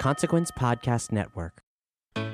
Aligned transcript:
Consequence 0.00 0.50
Podcast 0.50 1.12
Network. 1.12 1.62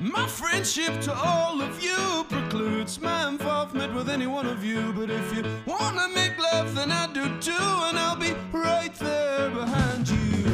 My 0.00 0.28
friendship 0.28 1.00
to 1.00 1.12
all 1.12 1.60
of 1.60 1.82
you 1.82 2.24
precludes 2.28 3.00
my 3.00 3.28
involvement 3.28 3.92
with 3.92 4.08
any 4.08 4.28
one 4.28 4.46
of 4.46 4.64
you. 4.64 4.92
But 4.92 5.10
if 5.10 5.34
you 5.34 5.42
wanna 5.66 6.08
make 6.14 6.38
love, 6.38 6.76
then 6.76 6.92
I 6.92 7.12
do 7.12 7.24
too, 7.40 7.52
and 7.88 7.98
I'll 7.98 8.14
be 8.14 8.34
right 8.52 8.94
there 8.94 9.50
behind 9.50 10.08
you. 10.08 10.45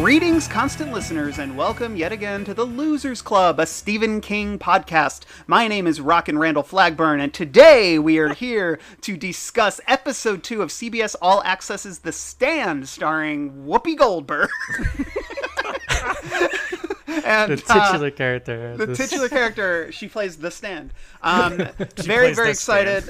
Greetings, 0.00 0.46
constant 0.46 0.92
listeners, 0.92 1.38
and 1.38 1.56
welcome 1.56 1.96
yet 1.96 2.12
again 2.12 2.44
to 2.44 2.52
the 2.52 2.66
Losers 2.66 3.22
Club, 3.22 3.58
a 3.58 3.64
Stephen 3.66 4.20
King 4.20 4.58
podcast. 4.58 5.22
My 5.46 5.66
name 5.68 5.86
is 5.86 6.02
Rockin' 6.02 6.38
Randall 6.38 6.62
Flagburn, 6.62 7.18
and 7.18 7.32
today 7.32 7.98
we 7.98 8.18
are 8.18 8.34
here 8.34 8.78
to 9.00 9.16
discuss 9.16 9.80
episode 9.88 10.44
two 10.44 10.60
of 10.60 10.68
CBS 10.68 11.16
All 11.22 11.42
Access's 11.42 12.00
The 12.00 12.12
Stand, 12.12 12.88
starring 12.88 13.64
Whoopi 13.66 13.96
Goldberg. 13.96 14.50
and, 17.24 17.52
the 17.52 17.64
uh, 17.68 17.86
titular 17.86 18.10
character. 18.10 18.76
the 18.76 18.86
This- 18.86 18.98
titular 18.98 19.30
character 19.30 19.90
she 19.92 20.08
plays 20.08 20.36
the 20.36 20.50
stand 20.50 20.92
um, 21.22 21.56
very 21.96 22.34
very 22.34 22.50
excited 22.50 23.08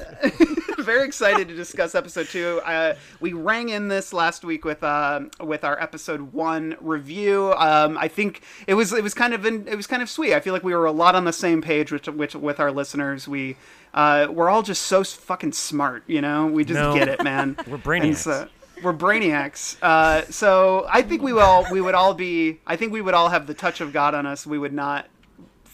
very 0.87 1.05
excited 1.05 1.49
to 1.49 1.53
discuss 1.53 1.95
episode 1.95 2.25
two 2.29 2.61
uh, 2.63 2.95
we 3.19 3.33
rang 3.33 3.67
in 3.67 3.89
this 3.89 4.13
last 4.13 4.45
week 4.45 4.63
with 4.63 4.81
uh, 4.85 5.19
with 5.41 5.65
our 5.65 5.77
episode 5.83 6.31
one 6.31 6.77
review 6.79 7.53
um, 7.57 7.97
i 7.97 8.07
think 8.07 8.41
it 8.67 8.73
was 8.73 8.93
it 8.93 9.03
was 9.03 9.13
kind 9.13 9.33
of 9.33 9.45
in, 9.45 9.67
it 9.67 9.75
was 9.75 9.85
kind 9.85 10.01
of 10.01 10.09
sweet 10.09 10.33
i 10.33 10.39
feel 10.39 10.53
like 10.53 10.63
we 10.63 10.73
were 10.73 10.85
a 10.85 10.91
lot 10.93 11.13
on 11.13 11.25
the 11.25 11.33
same 11.33 11.61
page 11.61 11.91
with, 11.91 12.07
with, 12.07 12.35
with 12.35 12.57
our 12.61 12.71
listeners 12.71 13.27
we 13.27 13.57
uh, 13.93 14.27
we're 14.31 14.49
all 14.49 14.63
just 14.63 14.83
so 14.83 15.03
fucking 15.03 15.51
smart 15.51 16.03
you 16.07 16.21
know 16.21 16.47
we 16.47 16.63
just 16.63 16.79
No. 16.79 16.93
get 16.93 17.09
it 17.09 17.21
man 17.21 17.57
We're 17.67 17.77
brainiacs. 17.77 18.47
We're 18.81 18.93
brainiacs. 18.93 19.75
Uh, 19.81 20.21
so 20.29 20.85
I 20.89 21.01
think 21.01 21.21
we 21.21 21.33
will. 21.33 21.65
We 21.71 21.81
would 21.81 21.95
all 21.95 22.13
be. 22.13 22.59
I 22.65 22.75
think 22.77 22.93
we 22.93 23.01
would 23.01 23.15
all 23.15 23.27
have 23.29 23.47
the 23.47 23.55
touch 23.55 23.81
of 23.81 23.91
God 23.91 24.13
on 24.13 24.25
us. 24.27 24.45
We 24.47 24.59
would 24.59 24.71
not 24.71 25.07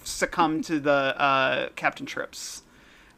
succumb 0.05 0.61
to 0.63 0.79
the 0.79 0.91
uh, 1.21 1.69
Captain 1.75 2.05
Trips. 2.05 2.62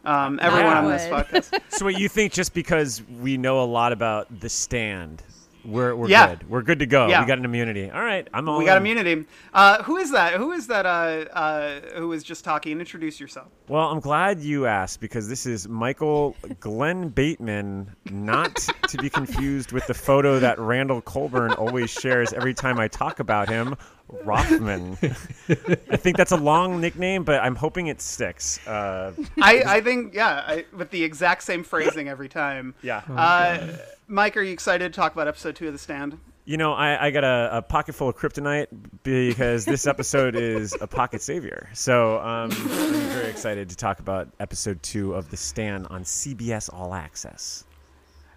Um, 0.05 0.39
everyone 0.41 0.77
on 0.77 0.87
this 0.89 1.03
podcast. 1.07 1.59
So 1.69 1.85
what 1.85 1.99
you 1.99 2.07
think 2.07 2.31
just 2.31 2.53
because 2.53 3.01
we 3.19 3.37
know 3.37 3.63
a 3.63 3.65
lot 3.65 3.91
about 3.91 4.39
the 4.39 4.49
stand, 4.49 5.23
we're 5.65 5.95
we're 5.95 6.07
Yeah. 6.09 6.27
good. 6.35 6.49
We're 6.49 6.61
good 6.61 6.79
to 6.79 6.85
go. 6.85 7.07
Yeah. 7.07 7.21
We 7.21 7.27
got 7.27 7.37
an 7.39 7.45
immunity. 7.45 7.89
All 7.89 8.03
right, 8.03 8.27
I'm 8.33 8.47
all 8.47 8.57
We 8.59 8.65
got 8.65 8.77
in. 8.77 8.83
immunity. 8.83 9.25
Uh, 9.53 9.83
who 9.83 9.97
is 9.97 10.11
that? 10.11 10.33
Who 10.35 10.51
is 10.51 10.67
that? 10.67 10.85
Uh, 10.85 10.89
uh, 11.33 11.79
who 11.95 12.07
was 12.09 12.23
just 12.23 12.43
talking? 12.43 12.79
Introduce 12.79 13.19
yourself. 13.19 13.47
Well, 13.67 13.89
I'm 13.89 13.99
glad 13.99 14.39
you 14.39 14.65
asked 14.67 14.99
because 15.01 15.27
this 15.27 15.45
is 15.45 15.67
Michael 15.67 16.35
Glenn 16.59 17.09
Bateman, 17.09 17.95
not 18.11 18.55
to 18.89 18.97
be 18.97 19.09
confused 19.09 19.71
with 19.71 19.87
the 19.87 19.93
photo 19.93 20.39
that 20.39 20.59
Randall 20.59 21.01
Colburn 21.01 21.51
always 21.53 21.89
shares 21.89 22.31
every 22.33 22.53
time 22.53 22.79
I 22.79 22.87
talk 22.87 23.19
about 23.19 23.49
him, 23.49 23.75
Roffman. 24.23 24.97
I 25.89 25.95
think 25.97 26.17
that's 26.17 26.31
a 26.31 26.37
long 26.37 26.79
nickname, 26.79 27.23
but 27.23 27.41
I'm 27.41 27.55
hoping 27.55 27.87
it 27.87 28.01
sticks. 28.01 28.65
Uh, 28.67 29.13
I, 29.41 29.63
I 29.65 29.81
think 29.81 30.13
yeah, 30.13 30.43
I, 30.45 30.65
with 30.75 30.91
the 30.91 31.03
exact 31.03 31.43
same 31.43 31.63
phrasing 31.63 32.07
every 32.07 32.29
time. 32.29 32.75
yeah. 32.83 33.01
Uh, 33.09 33.67
Mike, 34.07 34.37
are 34.37 34.41
you 34.41 34.53
excited 34.53 34.93
to 34.93 34.95
talk 34.95 35.13
about 35.13 35.27
episode 35.27 35.55
two 35.55 35.67
of 35.67 35.73
The 35.73 35.79
Stand? 35.79 36.19
You 36.45 36.57
know, 36.57 36.73
I, 36.73 37.07
I 37.07 37.11
got 37.11 37.23
a, 37.23 37.57
a 37.57 37.61
pocket 37.63 37.93
full 37.95 38.07
of 38.07 38.15
kryptonite 38.15 38.67
because 39.01 39.65
this 39.65 39.87
episode 39.87 40.35
is 40.35 40.77
a 40.79 40.85
pocket 40.85 41.23
savior. 41.23 41.69
So 41.73 42.19
um, 42.19 42.51
I'm 42.51 42.93
very 43.09 43.29
excited 43.29 43.67
to 43.69 43.75
talk 43.75 43.99
about 43.99 44.29
episode 44.39 44.83
two 44.83 45.15
of 45.15 45.31
The 45.31 45.37
Stand 45.37 45.87
on 45.89 46.03
CBS 46.03 46.71
All 46.71 46.93
Access. 46.93 47.63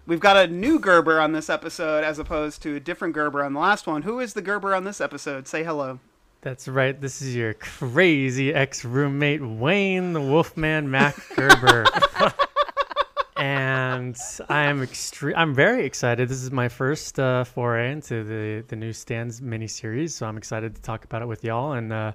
We've 0.07 0.19
got 0.19 0.37
a 0.37 0.47
new 0.47 0.79
Gerber 0.79 1.19
on 1.19 1.33
this 1.33 1.51
episode 1.51 2.03
as 2.03 2.17
opposed 2.17 2.63
to 2.63 2.77
a 2.77 2.79
different 2.79 3.13
Gerber 3.13 3.43
on 3.43 3.53
the 3.53 3.59
last 3.59 3.85
one. 3.85 4.01
Who 4.01 4.19
is 4.19 4.33
the 4.33 4.41
Gerber 4.41 4.73
on 4.73 4.85
this 4.85 4.99
episode? 4.99 5.47
Say 5.47 5.63
hello. 5.63 5.99
That's 6.41 6.67
right. 6.67 6.99
This 6.99 7.21
is 7.21 7.35
your 7.35 7.53
crazy 7.53 8.51
ex 8.51 8.83
roommate, 8.83 9.45
Wayne 9.45 10.13
the 10.13 10.21
Wolfman 10.21 10.89
Mac 10.89 11.15
Gerber. 11.35 11.85
and 13.39 14.17
I'm 14.49 14.81
extre- 14.81 15.33
I'm 15.35 15.53
very 15.55 15.85
excited. 15.85 16.29
This 16.29 16.43
is 16.43 16.51
my 16.51 16.67
first 16.69 17.19
uh, 17.19 17.43
foray 17.43 17.91
into 17.91 18.23
the, 18.23 18.63
the 18.67 18.75
new 18.75 18.93
Stands 18.93 19.41
miniseries, 19.41 20.11
so 20.11 20.25
I'm 20.25 20.37
excited 20.37 20.75
to 20.75 20.81
talk 20.81 21.05
about 21.05 21.21
it 21.21 21.27
with 21.27 21.43
y'all. 21.43 21.73
And 21.73 21.91
uh, 21.93 22.11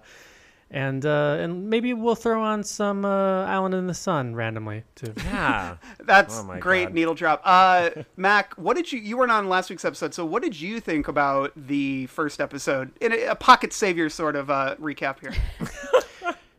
and 0.71 1.05
uh, 1.07 1.37
and 1.41 1.69
maybe 1.71 1.95
we'll 1.95 2.15
throw 2.15 2.43
on 2.43 2.65
some 2.65 3.05
uh, 3.05 3.45
Island 3.45 3.75
in 3.75 3.87
the 3.87 3.95
Sun 3.95 4.35
randomly 4.35 4.83
too. 4.95 5.13
Yeah. 5.17 5.77
That's 6.05 6.39
Oh 6.41 6.57
great 6.59 6.87
God. 6.87 6.95
needle 6.95 7.15
drop. 7.15 7.43
Uh, 7.45 7.91
Mac, 8.17 8.55
what 8.55 8.77
did 8.77 8.91
you? 8.93 8.99
You 8.99 9.17
weren't 9.17 9.31
on 9.33 9.49
last 9.49 9.71
week's 9.71 9.85
episode, 9.85 10.15
so 10.15 10.25
what 10.25 10.43
did 10.43 10.61
you 10.61 10.81
think 10.81 11.07
about 11.09 11.53
the 11.57 12.07
first 12.07 12.41
episode? 12.41 12.93
In 13.01 13.13
a, 13.13 13.25
a 13.27 13.35
pocket 13.35 13.73
savior 13.73 14.09
sort 14.09 14.37
of 14.37 14.51
uh, 14.51 14.77
recap 14.81 15.21
here. 15.21 15.35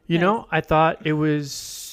You 0.08 0.20
know, 0.20 0.46
I 0.52 0.62
thought 0.62 1.03
it 1.08 1.14
was, 1.14 1.84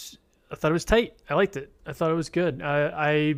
I 0.53 0.55
thought 0.55 0.71
it 0.71 0.75
was 0.75 0.85
tight. 0.85 1.15
I 1.31 1.35
liked 1.35 1.57
it. 1.57 1.73
I 1.87 1.93
thought 1.95 2.11
it 2.11 2.15
was 2.15 2.29
good. 2.29 2.61
I, 2.63 2.85
I 3.11 3.35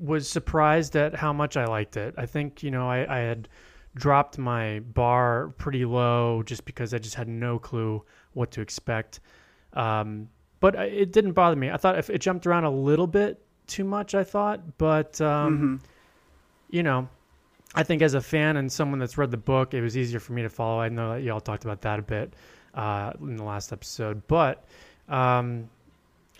was 0.00 0.28
surprised 0.28 0.96
at 0.96 1.14
how 1.14 1.32
much 1.32 1.56
I 1.56 1.66
liked 1.66 1.96
it. 1.96 2.14
I 2.16 2.26
think 2.26 2.62
you 2.62 2.70
know 2.70 2.88
I, 2.88 3.06
I 3.14 3.18
had 3.20 3.48
dropped 3.94 4.38
my 4.38 4.80
bar 4.80 5.52
pretty 5.58 5.84
low 5.84 6.42
just 6.42 6.64
because 6.64 6.92
I 6.94 6.98
just 6.98 7.14
had 7.14 7.28
no 7.28 7.58
clue 7.58 8.02
what 8.32 8.50
to 8.52 8.60
expect. 8.60 9.20
Um, 9.74 10.28
but 10.60 10.76
I- 10.76 10.84
it 10.84 11.12
didn't 11.12 11.32
bother 11.32 11.56
me. 11.56 11.70
I 11.70 11.76
thought 11.76 11.98
if 11.98 12.10
it 12.10 12.18
jumped 12.20 12.46
around 12.46 12.64
a 12.64 12.70
little 12.70 13.06
bit 13.06 13.40
too 13.66 13.84
much, 13.84 14.14
I 14.14 14.24
thought, 14.24 14.78
but 14.78 15.20
um, 15.20 15.80
you 16.70 16.82
know, 16.82 17.08
I 17.74 17.82
think 17.82 18.00
as 18.02 18.14
a 18.14 18.20
fan 18.20 18.56
and 18.56 18.70
someone 18.72 18.98
that's 18.98 19.18
read 19.18 19.30
the 19.30 19.36
book, 19.36 19.74
it 19.74 19.82
was 19.82 19.96
easier 19.96 20.20
for 20.20 20.32
me 20.32 20.42
to 20.42 20.48
follow. 20.48 20.80
I 20.80 20.88
know 20.88 21.12
that 21.14 21.22
y'all 21.22 21.40
talked 21.40 21.64
about 21.64 21.80
that 21.82 21.98
a 21.98 22.02
bit 22.02 22.34
uh, 22.74 23.12
in 23.20 23.36
the 23.36 23.44
last 23.44 23.72
episode, 23.72 24.22
but 24.28 24.64
um, 25.08 25.68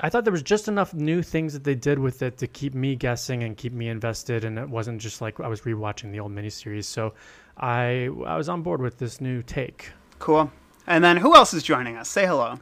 I 0.01 0.11
thought 0.11 0.25
there 0.25 0.33
was 0.33 0.43
just 0.43 0.69
enough 0.69 0.93
new 0.93 1.23
things 1.23 1.55
that 1.55 1.65
they 1.65 1.75
did 1.75 1.99
with 1.99 2.23
it 2.23 2.37
to 2.39 2.47
keep 2.47 2.75
me 2.75 2.97
guessing 2.97 3.43
and 3.43 3.57
keep 3.57 3.73
me 3.73 3.89
invested, 3.89 4.45
and 4.45 4.59
it 4.59 4.69
wasn't 4.69 5.01
just 5.01 5.21
like 5.21 5.41
I 5.41 5.49
was 5.49 5.63
rewatching 5.63 6.13
the 6.13 6.21
old 6.21 6.33
miniseries. 6.33 6.85
So 6.85 7.15
I 7.57 8.11
I 8.27 8.37
was 8.37 8.49
on 8.49 8.63
board 8.63 8.83
with 8.83 8.99
this 8.99 9.21
new 9.21 9.43
take. 9.43 9.91
Cool. 10.19 10.51
And 10.87 11.03
then 11.03 11.17
who 11.17 11.35
else 11.35 11.55
is 11.55 11.63
joining 11.63 11.97
us? 11.97 12.09
Say 12.09 12.27
hello. 12.27 12.59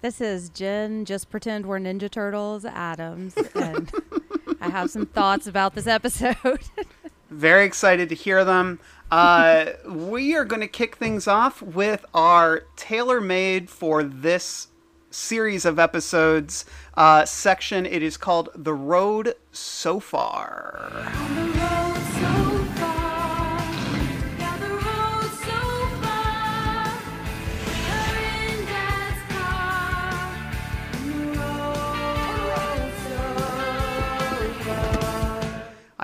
This 0.00 0.20
is 0.20 0.48
Jen. 0.50 1.04
Just 1.04 1.30
pretend 1.30 1.66
we're 1.66 1.80
Ninja 1.80 2.10
Turtles, 2.10 2.64
Adams, 2.64 3.36
and 3.54 3.90
I 4.60 4.70
have 4.70 4.90
some 4.90 5.06
thoughts 5.06 5.46
about 5.46 5.74
this 5.74 5.86
episode. 5.86 6.60
Very 7.30 7.64
excited 7.64 8.08
to 8.10 8.14
hear 8.14 8.44
them. 8.44 8.78
Uh, 9.10 9.72
we 9.88 10.36
are 10.36 10.44
going 10.44 10.60
to 10.60 10.68
kick 10.68 10.96
things 10.96 11.26
off 11.26 11.60
with 11.60 12.04
our 12.14 12.64
tailor 12.76 13.20
made 13.20 13.68
for 13.68 14.04
this 14.04 14.68
series 15.16 15.64
of 15.64 15.78
episodes 15.78 16.66
uh, 16.94 17.24
section. 17.24 17.86
It 17.86 18.02
is 18.02 18.16
called 18.16 18.50
The 18.54 18.74
Road 18.74 19.34
So 19.50 19.98
Far. 19.98 21.06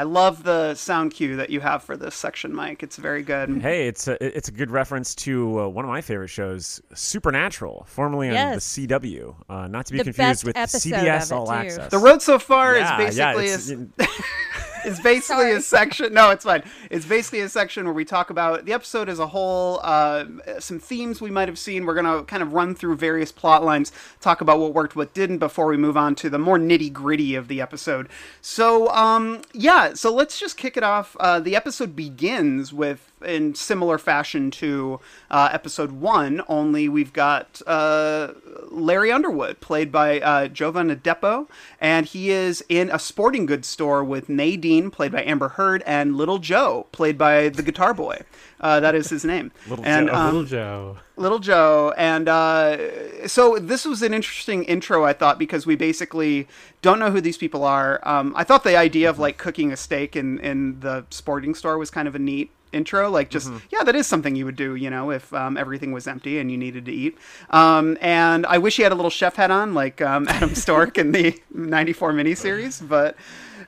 I 0.02 0.04
love 0.04 0.42
the 0.42 0.74
sound 0.74 1.12
cue 1.12 1.36
that 1.36 1.48
you 1.50 1.60
have 1.60 1.84
for 1.84 1.96
this 1.96 2.16
section, 2.16 2.52
Mike. 2.52 2.82
It's 2.82 2.96
very 2.96 3.22
good. 3.22 3.62
Hey, 3.62 3.86
it's 3.86 4.08
a 4.08 4.16
it's 4.36 4.48
a 4.48 4.50
good 4.50 4.72
reference 4.72 5.14
to 5.14 5.60
uh, 5.60 5.68
one 5.68 5.84
of 5.84 5.88
my 5.88 6.00
favorite 6.00 6.26
shows, 6.26 6.82
Supernatural, 6.92 7.84
formerly 7.88 8.26
on 8.26 8.34
Yes. 8.34 8.74
the 8.74 8.88
CW. 8.88 9.36
Uh, 9.48 9.68
not 9.68 9.86
to 9.86 9.92
be 9.92 9.98
The 9.98 10.04
confused 10.12 10.42
with 10.42 10.56
CBS 10.56 11.30
All 11.30 11.46
too. 11.46 11.52
Access. 11.52 11.90
The 11.92 11.98
road 11.98 12.20
so 12.20 12.40
far 12.40 12.74
yeah, 12.74 13.00
is 13.00 13.16
basically 13.16 13.76
yeah, 14.00 14.06
a, 14.06 14.08
it's- 14.86 15.00
basically 15.00 15.52
a 15.52 15.60
section. 15.60 16.12
No, 16.14 16.30
it's 16.30 16.44
fine. 16.44 16.62
It's 16.90 17.06
basically 17.06 17.40
a 17.40 17.48
section 17.48 17.84
where 17.84 17.94
we 17.94 18.04
talk 18.04 18.30
about 18.30 18.64
the 18.64 18.72
episode 18.72 19.08
as 19.08 19.18
a 19.18 19.26
whole, 19.28 19.80
uh, 19.82 20.24
some 20.58 20.78
themes 20.78 21.20
we 21.20 21.30
might 21.30 21.48
have 21.48 21.58
seen. 21.58 21.86
We're 21.86 21.94
gonna 21.94 22.24
kind 22.24 22.42
of 22.42 22.52
run 22.52 22.74
through 22.74 22.96
various 22.96 23.32
plot 23.32 23.64
lines, 23.64 23.92
talk 24.20 24.40
about 24.40 24.58
what 24.58 24.74
worked, 24.74 24.96
what 24.96 25.14
didn't, 25.14 25.38
before 25.38 25.66
we 25.66 25.76
move 25.76 25.96
on 25.96 26.14
to 26.16 26.30
the 26.30 26.38
more 26.38 26.58
nitty 26.58 26.92
gritty 26.92 27.34
of 27.34 27.48
the 27.48 27.60
episode. 27.60 28.08
So, 28.40 28.88
um, 28.90 29.42
yeah. 29.52 29.94
So 29.94 30.12
let's 30.12 30.38
just 30.38 30.56
kick 30.56 30.76
it 30.76 30.82
off. 30.82 31.16
Uh, 31.20 31.40
the 31.40 31.54
episode 31.56 31.94
begins 31.96 32.72
with. 32.72 33.11
In 33.24 33.54
similar 33.54 33.98
fashion 33.98 34.50
to 34.52 35.00
uh, 35.30 35.48
episode 35.52 35.92
one, 35.92 36.42
only 36.48 36.88
we've 36.88 37.12
got 37.12 37.60
uh, 37.66 38.32
Larry 38.70 39.12
Underwood, 39.12 39.60
played 39.60 39.92
by 39.92 40.20
uh, 40.20 40.48
Jovan 40.48 40.94
Adepo, 40.94 41.48
and 41.80 42.06
he 42.06 42.30
is 42.30 42.64
in 42.68 42.90
a 42.90 42.98
sporting 42.98 43.46
goods 43.46 43.68
store 43.68 44.02
with 44.02 44.28
Nadine 44.28 44.90
played 44.90 45.12
by 45.12 45.22
Amber 45.22 45.48
Heard, 45.48 45.82
and 45.86 46.16
Little 46.16 46.38
Joe, 46.38 46.86
played 46.92 47.18
by 47.18 47.48
the 47.48 47.62
Guitar 47.62 47.94
Boy. 47.94 48.22
Uh, 48.60 48.80
that 48.80 48.94
is 48.94 49.10
his 49.10 49.24
name. 49.24 49.52
Little 49.68 49.84
and, 49.84 50.08
Joe. 50.08 50.14
um, 50.14 50.26
Little 50.26 50.44
Joe. 50.44 50.98
Little 51.16 51.38
Joe, 51.38 51.92
and 51.96 52.28
uh, 52.28 53.28
so 53.28 53.58
this 53.58 53.84
was 53.84 54.02
an 54.02 54.14
interesting 54.14 54.64
intro, 54.64 55.04
I 55.04 55.12
thought, 55.12 55.38
because 55.38 55.66
we 55.66 55.76
basically 55.76 56.48
don't 56.80 56.98
know 56.98 57.10
who 57.10 57.20
these 57.20 57.36
people 57.36 57.64
are. 57.64 58.00
Um, 58.02 58.32
I 58.36 58.44
thought 58.44 58.64
the 58.64 58.76
idea 58.76 59.10
of 59.10 59.18
like 59.18 59.36
cooking 59.36 59.72
a 59.72 59.76
steak 59.76 60.16
in 60.16 60.38
in 60.40 60.80
the 60.80 61.04
sporting 61.10 61.54
store 61.54 61.76
was 61.78 61.90
kind 61.90 62.08
of 62.08 62.14
a 62.14 62.18
neat 62.18 62.50
intro. 62.72 63.10
Like, 63.10 63.30
just 63.30 63.50
yeah, 63.70 63.82
that 63.84 63.94
is 63.94 64.06
something 64.06 64.36
you 64.36 64.44
would 64.44 64.56
do, 64.56 64.74
you 64.74 64.90
know, 64.90 65.10
if 65.10 65.32
um, 65.32 65.56
everything 65.56 65.92
was 65.92 66.06
empty 66.06 66.38
and 66.38 66.50
you 66.50 66.56
needed 66.56 66.84
to 66.86 66.92
eat. 66.92 67.16
Um, 67.50 67.96
and 68.00 68.46
I 68.46 68.58
wish 68.58 68.76
he 68.76 68.82
had 68.82 68.92
a 68.92 68.94
little 68.94 69.10
chef 69.10 69.36
hat 69.36 69.50
on, 69.50 69.74
like 69.74 70.00
um, 70.00 70.26
Adam 70.28 70.50
Storke 70.54 70.98
in 70.98 71.12
the 71.12 71.40
'94 71.52 72.12
miniseries, 72.12 72.86
but. 72.86 73.16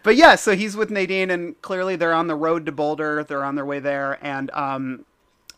But 0.03 0.17
yeah, 0.17 0.35
so 0.35 0.55
he's 0.55 0.77
with 0.77 0.91
Nadine, 0.91 1.31
and 1.31 1.59
clearly 1.63 1.97
they're 1.97 2.13
on 2.13 2.27
the 2.27 2.35
road 2.35 2.67
to 2.67 2.73
Boulder. 2.73 3.25
They're 3.25 3.43
on 3.43 3.55
their 3.55 3.65
way 3.65 3.79
there, 3.79 4.19
and 4.21 4.51
um, 4.51 5.07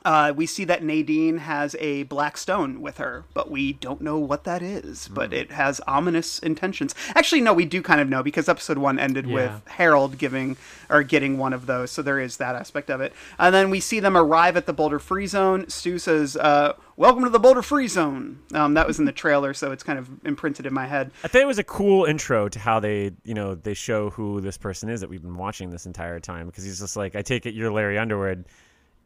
uh, 0.07 0.33
we 0.35 0.47
see 0.47 0.65
that 0.65 0.85
Nadine 0.85 1.39
has 1.39 1.75
a 1.81 2.05
black 2.05 2.37
stone 2.39 2.81
with 2.81 2.99
her, 2.99 3.25
but 3.35 3.51
we 3.51 3.73
don't 3.73 4.01
know 4.01 4.17
what 4.19 4.45
that 4.45 4.63
is. 4.63 5.09
But 5.09 5.33
it 5.33 5.51
has 5.51 5.81
ominous 5.87 6.39
intentions. 6.39 6.95
Actually, 7.17 7.41
no, 7.41 7.53
we 7.53 7.65
do 7.65 7.83
kind 7.83 8.01
of 8.01 8.09
know 8.09 8.23
because 8.23 8.49
episode 8.49 8.79
one 8.79 8.99
ended 9.01 9.27
Yeah. 9.27 9.35
with 9.35 9.63
Harold 9.67 10.17
giving 10.17 10.57
or 10.89 11.03
getting 11.03 11.39
one 11.39 11.53
of 11.53 11.67
those, 11.67 11.91
so 11.91 12.01
there 12.03 12.21
is 12.21 12.37
that 12.37 12.55
aspect 12.55 12.89
of 12.89 13.01
it. 13.01 13.13
And 13.39 13.53
then 13.53 13.69
we 13.69 13.81
see 13.81 13.99
them 13.99 14.17
arrive 14.17 14.57
at 14.57 14.67
the 14.67 14.73
Boulder 14.73 15.01
Free 15.01 15.27
Zone. 15.27 15.69
Stu 15.69 15.99
says, 15.99 16.37
uh, 16.37 16.75
"Welcome 16.97 17.25
to 17.25 17.31
the 17.31 17.41
Boulder 17.41 17.63
Free 17.63 17.89
Zone." 17.89 18.39
Um, 18.55 18.75
that 18.75 18.87
was 18.87 19.01
in 19.01 19.05
the 19.05 19.13
trailer, 19.13 19.53
so 19.55 19.73
it's 19.73 19.83
kind 19.83 19.99
of 19.99 20.09
imprinted 20.25 20.65
in 20.67 20.73
my 20.73 20.87
head. 20.87 21.11
I 21.25 21.29
think 21.29 21.43
it 21.43 21.47
was 21.47 21.59
a 21.59 21.65
cool 21.65 22.05
intro 22.05 22.49
to 22.49 22.59
how 22.61 22.79
they, 22.79 23.11
you 23.25 23.35
know, 23.35 23.57
they 23.57 23.75
show 23.75 24.11
who 24.11 24.41
this 24.41 24.57
person 24.57 24.89
is 24.89 25.01
that 25.01 25.11
we've 25.11 25.23
been 25.23 25.37
watching 25.37 25.71
this 25.71 25.85
entire 25.87 26.21
time. 26.21 26.47
Because 26.47 26.63
he's 26.63 26.79
just 26.79 26.97
like, 26.97 27.17
I 27.17 27.23
take 27.23 27.45
it 27.47 27.55
you're 27.55 27.73
Larry 27.73 27.99
Underwood, 27.99 28.45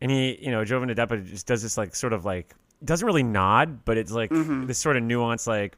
and 0.01 0.11
he, 0.11 0.39
you 0.41 0.51
know, 0.51 0.65
Jovan 0.65 0.89
Adepo 0.89 1.25
just 1.27 1.47
does 1.47 1.63
this 1.63 1.77
like 1.79 1.95
sort 1.95 2.13
of 2.13 2.25
like 2.25 2.55
doesn't 2.85 3.05
really 3.07 3.23
nod, 3.23 3.85
but 3.85 3.97
it's 3.99 4.11
like 4.13 4.31
this 4.31 4.79
sort 4.79 4.97
of 4.97 5.03
nuance, 5.03 5.47
like, 5.47 5.77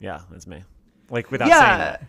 yeah, 0.00 0.20
that's 0.30 0.46
me, 0.46 0.64
like 1.10 1.30
without 1.30 1.48
saying 1.48 1.60
yeah 1.60 1.76
that. 1.78 2.02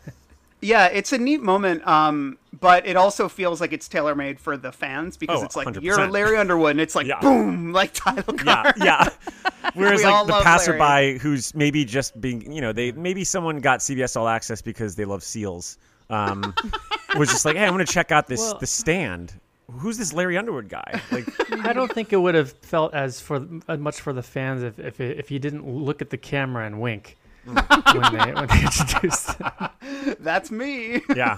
yeah 0.62 0.86
it's 0.88 1.14
a 1.14 1.18
neat 1.18 1.42
moment 1.42 1.88
um 1.88 2.38
but 2.60 2.86
it 2.86 2.98
also 2.98 3.30
feels 3.30 3.62
like 3.62 3.72
it's 3.72 3.88
tailor-made 3.88 4.38
for 4.38 4.58
the 4.58 4.74
fans 4.74 5.16
because 5.16 5.42
Oh, 5.42 5.46
it's 5.46 5.56
like 5.56 5.68
100%. 5.70 5.82
you're 5.82 6.06
larry 6.10 6.36
underwood 6.38 6.72
and 6.72 6.82
it's 6.82 6.96
like 6.96 7.08
Yeah. 7.08 7.22
boom 7.22 7.72
like 7.72 7.94
title 7.94 8.36
Yeah, 8.36 8.44
card 8.64 8.76
yeah. 8.78 9.10
Whereas 9.74 10.04
like 10.04 10.28
the 10.28 10.42
passerby 10.44 10.80
Larry. 10.80 11.18
who's 11.18 11.56
maybe 11.56 11.86
just 11.86 12.20
being, 12.20 12.52
you 12.52 12.60
know, 12.60 12.74
they 12.74 12.92
maybe 12.92 13.24
someone 13.24 13.60
got 13.60 13.80
CBS 13.80 14.18
All 14.18 14.28
Access 14.28 14.62
because 14.62 14.96
they 14.98 15.06
love 15.06 15.24
seals. 15.24 15.78
Um, 16.10 16.54
was 17.18 17.30
just 17.30 17.46
like, 17.46 17.56
hey, 17.56 17.64
I'm 17.66 17.74
going 17.74 17.86
to 17.86 17.92
check 17.94 18.12
out 18.12 18.28
this 18.28 18.40
Well- 18.42 18.58
the 18.60 18.68
stand. 18.68 19.39
Who's 19.78 19.98
this 19.98 20.14
Larry 20.14 20.38
Underwood 20.38 20.70
guy? 20.70 21.02
Like, 21.12 21.28
I 21.66 21.74
don't 21.74 21.92
think 21.92 22.12
it 22.14 22.18
would 22.18 22.36
have 22.36 22.52
felt 22.52 22.94
as 22.94 23.20
for 23.20 23.48
as 23.68 23.80
much 23.80 24.02
for 24.02 24.14
the 24.14 24.24
fans 24.24 24.64
if 24.64 24.80
if, 24.80 25.00
it, 25.00 25.20
if 25.20 25.30
he 25.30 25.40
didn't 25.40 25.68
look 25.68 26.02
at 26.02 26.10
the 26.10 26.18
camera 26.18 26.66
and 26.66 26.82
wink 26.82 27.18
when 27.46 27.56
they 27.56 28.34
when 28.34 28.48
they 28.48 28.62
introduced. 28.62 29.34
Him. 29.34 30.16
that's 30.20 30.52
me 30.52 31.02
yeah, 31.16 31.38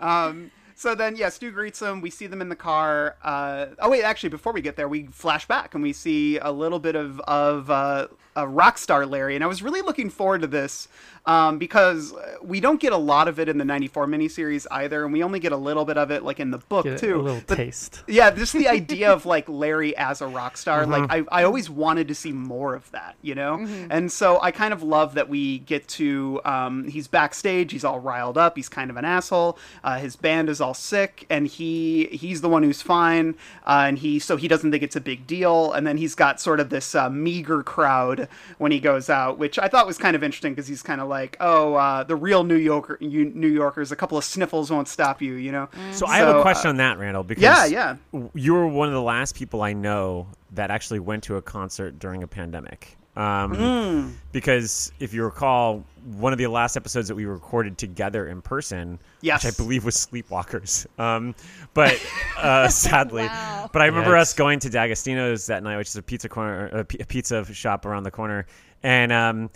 so 0.74 0.94
then 0.94 1.16
yeah 1.16 1.28
stu 1.28 1.50
greets 1.50 1.78
them 1.78 2.00
we 2.00 2.10
see 2.10 2.26
them 2.26 2.40
in 2.40 2.48
the 2.48 2.56
car 2.56 3.16
uh 3.22 3.66
oh 3.78 3.90
wait 3.90 4.02
actually 4.02 4.28
before 4.28 4.52
we 4.52 4.60
get 4.60 4.76
there 4.76 4.88
we 4.88 5.06
flash 5.06 5.46
back 5.46 5.74
and 5.74 5.82
we 5.82 5.92
see 5.92 6.38
a 6.38 6.50
little 6.50 6.78
bit 6.78 6.96
of 6.96 7.20
of 7.20 7.70
uh 7.70 8.08
a 8.36 8.46
rock 8.46 8.78
star 8.78 9.04
larry 9.06 9.34
and 9.34 9.42
i 9.42 9.46
was 9.46 9.62
really 9.62 9.82
looking 9.82 10.08
forward 10.10 10.42
to 10.42 10.46
this 10.46 10.86
um, 11.26 11.58
because 11.58 12.14
we 12.40 12.60
don't 12.60 12.78
get 12.80 12.92
a 12.92 12.96
lot 12.96 13.26
of 13.26 13.40
it 13.40 13.48
in 13.48 13.58
the 13.58 13.64
94 13.64 14.06
miniseries 14.06 14.64
either 14.70 15.02
and 15.02 15.12
we 15.12 15.24
only 15.24 15.40
get 15.40 15.50
a 15.50 15.56
little 15.56 15.84
bit 15.84 15.98
of 15.98 16.12
it 16.12 16.22
like 16.22 16.38
in 16.38 16.52
the 16.52 16.58
book 16.58 16.84
Get 16.84 16.98
too 16.98 17.20
a 17.20 17.22
little 17.22 17.42
But 17.48 17.56
taste. 17.56 18.04
yeah 18.06 18.30
just 18.30 18.52
the 18.52 18.68
idea 18.68 19.10
of 19.12 19.26
like 19.26 19.48
larry 19.48 19.96
as 19.96 20.20
a 20.20 20.28
rock 20.28 20.56
star 20.56 20.82
Mm-hmm. 20.82 20.90
like 20.92 21.10
I, 21.32 21.40
I 21.40 21.44
always 21.44 21.68
wanted 21.68 22.06
to 22.08 22.14
see 22.14 22.30
more 22.30 22.74
of 22.76 22.88
that 22.92 23.16
you 23.22 23.34
know 23.34 23.66
and 23.90 24.12
so 24.12 24.38
i 24.40 24.52
kind 24.52 24.72
of 24.72 24.82
love 24.84 25.14
that 25.14 25.28
we 25.28 25.58
get 25.60 25.88
to 25.88 26.40
um, 26.44 26.86
he's 26.86 27.08
backstage 27.08 27.72
he's 27.72 27.84
all 27.84 27.98
riled 27.98 28.38
up 28.38 28.56
he's 28.56 28.68
kind 28.68 28.90
of 28.90 28.96
an 28.96 29.04
asshole 29.04 29.58
uh, 29.82 29.98
his 29.98 30.14
band 30.14 30.48
is 30.48 30.60
all 30.60 30.74
sick 30.74 31.26
and 31.28 31.48
he 31.48 32.04
he's 32.12 32.40
the 32.40 32.48
one 32.48 32.62
who's 32.62 32.82
fine 32.82 33.34
uh, 33.66 33.84
and 33.88 33.98
he 33.98 34.18
so 34.20 34.36
he 34.36 34.46
doesn't 34.46 34.70
think 34.70 34.82
it's 34.84 34.94
a 34.96 35.00
big 35.00 35.26
deal 35.26 35.72
and 35.72 35.86
then 35.86 35.96
he's 35.96 36.14
got 36.14 36.40
sort 36.40 36.60
of 36.60 36.68
this 36.70 36.94
uh, 36.94 37.10
meager 37.10 37.62
crowd 37.64 38.25
when 38.58 38.72
he 38.72 38.80
goes 38.80 39.08
out 39.10 39.38
which 39.38 39.58
i 39.58 39.68
thought 39.68 39.86
was 39.86 39.98
kind 39.98 40.14
of 40.16 40.22
interesting 40.22 40.52
because 40.52 40.66
he's 40.66 40.82
kind 40.82 41.00
of 41.00 41.08
like 41.08 41.36
oh 41.40 41.74
uh, 41.74 42.02
the 42.04 42.16
real 42.16 42.44
new 42.44 42.56
yorker 42.56 42.98
new 43.00 43.48
yorkers 43.48 43.92
a 43.92 43.96
couple 43.96 44.16
of 44.18 44.24
sniffles 44.24 44.70
won't 44.70 44.88
stop 44.88 45.20
you 45.22 45.34
you 45.34 45.52
know 45.52 45.68
So 45.92 46.06
I 46.06 46.18
have 46.18 46.28
So, 46.28 46.36
a 46.36 46.38
uh, 46.40 46.42
question 46.42 46.68
on 46.70 46.76
that, 46.78 46.98
Randall. 46.98 47.24
Because 47.24 47.42
yeah, 47.42 47.96
yeah. 48.12 48.28
you 48.34 48.54
were 48.54 48.66
one 48.66 48.88
of 48.88 48.94
the 48.94 49.02
last 49.02 49.34
people 49.34 49.62
I 49.62 49.72
know 49.72 50.28
that 50.52 50.70
actually 50.70 51.00
went 51.00 51.24
to 51.24 51.36
a 51.36 51.42
concert 51.42 51.98
during 51.98 52.22
a 52.22 52.26
pandemic. 52.26 52.96
Um, 53.16 53.54
Hmm. 53.54 54.08
Because 54.32 54.92
if 55.00 55.14
you 55.14 55.24
recall, 55.24 55.84
one 56.18 56.32
of 56.32 56.38
the 56.38 56.46
last 56.48 56.76
episodes 56.76 57.08
that 57.08 57.14
we 57.14 57.24
recorded 57.24 57.78
together 57.78 58.28
in 58.28 58.42
person, 58.42 58.98
Yes. 59.22 59.44
which 59.44 59.54
I 59.54 59.56
believe 59.56 59.84
was 59.84 59.94
Sleepwalkers, 59.96 60.86
um, 61.00 61.34
but 61.72 61.98
uh, 62.38 62.68
sadly, 62.68 63.24
Wow. 63.24 63.70
but 63.72 63.80
I 63.82 63.86
remember 63.86 64.16
us 64.16 64.34
going 64.34 64.58
to 64.60 64.68
D'Agostino's 64.68 65.46
that 65.46 65.62
night, 65.62 65.78
which 65.78 65.88
is 65.88 65.96
a 65.96 66.02
pizza 66.02 66.28
corner, 66.28 66.66
a, 66.68 66.84
p- 66.84 66.98
a 67.00 67.06
pizza 67.06 67.44
shop 67.54 67.86
around 67.86 68.02
the 68.02 68.10
corner, 68.10 68.44
and 68.82 69.10
um, 69.10 69.50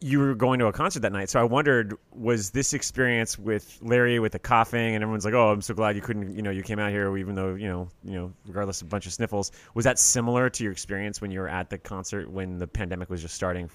you 0.00 0.18
were 0.18 0.34
going 0.34 0.58
to 0.58 0.66
a 0.66 0.72
concert 0.72 1.00
that 1.00 1.12
night. 1.12 1.30
So 1.30 1.40
I 1.40 1.44
wondered, 1.44 1.94
was 2.12 2.50
this 2.50 2.74
experience 2.74 3.38
with 3.38 3.78
Larry 3.80 4.18
with 4.18 4.32
the 4.32 4.38
coughing 4.38 4.94
and 4.94 5.02
everyone's 5.02 5.24
like, 5.24 5.34
"Oh, 5.34 5.50
I'm 5.50 5.62
so 5.62 5.74
glad 5.74 5.96
you 5.96 6.02
couldn't, 6.02 6.36
you 6.36 6.42
know, 6.42 6.50
you 6.50 6.62
came 6.62 6.78
out 6.78 6.90
here, 6.90 7.16
even 7.16 7.34
though, 7.34 7.54
you 7.54 7.68
know, 7.68 7.88
you 8.04 8.12
know, 8.12 8.32
regardless 8.46 8.82
of 8.82 8.88
a 8.88 8.90
bunch 8.90 9.06
of 9.06 9.12
sniffles." 9.12 9.52
Was 9.74 9.84
that 9.84 9.98
similar 9.98 10.50
to 10.50 10.62
your 10.62 10.72
experience 10.72 11.20
when 11.20 11.30
you 11.30 11.40
were 11.40 11.48
at 11.48 11.70
the 11.70 11.78
concert 11.78 12.30
when 12.30 12.58
the 12.58 12.66
pandemic 12.66 13.08
was 13.08 13.22
just 13.22 13.34
starting? 13.34 13.70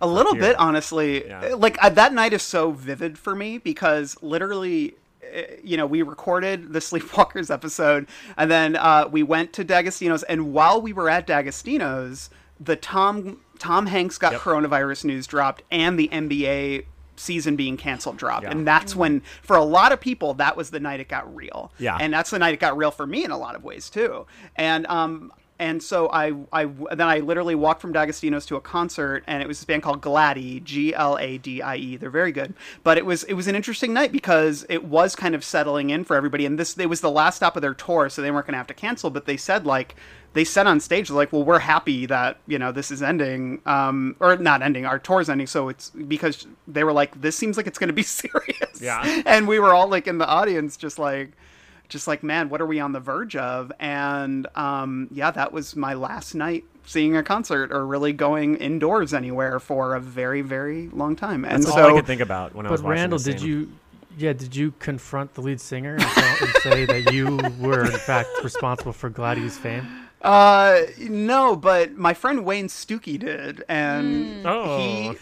A 0.00 0.06
little 0.06 0.34
here. 0.34 0.42
bit, 0.42 0.56
honestly. 0.56 1.26
Yeah. 1.26 1.54
Like 1.56 1.82
uh, 1.82 1.88
that 1.90 2.12
night 2.12 2.32
is 2.32 2.42
so 2.42 2.70
vivid 2.70 3.18
for 3.18 3.34
me 3.34 3.58
because 3.58 4.16
literally, 4.22 4.94
uh, 5.24 5.42
you 5.64 5.76
know, 5.76 5.86
we 5.86 6.02
recorded 6.02 6.72
the 6.72 6.78
Sleepwalkers 6.78 7.52
episode, 7.52 8.06
and 8.36 8.48
then 8.48 8.76
uh, 8.76 9.08
we 9.10 9.24
went 9.24 9.52
to 9.54 9.64
D'Agostino's, 9.64 10.22
and 10.22 10.52
while 10.52 10.80
we 10.80 10.92
were 10.92 11.10
at 11.10 11.26
D'Agostino's, 11.26 12.30
the 12.60 12.76
Tom 12.76 13.40
Tom 13.58 13.86
Hanks 13.86 14.18
got 14.18 14.32
Yep. 14.32 14.40
coronavirus 14.42 15.04
news 15.04 15.26
dropped, 15.26 15.62
and 15.70 15.98
the 15.98 16.08
NBA 16.08 16.84
season 17.16 17.56
being 17.56 17.76
canceled 17.76 18.16
dropped 18.16 18.44
Yeah. 18.44 18.52
and 18.52 18.64
that's 18.64 18.94
when 18.94 19.22
for 19.42 19.56
a 19.56 19.64
lot 19.64 19.90
of 19.90 20.00
people 20.00 20.34
that 20.34 20.56
was 20.56 20.70
the 20.70 20.78
night 20.78 21.00
it 21.00 21.08
got 21.08 21.34
real 21.34 21.72
Yeah. 21.76 21.98
and 22.00 22.12
that's 22.12 22.30
the 22.30 22.38
night 22.38 22.54
it 22.54 22.60
got 22.60 22.76
real 22.76 22.92
for 22.92 23.08
me 23.08 23.24
in 23.24 23.32
a 23.32 23.36
lot 23.36 23.56
of 23.56 23.64
ways 23.64 23.90
too 23.90 24.24
and 24.54 24.86
um 24.86 25.32
and 25.58 25.82
so 25.82 26.08
I, 26.10 26.32
I 26.52 26.66
then 26.66 27.08
I 27.08 27.18
literally 27.18 27.54
walked 27.54 27.80
from 27.80 27.92
D'Agostino's 27.92 28.46
to 28.46 28.56
a 28.56 28.60
concert, 28.60 29.24
and 29.26 29.42
it 29.42 29.48
was 29.48 29.58
this 29.58 29.64
band 29.64 29.82
called 29.82 30.00
Gladie, 30.00 30.60
G 30.60 30.94
L 30.94 31.18
A 31.18 31.38
D 31.38 31.60
I 31.62 31.76
E. 31.76 31.96
They're 31.96 32.10
very 32.10 32.32
good, 32.32 32.54
but 32.84 32.98
it 32.98 33.04
was 33.06 33.24
it 33.24 33.34
was 33.34 33.46
an 33.48 33.54
interesting 33.54 33.92
night 33.92 34.12
because 34.12 34.64
it 34.68 34.84
was 34.84 35.16
kind 35.16 35.34
of 35.34 35.44
settling 35.44 35.90
in 35.90 36.04
for 36.04 36.16
everybody, 36.16 36.46
and 36.46 36.58
this 36.58 36.76
it 36.78 36.86
was 36.88 37.00
the 37.00 37.10
last 37.10 37.36
stop 37.36 37.56
of 37.56 37.62
their 37.62 37.74
tour, 37.74 38.08
so 38.08 38.22
they 38.22 38.30
weren't 38.30 38.46
going 38.46 38.52
to 38.54 38.58
have 38.58 38.66
to 38.68 38.74
cancel. 38.74 39.10
But 39.10 39.26
they 39.26 39.36
said 39.36 39.66
like 39.66 39.96
they 40.34 40.44
said 40.44 40.66
on 40.66 40.78
stage 40.78 41.10
like, 41.10 41.32
well, 41.32 41.42
we're 41.42 41.58
happy 41.58 42.04
that 42.06 42.38
you 42.46 42.58
know 42.58 42.70
this 42.70 42.90
is 42.90 43.02
ending, 43.02 43.60
um, 43.66 44.14
or 44.20 44.36
not 44.36 44.62
ending, 44.62 44.84
our 44.86 44.98
tour's 44.98 45.28
ending, 45.28 45.46
so 45.46 45.68
it's 45.70 45.90
because 45.90 46.46
they 46.68 46.84
were 46.84 46.92
like, 46.92 47.20
this 47.20 47.34
seems 47.36 47.56
like 47.56 47.66
it's 47.66 47.78
going 47.78 47.88
to 47.88 47.94
be 47.94 48.02
serious, 48.22 48.80
Yeah. 48.80 49.22
and 49.26 49.48
we 49.48 49.58
were 49.58 49.74
all 49.74 49.88
like 49.88 50.06
in 50.06 50.18
the 50.18 50.26
audience, 50.28 50.76
just 50.76 50.98
like 50.98 51.32
just 51.88 52.06
like 52.06 52.22
man 52.22 52.48
what 52.48 52.60
are 52.60 52.66
we 52.66 52.80
on 52.80 52.92
the 52.92 53.00
verge 53.00 53.34
of 53.36 53.72
and 53.80 54.46
um, 54.56 55.08
yeah 55.10 55.30
that 55.30 55.52
was 55.52 55.74
my 55.76 55.94
last 55.94 56.34
night 56.34 56.64
seeing 56.84 57.16
a 57.16 57.22
concert 57.22 57.70
or 57.72 57.86
really 57.86 58.12
going 58.12 58.56
indoors 58.56 59.12
anywhere 59.14 59.58
for 59.60 59.94
a 59.94 60.00
very 60.00 60.40
very 60.42 60.88
long 60.88 61.14
time 61.16 61.44
and 61.44 61.62
That's 61.62 61.72
so 61.74 61.82
all 61.82 61.90
I 61.90 61.98
could 61.98 62.06
think 62.06 62.20
about 62.20 62.54
when 62.54 62.66
I 62.66 62.70
was 62.70 62.80
But 62.80 62.88
watching. 62.88 63.00
Randall, 63.00 63.18
the 63.18 63.32
did 63.32 63.42
you? 63.42 63.70
Yeah, 64.16 64.32
did 64.32 64.56
you 64.56 64.72
confront 64.80 65.34
the 65.34 65.42
lead 65.42 65.60
singer 65.60 65.92
and, 65.94 66.02
tell, 66.02 66.36
and 66.40 66.50
say 66.62 66.84
that 66.86 67.12
you 67.12 67.38
were 67.60 67.84
in 67.84 67.92
fact 67.98 68.28
responsible 68.42 68.92
for 68.92 69.10
Gladie's 69.10 69.56
fame? 69.58 69.86
uh 70.22 70.80
no 70.98 71.54
but 71.54 71.96
my 71.96 72.12
friend 72.12 72.44
wayne 72.44 72.66
Stuckey 72.66 73.16
did 73.20 73.62
and 73.68 74.44
Oh. 74.44 74.76
he 74.78 75.16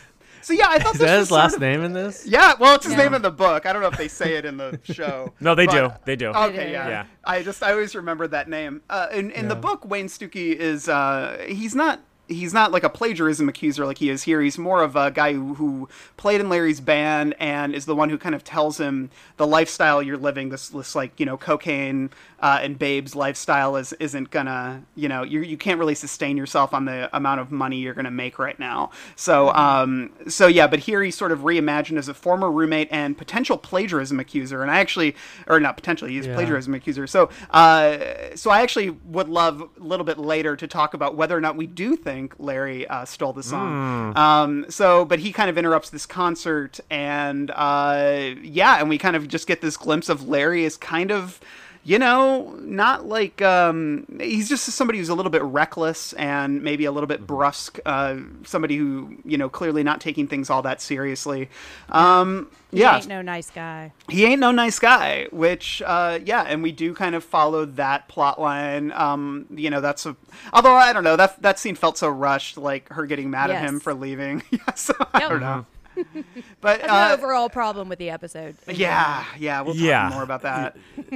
so 0.47 0.53
yeah 0.53 0.69
i 0.69 0.79
thought 0.79 0.95
Is 0.95 1.01
this 1.01 1.09
that 1.11 1.17
was 1.19 1.27
his 1.29 1.31
last 1.33 1.53
sort 1.55 1.63
of, 1.63 1.69
name 1.69 1.83
in 1.85 1.93
this? 1.93 2.25
yeah 2.27 2.55
well 2.61 2.77
it's 2.77 2.85
his 2.87 2.95
Yeah. 2.95 3.03
name 3.05 3.15
in 3.15 3.23
the 3.23 3.31
book 3.45 3.67
i 3.67 3.73
don't 3.73 3.83
know 3.83 3.89
if 3.89 3.99
they 3.99 4.07
say 4.09 4.37
it 4.37 4.45
in 4.45 4.57
the 4.57 4.79
show 4.99 5.33
No, 5.41 5.55
they 5.57 5.67
but- 5.67 5.73
do. 5.75 5.95
They 6.05 6.17
do. 6.17 6.29
Okay, 6.29 6.71
yeah. 6.73 6.89
Yeah. 6.89 7.05
I 7.25 7.43
just 7.43 7.63
I 7.63 7.73
always 7.73 7.95
remember 7.97 8.27
that 8.29 8.49
name. 8.49 8.83
Uh, 8.89 9.09
in 9.13 9.31
in 9.33 9.49
the 9.49 9.57
book, 9.57 9.85
Wayne 9.85 10.07
Stuckey 10.07 10.55
is 10.55 10.89
uh, 10.89 11.45
he's 11.49 11.75
not 11.75 12.01
he's 12.29 12.53
not 12.53 12.73
like 12.73 12.83
a 12.83 12.89
plagiarism 12.91 13.49
accuser 13.49 13.87
like 13.87 13.99
he 13.99 14.11
is 14.11 14.25
here. 14.25 14.41
He's 14.41 14.59
more 14.59 14.83
of 14.83 14.97
a 14.97 15.11
guy 15.11 15.33
who, 15.33 15.55
who 15.55 15.89
played 16.17 16.41
in 16.41 16.49
Larry's 16.49 16.81
band 16.81 17.35
and 17.39 17.75
is 17.75 17.85
the 17.87 17.95
one 17.95 18.11
who 18.11 18.19
kind 18.19 18.35
of 18.35 18.43
tells 18.43 18.79
him 18.79 19.11
the 19.37 19.47
lifestyle 19.47 20.03
you're 20.03 20.17
living. 20.17 20.49
This, 20.49 20.69
this 20.69 20.95
like 20.95 21.19
you 21.21 21.27
know, 21.27 21.37
cocaine 21.37 22.11
uh, 22.41 22.59
and 22.63 22.79
babes 22.79 23.15
lifestyle 23.15 23.77
is 23.77 23.93
isn't 23.95 24.31
gonna 24.31 24.83
you 24.95 25.09
know 25.09 25.23
you 25.23 25.41
you 25.41 25.57
can't 25.57 25.79
really 25.79 25.95
sustain 25.95 26.37
yourself 26.37 26.75
on 26.75 26.85
the 26.85 27.09
amount 27.17 27.41
of 27.41 27.51
money 27.53 27.77
you're 27.79 27.95
gonna 27.95 28.11
make 28.11 28.39
right 28.39 28.59
now. 28.59 28.91
So 29.15 29.51
um 29.55 30.11
so 30.29 30.47
yeah, 30.47 30.67
but 30.67 30.81
here 30.81 31.03
he's 31.03 31.17
sort 31.17 31.33
of 31.33 31.41
reimagined 31.41 31.97
as 31.99 32.09
a 32.09 32.15
former 32.15 32.51
roommate 32.51 32.89
and 32.91 33.17
potential 33.17 33.57
plagiarism 33.57 34.19
accuser. 34.21 34.63
And 34.63 34.71
I 34.71 34.79
actually, 34.81 35.15
or 35.47 35.61
not 35.61 35.77
potentially, 35.77 36.13
he's 36.13 36.27
Yeah. 36.27 36.35
plagiarism 36.35 36.75
accuser. 36.75 37.07
So 37.07 37.31
uh 37.51 37.99
so 38.35 38.51
I 38.51 38.63
actually 38.63 38.91
would 38.91 39.29
love 39.29 39.63
a 39.63 39.83
little 39.83 40.05
bit 40.05 40.19
later 40.19 40.57
to 40.57 40.67
talk 40.67 40.93
about 40.95 41.15
whether 41.15 41.37
or 41.37 41.41
not 41.41 41.57
we 41.57 41.67
do 41.67 41.97
think 41.97 42.16
Larry 42.39 42.87
uh, 42.87 43.05
stole 43.05 43.33
the 43.33 43.43
song. 43.43 44.17
Um, 44.17 44.67
so, 44.69 45.05
but 45.05 45.19
he 45.19 45.33
kind 45.33 45.49
of 45.51 45.57
interrupts 45.59 45.91
this 45.91 46.07
concert, 46.07 46.81
and 46.91 47.51
uh, 47.51 48.35
yeah, 48.43 48.79
and 48.81 48.89
we 48.89 48.99
kind 48.99 49.17
of 49.17 49.29
just 49.29 49.47
get 49.47 49.61
this 49.61 49.77
glimpse 49.77 50.09
of 50.09 50.29
Larry 50.29 50.65
as 50.65 50.77
kind 50.77 51.11
of. 51.11 51.41
You 51.89 52.01
know, 52.01 52.59
not 52.63 53.07
like 53.07 53.41
um, 53.43 54.07
he's 54.19 54.49
just 54.49 54.65
somebody 54.65 54.99
who's 54.99 55.09
a 55.09 55.15
little 55.15 55.31
bit 55.31 55.43
reckless 55.45 56.13
and 56.15 56.61
maybe 56.61 56.85
a 56.85 56.91
little 56.91 57.07
bit 57.07 57.25
brusque. 57.25 57.79
Uh, 57.87 58.17
somebody 58.45 58.77
who 58.77 59.17
you 59.25 59.39
know 59.39 59.49
clearly 59.49 59.85
not 59.85 60.01
taking 60.01 60.27
things 60.27 60.51
all 60.51 60.63
that 60.63 60.81
seriously. 60.83 61.49
Um, 61.91 62.51
He 62.73 62.81
yeah, 62.81 62.97
ain't 62.97 63.07
no 63.07 63.23
nice 63.23 63.51
guy. 63.51 63.93
he 64.11 64.25
ain't 64.25 64.41
no 64.41 64.51
nice 64.51 64.81
guy 64.81 65.29
which 65.31 65.81
uh 65.87 66.19
yeah 66.25 66.43
and 66.43 66.61
we 66.65 66.73
do 66.73 66.93
kind 66.93 67.15
of 67.15 67.23
follow 67.23 67.65
that 67.65 68.09
plot 68.09 68.41
line 68.41 68.91
um 68.93 69.47
you 69.51 69.71
know 69.71 69.81
that's 69.81 70.05
a 70.07 70.17
although 70.53 70.75
i 70.75 70.93
don't 70.93 71.05
know 71.05 71.15
that 71.17 71.41
that 71.41 71.59
scene 71.61 71.77
felt 71.77 71.97
so 71.97 72.09
rushed 72.09 72.59
like 72.59 72.89
her 72.91 73.07
getting 73.07 73.31
mad 73.31 73.51
at 73.51 73.63
him 73.63 73.79
for 73.81 73.95
leaving 73.95 74.43
yeah 74.51 74.75
so 74.75 74.93
i 75.15 75.21
Yep. 75.21 75.31
don't 75.31 75.41
know 75.41 75.65
but 76.61 76.81
That's 76.81 76.89
my 76.89 77.11
uh, 77.11 77.15
overall 77.15 77.49
problem 77.49 77.89
with 77.89 77.99
the 77.99 78.11
episode. 78.11 78.57
yeah 78.69 79.25
yeah 79.39 79.61
we'll 79.63 79.75
talk 79.75 79.83
Yeah. 79.83 80.09
more 80.13 80.23
about 80.23 80.43
that 80.43 80.77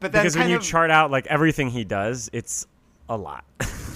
but 0.00 0.12
then 0.12 0.22
because 0.22 0.34
when 0.34 0.42
kind 0.42 0.50
you 0.50 0.56
of, 0.56 0.62
chart 0.62 0.90
out 0.90 1.10
like 1.10 1.26
everything 1.26 1.70
he 1.70 1.84
does, 1.84 2.30
it's 2.32 2.66
a 3.08 3.16
lot. 3.16 3.44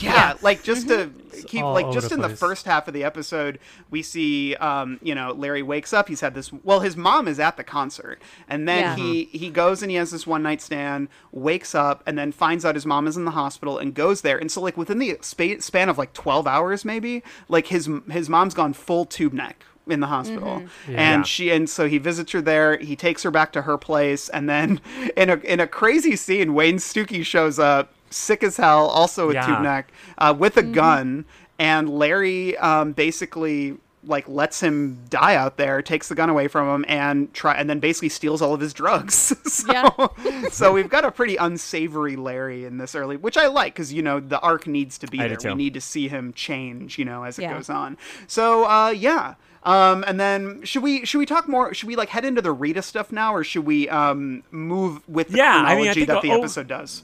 yeah, 0.00 0.34
like 0.42 0.64
just 0.64 0.88
to 0.88 1.08
keep 1.46 1.62
all 1.62 1.72
like 1.72 1.92
just 1.92 2.08
the 2.08 2.16
in 2.16 2.20
the 2.20 2.28
first 2.28 2.66
half 2.66 2.88
of 2.88 2.94
the 2.94 3.04
episode 3.04 3.58
we 3.90 4.02
see 4.02 4.54
um 4.56 4.98
you 5.02 5.14
know 5.14 5.32
larry 5.32 5.62
wakes 5.62 5.92
up 5.92 6.08
he's 6.08 6.20
had 6.20 6.32
this 6.34 6.52
well 6.64 6.80
his 6.80 6.96
mom 6.96 7.28
is 7.28 7.38
at 7.38 7.56
the 7.56 7.62
concert 7.64 8.20
and 8.48 8.66
then 8.68 8.80
Yeah. 8.80 8.96
he 8.96 9.24
he 9.26 9.50
goes 9.50 9.82
and 9.82 9.90
he 9.90 9.96
has 9.98 10.10
this 10.10 10.26
one 10.26 10.42
night 10.42 10.60
stand 10.62 11.08
wakes 11.32 11.74
up 11.74 12.02
and 12.06 12.16
then 12.18 12.32
finds 12.32 12.64
out 12.64 12.74
his 12.74 12.86
mom 12.86 13.06
is 13.06 13.16
in 13.16 13.24
the 13.24 13.32
hospital 13.32 13.78
and 13.78 13.94
goes 13.94 14.22
there 14.22 14.38
and 14.38 14.50
so 14.50 14.60
like 14.60 14.76
within 14.76 14.98
the 14.98 15.18
spa- 15.20 15.60
span 15.60 15.88
of 15.88 15.98
like 15.98 16.12
12 16.12 16.46
hours 16.46 16.84
maybe 16.84 17.22
like 17.48 17.66
his 17.68 17.88
his 18.10 18.28
mom's 18.28 18.54
gone 18.54 18.72
full 18.72 19.04
tube 19.04 19.32
neck 19.32 19.64
in 19.86 20.00
the 20.00 20.06
hospital. 20.06 20.60
Mm-hmm. 20.86 20.96
and 20.98 21.26
she 21.26 21.50
and 21.50 21.68
so 21.68 21.86
he 21.88 21.98
visits 21.98 22.32
her 22.32 22.40
there. 22.40 22.76
He 22.78 22.96
takes 22.96 23.22
her 23.22 23.30
back 23.30 23.52
to 23.52 23.62
her 23.62 23.76
place. 23.78 24.28
And 24.28 24.48
then 24.48 24.80
in 25.16 25.30
a 25.30 25.36
in 25.38 25.60
a 25.60 25.66
crazy 25.66 26.16
scene 26.16 26.54
wayne 26.54 26.76
Stuckey 26.78 27.24
shows 27.24 27.58
up 27.58 27.92
sick 28.10 28.42
as 28.44 28.56
hell 28.56 28.86
also 28.86 29.26
with 29.26 29.34
Yeah. 29.34 29.46
tube 29.46 29.62
neck 29.62 29.92
uh, 30.18 30.34
with 30.36 30.56
a 30.56 30.62
gun. 30.62 31.24
And 31.58 31.88
larry 31.90 32.56
um, 32.58 32.92
basically 32.92 33.76
like 34.06 34.28
lets 34.28 34.60
him 34.60 34.98
die 35.08 35.34
out 35.34 35.56
there 35.56 35.80
takes 35.80 36.08
the 36.08 36.14
gun 36.14 36.28
away 36.28 36.46
from 36.46 36.68
him 36.68 36.84
and 36.88 37.32
try 37.32 37.54
and 37.54 37.70
then 37.70 37.78
basically 37.80 38.10
steals 38.10 38.42
all 38.42 38.52
of 38.52 38.60
his 38.60 38.74
drugs. 38.74 39.32
So, 39.46 39.72
Yeah. 39.72 40.48
so 40.50 40.72
we've 40.74 40.90
got 40.90 41.04
a 41.06 41.10
pretty 41.10 41.36
unsavory 41.36 42.16
larry 42.16 42.64
in 42.66 42.76
this 42.78 42.94
early 42.94 43.16
which 43.16 43.36
i 43.38 43.46
like 43.46 43.72
because 43.72 43.92
you 43.94 44.02
know 44.02 44.20
the 44.20 44.38
arc 44.40 44.66
needs 44.66 44.98
to 44.98 45.06
be 45.06 45.20
I 45.20 45.28
there. 45.28 45.38
We 45.44 45.54
need 45.54 45.72
to 45.74 45.80
see 45.80 46.08
him 46.08 46.32
change 46.34 46.98
you 46.98 47.04
know 47.06 47.22
as 47.24 47.38
it 47.38 47.42
Yeah. 47.42 47.54
goes 47.54 47.70
on. 47.70 47.96
So 48.26 48.64
uh, 48.68 48.90
yeah 48.90 49.34
um, 49.64 50.04
and 50.06 50.20
then 50.20 50.62
should 50.64 50.82
we 50.82 51.04
should 51.04 51.18
we 51.18 51.26
talk 51.26 51.48
more? 51.48 51.72
Should 51.74 51.86
we 51.88 51.96
like 51.96 52.08
head 52.10 52.24
into 52.24 52.42
the 52.42 52.52
Rita 52.52 52.82
stuff 52.82 53.10
now, 53.12 53.34
or 53.34 53.42
should 53.44 53.64
we 53.64 53.88
um, 53.88 54.42
move 54.50 55.06
with 55.08 55.28
the 55.28 55.38
Yeah, 55.38 55.52
I 55.52 55.56
mean, 55.56 55.64
I 55.64 55.66
chronology 55.74 56.00
think 56.00 56.08
that 56.08 56.22
the 56.22 56.30
o- 56.32 56.38
episode 56.38 56.66
does? 56.68 57.02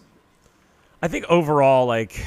I 1.03 1.09
think 1.09 1.25
overall, 1.31 1.87
like, 1.87 2.23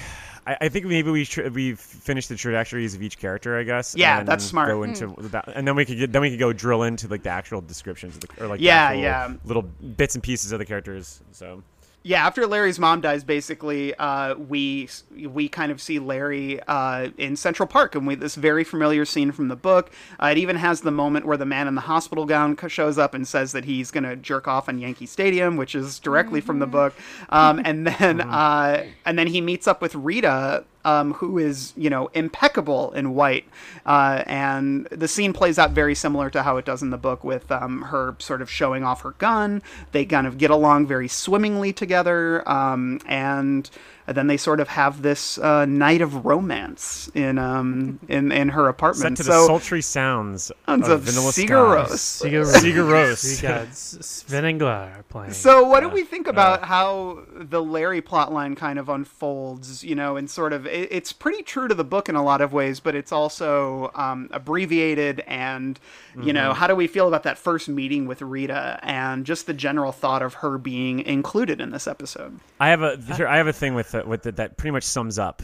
I, 0.47 0.57
I 0.61 0.69
think 0.69 0.85
maybe 0.87 1.11
we 1.11 1.25
tr- 1.25 1.49
we 1.49 1.73
finish 1.75 2.25
the 2.27 2.35
trajectories 2.35 2.95
of 2.95 3.03
each 3.03 3.19
character. 3.19 3.57
I 3.57 3.63
guess. 3.63 3.95
Yeah, 3.95 4.19
and 4.19 4.27
that's 4.27 4.43
smart. 4.43 4.69
Go 4.69 4.81
into 4.83 5.13
that, 5.29 5.49
and 5.53 5.67
then 5.67 5.75
we 5.75 5.85
could 5.85 5.97
get 5.99 6.11
then 6.11 6.21
we 6.23 6.31
could 6.31 6.39
go 6.39 6.51
drill 6.51 6.83
into 6.83 7.07
like 7.07 7.21
the 7.23 7.29
actual 7.29 7.61
descriptions 7.61 8.15
of 8.15 8.21
the 8.21 8.43
or 8.43 8.47
like 8.47 8.59
Yeah, 8.59 8.85
actual 8.85 9.01
yeah. 9.03 9.33
little 9.45 9.61
bits 9.61 10.15
and 10.15 10.23
pieces 10.23 10.51
of 10.51 10.59
the 10.59 10.65
characters. 10.65 11.21
So 11.31 11.61
Yeah, 12.05 12.27
after 12.27 12.45
Larry's 12.45 12.79
mom 12.79 12.99
dies, 12.99 13.23
basically, 13.23 13.95
uh, 13.95 14.35
we 14.35 14.89
we 15.15 15.47
kind 15.47 15.71
of 15.71 15.81
see 15.81 15.99
Larry 15.99 16.59
uh, 16.67 17.11
in 17.17 17.37
Central 17.37 17.65
Park, 17.65 17.95
and 17.95 18.05
we 18.05 18.15
this 18.15 18.35
very 18.35 18.65
familiar 18.65 19.05
scene 19.05 19.31
from 19.31 19.47
the 19.47 19.55
book. 19.55 19.89
Uh, 20.21 20.27
it 20.27 20.37
even 20.37 20.57
has 20.57 20.81
the 20.81 20.91
moment 20.91 21.25
where 21.25 21.37
the 21.37 21.45
man 21.45 21.65
in 21.65 21.75
the 21.75 21.81
hospital 21.81 22.25
gown 22.25 22.57
shows 22.67 22.97
up 22.97 23.13
and 23.13 23.25
says 23.25 23.53
that 23.53 23.63
he's 23.63 23.89
going 23.89 24.03
to 24.03 24.17
jerk 24.17 24.49
off 24.49 24.67
in 24.67 24.79
Yankee 24.79 25.05
Stadium, 25.05 25.55
which 25.55 25.75
is 25.75 25.97
directly 25.97 26.41
from 26.41 26.59
the 26.59 26.67
book. 26.67 26.93
Um, 27.29 27.61
and 27.63 27.87
then 27.87 28.19
uh, 28.19 28.85
and 29.05 29.17
then 29.17 29.27
he 29.27 29.39
meets 29.39 29.65
up 29.65 29.81
with 29.81 29.95
Rita. 29.95 30.65
Um, 30.85 31.13
who 31.13 31.37
is 31.37 31.73
you 31.77 31.89
know 31.89 32.09
impeccable 32.13 32.91
in 32.91 33.15
white, 33.15 33.45
uh, 33.85 34.23
and 34.25 34.85
the 34.87 35.07
scene 35.07 35.31
plays 35.31 35.57
out 35.57 35.71
very 35.71 35.95
similar 35.95 36.29
to 36.31 36.43
how 36.43 36.57
it 36.57 36.65
does 36.65 36.81
in 36.81 36.89
the 36.89 36.97
book, 36.97 37.23
with 37.23 37.51
um, 37.51 37.83
her 37.83 38.15
sort 38.19 38.41
of 38.41 38.49
showing 38.49 38.83
off 38.83 39.01
her 39.01 39.11
gun. 39.11 39.61
They 39.93 40.05
kind 40.05 40.27
of 40.27 40.37
get 40.37 40.51
along 40.51 40.87
very 40.87 41.07
swimmingly 41.07 41.73
together, 41.73 42.47
um, 42.49 42.99
and 43.05 43.69
then 44.07 44.27
they 44.27 44.37
sort 44.37 44.59
of 44.59 44.67
have 44.69 45.01
this 45.01 45.37
uh, 45.37 45.65
night 45.65 46.01
of 46.01 46.25
romance 46.25 47.09
in 47.13 47.37
um, 47.37 47.99
in 48.07 48.31
in 48.31 48.49
her 48.49 48.63
set 48.65 48.69
apartment. 48.69 49.17
to 49.17 49.23
the 49.23 49.31
so 49.31 49.47
sultry 49.47 49.81
sounds 49.81 50.51
Sounds 50.67 50.87
of 50.87 50.91
of 50.93 51.01
Vanilla 51.01 51.31
Sigur 51.31 51.87
Skies. 51.87 51.99
Sigur 51.99 52.43
Sigur 52.61 52.85
Rós. 52.89 53.41
We 53.41 53.47
got 53.47 53.67
S- 53.67 53.97
Sven 54.01 54.45
and 54.45 54.59
Glar 54.59 55.03
playing. 55.09 55.31
So, 55.33 55.65
what 55.67 55.79
do 55.81 55.87
Yeah. 55.87 55.93
we 55.93 56.03
think 56.03 56.27
about 56.27 56.63
how 56.63 57.19
the 57.33 57.61
Larry 57.63 58.01
plotline 58.01 58.55
kind 58.57 58.77
of 58.79 58.89
unfolds? 58.89 59.83
You 59.83 59.95
know, 59.95 60.17
and 60.17 60.29
sort 60.29 60.53
of 60.53 60.65
it, 60.67 60.89
it's 60.91 61.13
pretty 61.13 61.43
true 61.43 61.67
to 61.67 61.73
the 61.75 61.83
book 61.83 62.09
in 62.09 62.15
a 62.15 62.23
lot 62.23 62.41
of 62.41 62.53
ways, 62.53 62.79
but 62.79 62.95
it's 62.95 63.11
also 63.11 63.91
um, 63.95 64.29
abbreviated. 64.31 65.21
And 65.21 65.79
you 66.21 66.33
know, 66.33 66.53
how 66.53 66.67
do 66.67 66.75
we 66.75 66.87
feel 66.87 67.07
about 67.07 67.23
that 67.23 67.37
first 67.37 67.67
meeting 67.69 68.05
with 68.07 68.21
Rita 68.21 68.79
and 68.83 69.25
just 69.25 69.47
the 69.47 69.53
general 69.53 69.91
thought 69.91 70.21
of 70.21 70.35
her 70.35 70.57
being 70.57 70.99
included 70.99 71.59
in 71.59 71.71
this 71.71 71.87
episode? 71.87 72.39
I 72.59 72.69
have 72.69 72.81
a 72.81 72.97
here, 73.15 73.27
I 73.27 73.37
have 73.37 73.47
a 73.47 73.53
thing 73.53 73.73
with 73.73 73.92
it 73.93 74.35
that 74.35 74.57
pretty 74.57 74.71
much 74.71 74.83
sums 74.83 75.19
up 75.19 75.41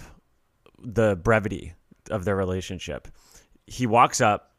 the 0.82 1.16
brevity 1.16 1.74
of 2.10 2.26
their 2.26 2.36
relationship. 2.36 3.08
He 3.68 3.86
walks 3.86 4.22
up, 4.22 4.52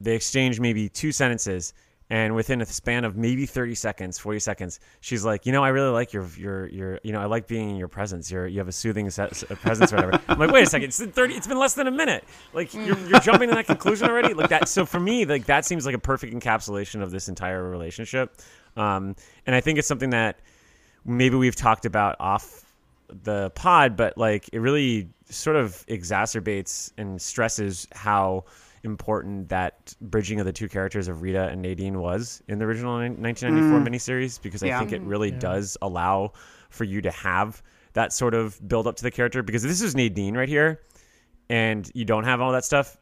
they 0.00 0.14
exchange 0.14 0.60
maybe 0.60 0.88
two 0.88 1.12
sentences, 1.12 1.74
and 2.10 2.34
within 2.34 2.60
a 2.60 2.66
span 2.66 3.06
of 3.06 3.16
maybe 3.16 3.46
thirty 3.46 3.74
seconds, 3.74 4.18
forty 4.18 4.38
seconds, 4.38 4.80
she's 5.00 5.24
like, 5.24 5.46
"You 5.46 5.52
know, 5.52 5.64
I 5.64 5.68
really 5.68 5.88
like 5.88 6.12
your 6.12 6.26
your 6.36 6.68
your 6.68 7.00
you 7.02 7.12
know, 7.12 7.20
I 7.20 7.24
like 7.24 7.46
being 7.46 7.70
in 7.70 7.76
your 7.76 7.88
presence. 7.88 8.30
You're 8.30 8.46
you 8.46 8.58
have 8.58 8.68
a 8.68 8.72
soothing 8.72 9.08
se- 9.08 9.30
presence 9.62 9.92
or 9.92 9.96
whatever." 9.96 10.20
I'm 10.28 10.38
like, 10.38 10.50
"Wait 10.50 10.64
a 10.64 10.66
second, 10.66 10.88
it's 10.88 11.00
been 11.00 11.12
thirty. 11.12 11.34
It's 11.34 11.46
been 11.46 11.58
less 11.58 11.72
than 11.72 11.86
a 11.86 11.90
minute. 11.90 12.24
Like 12.52 12.74
you're, 12.74 12.98
you're 13.08 13.20
jumping 13.20 13.48
to 13.48 13.54
that 13.54 13.66
conclusion 13.66 14.10
already. 14.10 14.34
Like 14.34 14.50
that. 14.50 14.68
So 14.68 14.84
for 14.84 15.00
me, 15.00 15.24
like 15.24 15.46
that 15.46 15.64
seems 15.64 15.86
like 15.86 15.94
a 15.94 15.98
perfect 15.98 16.34
encapsulation 16.34 17.02
of 17.02 17.10
this 17.10 17.28
entire 17.28 17.62
relationship. 17.62 18.36
Um, 18.76 19.16
and 19.46 19.56
I 19.56 19.60
think 19.60 19.78
it's 19.78 19.88
something 19.88 20.10
that 20.10 20.38
maybe 21.06 21.36
we've 21.36 21.56
talked 21.56 21.86
about 21.86 22.16
off 22.20 22.61
the 23.22 23.50
pod, 23.54 23.96
but 23.96 24.16
like 24.16 24.48
it 24.52 24.58
really 24.58 25.10
sort 25.30 25.56
of 25.56 25.84
exacerbates 25.86 26.92
and 26.98 27.20
stresses 27.20 27.86
how 27.92 28.44
important 28.84 29.48
that 29.48 29.94
bridging 30.00 30.40
of 30.40 30.46
the 30.46 30.52
two 30.52 30.68
characters 30.68 31.08
of 31.08 31.22
Rita 31.22 31.48
and 31.48 31.62
Nadine 31.62 32.00
was 32.00 32.42
in 32.48 32.58
the 32.58 32.64
original 32.64 32.94
1994 32.94 33.78
mm. 33.80 33.88
miniseries 33.88 34.42
because 34.42 34.62
Yeah. 34.62 34.76
I 34.76 34.80
think 34.80 34.92
it 34.92 35.02
really 35.02 35.30
does 35.30 35.76
allow 35.80 36.32
for 36.70 36.84
you 36.84 37.00
to 37.02 37.10
have 37.12 37.62
that 37.92 38.12
sort 38.12 38.34
of 38.34 38.66
build 38.66 38.86
up 38.86 38.96
to 38.96 39.02
the 39.02 39.10
character 39.10 39.42
because 39.42 39.62
this 39.62 39.80
is 39.80 39.94
Nadine 39.94 40.36
right 40.36 40.48
here 40.48 40.80
and 41.48 41.88
you 41.94 42.04
don't 42.04 42.24
have 42.24 42.40
all 42.40 42.52
that 42.52 42.64
stuff. 42.64 42.88
f- 42.88 42.98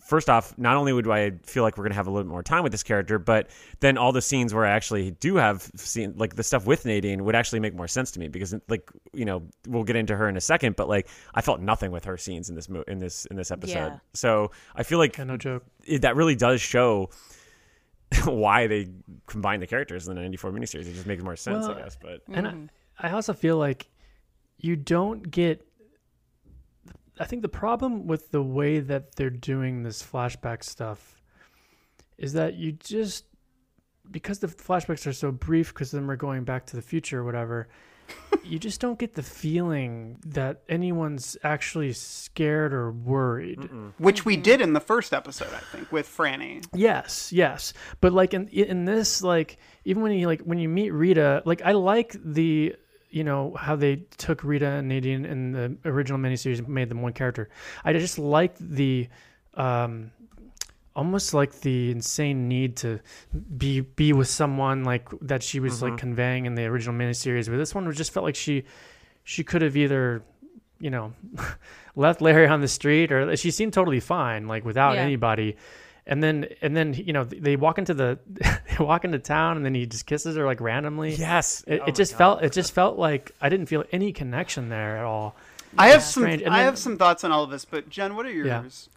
first 0.00 0.30
off, 0.30 0.56
not 0.58 0.76
only 0.76 0.92
would 0.92 1.08
I 1.08 1.32
feel 1.44 1.62
like 1.62 1.76
we're 1.76 1.84
gonna 1.84 1.94
have 1.94 2.06
a 2.06 2.10
little 2.10 2.24
bit 2.24 2.30
more 2.30 2.42
time 2.42 2.62
with 2.62 2.72
this 2.72 2.82
character, 2.82 3.18
but 3.18 3.50
then 3.80 3.96
all 3.98 4.12
the 4.12 4.22
scenes 4.22 4.52
where 4.54 4.64
I 4.64 4.70
actually 4.70 5.12
do 5.12 5.36
have 5.36 5.70
seen 5.76 6.14
like 6.16 6.36
the 6.36 6.42
stuff 6.42 6.66
with 6.66 6.84
Nadine 6.84 7.24
would 7.24 7.34
actually 7.34 7.60
make 7.60 7.74
more 7.74 7.88
sense 7.88 8.10
to 8.12 8.20
me 8.20 8.28
because 8.28 8.54
like 8.68 8.90
you 9.12 9.24
know 9.24 9.42
we'll 9.66 9.84
get 9.84 9.96
into 9.96 10.16
her 10.16 10.28
in 10.28 10.36
a 10.36 10.40
second, 10.40 10.76
but 10.76 10.88
like 10.88 11.08
I 11.34 11.40
felt 11.40 11.60
nothing 11.60 11.90
with 11.90 12.04
her 12.04 12.16
scenes 12.16 12.48
in 12.48 12.54
this 12.54 12.68
mo- 12.68 12.84
in 12.86 12.98
this 12.98 13.26
in 13.26 13.36
this 13.36 13.50
episode. 13.50 13.72
Yeah. 13.74 13.98
So 14.14 14.50
I 14.76 14.82
feel 14.82 14.98
like 14.98 15.16
Yeah, 15.18 15.24
no 15.24 15.36
joke. 15.36 15.64
it, 15.84 16.02
that 16.02 16.16
really 16.16 16.36
does 16.36 16.60
show 16.60 17.10
why 18.24 18.66
they 18.66 18.88
combined 19.26 19.62
the 19.62 19.66
characters 19.66 20.06
in 20.06 20.14
the 20.14 20.20
'94 20.20 20.50
miniseries. 20.52 20.86
It 20.86 20.94
just 20.94 21.06
makes 21.06 21.22
more 21.22 21.36
sense, 21.36 21.66
Well, 21.66 21.76
I 21.78 21.82
guess. 21.82 21.96
But 22.00 22.22
And 22.30 22.46
I, 22.46 22.50
mm. 22.52 22.68
I 22.98 23.10
also 23.10 23.32
feel 23.32 23.56
like 23.56 23.88
you 24.58 24.76
don't 24.76 25.30
get. 25.30 25.66
I 27.22 27.26
think 27.26 27.42
the 27.42 27.48
problem 27.48 28.06
with 28.06 28.32
the 28.32 28.42
way 28.42 28.80
that 28.80 29.14
they're 29.14 29.30
doing 29.30 29.82
this 29.82 30.02
flashback 30.02 30.64
stuff 30.64 31.22
is 32.18 32.32
that 32.32 32.54
you 32.54 32.72
just 32.72 33.26
because 34.10 34.40
the 34.40 34.48
flashbacks 34.48 35.06
are 35.06 35.12
so 35.12 35.30
brief 35.30 35.72
because 35.72 35.92
then 35.92 36.06
we're 36.06 36.16
going 36.16 36.42
back 36.42 36.66
to 36.66 36.76
the 36.76 36.82
future 36.82 37.20
or 37.20 37.24
whatever 37.24 37.68
you 38.44 38.58
just 38.58 38.80
don't 38.80 38.98
get 38.98 39.14
the 39.14 39.22
feeling 39.22 40.18
that 40.26 40.62
anyone's 40.68 41.36
actually 41.44 41.92
scared 41.92 42.72
or 42.72 42.90
worried. 42.90 43.68
Which 43.98 44.24
we 44.24 44.36
did 44.36 44.60
in 44.60 44.72
the 44.72 44.80
first 44.80 45.12
episode, 45.12 45.52
I 45.54 45.58
think, 45.58 45.92
with 45.92 46.08
Franny. 46.08 46.64
Yes, 46.74 47.32
yes. 47.32 47.72
But 48.00 48.12
like 48.12 48.34
in 48.34 48.48
in 48.48 48.84
this, 48.84 49.22
like 49.22 49.58
even 49.84 50.02
when 50.02 50.12
you 50.12 50.26
like 50.26 50.40
when 50.42 50.58
you 50.58 50.68
meet 50.68 50.90
Rita, 50.90 51.42
like 51.44 51.62
I 51.62 51.72
like 51.72 52.16
the 52.22 52.74
you 53.12 53.22
know 53.22 53.54
how 53.54 53.76
they 53.76 53.96
took 54.16 54.42
Rita 54.42 54.66
and 54.66 54.88
Nadine 54.88 55.24
in 55.24 55.52
the 55.52 55.76
original 55.84 56.18
miniseries 56.18 56.58
and 56.58 56.68
made 56.68 56.88
them 56.88 57.02
one 57.02 57.12
character. 57.12 57.48
I 57.84 57.92
just 57.92 58.18
liked 58.18 58.56
the 58.58 59.08
um 59.54 60.10
almost 60.94 61.32
like 61.32 61.60
the 61.60 61.90
insane 61.90 62.48
need 62.48 62.76
to 62.76 63.00
be 63.56 63.80
be 63.80 64.12
with 64.12 64.28
someone 64.28 64.84
like 64.84 65.08
that 65.20 65.42
she 65.42 65.60
was 65.60 65.82
like 65.82 65.96
conveying 65.98 66.46
in 66.46 66.54
the 66.54 66.64
original 66.64 66.94
miniseries. 66.94 67.48
But 67.48 67.56
this 67.58 67.74
one 67.74 67.90
just 67.92 68.12
felt 68.12 68.24
like 68.24 68.34
she 68.36 68.64
she 69.24 69.44
could 69.44 69.62
have 69.62 69.76
either 69.76 70.22
you 70.80 70.90
know 70.90 71.12
left 71.96 72.20
Larry 72.20 72.46
on 72.46 72.60
the 72.60 72.68
street 72.68 73.12
or 73.12 73.36
she 73.36 73.50
seemed 73.50 73.72
totally 73.72 74.00
fine 74.00 74.48
like 74.48 74.64
without 74.64 74.94
Yeah. 74.94 75.02
anybody. 75.02 75.56
And 76.06 76.22
then 76.22 76.48
and 76.60 76.76
then 76.76 76.94
you 76.94 77.12
know 77.12 77.24
they 77.24 77.54
walk 77.56 77.78
into 77.78 77.94
the 77.94 78.18
they 78.26 78.84
walk 78.84 79.04
into 79.04 79.18
town 79.20 79.56
and 79.56 79.64
then 79.64 79.74
he 79.74 79.86
just 79.86 80.06
kisses 80.06 80.36
her 80.36 80.44
like 80.44 80.60
randomly. 80.60 81.14
Yes. 81.14 81.62
It, 81.66 81.80
Oh 81.80 81.86
it 81.86 81.94
just 81.94 82.12
God. 82.12 82.18
felt 82.18 82.42
it 82.42 82.52
just 82.52 82.72
felt 82.72 82.98
like 82.98 83.30
I 83.40 83.48
didn't 83.48 83.66
feel 83.66 83.84
any 83.92 84.12
connection 84.12 84.68
there 84.68 84.96
at 84.98 85.04
all. 85.04 85.36
I 85.78 85.88
have 85.88 86.02
some. 86.02 86.24
Strange. 86.24 86.42
And 86.42 86.52
I 86.52 86.58
then- 86.58 86.66
have 86.66 86.78
some 86.78 86.98
thoughts 86.98 87.22
on 87.24 87.30
all 87.32 87.44
of 87.44 87.50
this, 87.50 87.64
but 87.64 87.88
Jen, 87.88 88.16
what 88.16 88.26
are 88.26 88.30
yours 88.32 88.46
Yeah. 88.46 88.62
yours? 88.62 88.88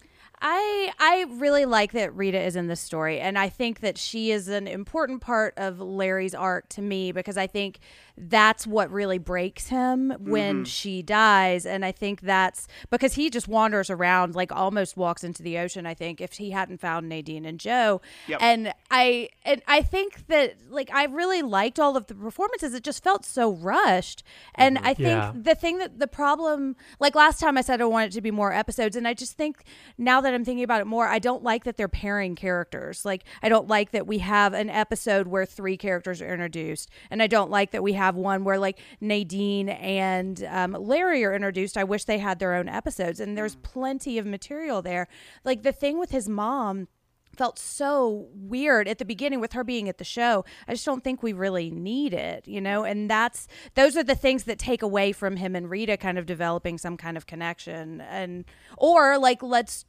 I 0.42 0.92
I 1.00 1.26
really 1.38 1.66
like 1.66 1.94
that 1.94 2.14
Rita 2.16 2.40
is 2.42 2.56
in 2.56 2.68
this 2.68 2.82
story, 2.82 3.20
and 3.20 3.38
I 3.38 3.48
think 3.50 3.80
that 3.80 3.98
she 3.98 4.32
is 4.32 4.48
an 4.50 4.68
important 4.68 5.22
part 5.22 5.54
of 5.58 5.80
Larry's 5.80 6.36
arc 6.36 6.68
to 6.70 6.82
me 6.82 7.12
because 7.14 7.38
I 7.38 7.48
think 7.48 7.80
that's 8.18 8.66
what 8.66 8.92
really 8.92 9.18
breaks 9.18 9.68
him 9.68 10.14
when 10.20 10.56
mm-hmm. 10.56 10.64
she 10.64 11.02
dies, 11.02 11.66
and 11.66 11.84
I 11.84 11.92
think 11.92 12.22
that's 12.22 12.68
because 12.90 13.14
he 13.14 13.30
just 13.30 13.48
wanders 13.48 13.90
around 13.90 14.36
like 14.36 14.52
almost 14.52 14.98
walks 14.98 15.24
into 15.24 15.44
the 15.44 15.58
ocean. 15.58 15.86
I 15.86 15.94
think 15.94 16.22
if 16.22 16.34
he 16.34 16.52
hadn't 16.52 16.80
found 16.80 17.10
Nadine 17.10 17.46
and 17.46 17.60
Joe, 17.60 18.02
Yep. 18.28 18.40
and 18.42 18.74
I 18.92 19.30
and 19.44 19.62
I 19.68 19.82
think 19.82 20.28
that 20.28 20.56
like 20.70 20.90
I 20.94 21.06
really 21.06 21.42
liked 21.42 21.80
all 21.80 21.98
of 21.98 22.08
the 22.08 22.16
performances. 22.16 22.74
It 22.74 22.84
just 22.84 23.04
felt 23.04 23.26
so 23.26 23.52
rushed, 23.52 24.24
and 24.54 24.78
mm-hmm. 24.78 24.88
I 24.88 24.94
think 24.94 25.08
Yeah. 25.08 25.32
the 25.36 25.56
thing 25.56 25.78
that 25.80 26.00
the 26.00 26.08
problem 26.08 26.76
like 27.00 27.16
last 27.16 27.40
time 27.40 27.58
i 27.58 27.62
said 27.62 27.82
i 27.82 27.86
wanted 27.86 28.12
it 28.12 28.14
to 28.14 28.22
be 28.22 28.32
more 28.32 28.54
episodes 28.54 28.96
and 28.96 29.08
i 29.08 29.14
just 29.14 29.34
think 29.34 29.64
now 29.98 30.22
that 30.22 30.34
i'm 30.34 30.46
thinking 30.46 30.64
about 30.64 30.80
it 30.82 30.86
more 30.86 31.08
i 31.08 31.18
don't 31.18 31.44
like 31.44 31.64
that 31.64 31.78
they're 31.78 31.88
pairing 31.88 32.36
characters 32.36 33.04
like 33.06 33.24
i 33.42 33.50
don't 33.50 33.68
like 33.68 33.92
that 33.92 34.06
we 34.06 34.20
have 34.20 34.54
an 34.54 34.70
episode 34.70 35.28
where 35.28 35.46
three 35.46 35.78
characters 35.78 36.22
are 36.22 36.32
introduced 36.32 36.90
and 37.10 37.22
i 37.22 37.28
don't 37.28 37.50
like 37.50 37.72
that 37.72 37.82
we 37.82 37.94
have 37.94 38.05
one 38.14 38.44
where 38.44 38.60
like 38.60 38.78
nadine 39.02 39.70
and 39.70 40.44
um, 40.50 40.74
larry 40.74 41.24
are 41.24 41.34
introduced 41.34 41.78
i 41.78 41.84
wish 41.84 42.04
they 42.04 42.20
had 42.20 42.38
their 42.38 42.54
own 42.54 42.70
episodes 42.70 43.20
and 43.20 43.36
there's 43.36 43.56
plenty 43.56 44.20
of 44.20 44.26
material 44.28 44.84
there 44.84 45.08
like 45.44 45.64
the 45.64 45.72
thing 45.72 45.98
with 45.98 46.12
his 46.12 46.30
mom 46.30 46.88
felt 47.36 47.60
so 47.60 48.28
weird 48.34 48.88
at 48.88 48.98
the 48.98 49.06
beginning 49.06 49.40
with 49.40 49.54
her 49.54 49.64
being 49.64 49.88
at 49.90 49.98
the 49.98 50.04
show. 50.04 50.46
I 50.68 50.74
just 50.74 50.86
don't 50.86 51.04
think 51.04 51.22
we 51.22 51.34
really 51.34 51.70
need 51.70 52.14
it, 52.14 52.48
you 52.48 52.62
know? 52.62 52.84
And 52.84 53.10
that's 53.10 53.48
those 53.76 53.96
are 53.98 54.04
the 54.04 54.16
things 54.16 54.46
that 54.46 54.58
take 54.58 54.82
away 54.82 55.12
from 55.12 55.36
him 55.36 55.56
and 55.56 55.70
Rita 55.70 55.98
kind 55.98 56.18
of 56.18 56.26
developing 56.26 56.78
some 56.78 56.98
kind 56.98 57.18
of 57.18 57.28
connection 57.28 58.02
and 58.02 58.46
or 58.78 59.18
like 59.18 59.44
let's 59.44 59.86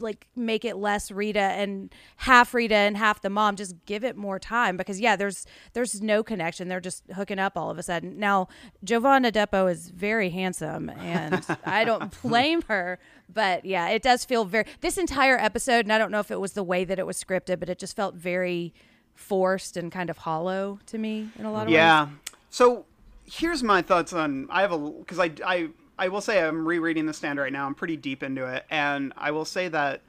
like 0.00 0.26
make 0.36 0.64
it 0.64 0.76
less 0.76 1.10
Rita 1.10 1.38
and 1.38 1.94
half 2.16 2.54
Rita 2.54 2.74
and 2.74 2.96
half 2.96 3.20
the 3.22 3.30
mom 3.30 3.56
just 3.56 3.74
give 3.86 4.04
it 4.04 4.16
more 4.16 4.38
time 4.38 4.76
because 4.76 5.00
yeah 5.00 5.16
there's 5.16 5.46
there's 5.72 6.00
no 6.02 6.22
connection 6.22 6.68
they're 6.68 6.80
just 6.80 7.02
hooking 7.14 7.38
up 7.38 7.56
all 7.56 7.70
of 7.70 7.78
a 7.78 7.82
sudden 7.82 8.18
now 8.18 8.48
Jovan 8.84 9.24
Adepo 9.24 9.70
is 9.70 9.88
very 9.88 10.30
handsome 10.30 10.90
and 10.90 11.44
I 11.64 11.84
don't 11.84 12.20
blame 12.22 12.62
her 12.62 12.98
but 13.32 13.64
yeah 13.64 13.88
it 13.88 14.02
does 14.02 14.24
feel 14.24 14.44
very 14.44 14.66
this 14.80 14.98
entire 14.98 15.38
episode 15.38 15.86
and 15.86 15.92
I 15.92 15.98
don't 15.98 16.10
know 16.10 16.20
if 16.20 16.30
it 16.30 16.40
was 16.40 16.52
the 16.52 16.64
way 16.64 16.84
that 16.84 16.98
it 16.98 17.06
was 17.06 17.22
scripted 17.22 17.60
but 17.60 17.68
it 17.68 17.78
just 17.78 17.96
felt 17.96 18.14
very 18.14 18.74
forced 19.14 19.76
and 19.76 19.90
kind 19.90 20.10
of 20.10 20.18
hollow 20.18 20.78
to 20.86 20.98
me 20.98 21.28
in 21.38 21.46
a 21.46 21.52
lot 21.52 21.62
of 21.62 21.68
ways 21.68 21.74
Yeah. 21.74 22.08
So 22.50 22.86
here's 23.24 23.62
my 23.62 23.82
thoughts 23.82 24.12
on. 24.12 24.46
I 24.50 24.60
have 24.62 24.72
a 24.72 24.78
because 24.78 25.18
I 25.18 25.30
I 25.44 25.68
I 25.98 26.08
will 26.08 26.20
say 26.20 26.42
I'm 26.42 26.66
rereading 26.66 27.06
the 27.06 27.12
stand 27.12 27.38
right 27.38 27.52
now. 27.52 27.66
I'm 27.66 27.74
pretty 27.74 27.96
deep 27.96 28.22
into 28.22 28.46
it, 28.46 28.64
and 28.70 29.12
I 29.16 29.30
will 29.30 29.44
say 29.44 29.68
that 29.68 30.02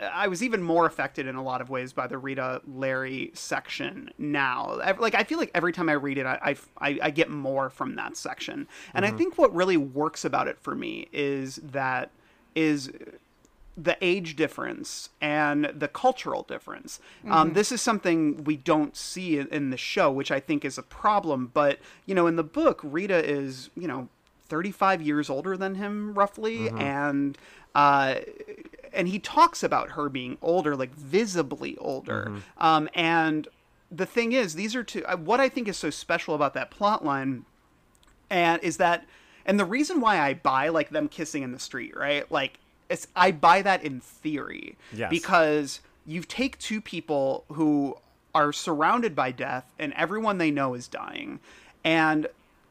I 0.00 0.28
was 0.28 0.42
even 0.42 0.62
more 0.62 0.86
affected 0.86 1.26
in 1.26 1.36
a 1.36 1.42
lot 1.42 1.60
of 1.60 1.68
ways 1.68 1.92
by 1.92 2.06
the 2.06 2.16
Rita 2.16 2.62
Larry 2.66 3.30
section 3.34 4.10
now. 4.16 4.80
Like 4.98 5.14
I 5.14 5.22
feel 5.22 5.38
like 5.38 5.50
every 5.54 5.72
time 5.72 5.88
I 5.88 5.92
read 5.92 6.18
it, 6.18 6.26
I 6.26 6.56
I, 6.78 6.98
I 7.02 7.10
get 7.10 7.30
more 7.30 7.70
from 7.70 7.94
that 7.96 8.16
section, 8.16 8.66
and 8.94 9.04
I 9.04 9.10
think 9.10 9.38
what 9.38 9.54
really 9.54 9.76
works 9.76 10.24
about 10.24 10.48
it 10.48 10.58
for 10.58 10.74
me 10.74 11.08
is 11.12 11.56
that 11.56 12.10
is 12.54 12.90
the 13.76 13.98
age 14.00 14.36
difference 14.36 15.10
and 15.20 15.66
the 15.66 15.88
cultural 15.88 16.42
difference. 16.42 16.98
Um, 17.28 17.52
this 17.52 17.70
is 17.70 17.82
something 17.82 18.44
we 18.44 18.56
don't 18.56 18.96
see 18.96 19.38
in 19.38 19.68
the 19.68 19.76
show, 19.76 20.10
which 20.10 20.30
I 20.30 20.40
think 20.40 20.64
is 20.64 20.78
a 20.78 20.82
problem. 20.82 21.50
But 21.52 21.78
you 22.06 22.14
know, 22.14 22.26
in 22.26 22.36
the 22.36 22.42
book, 22.42 22.80
Rita 22.82 23.22
is 23.22 23.68
you 23.76 23.86
know 23.86 24.08
35 24.48 25.02
years 25.02 25.28
older 25.30 25.56
than 25.56 25.74
him 25.76 26.14
roughly, 26.14 26.68
and 26.68 27.36
uh, 27.74 28.16
and 28.92 29.08
he 29.08 29.18
talks 29.18 29.62
about 29.62 29.90
her 29.90 30.08
being 30.08 30.38
older, 30.40 30.74
like 30.76 30.94
visibly 30.94 31.76
older. 31.78 32.32
Um, 32.58 32.88
and 32.94 33.48
the 33.90 34.06
thing 34.06 34.32
is, 34.32 34.54
these 34.54 34.74
are 34.74 34.82
two. 34.82 35.04
uh, 35.06 35.16
What 35.16 35.40
I 35.40 35.48
think 35.48 35.68
is 35.68 35.76
so 35.76 35.90
special 35.90 36.34
about 36.34 36.54
that 36.54 36.70
plot 36.70 37.04
line 37.04 37.44
and 38.30 38.62
is 38.62 38.78
that 38.78 39.04
and 39.44 39.60
the 39.60 39.64
reason 39.64 40.00
why 40.00 40.18
I 40.20 40.34
buy 40.34 40.68
like 40.70 40.90
them 40.90 41.08
kissing 41.08 41.42
in 41.42 41.52
the 41.52 41.58
street, 41.58 41.96
right? 41.96 42.30
Like 42.32 42.58
it's 42.88 43.06
I 43.14 43.30
buy 43.32 43.62
that 43.62 43.82
in 43.84 44.00
theory. 44.00 44.76
Yes. 44.92 45.10
Because 45.10 45.80
you 46.06 46.22
take 46.22 46.58
two 46.58 46.80
people 46.80 47.44
who 47.52 47.96
are 48.34 48.52
surrounded 48.52 49.14
by 49.14 49.32
death 49.32 49.72
and 49.78 49.92
everyone 49.94 50.38
they 50.38 50.50
know 50.50 50.74
is 50.74 50.88
dying 50.88 51.40
and 51.84 52.26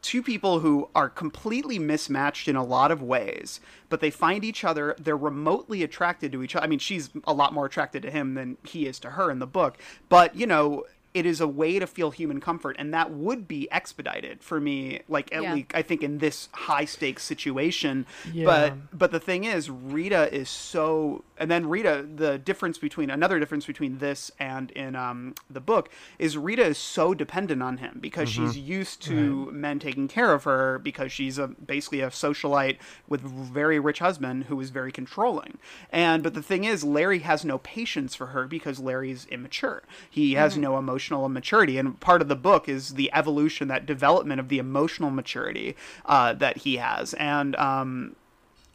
two 0.06 0.22
people 0.22 0.60
who 0.60 0.88
are 0.94 1.08
completely 1.08 1.80
mismatched 1.80 2.46
in 2.46 2.54
a 2.54 2.62
lot 2.62 2.92
of 2.92 3.02
ways, 3.02 3.58
but 3.88 3.98
they 3.98 4.08
find 4.08 4.44
each 4.44 4.62
other, 4.62 4.94
they're 5.00 5.16
remotely 5.16 5.82
attracted 5.82 6.30
to 6.30 6.44
each 6.44 6.54
other. 6.54 6.64
I 6.64 6.68
mean, 6.68 6.78
she's 6.78 7.10
a 7.24 7.32
lot 7.32 7.52
more 7.52 7.66
attracted 7.66 8.02
to 8.02 8.10
him 8.12 8.34
than 8.34 8.56
he 8.64 8.86
is 8.86 9.00
to 9.00 9.10
her 9.10 9.32
in 9.32 9.40
the 9.40 9.48
book, 9.48 9.78
but 10.08 10.36
you 10.36 10.46
know, 10.46 10.84
it 11.14 11.24
is 11.24 11.40
a 11.40 11.48
way 11.48 11.78
to 11.78 11.86
feel 11.86 12.10
human 12.10 12.40
comfort 12.40 12.76
and 12.78 12.92
that 12.92 13.10
would 13.10 13.48
be 13.48 13.70
expedited 13.72 14.42
for 14.42 14.60
me 14.60 15.00
like 15.08 15.32
at 15.34 15.42
Yeah. 15.42 15.54
least 15.54 15.70
i 15.74 15.82
think 15.82 16.02
in 16.02 16.18
this 16.18 16.48
high 16.52 16.84
stakes 16.84 17.22
situation. 17.22 18.06
Yeah. 18.32 18.44
but 18.44 18.98
but 18.98 19.10
the 19.12 19.20
thing 19.20 19.44
is 19.44 19.70
rita 19.70 20.32
is 20.34 20.48
so 20.48 21.24
and 21.38 21.50
then 21.50 21.68
rita 21.68 22.06
the 22.14 22.38
difference 22.38 22.78
between 22.78 23.10
another 23.10 23.38
difference 23.38 23.66
between 23.66 23.98
this 23.98 24.30
and 24.38 24.70
in 24.72 24.94
um, 24.96 25.34
the 25.50 25.60
book 25.60 25.88
is 26.18 26.36
rita 26.36 26.64
is 26.64 26.78
so 26.78 27.14
dependent 27.14 27.62
on 27.62 27.78
him 27.78 27.98
because 28.00 28.28
she's 28.28 28.56
used 28.58 29.02
to 29.02 29.50
men 29.52 29.78
taking 29.78 30.08
care 30.08 30.32
of 30.32 30.44
her 30.44 30.78
because 30.78 31.12
she's 31.12 31.38
a 31.38 31.48
basically 31.48 32.00
a 32.00 32.08
socialite 32.08 32.76
with 33.08 33.24
a 33.24 33.28
very 33.28 33.78
rich 33.78 33.98
husband 34.00 34.44
who 34.44 34.60
is 34.60 34.70
very 34.70 34.92
controlling. 34.92 35.58
And 35.90 36.22
but 36.22 36.34
the 36.34 36.42
thing 36.42 36.64
is 36.64 36.84
larry 36.84 37.20
has 37.20 37.44
no 37.44 37.58
patience 37.58 38.14
for 38.14 38.26
her 38.28 38.46
because 38.46 38.78
larry's 38.78 39.26
immature. 39.26 39.82
He 40.10 40.34
has 40.34 40.56
no 40.56 40.76
emotional 41.06 41.28
maturity 41.28 41.78
and 41.78 41.98
part 42.00 42.22
of 42.22 42.28
the 42.28 42.36
book 42.36 42.68
is 42.68 42.94
the 42.94 43.10
evolution 43.14 43.68
that 43.68 43.86
development 43.86 44.40
of 44.40 44.48
the 44.48 44.58
emotional 44.58 45.10
maturity 45.10 45.76
uh, 46.06 46.32
that 46.32 46.58
he 46.58 46.76
has. 46.76 47.14
And 47.14 47.54
um, 47.56 48.16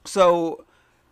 so 0.06 0.64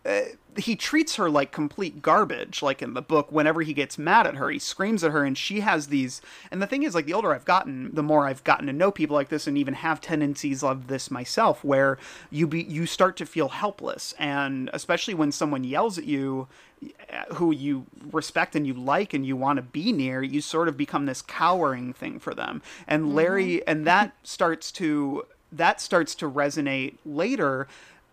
uh, 0.04 0.22
he 0.56 0.74
treats 0.74 1.16
her 1.16 1.30
like 1.30 1.52
complete 1.52 2.02
garbage 2.02 2.62
like 2.62 2.82
in 2.82 2.94
the 2.94 3.02
book 3.02 3.30
whenever 3.30 3.62
he 3.62 3.72
gets 3.72 3.98
mad 3.98 4.26
at 4.26 4.36
her 4.36 4.50
he 4.50 4.58
screams 4.58 5.04
at 5.04 5.12
her 5.12 5.24
and 5.24 5.38
she 5.38 5.60
has 5.60 5.88
these 5.88 6.20
and 6.50 6.60
the 6.60 6.66
thing 6.66 6.82
is 6.82 6.94
like 6.94 7.06
the 7.06 7.14
older 7.14 7.32
i've 7.32 7.44
gotten 7.44 7.94
the 7.94 8.02
more 8.02 8.26
i've 8.26 8.42
gotten 8.44 8.66
to 8.66 8.72
know 8.72 8.90
people 8.90 9.14
like 9.14 9.28
this 9.28 9.46
and 9.46 9.56
even 9.56 9.74
have 9.74 10.00
tendencies 10.00 10.62
of 10.62 10.86
this 10.88 11.10
myself 11.10 11.62
where 11.62 11.98
you 12.30 12.46
be 12.46 12.62
you 12.62 12.86
start 12.86 13.16
to 13.16 13.26
feel 13.26 13.48
helpless. 13.48 14.14
And 14.18 14.70
especially 14.72 15.14
when 15.14 15.32
someone 15.32 15.64
yells 15.64 15.98
at 15.98 16.04
you 16.04 16.48
uh, 16.82 17.34
who 17.34 17.52
you 17.52 17.86
respect 18.12 18.56
and 18.56 18.66
you 18.66 18.74
like 18.74 19.12
and 19.12 19.26
you 19.26 19.36
want 19.36 19.56
to 19.56 19.62
be 19.62 19.92
near 19.92 20.22
you 20.22 20.40
sort 20.40 20.68
of 20.68 20.76
become 20.76 21.06
this 21.06 21.22
cowering 21.22 21.92
thing 21.92 22.18
for 22.18 22.34
them. 22.34 22.62
And 22.86 23.14
larry 23.14 23.66
and 23.66 23.86
that 23.86 24.14
starts 24.22 24.72
to 24.72 25.26
that 25.52 25.80
starts 25.80 26.14
to 26.16 26.30
resonate 26.30 26.96
later 27.04 27.66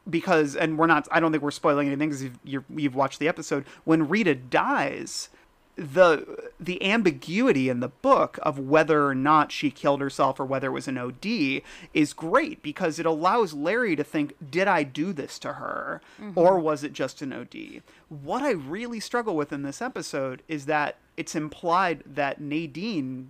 because 0.09 0.55
and 0.55 0.77
we're 0.77 0.87
not 0.87 1.07
i 1.11 1.19
don't 1.19 1.31
think 1.31 1.43
we're 1.43 1.51
spoiling 1.51 1.87
anything 1.87 2.09
because 2.09 2.23
you've, 2.43 2.65
you've 2.75 2.95
watched 2.95 3.19
the 3.19 3.27
episode 3.27 3.65
when 3.83 4.07
rita 4.07 4.35
dies 4.35 5.29
the 5.77 6.49
the 6.59 6.83
ambiguity 6.83 7.69
in 7.69 7.81
the 7.81 7.87
book 7.87 8.39
of 8.41 8.57
whether 8.57 9.05
or 9.05 9.13
not 9.13 9.51
she 9.51 9.69
killed 9.69 10.01
herself 10.01 10.39
or 10.39 10.45
whether 10.45 10.67
it 10.69 10.71
was 10.71 10.87
an 10.87 10.97
od 10.97 11.25
is 11.93 12.13
great 12.13 12.63
because 12.63 12.97
it 12.97 13.05
allows 13.05 13.53
larry 13.53 13.95
to 13.95 14.03
think 14.03 14.35
did 14.49 14.67
i 14.67 14.81
do 14.81 15.13
this 15.13 15.37
to 15.37 15.53
her? 15.53 16.01
Mm-hmm. 16.19 16.37
Or 16.37 16.59
was 16.59 16.83
it 16.83 16.93
just 16.93 17.21
an 17.21 17.31
od 17.31 17.55
what 18.09 18.41
i 18.41 18.51
really 18.51 18.99
struggle 18.99 19.35
with 19.35 19.53
in 19.53 19.61
this 19.61 19.81
episode 19.81 20.41
is 20.47 20.65
that 20.65 20.97
it's 21.15 21.35
implied 21.35 22.03
that 22.07 22.41
nadine 22.41 23.29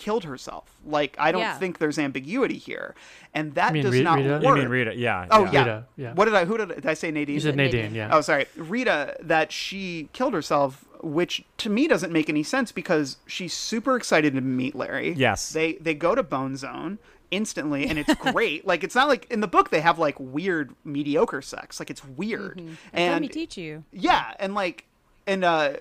killed 0.00 0.24
herself. 0.24 0.64
Like 0.86 1.14
I 1.18 1.30
don't 1.32 1.42
Yeah. 1.42 1.58
think 1.58 1.78
there's 1.78 1.98
ambiguity 1.98 2.56
here, 2.58 2.94
and 3.34 3.54
that 3.54 3.72
mean 3.72 3.82
does 3.84 3.92
Ri- 3.92 4.02
not 4.02 4.18
Rita? 4.18 4.30
work. 4.32 4.42
You 4.42 4.48
You 4.48 4.54
mean 4.56 4.68
Rita? 4.68 4.96
Yeah. 4.96 5.26
Oh 5.30 5.44
yeah. 5.44 5.50
yeah. 5.52 5.58
Rita, 5.60 5.84
yeah. 5.96 6.12
What 6.14 6.24
did 6.24 6.34
I? 6.34 6.44
Who 6.46 6.56
did, 6.58 6.68
did 6.68 6.86
I 6.86 6.94
say? 6.94 7.10
Nadine. 7.10 7.34
You 7.34 7.40
said 7.40 7.56
Nadine, 7.56 7.94
yeah. 7.94 8.08
Oh, 8.12 8.20
sorry, 8.22 8.46
Rita. 8.56 9.16
That 9.20 9.52
she 9.52 10.08
killed 10.12 10.32
herself, 10.34 10.84
which 11.02 11.44
to 11.58 11.70
me 11.70 11.86
doesn't 11.86 12.12
make 12.12 12.28
any 12.28 12.42
sense 12.42 12.72
because 12.72 13.18
she's 13.26 13.52
super 13.52 13.96
excited 13.96 14.34
to 14.34 14.40
meet 14.40 14.74
Larry. 14.74 15.12
Yes. 15.12 15.52
They 15.52 15.74
they 15.74 15.94
go 15.94 16.14
to 16.14 16.22
Bone 16.22 16.56
Zone 16.56 16.98
instantly, 17.30 17.86
and 17.86 17.98
it's 17.98 18.14
great. 18.32 18.66
like 18.66 18.82
it's 18.82 18.94
not 18.94 19.06
like 19.08 19.26
in 19.30 19.40
the 19.40 19.48
book 19.48 19.70
they 19.70 19.80
have 19.82 19.98
like 19.98 20.16
weird 20.18 20.74
mediocre 20.84 21.42
sex. 21.42 21.78
Like 21.78 21.90
it's 21.90 22.04
weird. 22.04 22.60
Let 22.60 22.76
And 22.94 23.20
me 23.20 23.28
teach 23.28 23.56
you. 23.56 23.84
yeah, 23.92 24.34
and 24.40 24.54
like 24.54 24.86
and 25.26 25.44
uh 25.44 25.74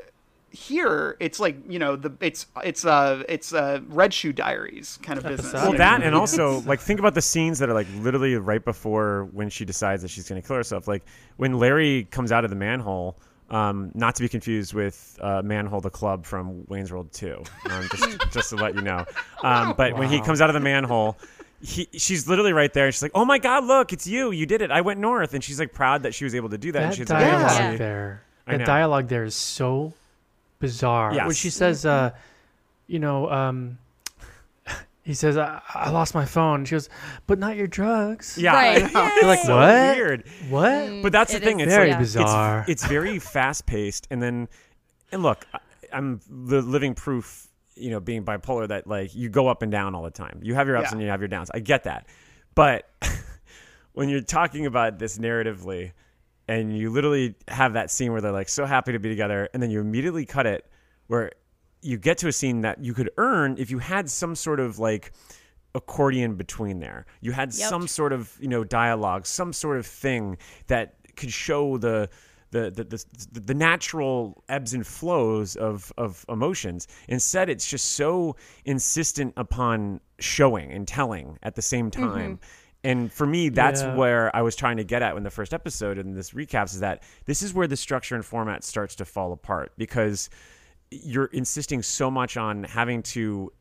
here 0.52 1.16
it's 1.20 1.40
like 1.40 1.56
you 1.70 1.78
know 1.80 1.96
the 1.96 2.12
it's 2.22 2.48
it's 2.64 2.84
uh 2.86 3.24
it's 3.30 3.54
uh 3.54 3.80
red 3.88 4.14
shoe 4.14 4.34
diaries 4.34 4.98
kind 5.04 5.20
of 5.20 5.26
business 5.26 5.54
Well, 5.54 5.74
that 5.74 6.02
and 6.02 6.16
also 6.16 6.62
like 6.62 6.80
think 6.80 7.00
about 7.00 7.14
the 7.14 7.22
scenes 7.22 7.60
that 7.60 7.70
are 7.70 7.74
like 7.74 7.88
literally 7.98 8.36
right 8.36 8.64
before 8.64 9.30
when 9.32 9.50
she 9.50 9.64
decides 9.66 10.02
that 10.02 10.08
she's 10.10 10.28
going 10.28 10.42
to 10.42 10.48
kill 10.48 10.56
herself. 10.56 10.88
Like 10.88 11.04
when 11.38 11.54
Larry 11.60 12.06
comes 12.06 12.32
out 12.32 12.44
of 12.44 12.50
the 12.50 12.56
manhole, 12.56 13.18
um, 13.52 13.92
not 13.94 14.16
to 14.16 14.22
be 14.24 14.30
confused 14.30 14.74
with 14.74 15.18
uh, 15.22 15.42
Manhole 15.44 15.82
the 15.82 15.90
Club 15.90 16.26
from 16.26 16.66
Wayne's 16.68 16.92
World 16.92 17.12
Two. 17.12 17.44
Um, 17.70 17.88
just 17.92 18.22
just 18.32 18.50
to 18.50 18.56
let 18.56 18.76
you 18.76 18.82
know. 18.82 19.06
Um, 19.44 19.74
but 19.78 19.98
when 19.98 20.10
he 20.10 20.20
comes 20.22 20.42
out 20.42 20.50
of 20.50 20.54
the 20.54 20.60
manhole. 20.60 21.18
He, 21.62 21.90
she's 21.92 22.26
literally 22.26 22.54
right 22.54 22.72
there. 22.72 22.86
and 22.86 22.94
She's 22.96 23.02
like, 23.02 23.12
"Oh 23.14 23.26
my 23.26 23.38
God, 23.38 23.66
look, 23.66 23.92
it's 23.92 24.08
you! 24.08 24.32
You 24.32 24.46
did 24.46 24.62
it! 24.62 24.72
I 24.72 24.80
went 24.80 24.98
north." 25.02 25.34
And 25.34 25.44
she's 25.44 25.60
like 25.60 25.74
proud 25.74 26.04
that 26.04 26.14
she 26.16 26.24
was 26.24 26.34
able 26.34 26.48
to 26.52 26.58
do 26.58 26.72
that. 26.72 26.82
and 26.84 26.92
That 26.94 26.96
she's 26.96 27.08
dialogue 27.08 27.42
like, 27.52 27.60
Yeah. 27.60 27.76
there, 27.76 28.24
I 28.48 28.52
that 28.54 28.58
know. 28.60 28.66
dialogue 28.66 29.08
there 29.10 29.26
is 29.26 29.36
so 29.36 29.94
bizarre. 30.60 31.14
When 31.14 31.32
she 31.36 31.50
says, 31.50 31.86
uh, 31.86 32.12
you 32.88 33.00
know, 33.00 33.30
um, 33.30 33.78
he 35.04 35.14
says, 35.14 35.38
I, 35.38 35.62
"I 35.74 35.90
lost 35.90 36.14
my 36.14 36.26
phone." 36.26 36.66
She 36.66 36.76
goes, 36.76 36.90
"But 37.28 37.40
not 37.40 37.56
your 37.56 37.68
drugs." 37.68 38.38
"Yeah, 38.38 38.54
Right. 38.54 38.92
You're 38.92 39.26
like, 39.26 39.40
so 39.40 39.56
what? 39.58 39.96
weird." 39.98 40.24
What? 40.50 41.02
But 41.04 41.12
that's 41.12 41.32
the 41.32 41.38
It 41.38 41.44
thing. 41.44 41.60
is 41.60 41.68
It's 41.68 41.76
very 41.76 41.90
like, 41.92 42.00
bizarre. 42.00 42.60
It's, 42.68 42.84
it's 42.84 42.86
very 42.92 43.20
fast 43.20 43.66
paced, 43.66 44.08
and 44.12 44.22
then, 44.22 44.48
and 45.12 45.24
look, 45.24 45.46
I, 45.54 45.60
I'm 45.94 46.20
the 46.30 46.62
living 46.62 46.94
proof. 46.96 47.48
You 47.76 47.92
know, 47.92 48.02
being 48.02 48.26
bipolar, 48.26 48.68
that 48.68 48.88
like 48.88 49.16
you 49.16 49.30
go 49.30 49.48
up 49.48 49.62
and 49.62 49.72
down 49.72 49.96
all 49.96 50.04
the 50.04 50.12
time. 50.12 50.42
You 50.44 50.54
have 50.56 50.68
your 50.68 50.76
ups 50.76 50.88
Yeah. 50.90 50.94
and 50.94 51.02
you 51.02 51.08
have 51.08 51.22
your 51.22 51.30
downs. 51.30 51.50
I 51.54 51.60
get 51.60 51.86
that, 51.86 52.08
but 52.54 52.90
when 53.94 54.10
you're 54.10 54.20
talking 54.22 54.66
about 54.66 55.00
this 55.00 55.18
narratively, 55.18 55.94
and 56.50 56.76
you 56.76 56.90
literally 56.90 57.36
have 57.48 57.74
that 57.74 57.92
scene 57.92 58.12
where 58.12 58.22
they're 58.22 58.32
like 58.32 58.50
so 58.50 58.66
happy 58.66 58.92
to 58.92 59.00
be 59.00 59.08
together, 59.08 59.48
and 59.54 59.62
then 59.62 59.70
you 59.70 59.80
immediately 59.80 60.26
cut 60.26 60.48
it 60.48 60.66
where 61.06 61.32
you 61.84 61.96
get 61.96 62.18
to 62.18 62.28
a 62.28 62.32
scene 62.32 62.62
that 62.62 62.84
you 62.84 62.94
could 62.96 63.12
earn 63.18 63.56
if 63.60 63.70
you 63.70 63.78
had 63.78 64.10
some 64.10 64.36
sort 64.36 64.60
of 64.60 64.80
like 64.80 65.12
accordion 65.76 66.36
between 66.36 66.80
there. 66.80 67.06
You 67.22 67.34
had 67.34 67.54
Yep. 67.54 67.70
some 67.70 67.88
sort 67.88 68.14
of 68.14 68.36
you 68.42 68.48
know 68.48 68.64
dialogue, 68.64 69.28
some 69.28 69.54
sort 69.54 69.78
of 69.78 69.86
thing 69.86 70.40
that 70.66 70.96
could 71.16 71.32
show 71.32 71.78
the 71.78 72.10
the 72.50 72.72
the, 72.72 72.84
the, 72.84 73.40
the 73.42 73.54
natural 73.54 74.44
ebbs 74.50 74.74
and 74.74 74.88
flows 74.88 75.56
of 75.56 75.94
of 76.00 76.26
emotions. 76.30 76.88
Instead, 77.08 77.52
it's 77.52 77.68
just 77.68 77.92
so 77.92 78.36
insistent 78.66 79.34
upon 79.38 80.02
showing 80.18 80.72
and 80.72 80.88
telling 80.88 81.38
at 81.44 81.54
the 81.54 81.62
same 81.62 81.92
mm-hmm. 81.92 82.10
time. 82.10 82.40
And 82.84 83.12
for 83.12 83.28
me, 83.28 83.50
that's 83.50 83.82
Yeah. 83.82 83.96
where 83.96 84.36
I 84.36 84.42
was 84.42 84.56
trying 84.56 84.78
to 84.78 84.84
get 84.84 85.02
at 85.02 85.16
in 85.18 85.24
the 85.24 85.30
first 85.30 85.54
episode 85.54 85.98
and 85.98 86.16
this 86.16 86.32
recaps 86.32 86.74
is 86.74 86.80
that 86.80 87.04
this 87.26 87.42
is 87.42 87.54
where 87.54 87.68
the 87.68 87.76
structure 87.76 88.16
and 88.16 88.24
format 88.26 88.64
starts 88.64 88.96
to 88.96 89.06
fall 89.06 89.34
apart 89.34 89.74
because 89.78 90.30
you're 90.92 91.26
insisting 91.26 91.82
so 91.84 92.10
much 92.10 92.38
on 92.38 92.64
having 92.64 93.04
to 93.04 93.52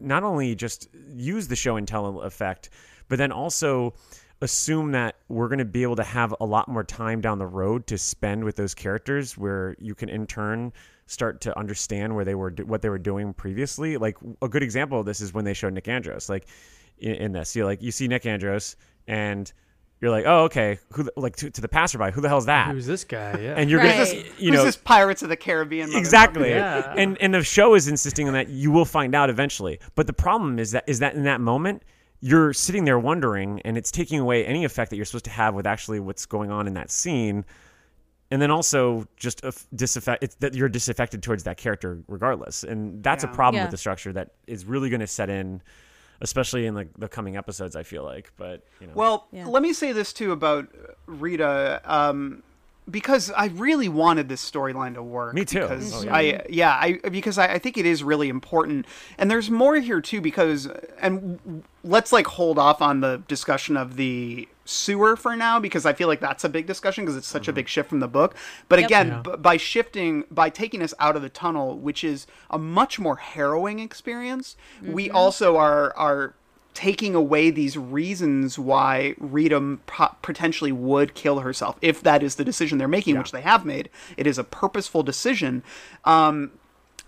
not 0.00 0.22
only 0.22 0.54
just 0.54 0.88
use 1.14 1.48
the 1.48 1.56
show 1.56 1.76
and 1.76 1.86
tell 1.86 2.20
effect, 2.22 2.70
but 3.08 3.18
then 3.18 3.32
also 3.32 3.94
assume 4.40 4.92
that 4.92 5.16
we're 5.28 5.48
going 5.48 5.58
to 5.58 5.64
be 5.64 5.82
able 5.82 5.96
to 5.96 6.04
have 6.04 6.34
a 6.40 6.44
lot 6.46 6.68
more 6.68 6.84
time 6.84 7.20
down 7.20 7.38
the 7.38 7.46
road 7.46 7.86
to 7.88 7.98
spend 7.98 8.44
with 8.44 8.56
those 8.56 8.74
characters 8.74 9.36
where 9.36 9.74
you 9.80 9.94
can 9.94 10.08
in 10.08 10.26
turn 10.26 10.72
start 11.06 11.40
to 11.40 11.58
understand 11.58 12.14
where 12.14 12.24
they 12.24 12.34
were 12.34 12.50
what 12.64 12.82
they 12.82 12.88
were 12.88 12.98
doing 12.98 13.32
previously 13.32 13.96
like 13.96 14.16
a 14.42 14.48
good 14.48 14.62
example 14.62 15.00
of 15.00 15.06
this 15.06 15.20
is 15.20 15.32
when 15.34 15.44
they 15.44 15.54
showed 15.54 15.72
Nick 15.72 15.88
Andros 15.88 16.28
like 16.28 16.46
in, 17.00 17.14
in 17.14 17.32
this 17.32 17.54
you 17.56 17.64
like 17.64 17.82
you 17.82 17.90
see 17.90 18.08
Nick 18.08 18.26
Andros 18.26 18.76
and 19.06 19.52
you're 20.00 20.10
like 20.10 20.24
oh 20.26 20.44
okay 20.44 20.78
who 20.92 21.02
the- 21.04 21.12
like 21.16 21.34
to, 21.36 21.50
to 21.50 21.60
the 21.60 21.68
passerby 21.68 22.10
who 22.12 22.20
the 22.20 22.28
hell's 22.28 22.46
that 22.46 22.70
Who's 22.72 22.86
this 22.86 23.04
guy? 23.04 23.38
Yeah. 23.40 23.54
and 23.56 23.68
you're 23.70 23.80
Right. 23.80 24.06
gonna 24.12 24.22
you 24.38 24.50
know 24.50 24.58
Who's 24.58 24.66
this 24.66 24.76
Pirates 24.76 25.22
of 25.22 25.28
the 25.28 25.36
Caribbean? 25.36 25.90
motherfucker? 25.90 25.98
exactly 25.98 26.50
Yeah. 26.50 26.94
and 26.96 27.16
and 27.20 27.34
the 27.34 27.42
show 27.42 27.74
is 27.74 27.88
insisting 27.88 28.26
on 28.28 28.34
that 28.34 28.48
you 28.48 28.70
will 28.70 28.84
find 28.84 29.14
out 29.14 29.28
eventually 29.30 29.80
but 29.94 30.06
the 30.06 30.12
problem 30.12 30.58
is 30.58 30.70
that 30.72 30.84
is 30.86 30.98
that 31.00 31.14
in 31.14 31.24
that 31.24 31.40
moment 31.40 31.82
you're 32.20 32.52
sitting 32.52 32.84
there 32.84 32.98
wondering 32.98 33.60
and 33.64 33.76
it's 33.78 33.90
taking 33.92 34.18
away 34.18 34.44
any 34.44 34.64
effect 34.64 34.90
that 34.90 34.96
you're 34.96 35.04
supposed 35.04 35.24
to 35.24 35.30
have 35.30 35.54
with 35.54 35.66
actually 35.66 36.00
what's 36.00 36.26
going 36.26 36.50
on 36.50 36.66
in 36.66 36.74
that 36.74 36.90
scene 36.90 37.44
and 38.30 38.42
then 38.42 38.50
also 38.50 39.06
just 39.16 39.42
a 39.44 39.52
disaffect 39.74 40.22
it's 40.22 40.34
that 40.36 40.54
you're 40.54 40.68
disaffected 40.68 41.22
towards 41.22 41.44
that 41.44 41.56
character 41.56 41.98
regardless 42.08 42.62
and 42.62 43.02
that's 43.02 43.24
a 43.24 43.28
problem 43.28 43.56
Yeah. 43.58 43.64
with 43.64 43.70
the 43.70 43.76
structure 43.78 44.12
that 44.12 44.32
is 44.46 44.64
really 44.64 44.90
going 44.90 45.00
to 45.00 45.06
set 45.06 45.30
in 45.30 45.62
especially 46.20 46.66
in 46.66 46.74
the, 46.74 46.88
the 46.98 47.08
coming 47.08 47.36
episodes 47.36 47.76
i 47.76 47.82
feel 47.82 48.04
like 48.04 48.32
but 48.36 48.64
you 48.80 48.86
know 48.86 48.92
Well, 48.94 49.28
Yeah. 49.32 49.46
let 49.46 49.62
me 49.62 49.72
say 49.72 49.92
this 49.92 50.12
too 50.12 50.32
about 50.32 50.68
Rita, 51.06 51.80
um, 51.84 52.42
because 52.90 53.30
I 53.30 53.46
really 53.46 53.88
wanted 53.88 54.28
this 54.28 54.48
storyline 54.48 54.94
to 54.94 55.02
work. 55.02 55.34
Me 55.34 55.44
too. 55.44 55.60
Because 55.60 55.94
Oh, 55.94 56.02
yeah. 56.04 56.14
I, 56.16 56.46
yeah, 56.48 56.72
I 56.72 56.92
because 57.10 57.38
I, 57.38 57.54
I 57.54 57.58
think 57.58 57.76
it 57.76 57.86
is 57.86 58.02
really 58.02 58.28
important, 58.28 58.86
and 59.18 59.30
there's 59.30 59.50
more 59.50 59.76
here 59.76 60.00
too. 60.00 60.20
Because 60.20 60.68
and 61.00 61.62
let's 61.84 62.12
like 62.12 62.26
hold 62.26 62.58
off 62.58 62.82
on 62.82 63.00
the 63.00 63.22
discussion 63.28 63.76
of 63.76 63.96
the 63.96 64.48
sewer 64.64 65.16
for 65.16 65.34
now 65.34 65.58
because 65.58 65.86
I 65.86 65.94
feel 65.94 66.08
like 66.08 66.20
that's 66.20 66.44
a 66.44 66.48
big 66.48 66.66
discussion 66.66 67.04
because 67.04 67.16
it's 67.16 67.26
such 67.26 67.48
a 67.48 67.50
mm-hmm. 67.50 67.56
big 67.56 67.68
shift 67.68 67.88
from 67.88 68.00
the 68.00 68.08
book. 68.08 68.34
But 68.68 68.80
Yep. 68.80 68.86
again, 68.86 69.08
Yeah. 69.08 69.22
b- 69.22 69.36
by 69.38 69.56
shifting, 69.56 70.24
by 70.30 70.50
taking 70.50 70.82
us 70.82 70.92
out 70.98 71.16
of 71.16 71.22
the 71.22 71.30
tunnel, 71.30 71.78
which 71.78 72.04
is 72.04 72.26
a 72.50 72.58
much 72.58 72.98
more 72.98 73.16
harrowing 73.16 73.78
experience, 73.78 74.56
we 74.82 75.06
mm-hmm. 75.06 75.16
also 75.16 75.56
are 75.56 75.96
are 75.96 76.34
taking 76.78 77.12
away 77.12 77.50
these 77.50 77.76
reasons 77.76 78.56
why 78.56 79.12
Rita 79.18 79.78
potentially 80.22 80.70
would 80.70 81.12
kill 81.12 81.40
herself 81.40 81.76
if 81.82 82.00
that 82.04 82.22
is 82.22 82.36
the 82.36 82.44
decision 82.44 82.78
they're 82.78 82.86
making, 82.86 83.18
which 83.18 83.32
they 83.32 83.40
have 83.40 83.64
made. 83.64 83.90
It 84.16 84.28
is 84.28 84.38
a 84.38 84.44
purposeful 84.44 85.02
decision. 85.02 85.64
Um, 86.04 86.52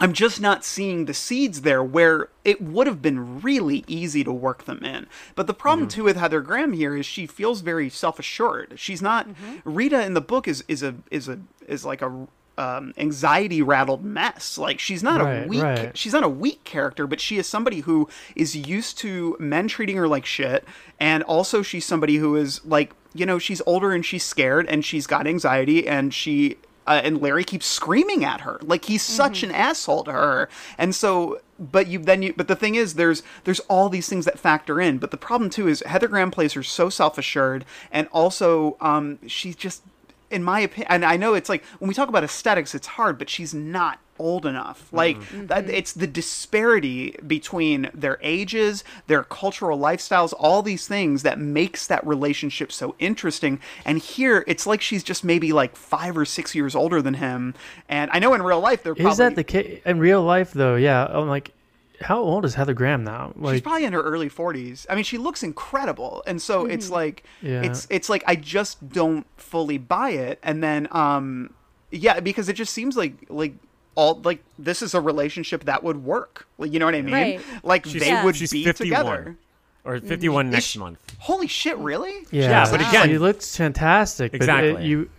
I'm 0.00 0.12
just 0.12 0.40
not 0.40 0.64
seeing 0.64 1.04
the 1.04 1.14
seeds 1.14 1.60
there 1.60 1.84
where 1.84 2.30
it 2.44 2.60
would 2.60 2.88
have 2.88 3.00
been 3.00 3.42
really 3.42 3.84
easy 3.86 4.24
to 4.24 4.32
work 4.32 4.64
them 4.64 4.82
in. 4.82 5.06
But 5.36 5.46
the 5.46 5.54
problem 5.54 5.86
too 5.86 6.02
with 6.02 6.16
Heather 6.16 6.40
Graham 6.40 6.72
here 6.72 6.96
is 6.96 7.06
she 7.06 7.28
feels 7.28 7.60
very 7.60 7.88
self-assured. 7.88 8.72
She's 8.74 9.00
not 9.00 9.28
Rita 9.62 10.02
in 10.02 10.14
the 10.14 10.20
book 10.20 10.48
is 10.48 10.64
is 10.66 10.82
a 10.82 10.96
is 11.12 11.28
a 11.28 11.38
is 11.68 11.84
like 11.84 12.02
a 12.02 12.26
um, 12.60 12.92
anxiety 12.98 13.62
rattled 13.62 14.04
mess. 14.04 14.58
Like 14.58 14.78
she's 14.78 15.02
not 15.02 15.22
a 15.22 15.46
weak 15.48 15.62
right. 15.62 15.96
she's 15.96 16.12
not 16.12 16.22
a 16.22 16.28
weak 16.28 16.62
character, 16.64 17.06
but 17.06 17.18
she 17.18 17.38
is 17.38 17.46
somebody 17.46 17.80
who 17.80 18.06
is 18.36 18.54
used 18.54 18.98
to 18.98 19.34
men 19.40 19.66
treating 19.66 19.96
her 19.96 20.06
like 20.06 20.26
shit, 20.26 20.66
and 21.00 21.22
also 21.22 21.62
she's 21.62 21.86
somebody 21.86 22.16
who 22.16 22.36
is 22.36 22.62
like, 22.64 22.92
you 23.14 23.24
know, 23.24 23.38
she's 23.38 23.62
older 23.66 23.92
and 23.92 24.04
she's 24.04 24.24
scared 24.24 24.66
and 24.68 24.84
she's 24.84 25.06
got 25.06 25.26
anxiety 25.26 25.88
and 25.88 26.12
she. 26.12 26.58
Uh, 26.86 27.00
and 27.04 27.20
Larry 27.20 27.44
keeps 27.44 27.66
screaming 27.66 28.24
at 28.24 28.40
her 28.40 28.58
like 28.62 28.86
he's 28.86 29.02
such 29.02 29.42
an 29.44 29.50
asshole 29.52 30.02
to 30.04 30.12
her, 30.12 30.48
and 30.76 30.94
so. 30.94 31.40
But 31.58 31.88
you 31.88 31.98
then 31.98 32.22
you. 32.22 32.32
But 32.34 32.48
the 32.48 32.56
thing 32.56 32.74
is, 32.74 32.94
there's 32.94 33.22
there's 33.44 33.60
all 33.68 33.90
these 33.90 34.08
things 34.08 34.24
that 34.24 34.38
factor 34.38 34.80
in. 34.80 34.96
But 34.96 35.10
the 35.10 35.18
problem 35.18 35.50
too 35.50 35.68
is 35.68 35.84
Heather 35.86 36.08
Graham 36.08 36.30
plays 36.30 36.54
her 36.54 36.62
so 36.64 36.88
self 36.88 37.16
assured, 37.18 37.64
and 37.92 38.08
also 38.12 38.76
um, 38.80 39.18
she's 39.28 39.54
just 39.54 39.82
in 40.30 40.42
my 40.42 40.60
opinion, 40.60 40.86
and 40.90 41.04
I 41.04 41.16
know 41.16 41.34
it's 41.34 41.48
like 41.48 41.64
when 41.78 41.88
we 41.88 41.94
talk 41.94 42.08
about 42.08 42.24
aesthetics, 42.24 42.74
it's 42.74 42.86
hard, 42.86 43.18
but 43.18 43.28
she's 43.28 43.52
not 43.52 43.98
old 44.18 44.46
enough. 44.46 44.86
Mm-hmm. 44.86 44.96
Like 44.96 45.16
mm-hmm. 45.18 45.46
that, 45.46 45.68
it's 45.68 45.92
the 45.92 46.06
disparity 46.06 47.16
between 47.26 47.90
their 47.94 48.18
ages, 48.22 48.84
their 49.06 49.24
cultural 49.24 49.78
lifestyles, 49.78 50.32
all 50.38 50.62
these 50.62 50.86
things 50.86 51.22
that 51.22 51.38
makes 51.38 51.86
that 51.88 52.06
relationship 52.06 52.70
so 52.70 52.94
interesting. 52.98 53.60
And 53.84 53.98
here, 53.98 54.44
it's 54.46 54.66
like 54.66 54.82
she's 54.82 55.02
just 55.02 55.24
maybe 55.24 55.52
like 55.52 55.74
five 55.74 56.16
or 56.16 56.24
six 56.24 56.54
years 56.54 56.74
older 56.74 57.02
than 57.02 57.14
him. 57.14 57.54
And 57.88 58.10
I 58.12 58.18
know 58.18 58.34
in 58.34 58.42
real 58.42 58.60
life, 58.60 58.82
they're 58.82 58.94
probably 58.94 59.10
Is 59.10 59.18
that 59.18 59.34
the 59.34 59.44
case 59.44 59.80
in 59.84 59.98
real 59.98 60.22
life 60.22 60.52
though? 60.52 60.76
Yeah, 60.76 61.06
I'm 61.06 61.28
like, 61.28 61.52
how 62.00 62.18
old 62.18 62.44
is 62.44 62.54
Heather 62.54 62.74
Graham 62.74 63.04
now? 63.04 63.32
She's 63.50 63.60
probably 63.60 63.84
in 63.84 63.92
her 63.92 64.02
early 64.02 64.30
40s. 64.30 64.86
I 64.88 64.94
mean, 64.94 65.04
she 65.04 65.18
looks 65.18 65.42
incredible, 65.42 66.22
and 66.26 66.40
so 66.40 66.64
it's 66.66 66.88
like 66.90 67.24
Yeah. 67.42 67.62
it's 67.62 67.86
it's 67.90 68.08
like 68.08 68.24
I 68.26 68.36
just 68.36 68.88
don't 68.90 69.26
fully 69.36 69.78
buy 69.78 70.10
it. 70.10 70.38
And 70.42 70.62
then, 70.62 70.88
um, 70.92 71.52
yeah, 71.90 72.20
because 72.20 72.48
it 72.48 72.54
just 72.54 72.72
seems 72.72 72.96
like 72.96 73.14
like 73.28 73.54
all 73.96 74.20
like 74.24 74.42
this 74.58 74.80
is 74.82 74.94
a 74.94 75.00
relationship 75.00 75.64
that 75.64 75.82
would 75.82 76.02
work. 76.04 76.46
Like, 76.58 76.72
you 76.72 76.78
know 76.78 76.86
what 76.86 76.94
I 76.94 77.02
mean? 77.02 77.12
Right. 77.14 77.40
Like 77.62 77.84
She's- 77.86 78.02
they 78.02 78.08
Yeah. 78.10 78.24
would 78.24 78.36
she's 78.36 78.50
be 78.52 78.64
51. 78.64 79.04
together. 79.04 79.36
or 79.84 79.98
51 79.98 80.48
Is 80.48 80.52
next 80.52 80.64
she- 80.66 80.78
month 80.78 80.98
Holy 81.20 81.46
shit! 81.46 81.76
Really? 81.78 82.12
yeah, 82.30 82.50
Yeah, 82.50 82.70
but 82.70 82.80
again- 82.82 83.08
she 83.08 83.16
looks 83.18 83.56
fantastic. 83.56 84.32
But 84.32 84.36
it- 84.36 84.44
Exactly. 84.44 84.86
you, 84.86 85.10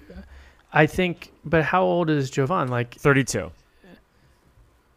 I 0.72 0.86
think. 0.86 1.32
But 1.44 1.64
how 1.64 1.84
old 1.84 2.10
is 2.12 2.30
Jovan? 2.30 2.68
Like, 2.70 2.94
32 2.96 3.52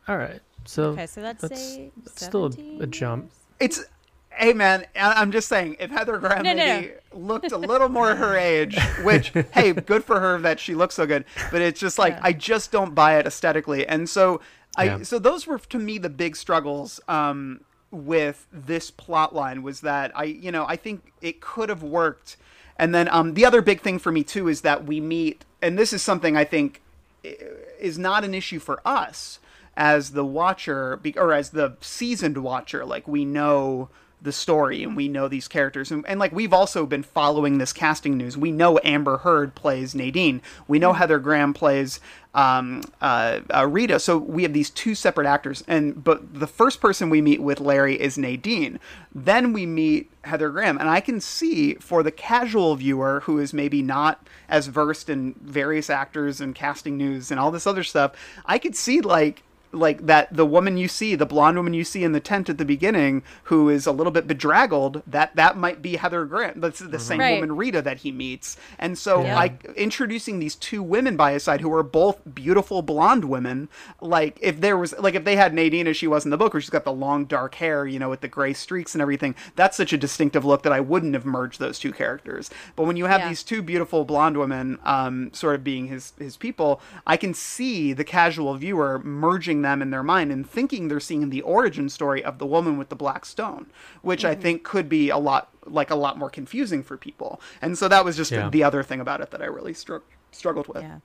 all 0.07 0.17
right. 0.19 0.41
So 0.65 0.91
Okay, 0.91 1.07
so 1.07 1.21
that's, 1.21 1.43
that's, 1.43 1.61
say 1.61 1.91
that's 2.05 2.25
still 2.25 2.47
a, 2.47 2.83
a 2.83 2.87
jump. 2.87 3.31
It's 3.61 3.85
hey 4.31 4.53
man, 4.53 4.85
I- 4.97 5.21
I'm 5.21 5.31
just 5.31 5.49
saying 5.49 5.77
if 5.79 5.91
Heather 5.91 6.19
Graham 6.19 6.43
No, 6.43 6.55
no, 6.55 6.89
looked 7.13 7.53
a 7.53 7.59
little 7.59 7.89
more 7.89 8.15
her 8.15 8.37
age, 8.37 8.79
which 9.03 9.33
hey, 9.53 9.73
good 9.73 10.05
for 10.05 10.21
her 10.21 10.39
that 10.41 10.59
she 10.61 10.75
looks 10.75 10.95
so 10.95 11.07
good, 11.07 11.25
but 11.51 11.61
it's 11.63 11.81
just 11.81 11.99
like 11.99 12.15
Yeah. 12.15 12.21
I 12.25 12.33
just 12.33 12.73
don't 12.73 12.95
buy 12.95 13.19
it 13.19 13.27
aesthetically, 13.27 13.87
and 13.87 14.09
so 14.09 14.41
I 14.77 14.85
Yeah. 14.85 15.03
so 15.03 15.19
those 15.19 15.47
were 15.47 15.59
to 15.59 15.79
me 15.79 15.99
the 15.99 16.11
big 16.11 16.37
struggles 16.37 17.01
um, 17.09 17.61
with 17.91 18.47
this 18.53 18.91
plot 18.91 19.35
line 19.35 19.63
was 19.63 19.81
that 19.83 20.11
I 20.17 20.25
you 20.25 20.51
know 20.51 20.67
I 20.67 20.77
think 20.77 21.13
it 21.21 21.41
could 21.41 21.69
have 21.69 21.83
worked, 21.83 22.37
and 22.77 22.95
then 22.95 23.09
um, 23.09 23.35
the 23.35 23.45
other 23.45 23.63
big 23.63 23.81
thing 23.81 23.99
for 23.99 24.11
me 24.11 24.25
too 24.25 24.49
is 24.49 24.63
that 24.63 24.85
we 24.85 25.01
meet, 25.01 25.45
and 25.63 25.79
this 25.79 25.93
is 25.93 26.03
something 26.03 26.37
I 26.37 26.45
think 26.45 26.81
is 27.23 27.99
not 27.99 28.25
an 28.25 28.35
issue 28.35 28.59
for 28.59 28.81
us 28.85 29.39
as 29.77 30.11
the 30.11 30.25
watcher 30.25 31.01
or 31.17 31.33
as 31.33 31.51
the 31.51 31.77
seasoned 31.81 32.39
watcher 32.39 32.85
like 32.85 33.09
we 33.09 33.25
know 33.25 33.89
the 34.25 34.33
story 34.33 34.83
and 34.83 34.97
we 34.97 35.07
know 35.07 35.29
these 35.29 35.47
characters. 35.47 35.93
And, 35.93 36.05
and 36.09 36.19
like 36.19 36.33
we've 36.33 36.53
also 36.53 36.87
been 36.87 37.03
following 37.03 37.59
this 37.59 37.73
casting 37.73 38.17
news. 38.17 38.37
We 38.37 38.51
know 38.51 38.81
amber 38.83 39.19
heard 39.19 39.55
plays 39.55 39.95
nadine. 39.95 40.41
We 40.67 40.79
know 40.79 40.95
heather 40.95 41.19
graham 41.19 41.53
plays 41.53 42.01
um, 42.35 42.83
uh, 43.03 43.41
uh, 43.55 43.67
rita. 43.67 44.01
So 44.01 44.17
we 44.17 44.43
have 44.43 44.55
these 44.55 44.71
two 44.71 44.95
separate 44.95 45.27
actors. 45.27 45.63
And 45.69 46.03
but 46.03 46.35
the 46.41 46.47
first 46.47 46.81
person 46.81 47.11
we 47.11 47.21
meet 47.21 47.43
with 47.43 47.61
larry 47.61 48.01
is 48.01 48.17
nadine. 48.17 48.81
Then 49.15 49.53
we 49.53 49.67
meet 49.67 50.11
heather 50.23 50.49
graham. 50.49 50.79
And 50.79 50.89
i 50.89 51.01
can 51.01 51.21
see 51.21 51.75
for 51.75 52.03
the 52.03 52.11
casual 52.11 52.75
viewer 52.77 53.21
who 53.21 53.39
is 53.39 53.53
maybe 53.53 53.83
not 53.83 54.27
as 54.49 54.69
versed 54.69 55.11
in 55.11 55.35
various 55.43 55.91
actors 55.91 56.41
and 56.41 56.55
casting 56.55 56.97
news 56.97 57.31
and 57.31 57.39
all 57.39 57.51
this 57.51 57.67
other 57.67 57.83
stuff 57.83 58.13
i 58.47 58.59
could 58.59 58.75
see 58.75 59.03
like 59.03 59.43
like 59.75 60.07
that 60.07 60.33
the 60.35 60.47
woman 60.47 60.77
you 60.77 60.89
see 60.89 61.15
the 61.15 61.27
blonde 61.27 61.57
woman 61.57 61.75
you 61.75 61.85
see 61.85 62.05
in 62.05 62.13
the 62.13 62.21
tent 62.21 62.49
at 62.49 62.59
the 62.59 62.65
beginning 62.65 63.23
who 63.45 63.69
is 63.69 63.87
a 63.87 63.93
little 63.93 64.13
bit 64.13 64.27
bedraggled 64.27 65.03
that 65.07 65.35
that 65.37 65.57
might 65.57 65.83
be 65.83 65.97
heather 65.97 66.25
graham 66.25 66.61
that's 66.61 66.79
the 66.79 66.99
same 66.99 67.19
Right. 67.21 67.35
woman 67.41 67.57
rita 67.57 67.83
that 67.83 67.99
he 67.99 68.13
meets 68.13 68.57
and 68.79 68.97
so 68.97 69.23
Yeah. 69.23 69.35
like 69.35 69.65
introducing 69.77 70.39
these 70.39 70.55
two 70.55 70.83
women 70.83 71.17
by 71.17 71.33
his 71.33 71.43
side 71.43 71.61
who 71.61 71.73
are 71.75 71.83
both 71.83 72.21
beautiful 72.35 72.83
blonde 72.83 73.25
women 73.25 73.69
like 74.01 74.39
if 74.41 74.61
there 74.61 74.77
was 74.79 74.95
like 74.99 75.15
if 75.15 75.25
they 75.25 75.37
had 75.37 75.53
nadine 75.55 75.87
as 75.87 75.97
she 75.97 76.07
was 76.07 76.25
in 76.25 76.31
the 76.31 76.37
book 76.37 76.55
where 76.55 76.61
she's 76.61 76.71
got 76.71 76.85
the 76.85 76.93
long 76.93 77.25
dark 77.25 77.57
hair 77.57 77.87
you 77.87 77.99
know 77.99 78.09
with 78.11 78.21
the 78.21 78.29
gray 78.29 78.53
streaks 78.53 78.95
and 78.95 79.03
everything 79.03 79.35
that's 79.57 79.77
such 79.77 79.93
a 79.93 79.97
distinctive 79.99 80.45
look 80.45 80.63
that 80.63 80.73
i 80.73 80.81
wouldn't 80.81 81.15
have 81.15 81.25
merged 81.27 81.59
those 81.61 81.79
two 81.79 81.93
characters 81.93 82.51
but 82.77 82.85
when 82.87 82.97
you 82.97 83.07
have 83.07 83.21
Yeah. 83.23 83.29
these 83.29 83.43
two 83.43 83.63
beautiful 83.63 84.05
blonde 84.05 84.37
women 84.37 84.79
um, 84.85 85.33
sort 85.33 85.55
of 85.55 85.65
being 85.65 85.87
his 85.89 86.13
his 86.19 86.37
people 86.37 86.81
i 87.07 87.17
can 87.17 87.35
see 87.35 87.93
the 87.93 88.05
casual 88.05 88.55
viewer 88.55 88.99
merging 89.05 89.63
them 89.65 89.83
in 89.83 89.91
their 89.91 90.03
mind 90.03 90.31
and 90.31 90.49
thinking 90.49 90.87
they're 90.89 91.01
seeing 91.01 91.31
the 91.31 91.43
origin 91.43 91.89
story 91.89 92.23
of 92.23 92.39
the 92.39 92.47
woman 92.47 92.79
with 92.79 92.89
the 92.91 92.97
black 92.97 93.25
stone 93.25 93.67
which 94.03 94.23
Mm-hmm. 94.23 94.31
i 94.31 94.35
think 94.45 94.63
could 94.63 94.89
be 94.89 95.11
a 95.11 95.19
lot 95.19 95.49
like 95.67 95.91
a 95.91 95.97
lot 95.97 96.17
more 96.19 96.31
confusing 96.31 96.83
for 96.83 96.97
people 96.97 97.41
and 97.61 97.77
so 97.77 97.89
that 97.89 98.05
was 98.05 98.17
just 98.17 98.31
Yeah. 98.31 98.49
the 98.51 98.63
other 98.63 98.83
thing 98.83 99.01
about 99.01 99.21
it 99.21 99.31
that 99.33 99.43
i 99.43 99.47
really 99.47 99.73
stru- 99.75 100.03
struggled 100.31 100.69
with 100.69 100.83
Yeah. 100.83 100.99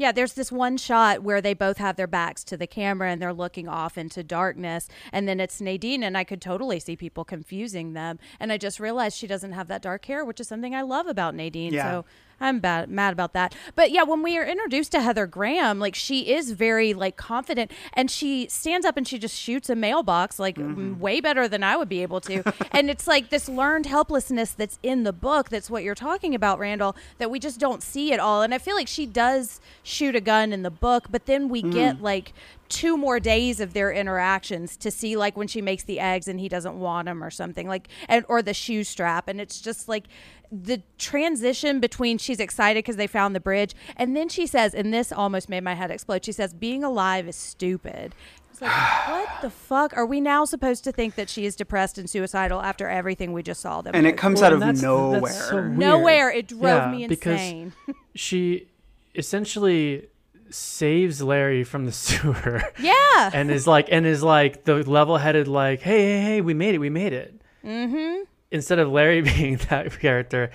Yeah, 0.00 0.12
there's 0.12 0.34
this 0.34 0.52
one 0.52 0.76
shot 0.76 1.24
where 1.24 1.40
they 1.40 1.54
both 1.54 1.78
have 1.78 1.96
their 1.96 2.06
backs 2.06 2.44
to 2.44 2.56
the 2.56 2.68
camera 2.68 3.10
and 3.10 3.20
they're 3.20 3.32
looking 3.32 3.66
off 3.66 3.98
into 3.98 4.22
darkness. 4.22 4.86
And 5.12 5.26
then 5.26 5.40
it's 5.40 5.60
Nadine, 5.60 6.04
and 6.04 6.16
I 6.16 6.22
could 6.22 6.40
totally 6.40 6.78
see 6.78 6.94
people 6.94 7.24
confusing 7.24 7.94
them. 7.94 8.20
And 8.38 8.52
I 8.52 8.58
just 8.58 8.78
realized 8.78 9.16
she 9.18 9.26
doesn't 9.26 9.54
have 9.54 9.66
that 9.66 9.82
dark 9.82 10.04
hair, 10.04 10.24
which 10.24 10.38
is 10.38 10.46
something 10.46 10.72
I 10.72 10.82
love 10.82 11.08
about 11.08 11.34
Nadine. 11.34 11.72
Yeah. 11.72 11.90
So 11.90 12.04
I'm 12.40 12.60
bad, 12.60 12.88
mad 12.88 13.12
about 13.12 13.32
that. 13.32 13.54
But 13.74 13.90
yeah, 13.90 14.04
when 14.04 14.22
we 14.22 14.38
are 14.38 14.44
introduced 14.44 14.92
to 14.92 15.00
Heather 15.00 15.26
Graham, 15.26 15.78
like 15.80 15.94
she 15.94 16.32
is 16.32 16.52
very 16.52 16.94
like 16.94 17.16
confident 17.16 17.70
and 17.94 18.10
she 18.10 18.46
stands 18.48 18.86
up 18.86 18.96
and 18.96 19.06
she 19.08 19.18
just 19.18 19.36
shoots 19.36 19.68
a 19.68 19.74
mailbox 19.74 20.38
like 20.38 20.56
Mm-hmm. 20.58 20.98
way 21.00 21.20
better 21.20 21.46
than 21.48 21.62
I 21.62 21.76
would 21.76 21.88
be 21.88 22.02
able 22.02 22.20
to. 22.22 22.42
and 22.72 22.90
it's 22.90 23.06
like 23.06 23.30
this 23.30 23.48
learned 23.48 23.86
helplessness 23.86 24.52
that's 24.52 24.78
in 24.82 25.04
the 25.04 25.12
book. 25.12 25.48
That's 25.48 25.70
what 25.70 25.82
you're 25.82 25.94
talking 25.94 26.34
about, 26.34 26.58
Randall, 26.58 26.96
that 27.18 27.30
we 27.30 27.38
just 27.38 27.58
don't 27.60 27.82
see 27.82 28.12
at 28.12 28.20
all. 28.20 28.42
And 28.42 28.52
I 28.54 28.58
feel 28.58 28.74
like 28.76 28.88
she 28.88 29.06
does 29.06 29.60
shoot 29.82 30.14
a 30.16 30.20
gun 30.20 30.52
in 30.52 30.62
the 30.62 30.70
book, 30.70 31.06
but 31.10 31.26
then 31.26 31.48
we 31.48 31.62
Mm. 31.62 31.72
get 31.72 32.00
like 32.00 32.32
two 32.68 32.96
more 32.96 33.18
days 33.20 33.60
of 33.60 33.72
their 33.72 33.90
interactions 33.92 34.76
to 34.78 34.90
see 34.90 35.16
like 35.16 35.36
when 35.36 35.48
she 35.48 35.62
makes 35.62 35.82
the 35.84 35.98
eggs 36.00 36.28
and 36.28 36.38
he 36.40 36.48
doesn't 36.48 36.78
want 36.78 37.06
them 37.06 37.22
or 37.24 37.30
something 37.30 37.66
like 37.68 37.88
and 38.08 38.24
or 38.28 38.42
the 38.42 38.54
shoe 38.54 38.84
strap. 38.84 39.28
And 39.28 39.40
it's 39.40 39.60
just 39.60 39.88
like 39.88 40.04
the 40.50 40.82
transition 40.98 41.78
between 41.80 42.18
she's 42.18 42.40
excited 42.40 42.78
because 42.78 42.96
they 42.96 43.06
found 43.06 43.34
the 43.34 43.40
bridge. 43.40 43.74
And 43.96 44.16
then 44.16 44.28
she 44.28 44.46
says 44.46 44.74
and 44.74 44.92
this 44.92 45.12
almost 45.12 45.48
made 45.48 45.62
my 45.64 45.74
head 45.74 45.90
explode. 45.90 46.24
She 46.24 46.32
says 46.32 46.54
being 46.54 46.82
alive 46.84 47.28
is 47.28 47.36
stupid. 47.36 48.14
It's 48.50 48.60
like 48.62 48.70
what 49.08 49.28
the 49.42 49.50
fuck? 49.50 49.96
Are 49.96 50.06
we 50.06 50.20
now 50.20 50.44
supposed 50.44 50.84
to 50.84 50.92
think 50.92 51.14
that 51.16 51.28
she 51.28 51.44
is 51.46 51.56
depressed 51.56 51.98
and 51.98 52.08
suicidal 52.08 52.60
after 52.60 52.88
everything 52.88 53.32
we 53.32 53.42
just 53.42 53.60
saw 53.60 53.82
them 53.82 53.94
and 53.94 54.06
it 54.06 54.16
comes 54.16 54.40
Well, 54.40 54.46
out 54.48 54.52
of 54.54 54.60
that's- 54.60 54.82
nowhere 54.82 55.20
that's 55.20 55.48
so 55.48 55.62
nowhere. 55.64 56.30
It 56.30 56.48
drove 56.48 56.62
Yeah, 56.62 56.90
me 56.90 57.06
because 57.08 57.32
insane. 57.40 57.72
She 58.14 58.68
essentially 59.14 60.08
saves 60.50 61.22
Larry 61.22 61.64
from 61.64 61.84
the 61.86 61.92
sewer. 62.06 62.62
yeah 62.78 63.30
and 63.32 63.50
is 63.50 63.66
like 63.66 63.88
and 63.90 64.06
is 64.06 64.22
like 64.22 64.64
the 64.64 64.76
level-headed 64.88 65.48
like 65.48 65.80
hey 65.80 65.98
hey 66.02 66.20
hey 66.22 66.40
we 66.40 66.54
made 66.54 66.74
it 66.74 66.78
we 66.78 66.90
made 66.90 67.12
it 67.12 67.40
mm-hmm. 67.64 68.22
instead 68.50 68.78
of 68.78 68.88
larry 68.90 69.20
being 69.32 69.56
that 69.68 69.98
character 70.00 70.50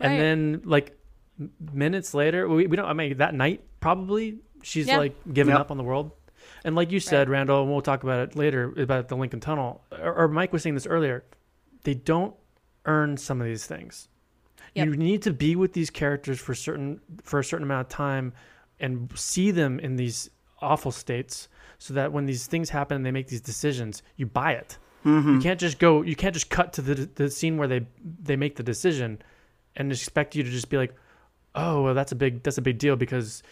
and 0.00 0.18
then 0.20 0.62
like 0.64 0.96
minutes 1.72 2.14
later 2.14 2.48
we, 2.48 2.66
we 2.66 2.76
don't 2.76 2.86
i 2.86 2.92
mean 2.92 3.16
that 3.18 3.34
night 3.34 3.62
probably 3.80 4.38
she's 4.62 4.86
Yeah. 4.88 4.98
like 4.98 5.14
giving 5.32 5.52
Yep. 5.52 5.60
up 5.60 5.70
on 5.70 5.76
the 5.76 5.84
world 5.84 6.10
and 6.64 6.74
like 6.74 6.90
you 6.90 6.98
said 7.00 7.28
randall 7.28 7.62
and 7.62 7.70
we'll 7.70 7.80
talk 7.82 8.02
about 8.02 8.20
it 8.28 8.36
later 8.36 8.72
about 8.76 9.08
the 9.08 9.16
lincoln 9.16 9.40
tunnel 9.40 9.82
or, 9.92 10.12
or 10.24 10.28
mike 10.28 10.52
was 10.52 10.62
saying 10.62 10.74
this 10.74 10.86
earlier 10.86 11.24
they 11.84 11.94
don't 11.94 12.34
earn 12.86 13.16
some 13.16 13.40
of 13.40 13.46
these 13.46 13.66
things 13.66 14.08
Yep. 14.74 14.86
you 14.86 14.96
need 14.96 15.22
to 15.22 15.32
be 15.32 15.56
with 15.56 15.72
these 15.72 15.88
characters 15.90 16.38
for 16.38 16.54
certain 16.54 17.00
for 17.22 17.38
a 17.40 17.44
certain 17.44 17.64
amount 17.64 17.86
of 17.86 17.88
time 17.88 18.32
and 18.80 19.10
see 19.14 19.50
them 19.50 19.78
in 19.80 19.96
these 19.96 20.30
awful 20.60 20.92
states 20.92 21.48
so 21.78 21.94
that 21.94 22.12
when 22.12 22.26
these 22.26 22.46
things 22.46 22.70
happen 22.70 22.96
and 22.96 23.06
they 23.06 23.10
make 23.10 23.28
these 23.28 23.40
decisions 23.40 24.02
you 24.16 24.26
buy 24.26 24.52
it. 24.52 24.78
Mm-hmm. 25.04 25.34
You 25.34 25.40
can't 25.40 25.60
just 25.60 25.78
go 25.78 26.02
you 26.02 26.16
can't 26.16 26.34
just 26.34 26.50
cut 26.50 26.72
to 26.74 26.82
the 26.82 27.08
the 27.14 27.30
scene 27.30 27.56
where 27.56 27.68
they 27.68 27.86
they 28.22 28.36
make 28.36 28.56
the 28.56 28.62
decision 28.62 29.22
and 29.76 29.92
expect 29.92 30.34
you 30.34 30.42
to 30.42 30.50
just 30.50 30.68
be 30.68 30.76
like 30.76 30.94
oh 31.54 31.82
well 31.82 31.94
that's 31.94 32.12
a 32.12 32.16
big 32.16 32.42
that's 32.42 32.58
a 32.58 32.62
big 32.62 32.78
deal 32.78 32.96
because 32.96 33.42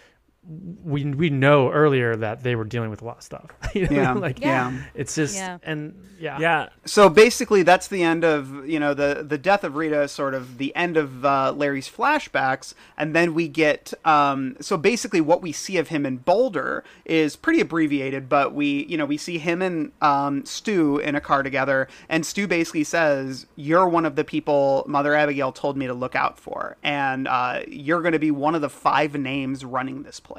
we 0.48 1.04
we 1.04 1.30
know 1.30 1.70
earlier 1.72 2.14
that 2.14 2.42
they 2.42 2.54
were 2.54 2.64
dealing 2.64 2.90
with 2.90 3.02
a 3.02 3.04
lot 3.04 3.18
of 3.18 3.22
stuff. 3.22 3.50
You 3.74 3.86
know? 3.88 3.96
Yeah, 3.96 4.12
like 4.14 4.40
yeah. 4.40 4.72
it's 4.94 5.14
just 5.14 5.34
Yeah. 5.36 5.58
and 5.62 5.94
yeah. 6.18 6.38
Yeah, 6.40 6.68
so 6.86 7.10
basically 7.10 7.62
that's 7.62 7.88
the 7.88 8.02
end 8.02 8.24
of 8.24 8.66
you 8.66 8.80
know 8.80 8.94
the 8.94 9.24
the 9.26 9.36
death 9.36 9.64
of 9.64 9.76
rita 9.76 10.02
is 10.02 10.12
sort 10.12 10.32
of 10.32 10.56
the 10.56 10.74
end 10.74 10.96
of 10.96 11.24
uh, 11.24 11.52
larry's 11.52 11.90
flashbacks. 11.90 12.74
And 12.96 13.14
then 13.14 13.34
we 13.34 13.48
get 13.48 13.92
um, 14.04 14.56
so 14.60 14.78
basically 14.78 15.20
what 15.20 15.42
we 15.42 15.52
see 15.52 15.76
of 15.76 15.88
him 15.88 16.06
in 16.06 16.18
boulder 16.18 16.84
is 17.04 17.36
pretty 17.36 17.60
abbreviated 17.60 18.28
but 18.28 18.54
we 18.54 18.86
you 18.86 18.96
know 18.96 19.04
we 19.04 19.18
see 19.18 19.36
him 19.38 19.60
and 19.60 19.92
um, 20.00 20.46
stu 20.46 20.98
in 20.98 21.14
a 21.16 21.20
car 21.20 21.42
together. 21.42 21.88
And 22.08 22.24
stu 22.24 22.46
basically 22.46 22.84
says 22.84 23.46
you're 23.56 23.88
one 23.88 24.06
of 24.06 24.16
the 24.16 24.24
people 24.24 24.84
mother 24.86 25.14
abigail 25.14 25.52
told 25.52 25.76
me 25.76 25.86
to 25.86 25.94
look 25.94 26.14
out 26.14 26.38
for. 26.38 26.76
And 26.82 27.28
uh, 27.28 27.60
you're 27.68 28.00
going 28.00 28.12
to 28.12 28.18
be 28.18 28.30
one 28.30 28.54
of 28.54 28.62
the 28.62 28.70
five 28.70 29.14
names 29.14 29.64
running 29.64 30.02
this 30.02 30.20
place 30.20 30.35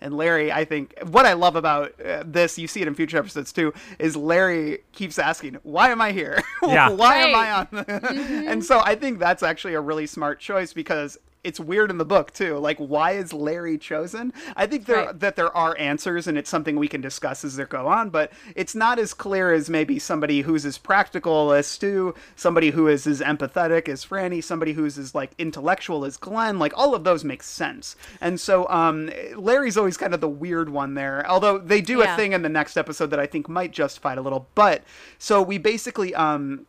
and 0.00 0.16
larry 0.16 0.50
i 0.52 0.64
think 0.64 0.94
what 1.10 1.26
i 1.26 1.32
love 1.32 1.56
about 1.56 1.92
uh, 2.00 2.22
this 2.26 2.58
you 2.58 2.66
see 2.66 2.82
it 2.82 2.88
in 2.88 2.94
future 2.94 3.18
episodes 3.18 3.52
too 3.52 3.72
is 3.98 4.16
larry 4.16 4.78
keeps 4.92 5.18
asking 5.18 5.54
why 5.62 5.90
am 5.90 6.00
i 6.00 6.12
here 6.12 6.42
Yeah. 6.62 6.88
why 6.90 7.16
am 7.16 7.34
i 7.34 7.36
Right. 7.36 7.66
on 7.72 7.84
and 8.48 8.64
so 8.64 8.80
i 8.84 8.94
think 8.94 9.18
that's 9.18 9.42
actually 9.42 9.74
a 9.74 9.80
really 9.80 10.06
smart 10.06 10.40
choice 10.40 10.72
because 10.72 11.18
it's 11.46 11.60
weird 11.60 11.90
in 11.90 11.98
the 11.98 12.04
book 12.04 12.32
too. 12.32 12.58
Like 12.58 12.78
why 12.78 13.12
is 13.12 13.32
larry 13.32 13.78
chosen? 13.78 14.32
I 14.56 14.66
think 14.66 14.86
there 14.86 14.96
Right. 15.06 15.20
that 15.20 15.36
there 15.36 15.54
are 15.56 15.76
answers 15.78 16.26
and 16.26 16.36
it's 16.36 16.50
something 16.50 16.76
we 16.76 16.88
can 16.88 17.00
discuss 17.00 17.44
as 17.44 17.56
they 17.56 17.64
go 17.64 17.86
on 17.86 18.10
but 18.10 18.32
it's 18.54 18.74
not 18.74 18.98
as 18.98 19.14
clear 19.14 19.52
as 19.52 19.70
maybe 19.70 19.98
somebody 19.98 20.40
who's 20.42 20.64
as 20.66 20.78
practical 20.78 21.52
as 21.52 21.66
stu 21.66 22.14
somebody 22.34 22.70
who 22.70 22.88
is 22.88 23.06
as 23.06 23.20
empathetic 23.20 23.88
as 23.88 24.04
franny 24.04 24.42
somebody 24.42 24.72
who's 24.72 24.98
as 24.98 25.14
like 25.14 25.30
intellectual 25.38 26.04
as 26.04 26.16
glenn. 26.16 26.58
Like 26.58 26.72
all 26.76 26.94
of 26.94 27.04
those 27.04 27.24
make 27.24 27.42
sense. 27.42 27.94
And 28.20 28.40
so 28.40 28.68
um 28.68 29.10
larry's 29.36 29.76
always 29.76 29.96
kind 29.96 30.12
of 30.14 30.20
the 30.20 30.28
weird 30.28 30.68
one 30.70 30.94
there 30.94 31.24
although 31.28 31.58
they 31.58 31.80
do 31.80 31.98
Yeah. 32.00 32.14
a 32.14 32.16
thing 32.16 32.32
in 32.32 32.42
the 32.42 32.48
next 32.48 32.76
episode 32.76 33.10
that 33.10 33.20
i 33.20 33.26
think 33.26 33.48
might 33.48 33.70
justify 33.72 34.12
it 34.12 34.18
a 34.18 34.22
little. 34.22 34.48
But 34.54 34.82
so 35.18 35.40
we 35.42 35.58
basically 35.58 36.14
um 36.14 36.66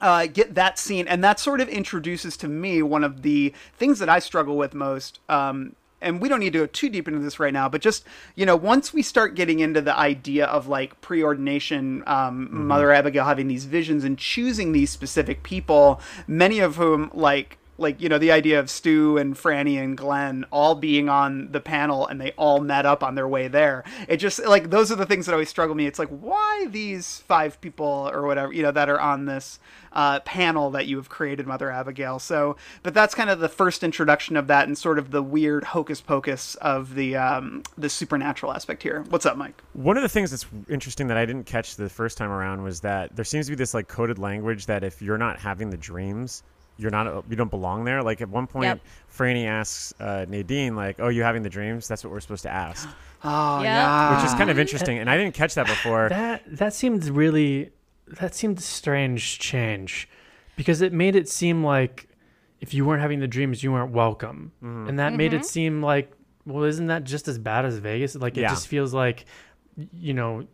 uh, 0.00 0.26
get 0.26 0.54
that 0.54 0.78
scene, 0.78 1.08
and 1.08 1.22
that 1.24 1.40
sort 1.40 1.60
of 1.60 1.68
introduces 1.68 2.36
to 2.38 2.48
me 2.48 2.82
one 2.82 3.04
of 3.04 3.22
the 3.22 3.52
things 3.76 3.98
that 3.98 4.08
I 4.08 4.18
struggle 4.18 4.56
with 4.56 4.74
most. 4.74 5.20
Um, 5.28 5.74
and 6.00 6.20
we 6.20 6.28
don't 6.28 6.40
need 6.40 6.52
to 6.52 6.60
go 6.60 6.66
too 6.66 6.88
deep 6.88 7.08
into 7.08 7.20
this 7.20 7.40
right 7.40 7.52
now, 7.52 7.68
but 7.68 7.80
just 7.80 8.04
you 8.34 8.44
know, 8.46 8.56
once 8.56 8.92
we 8.92 9.02
start 9.02 9.34
getting 9.34 9.60
into 9.60 9.80
the 9.80 9.96
idea 9.96 10.46
of 10.46 10.68
like 10.68 11.00
preordination, 11.00 12.06
um, 12.06 12.66
Mother 12.66 12.92
Abigail 12.92 13.24
having 13.24 13.48
these 13.48 13.64
visions 13.64 14.04
and 14.04 14.18
choosing 14.18 14.72
these 14.72 14.90
specific 14.90 15.42
people, 15.42 16.00
many 16.26 16.60
of 16.60 16.76
whom 16.76 17.10
like 17.14 17.58
like 17.78 18.00
you 18.00 18.08
know 18.08 18.18
the 18.18 18.32
idea 18.32 18.58
of 18.58 18.70
Stu 18.70 19.18
and 19.18 19.34
Franny 19.34 19.82
and 19.82 19.96
Glenn 19.96 20.44
all 20.50 20.74
being 20.74 21.08
on 21.08 21.52
the 21.52 21.60
panel 21.60 22.06
and 22.06 22.20
they 22.20 22.32
all 22.32 22.60
met 22.60 22.86
up 22.86 23.02
on 23.02 23.14
their 23.14 23.28
way 23.28 23.48
there. 23.48 23.84
It 24.08 24.18
just 24.18 24.44
like 24.44 24.70
those 24.70 24.90
are 24.90 24.96
the 24.96 25.06
things 25.06 25.26
that 25.26 25.32
always 25.32 25.48
struggle 25.48 25.74
me. 25.74 25.86
It's 25.86 25.98
like 25.98 26.08
why 26.08 26.66
these 26.70 27.18
five 27.28 27.60
people 27.60 28.10
or 28.12 28.26
whatever 28.26 28.52
you 28.52 28.62
know 28.62 28.72
that 28.72 28.88
are 28.88 29.00
on 29.00 29.26
this 29.26 29.58
uh, 29.92 30.20
panel 30.20 30.70
that 30.70 30.86
you 30.86 30.96
have 30.98 31.08
created, 31.08 31.46
Mother 31.46 31.70
Abigail. 31.70 32.18
So, 32.18 32.56
but 32.82 32.92
that's 32.92 33.14
kind 33.14 33.30
of 33.30 33.40
the 33.40 33.48
first 33.48 33.82
introduction 33.82 34.36
of 34.36 34.46
that 34.46 34.68
and 34.68 34.76
sort 34.76 34.98
of 34.98 35.10
the 35.10 35.22
weird 35.22 35.64
hocus 35.64 36.02
pocus 36.02 36.54
of 36.56 36.94
the 36.94 37.16
um, 37.16 37.62
the 37.78 37.88
supernatural 37.88 38.52
aspect 38.52 38.82
here. 38.82 39.04
What's 39.08 39.26
up, 39.26 39.36
Mike? 39.36 39.62
One 39.72 39.96
of 39.96 40.02
the 40.02 40.08
things 40.08 40.30
that's 40.30 40.46
interesting 40.68 41.06
that 41.08 41.16
I 41.16 41.24
didn't 41.24 41.46
catch 41.46 41.76
the 41.76 41.88
first 41.88 42.18
time 42.18 42.30
around 42.30 42.62
was 42.62 42.80
that 42.80 43.16
there 43.16 43.24
seems 43.24 43.46
to 43.46 43.52
be 43.52 43.56
this 43.56 43.72
like 43.72 43.88
coded 43.88 44.18
language 44.18 44.66
that 44.66 44.84
if 44.84 45.00
you're 45.00 45.18
not 45.18 45.38
having 45.38 45.70
the 45.70 45.78
dreams, 45.78 46.42
you're 46.78 46.90
not 46.90 47.24
you 47.30 47.36
don't 47.36 47.50
belong 47.50 47.84
there. 47.84 48.02
Like 48.02 48.20
at 48.20 48.28
one 48.28 48.46
point, 48.46 48.64
Yep. 48.66 48.80
Franny 49.16 49.46
asks 49.46 49.94
uh, 50.00 50.26
Nadine 50.28 50.76
like, 50.76 50.96
"Oh, 50.98 51.08
you 51.08 51.22
having 51.22 51.42
the 51.42 51.48
dreams?" 51.48 51.88
That's 51.88 52.04
what 52.04 52.12
we're 52.12 52.20
supposed 52.20 52.42
to 52.42 52.50
ask, 52.52 52.88
Oh 53.24 53.62
Yeah. 53.62 53.74
yeah, 54.10 54.16
which 54.16 54.26
is 54.26 54.34
kind 54.34 54.50
of 54.50 54.58
interesting. 54.58 54.98
And 54.98 55.08
I 55.08 55.16
didn't 55.16 55.34
catch 55.34 55.54
that 55.54 55.66
before. 55.66 56.08
That 56.10 56.42
that 56.58 56.74
seemed 56.74 57.04
really 57.06 57.70
that 58.20 58.34
seemed 58.34 58.60
strange 58.62 59.38
change 59.38 60.08
because 60.56 60.80
it 60.82 60.92
made 60.92 61.16
it 61.16 61.28
seem 61.28 61.64
like 61.64 62.08
if 62.60 62.72
you 62.72 62.84
weren't 62.86 63.02
having 63.02 63.20
the 63.20 63.26
dreams, 63.28 63.62
you 63.62 63.72
weren't 63.72 63.92
welcome, 63.92 64.52
Mm-hmm. 64.62 64.88
and 64.88 64.98
that 64.98 65.12
made 65.14 65.32
Mm-hmm. 65.32 65.40
it 65.40 65.46
seem 65.46 65.82
like 65.82 66.12
well, 66.44 66.64
isn't 66.64 66.86
that 66.86 67.04
just 67.04 67.26
as 67.26 67.38
bad 67.38 67.64
as 67.64 67.78
Vegas? 67.78 68.14
Like 68.14 68.36
it 68.36 68.42
Yeah. 68.42 68.48
just 68.50 68.68
feels 68.68 68.92
like 68.94 69.24
you 69.92 70.14
know. 70.14 70.46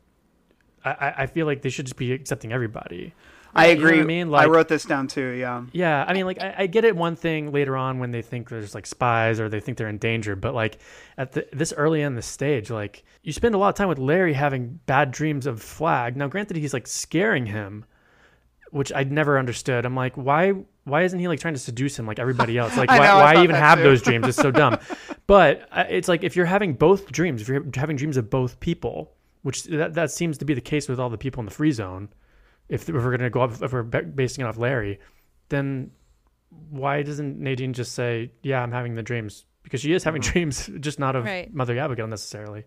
I, 0.84 0.90
I- 0.90 1.14
I 1.22 1.26
feel 1.26 1.46
like 1.46 1.62
they 1.62 1.68
should 1.68 1.86
just 1.86 1.96
be 1.96 2.12
accepting 2.12 2.52
everybody. 2.52 3.14
I 3.54 3.68
You 3.68 3.76
know 3.76 3.86
agree. 3.86 4.00
I 4.00 4.04
mean? 4.04 4.34
I 4.34 4.46
wrote 4.46 4.68
this 4.68 4.84
down 4.84 5.08
too. 5.08 5.28
Yeah. 5.30 5.64
Yeah, 5.72 6.04
I 6.06 6.14
mean, 6.14 6.24
like 6.24 6.40
I, 6.40 6.54
I 6.58 6.66
get 6.66 6.84
it. 6.84 6.96
One 6.96 7.16
thing 7.16 7.52
later 7.52 7.76
on 7.76 7.98
when 7.98 8.10
they 8.10 8.22
think 8.22 8.48
there's 8.48 8.74
like 8.74 8.86
spies 8.86 9.40
or 9.40 9.48
they 9.48 9.60
think 9.60 9.78
they're 9.78 9.88
in 9.88 9.98
danger, 9.98 10.34
but 10.36 10.54
like 10.54 10.78
at 11.18 11.32
the, 11.32 11.46
this 11.52 11.72
early 11.76 12.00
in 12.02 12.14
the 12.14 12.22
stage, 12.22 12.70
like 12.70 13.04
you 13.22 13.32
spend 13.32 13.54
a 13.54 13.58
lot 13.58 13.68
of 13.68 13.74
time 13.74 13.88
with 13.88 13.98
Larry 13.98 14.32
having 14.32 14.80
bad 14.86 15.10
dreams 15.10 15.46
of 15.46 15.62
Flagg. 15.62 16.16
Now, 16.16 16.28
granted, 16.28 16.56
he's 16.56 16.72
like 16.72 16.86
scaring 16.86 17.46
him, 17.46 17.84
which 18.70 18.92
I'd 18.92 19.12
never 19.12 19.38
understood. 19.38 19.84
I'm 19.84 19.96
like, 19.96 20.16
why? 20.16 20.54
Why 20.84 21.02
isn't 21.02 21.18
he 21.18 21.28
like 21.28 21.38
trying 21.38 21.54
to 21.54 21.60
seduce 21.60 21.96
him 21.98 22.06
like 22.06 22.18
everybody 22.18 22.58
else? 22.58 22.76
Like, 22.76 22.88
why, 22.90 22.98
know, 23.06 23.16
why 23.16 23.42
even 23.42 23.54
have 23.54 23.78
too. 23.78 23.84
those 23.84 24.02
dreams? 24.02 24.26
It's 24.26 24.38
so 24.38 24.50
dumb. 24.50 24.78
but 25.26 25.68
uh, 25.70 25.84
it's 25.88 26.08
like 26.08 26.24
if 26.24 26.36
you're 26.36 26.46
having 26.46 26.72
both 26.72 27.12
dreams, 27.12 27.42
if 27.42 27.48
you're 27.48 27.64
having 27.74 27.96
dreams 27.96 28.16
of 28.16 28.30
both 28.30 28.58
people, 28.60 29.12
which 29.42 29.64
that, 29.64 29.94
that 29.94 30.10
seems 30.10 30.38
to 30.38 30.44
be 30.44 30.54
the 30.54 30.60
case 30.60 30.88
with 30.88 30.98
all 30.98 31.10
the 31.10 31.18
people 31.18 31.40
in 31.40 31.44
the 31.44 31.52
free 31.52 31.72
zone. 31.72 32.08
If, 32.72 32.88
if 32.88 32.94
we're 32.94 33.16
gonna 33.16 33.30
go 33.30 33.42
off, 33.42 33.62
if 33.62 33.72
we're 33.72 33.82
basing 33.82 34.44
it 34.44 34.48
off 34.48 34.56
Larry, 34.56 34.98
then 35.50 35.90
why 36.70 37.02
doesn't 37.02 37.38
Nadine 37.38 37.74
just 37.74 37.92
say, 37.92 38.32
"Yeah, 38.42 38.62
I'm 38.62 38.72
having 38.72 38.94
the 38.94 39.02
dreams"? 39.02 39.44
Because 39.62 39.82
she 39.82 39.92
is 39.92 40.02
having 40.02 40.22
mm-hmm. 40.22 40.32
dreams, 40.32 40.70
just 40.80 40.98
not 40.98 41.14
of 41.14 41.24
Right. 41.24 41.52
Mother 41.52 41.78
Abigail 41.78 42.06
necessarily. 42.06 42.64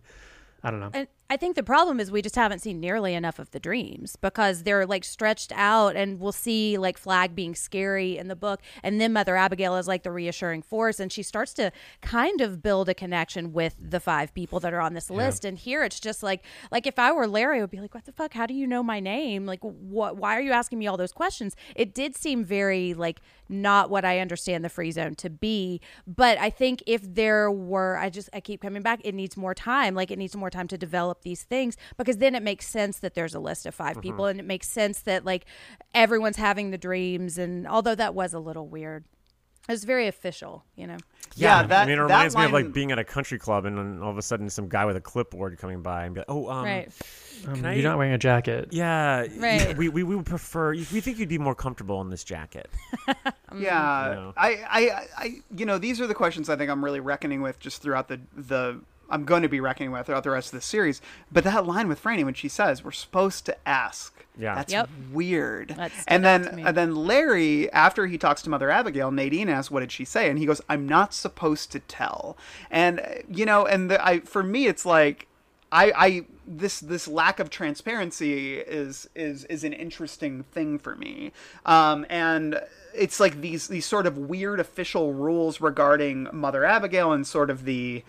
I 0.64 0.72
don't 0.72 0.80
know. 0.80 0.92
And 0.94 1.08
I 1.28 1.38
think 1.38 1.56
the 1.56 1.64
problem 1.64 2.00
is 2.00 2.12
we 2.12 2.22
just 2.22 2.36
haven't 2.36 2.60
seen 2.60 2.80
nearly 2.80 3.16
enough 3.16 3.40
of 3.40 3.50
the 3.50 3.60
dreams 3.60 4.16
because 4.16 4.62
they're 4.62 4.86
like 4.86 5.04
stretched 5.04 5.52
out, 5.56 5.96
and 5.96 6.20
we'll 6.20 6.32
see 6.32 6.78
like 6.78 7.00
Flagg 7.00 7.34
being 7.34 7.56
scary 7.56 8.16
in 8.16 8.28
the 8.28 8.36
book, 8.36 8.62
and 8.84 9.02
then 9.02 9.12
Mother 9.12 9.36
Abigail 9.36 9.76
is 9.76 9.88
like 9.88 10.04
the 10.04 10.12
reassuring 10.12 10.62
force, 10.62 11.00
and 11.00 11.12
she 11.12 11.24
starts 11.24 11.52
to 11.56 11.72
kind 12.02 12.42
of 12.42 12.62
build 12.62 12.90
a 12.90 12.94
connection 12.94 13.54
with 13.54 13.76
the 13.80 14.00
five 14.00 14.36
people 14.36 14.60
that 14.60 14.72
are 14.72 14.80
on 14.80 14.94
this 14.94 15.10
list. 15.10 15.46
And 15.46 15.58
here 15.58 15.84
it's 15.84 16.00
just 16.00 16.22
like, 16.22 16.44
like 16.72 16.86
if 16.86 17.00
I 17.00 17.12
were 17.12 17.28
Larry, 17.28 17.58
I 17.58 17.62
would 17.62 17.72
be 17.72 17.82
like, 17.82 17.96
"What 17.96 18.06
the 18.06 18.12
fuck? 18.12 18.34
How 18.34 18.46
do 18.46 18.54
you 18.54 18.68
know 18.68 18.84
my 18.84 19.00
name? 19.00 19.48
Like, 19.48 19.62
what? 19.62 20.18
Why 20.18 20.38
are 20.38 20.42
you 20.42 20.52
asking 20.52 20.78
me 20.78 20.86
all 20.86 20.98
those 20.98 21.12
questions?" 21.12 21.56
It 21.76 21.96
did 21.96 22.16
seem 22.16 22.46
very 22.46 22.94
like 22.94 23.20
not 23.50 23.90
what 23.90 24.06
I 24.06 24.20
understand 24.20 24.64
the 24.64 24.70
free 24.70 24.92
zone 24.92 25.16
to 25.16 25.32
be. 25.32 25.82
But 26.06 26.38
I 26.38 26.52
think 26.52 26.84
if 26.86 27.02
there 27.02 27.50
were, 27.50 27.98
I 27.98 28.12
just 28.12 28.30
I 28.32 28.42
keep 28.42 28.62
coming 28.62 28.84
back. 28.84 29.02
It 29.04 29.16
needs 29.16 29.36
more 29.36 29.56
time. 29.56 29.96
Like 29.96 30.12
it 30.12 30.20
needs 30.20 30.36
more 30.36 30.52
time 30.52 30.68
to 30.68 30.78
develop 30.78 31.15
these 31.22 31.44
things 31.44 31.78
because 31.98 32.18
then 32.18 32.36
it 32.36 32.44
makes 32.44 32.68
sense 32.68 33.00
that 33.00 33.14
there's 33.16 33.34
a 33.36 33.40
list 33.40 33.66
of 33.66 33.74
5 33.76 34.02
people, 34.02 34.26
and 34.26 34.40
it 34.40 34.46
makes 34.46 34.68
sense 34.68 35.00
that 35.02 35.26
like 35.26 35.46
everyone's 35.94 36.38
having 36.38 36.72
the 36.72 36.78
dreams. 36.78 37.38
And 37.38 37.68
although 37.68 37.96
that 37.96 38.14
was 38.16 38.34
a 38.34 38.40
little 38.40 38.68
weird, 38.68 39.06
it 39.68 39.72
was 39.72 39.84
very 39.84 40.08
official, 40.08 40.64
you 40.76 40.86
know. 40.86 40.98
Yeah, 41.36 41.64
that 41.64 41.84
I 41.84 41.86
mean, 41.88 41.94
it 41.96 41.98
that 41.98 42.04
reminds 42.04 42.36
me 42.38 42.46
of 42.46 42.52
like 42.54 42.72
being 42.72 42.92
at 42.92 43.00
a 43.00 43.04
country 43.04 43.40
club 43.40 43.66
and 43.66 43.78
then 43.78 44.00
all 44.02 44.12
of 44.12 44.18
a 44.18 44.22
sudden 44.22 44.48
some 44.50 44.70
guy 44.70 44.86
with 44.86 44.96
a 44.96 45.02
clipboard 45.02 45.58
coming 45.58 45.82
by 45.82 46.06
and 46.06 46.14
be 46.14 46.20
like, 46.22 46.30
"Oh, 46.30 46.48
um, 46.50 46.64
right. 46.64 46.88
Um, 47.48 47.56
can 47.56 47.66
I- 47.66 47.74
you're 47.74 47.84
not 47.84 47.98
wearing 47.98 48.14
a 48.14 48.18
jacket. 48.18 48.70
yeah, 48.72 49.26
Right. 49.38 49.76
we, 49.76 49.90
we 49.90 50.04
we 50.04 50.16
would 50.16 50.26
prefer. 50.28 50.72
We 50.74 50.84
think 51.02 51.18
you'd 51.18 51.28
be 51.30 51.40
more 51.40 51.56
comfortable 51.56 52.00
in 52.02 52.10
this 52.10 52.24
jacket." 52.24 52.70
Yeah, 53.58 54.10
You 54.10 54.16
know. 54.16 54.34
I, 54.36 54.50
I, 54.70 55.08
I, 55.18 55.36
you 55.56 55.66
know, 55.66 55.78
these 55.78 56.02
are 56.02 56.08
the 56.08 56.14
questions 56.14 56.50
I 56.50 56.58
think 56.58 56.70
I'm 56.70 56.84
really 56.84 57.00
reckoning 57.00 57.42
with 57.42 57.58
just 57.60 57.82
throughout 57.82 58.08
the 58.10 58.20
the. 58.36 58.82
I'm 59.10 59.26
going 59.26 59.44
to 59.44 59.50
be 59.50 59.60
reckoning 59.60 59.92
with 59.92 60.06
throughout 60.06 60.24
the 60.24 60.32
rest 60.32 60.54
of 60.54 60.60
the 60.60 60.66
series. 60.66 61.02
But 61.32 61.44
that 61.44 61.66
line 61.66 61.88
with 61.88 62.02
Franny 62.02 62.24
when 62.26 62.34
she 62.34 62.48
says 62.50 62.84
we're 62.84 62.92
supposed 62.92 63.46
to 63.46 63.56
ask, 63.68 64.26
Yeah. 64.38 64.56
that's 64.56 64.72
Yep. 64.74 64.90
weird. 65.12 65.70
That 65.78 65.92
and 66.08 66.24
then 66.26 66.60
and 66.60 66.76
then 66.76 66.96
Larry, 66.96 67.72
after 67.72 68.08
he 68.08 68.18
talks 68.18 68.42
to 68.44 68.50
Mother 68.50 68.70
Abigail, 68.70 69.12
Nadine 69.12 69.50
asks, 69.50 69.70
"What 69.72 69.82
did 69.82 69.92
she 69.92 70.06
say?" 70.06 70.30
And 70.30 70.40
he 70.40 70.46
goes, 70.46 70.62
"I'm 70.70 70.88
not 70.88 71.14
supposed 71.14 71.72
to 71.74 71.80
tell." 71.80 72.38
And 72.72 73.02
you 73.30 73.46
know, 73.46 73.66
and 73.66 73.90
the, 73.92 74.06
I 74.06 74.20
for 74.22 74.44
me, 74.44 74.68
it's 74.68 74.86
like. 74.86 75.28
I, 75.72 75.92
I 75.98 76.26
this 76.48 76.80
this 76.80 77.06
lack 77.08 77.40
of 77.40 77.50
transparency 77.50 78.60
is 78.60 79.10
is 79.16 79.44
is 79.46 79.64
an 79.66 79.74
interesting 79.74 80.44
thing 80.44 80.78
for 80.80 80.96
me, 80.96 81.34
um, 81.66 82.06
and 82.08 82.62
it's 82.94 83.20
like 83.20 83.42
these 83.42 83.68
these 83.68 83.86
sort 83.86 84.06
of 84.06 84.18
weird 84.18 84.60
official 84.62 85.12
rules 85.14 85.60
regarding 85.60 86.30
Mother 86.32 86.64
Abigail 86.64 87.12
and 87.12 87.26
sort 87.28 87.50
of 87.50 87.66
the 87.66 88.04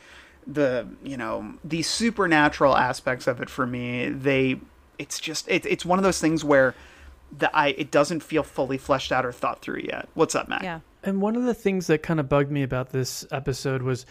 the 0.47 0.87
you 1.03 1.17
know 1.17 1.55
the 1.65 1.83
supernatural 1.83 2.77
aspects 2.77 3.27
of 3.27 3.41
it 3.41 3.51
for 3.51 3.67
me. 3.67 4.09
They 4.09 4.61
it's 4.99 5.19
just 5.19 5.49
it, 5.49 5.67
it's 5.67 5.85
one 5.85 5.99
of 5.99 6.03
those 6.05 6.21
things 6.21 6.45
where 6.45 6.75
the 7.37 7.55
I 7.55 7.69
it 7.69 7.91
doesn't 7.91 8.21
feel 8.21 8.43
fully 8.43 8.79
fleshed 8.79 9.13
out 9.13 9.27
or 9.27 9.33
thought 9.33 9.61
through 9.63 9.83
yet. 9.85 10.09
What's 10.15 10.35
up, 10.35 10.49
matt 10.49 10.63
Yeah. 10.63 10.81
And 11.03 11.21
one 11.21 11.37
of 11.37 11.45
the 11.45 11.55
things 11.55 11.87
that 11.87 12.03
kind 12.03 12.19
of 12.19 12.29
bugged 12.29 12.51
me 12.51 12.63
about 12.63 12.91
this 12.91 13.25
episode 13.31 13.83
was 13.83 14.07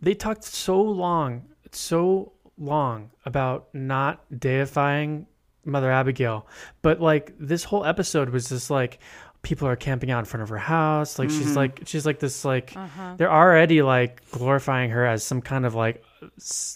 they 0.00 0.14
talked 0.14 0.44
so 0.44 0.80
long, 0.80 1.44
so 1.72 2.32
long 2.56 3.10
about 3.26 3.68
not 3.74 4.24
deifying 4.38 5.26
Mother 5.64 5.90
Abigail, 5.90 6.46
but 6.80 7.00
like 7.00 7.34
this 7.38 7.64
whole 7.64 7.84
episode 7.84 8.30
was 8.30 8.48
just 8.48 8.70
like 8.70 8.98
people 9.42 9.66
are 9.66 9.76
camping 9.76 10.10
out 10.10 10.18
in 10.18 10.24
front 10.26 10.42
of 10.42 10.48
her 10.50 10.58
house. 10.58 11.18
Like 11.18 11.30
she's 11.30 11.56
like 11.56 11.82
she's 11.86 12.04
like 12.04 12.18
this 12.18 12.44
like 12.44 12.74
they're 13.16 13.32
already 13.32 13.82
like 13.82 14.28
glorifying 14.30 14.90
her 14.90 15.06
as 15.06 15.24
some 15.24 15.40
kind 15.40 15.64
of 15.64 15.74
like 15.74 16.04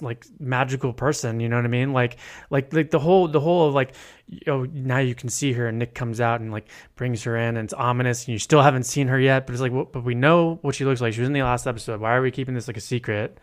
like 0.00 0.24
magical 0.40 0.92
person. 0.92 1.40
You 1.40 1.48
know 1.48 1.56
what 1.56 1.64
I 1.66 1.68
mean? 1.68 1.92
Like 1.92 2.16
like 2.50 2.72
like 2.72 2.90
the 2.90 2.98
whole 2.98 3.28
the 3.28 3.40
whole 3.40 3.68
of 3.68 3.74
like 3.74 3.94
you 4.28 4.40
know, 4.46 4.64
now 4.72 4.98
you 4.98 5.14
can 5.14 5.28
see 5.28 5.52
her 5.52 5.66
and 5.68 5.78
Nick 5.78 5.94
comes 5.94 6.20
out 6.20 6.40
and 6.40 6.50
like 6.50 6.66
brings 6.96 7.22
her 7.24 7.36
in 7.36 7.56
and 7.58 7.66
it's 7.66 7.74
ominous 7.74 8.24
and 8.26 8.32
you 8.32 8.38
still 8.38 8.62
haven't 8.62 8.84
seen 8.84 9.08
her 9.08 9.20
yet, 9.20 9.46
but 9.46 9.52
it's 9.52 9.60
like 9.62 9.72
well, 9.72 9.84
but 9.84 10.02
we 10.02 10.14
know 10.14 10.58
what 10.62 10.74
she 10.74 10.84
looks 10.86 11.00
like. 11.02 11.12
She 11.12 11.20
was 11.20 11.28
in 11.28 11.34
the 11.34 11.42
last 11.42 11.66
episode. 11.66 12.00
Why 12.00 12.14
are 12.14 12.22
we 12.22 12.30
keeping 12.30 12.54
this 12.54 12.66
like 12.66 12.78
a 12.78 12.80
secret? 12.80 13.38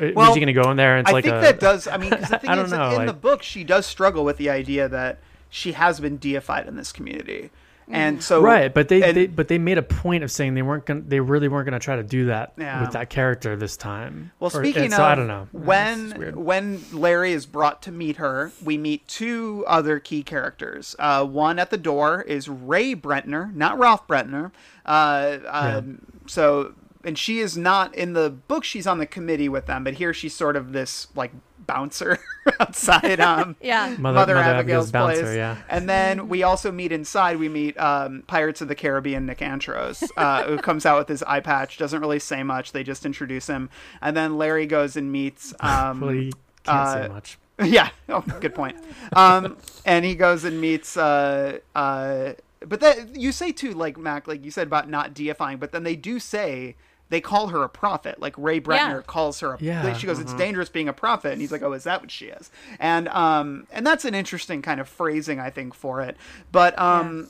Uh, 0.00 0.06
Well, 0.14 0.28
was 0.28 0.34
he 0.36 0.40
gonna 0.40 0.52
go 0.52 0.70
in 0.70 0.76
there 0.76 0.96
and 0.96 1.06
it's 1.06 1.10
I 1.10 1.12
like 1.12 1.24
think 1.24 1.36
a, 1.36 1.40
that 1.40 1.58
does. 1.60 1.88
I 1.88 1.96
mean, 1.96 2.10
'cause 2.10 2.28
the 2.30 2.38
thing 2.38 2.48
I 2.50 2.54
don't 2.54 2.66
is, 2.66 2.70
know, 2.72 2.90
in 2.90 2.96
like- 2.98 3.06
the 3.08 3.12
book, 3.12 3.42
she 3.42 3.64
does 3.64 3.84
struggle 3.86 4.24
with 4.24 4.36
the 4.36 4.48
idea 4.50 4.88
that 4.88 5.18
she 5.50 5.72
has 5.72 5.98
been 6.00 6.16
deified 6.16 6.66
in 6.68 6.76
this 6.76 6.92
community, 6.92 7.50
and 7.88 8.22
so 8.22 8.40
right 8.40 8.72
but 8.72 8.88
they, 8.88 9.02
and- 9.02 9.16
they 9.16 9.26
but 9.26 9.48
they 9.48 9.58
made 9.58 9.76
a 9.78 9.82
point 9.82 10.22
of 10.24 10.30
saying 10.30 10.54
they 10.54 10.62
weren't 10.62 10.86
gonna 10.86 11.00
they 11.00 11.20
really 11.20 11.48
weren't 11.48 11.64
gonna 11.66 11.78
try 11.78 11.96
to 11.96 12.02
do 12.02 12.26
that 12.26 12.52
Yeah. 12.56 12.80
with 12.80 12.92
that 12.92 13.10
character 13.10 13.56
this 13.56 13.76
time 13.76 14.30
Well, 14.40 14.50
speaking 14.50 14.84
and 14.84 14.92
of, 14.92 14.96
so 14.98 15.04
i 15.04 15.14
don't 15.14 15.26
know 15.26 15.48
when 15.52 16.34
when 16.36 16.84
Larry 16.92 17.32
is 17.32 17.46
brought 17.46 17.82
to 17.82 17.92
meet 17.92 18.16
her, 18.16 18.52
we 18.64 18.76
meet 18.78 19.06
two 19.08 19.64
other 19.66 19.98
key 19.98 20.22
characters. 20.22 20.94
Uh, 20.98 21.24
one 21.24 21.58
at 21.58 21.70
the 21.70 21.76
door 21.76 22.22
is 22.22 22.48
Ray 22.48 22.94
Brentner, 22.94 23.54
not 23.54 23.78
Ralph 23.78 24.06
Brentner. 24.06 24.50
Uh, 24.84 25.38
um, 25.48 25.98
So, 26.26 26.74
and 27.04 27.18
she 27.18 27.38
is 27.38 27.56
not 27.56 27.94
in 27.94 28.12
the 28.12 28.30
book. 28.30 28.64
She's 28.64 28.86
on 28.86 28.98
the 28.98 29.06
committee 29.06 29.48
with 29.48 29.66
them, 29.66 29.84
but 29.84 29.94
here 29.94 30.12
she's 30.14 30.34
sort 30.34 30.56
of 30.56 30.72
this 30.72 31.08
like 31.14 31.32
bouncer 31.66 32.18
outside. 32.60 33.20
Um, 33.20 33.56
Yeah. 33.60 33.88
Mother, 33.90 33.98
Mother- 33.98 34.12
Mother 34.34 34.36
Abigail's, 34.38 34.58
Abigail's 34.58 34.90
bouncer, 34.90 35.22
place. 35.22 35.36
yeah. 35.36 35.56
And 35.68 35.88
then 35.88 36.28
we 36.28 36.42
also 36.42 36.72
meet 36.72 36.90
inside. 36.92 37.38
We 37.38 37.48
meet 37.48 37.78
um, 37.78 38.24
Pirates 38.26 38.60
of 38.60 38.68
the 38.68 38.74
Caribbean 38.74 39.26
Nick 39.26 39.42
Andros, 39.42 40.02
uh, 40.16 40.42
who 40.44 40.56
comes 40.58 40.84
out 40.86 40.98
with 40.98 41.08
his 41.08 41.22
eye 41.22 41.40
patch. 41.40 41.78
Doesn't 41.78 42.00
really 42.00 42.18
say 42.18 42.42
much. 42.42 42.72
They 42.72 42.82
just 42.82 43.06
introduce 43.06 43.46
him, 43.46 43.70
and 44.00 44.16
then 44.16 44.38
Larry 44.38 44.66
goes 44.66 44.96
and 44.96 45.10
meets. 45.12 45.54
Um, 45.60 46.00
well 46.00 46.30
can't 46.64 46.88
say 46.88 47.04
uh, 47.06 47.08
much 47.08 47.38
yeah. 47.62 47.90
Oh, 48.08 48.20
good 48.40 48.54
point. 48.54 48.76
Um, 49.12 49.56
and 49.84 50.04
he 50.04 50.14
goes 50.14 50.44
and 50.44 50.60
meets. 50.60 50.96
Uh, 50.96 51.58
uh, 51.74 52.32
but 52.60 52.80
that 52.80 53.14
you 53.16 53.30
say 53.32 53.52
too, 53.52 53.72
like 53.72 53.96
Mac, 53.98 54.26
like 54.26 54.44
you 54.44 54.50
said 54.50 54.66
about 54.66 54.88
not 54.88 55.14
deifying, 55.14 55.58
but 55.58 55.70
then 55.72 55.82
they 55.84 55.96
do 55.96 56.18
say 56.18 56.76
they 57.12 57.20
call 57.20 57.48
her 57.48 57.62
a 57.62 57.68
prophet. 57.68 58.18
Like 58.20 58.34
Ray 58.36 58.60
Brentner 58.60 58.96
Yeah. 58.96 59.00
calls 59.06 59.38
her. 59.40 59.52
A, 59.54 59.58
Yeah. 59.60 59.92
She 59.92 60.06
goes, 60.06 60.18
"It's 60.18 60.34
dangerous 60.34 60.68
being 60.68 60.88
a 60.88 60.92
prophet," 60.92 61.30
and 61.32 61.40
he's 61.40 61.52
like, 61.52 61.62
"Oh, 61.62 61.72
is 61.74 61.84
that 61.84 62.00
what 62.00 62.10
she 62.10 62.26
is?" 62.26 62.50
And 62.80 63.06
um, 63.08 63.66
and 63.70 63.86
that's 63.86 64.04
an 64.04 64.14
interesting 64.14 64.62
kind 64.62 64.80
of 64.80 64.88
phrasing, 64.88 65.38
I 65.38 65.50
think, 65.50 65.74
for 65.74 66.00
it. 66.00 66.16
But 66.50 66.76
um. 66.78 67.28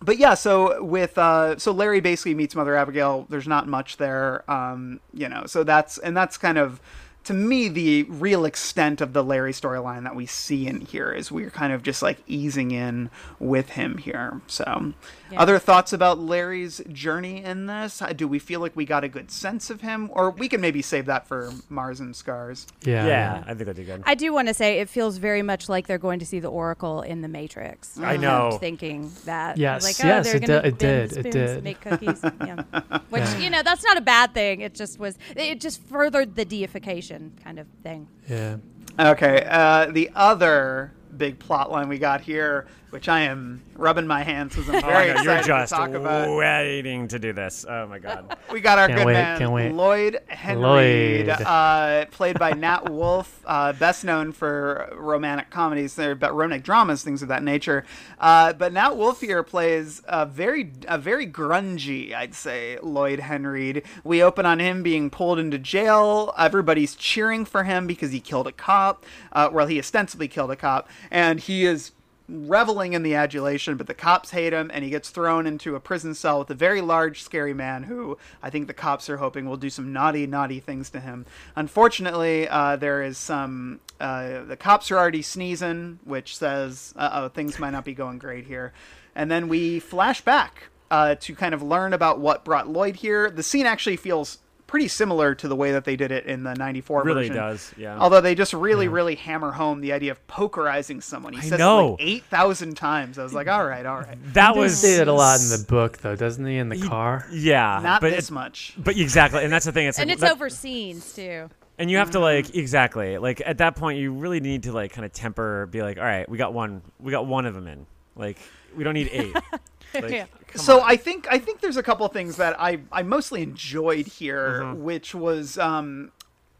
but 0.00 0.18
yeah, 0.18 0.34
so 0.34 0.82
with 0.82 1.18
uh, 1.18 1.58
so 1.58 1.72
Larry 1.72 2.00
basically 2.00 2.34
meets 2.34 2.54
Mother 2.54 2.76
Abigail. 2.76 3.26
There's 3.28 3.48
not 3.48 3.66
much 3.66 3.96
there, 3.96 4.48
um, 4.50 5.00
you 5.12 5.28
know. 5.28 5.44
So 5.46 5.64
that's 5.64 5.98
and 5.98 6.16
that's 6.16 6.36
kind 6.38 6.58
of 6.58 6.80
to 7.24 7.32
me 7.34 7.66
the 7.66 8.04
real 8.04 8.44
extent 8.44 9.00
of 9.00 9.12
the 9.12 9.24
Larry 9.24 9.52
storyline 9.52 10.04
that 10.04 10.14
we 10.14 10.26
see 10.26 10.68
in 10.68 10.80
here 10.82 11.10
is 11.10 11.32
we're 11.32 11.50
kind 11.50 11.72
of 11.72 11.82
just 11.82 12.00
like 12.00 12.18
easing 12.28 12.70
in 12.70 13.10
with 13.40 13.70
him 13.70 13.98
here. 13.98 14.40
So, 14.46 14.92
Yeah. 15.30 15.40
other 15.40 15.58
thoughts 15.58 15.92
about 15.92 16.18
Larry's 16.18 16.80
journey 16.92 17.42
in 17.42 17.66
this? 17.66 18.00
Uh, 18.00 18.12
Do 18.12 18.28
we 18.28 18.38
feel 18.38 18.60
like 18.60 18.76
we 18.76 18.84
got 18.84 19.04
a 19.04 19.08
good 19.08 19.30
sense 19.30 19.70
of 19.70 19.80
him, 19.80 20.10
or 20.12 20.30
we 20.30 20.48
can 20.48 20.60
maybe 20.60 20.82
save 20.82 21.06
that 21.06 21.26
for 21.26 21.52
Mars 21.68 22.00
and 22.00 22.14
Scars? 22.14 22.66
Yeah. 22.84 23.06
Yeah, 23.06 23.42
I 23.44 23.46
think 23.48 23.58
that'd 23.58 23.76
be 23.76 23.84
good. 23.84 24.02
I 24.06 24.14
do 24.14 24.32
want 24.32 24.48
to 24.48 24.54
say 24.54 24.80
it 24.80 24.88
feels 24.88 25.16
very 25.18 25.42
much 25.42 25.68
like 25.68 25.86
they're 25.86 25.98
going 25.98 26.18
to 26.20 26.26
see 26.26 26.38
the 26.38 26.48
Oracle 26.48 27.02
in 27.02 27.22
the 27.22 27.28
Matrix. 27.28 27.98
I 27.98 28.12
kept 28.12 28.20
know. 28.22 28.58
thinking 28.60 29.10
that. 29.24 29.56
Yes, 29.56 29.82
like, 29.82 30.04
oh, 30.04 30.08
yes, 30.08 30.34
it 30.34 30.40
gonna 30.40 30.58
it 30.58 30.62
bend 30.62 30.78
did, 30.78 31.12
it 31.12 31.20
spoons, 31.20 31.34
did. 31.34 31.64
Make 31.64 31.80
cookies. 31.80 32.20
yeah. 32.44 32.62
Which 33.10 33.24
you 33.38 33.50
know 33.50 33.62
that's 33.62 33.84
not 33.84 33.96
a 33.96 34.00
bad 34.00 34.34
thing. 34.34 34.60
It 34.60 34.74
just 34.74 34.98
was. 34.98 35.18
It 35.34 35.60
just 35.60 35.82
furthered 35.82 36.34
the 36.36 36.44
deification 36.44 37.32
kind 37.42 37.58
of 37.58 37.66
thing. 37.82 38.08
Yeah. 38.28 38.56
Okay, 38.98 39.46
uh, 39.48 39.86
the 39.86 40.10
other 40.14 40.92
big 41.16 41.38
plot 41.38 41.70
line 41.70 41.88
we 41.88 41.98
got 41.98 42.20
here, 42.20 42.66
which 42.96 43.10
I 43.10 43.20
am 43.24 43.60
rubbing 43.74 44.06
my 44.06 44.22
hands 44.22 44.56
because 44.56 44.70
I'm 44.70 44.76
Oh, 44.76 44.86
very 44.86 45.10
I 45.10 45.14
know, 45.16 45.20
excited 45.20 45.46
you're 45.46 45.58
just 45.58 45.68
to 45.70 45.76
talk 45.76 45.90
about. 45.92 46.34
waiting 46.34 47.08
to 47.08 47.18
do 47.18 47.34
this. 47.34 47.66
Oh 47.68 47.86
my 47.86 47.98
god. 47.98 48.38
We 48.50 48.60
got 48.62 48.78
our 48.78 48.86
Can't 48.86 49.00
good 49.00 49.06
wait, 49.06 49.12
man. 49.12 49.76
Lloyd 49.76 50.18
Henreid, 50.30 51.26
Lloyd. 51.26 51.28
Uh, 51.28 52.06
played 52.06 52.38
by 52.38 52.52
Nat 52.52 52.88
Wolff, 52.90 53.42
uh, 53.44 53.74
best 53.74 54.02
known 54.02 54.32
for 54.32 54.88
romantic 54.96 55.50
comedies, 55.50 55.94
they're 55.94 56.14
romantic 56.14 56.62
dramas, 56.62 57.02
things 57.02 57.20
of 57.20 57.28
that 57.28 57.42
nature. 57.42 57.84
Uh, 58.18 58.54
but 58.54 58.72
Nat 58.72 58.96
Wolff 58.96 59.20
here 59.20 59.42
plays 59.42 60.00
a 60.08 60.24
very, 60.24 60.72
a 60.88 60.96
very 60.96 61.26
grungy, 61.26 62.14
I'd 62.14 62.34
say, 62.34 62.78
Lloyd 62.82 63.18
Henreid. 63.18 63.84
We 64.04 64.22
open 64.22 64.46
on 64.46 64.58
him 64.58 64.82
being 64.82 65.10
pulled 65.10 65.38
into 65.38 65.58
jail. 65.58 66.32
Everybody's 66.38 66.94
cheering 66.94 67.44
for 67.44 67.64
him 67.64 67.86
because 67.86 68.10
he 68.12 68.20
killed 68.20 68.46
a 68.46 68.52
cop. 68.52 69.04
Uh, 69.32 69.50
well, 69.52 69.66
he 69.66 69.78
ostensibly 69.78 70.28
killed 70.28 70.50
a 70.50 70.56
cop, 70.56 70.88
and 71.10 71.40
he 71.40 71.66
is 71.66 71.90
reveling 72.28 72.92
in 72.92 73.02
the 73.02 73.14
adulation, 73.14 73.76
but 73.76 73.86
the 73.86 73.94
cops 73.94 74.30
hate 74.30 74.52
him, 74.52 74.70
and 74.72 74.84
he 74.84 74.90
gets 74.90 75.10
thrown 75.10 75.46
into 75.46 75.76
a 75.76 75.80
prison 75.80 76.14
cell 76.14 76.40
with 76.40 76.50
a 76.50 76.54
very 76.54 76.80
large, 76.80 77.22
scary 77.22 77.54
man 77.54 77.84
who 77.84 78.18
I 78.42 78.50
think 78.50 78.66
the 78.66 78.74
cops 78.74 79.08
are 79.08 79.18
hoping 79.18 79.48
will 79.48 79.56
do 79.56 79.70
some 79.70 79.92
naughty, 79.92 80.26
naughty 80.26 80.60
things 80.60 80.90
to 80.90 81.00
him. 81.00 81.26
Unfortunately, 81.54 82.48
uh, 82.48 82.76
there 82.76 83.02
is 83.02 83.18
some. 83.18 83.80
Uh, 84.00 84.44
the 84.44 84.56
cops 84.56 84.90
are 84.90 84.98
already 84.98 85.22
sneezing, 85.22 85.98
which 86.04 86.36
says, 86.36 86.92
uh 86.96 87.10
oh, 87.12 87.28
things 87.28 87.58
might 87.58 87.70
not 87.70 87.84
be 87.84 87.94
going 87.94 88.18
great 88.18 88.46
here. 88.46 88.72
And 89.14 89.30
then 89.30 89.48
we 89.48 89.80
flash 89.80 90.20
back 90.20 90.68
uh, 90.90 91.14
to 91.16 91.34
kind 91.34 91.54
of 91.54 91.62
learn 91.62 91.92
about 91.92 92.20
what 92.20 92.44
brought 92.44 92.68
Lloyd 92.68 92.96
here. 92.96 93.30
The 93.30 93.42
scene 93.42 93.66
actually 93.66 93.96
feels 93.96 94.38
pretty 94.66 94.88
similar 94.88 95.34
to 95.36 95.48
the 95.48 95.54
way 95.56 95.72
that 95.72 95.84
they 95.84 95.94
did 95.96 96.10
it 96.10 96.26
in 96.26 96.42
the 96.42 96.54
94 96.54 97.02
Really 97.04 97.28
version. 97.28 97.36
does, 97.36 97.72
yeah. 97.76 97.98
Although 97.98 98.20
they 98.20 98.34
just 98.34 98.52
really, 98.52 98.88
really 98.88 99.14
hammer 99.14 99.52
home 99.52 99.80
the 99.80 99.92
idea 99.92 100.10
of 100.12 100.26
pokerizing 100.26 101.02
someone. 101.02 101.32
He 101.34 101.38
I 101.38 101.42
says 101.42 101.52
it 101.52 101.58
know. 101.58 101.90
like 101.92 102.00
8,000 102.00 102.74
times. 102.76 103.18
I 103.18 103.22
was 103.22 103.32
like, 103.32 103.48
all 103.48 103.64
right, 103.66 103.86
all 103.86 103.98
right. 104.00 104.18
That 104.34 104.54
He 104.54 104.60
was 104.60 104.72
does 104.72 104.80
say 104.80 104.96
that 104.98 105.08
a 105.08 105.12
lot 105.12 105.40
in 105.40 105.48
the 105.50 105.64
book, 105.68 105.98
though, 105.98 106.16
doesn't 106.16 106.44
he? 106.44 106.56
In 106.58 106.68
the 106.68 106.80
car. 106.80 107.26
Yeah, 107.32 107.80
Not 107.82 108.00
but 108.00 108.10
this 108.10 108.28
it- 108.28 108.32
much. 108.32 108.74
But 108.76 108.96
exactly, 108.96 109.44
and 109.44 109.52
that's 109.52 109.66
the 109.66 109.72
thing. 109.72 109.86
It's 109.86 109.98
And 109.98 110.08
like, 110.08 110.14
it's 110.14 110.22
that- 110.22 110.32
over 110.32 110.48
scenes 110.50 111.12
too. 111.14 111.48
and 111.78 111.90
you 111.90 111.98
have 111.98 112.10
to 112.12 112.18
Mm-hmm. 112.18 112.46
like 112.46 112.54
exactly 112.56 113.18
like 113.18 113.42
at 113.44 113.58
that 113.58 113.76
point 113.76 113.98
you 113.98 114.10
really 114.12 114.40
need 114.40 114.62
to 114.64 114.72
like 114.72 114.92
kind 114.92 115.04
of 115.04 115.12
temper, 115.12 115.66
be 115.70 115.82
like, 115.82 115.98
all 115.98 116.04
right, 116.04 116.28
we 116.28 116.38
got 116.38 116.52
one, 116.54 116.82
we 116.98 117.12
got 117.12 117.26
one 117.26 117.46
of 117.46 117.54
them 117.54 117.66
in. 117.68 117.86
Like 118.16 118.38
we 118.76 118.82
don't 118.82 118.94
need 118.94 119.10
eight. 119.12 119.36
Like, 119.94 120.10
Yeah. 120.10 120.26
so 120.54 120.80
on. 120.80 120.90
I 120.90 120.96
think 120.96 121.26
I 121.30 121.38
think 121.38 121.60
there's 121.60 121.76
a 121.76 121.82
couple 121.82 122.04
of 122.06 122.12
things 122.12 122.36
that 122.36 122.58
I 122.60 122.80
I 122.92 123.02
mostly 123.02 123.42
enjoyed 123.42 124.06
here, 124.06 124.62
Mm-hmm. 124.62 124.82
which 124.82 125.14
was 125.14 125.58
um 125.58 126.12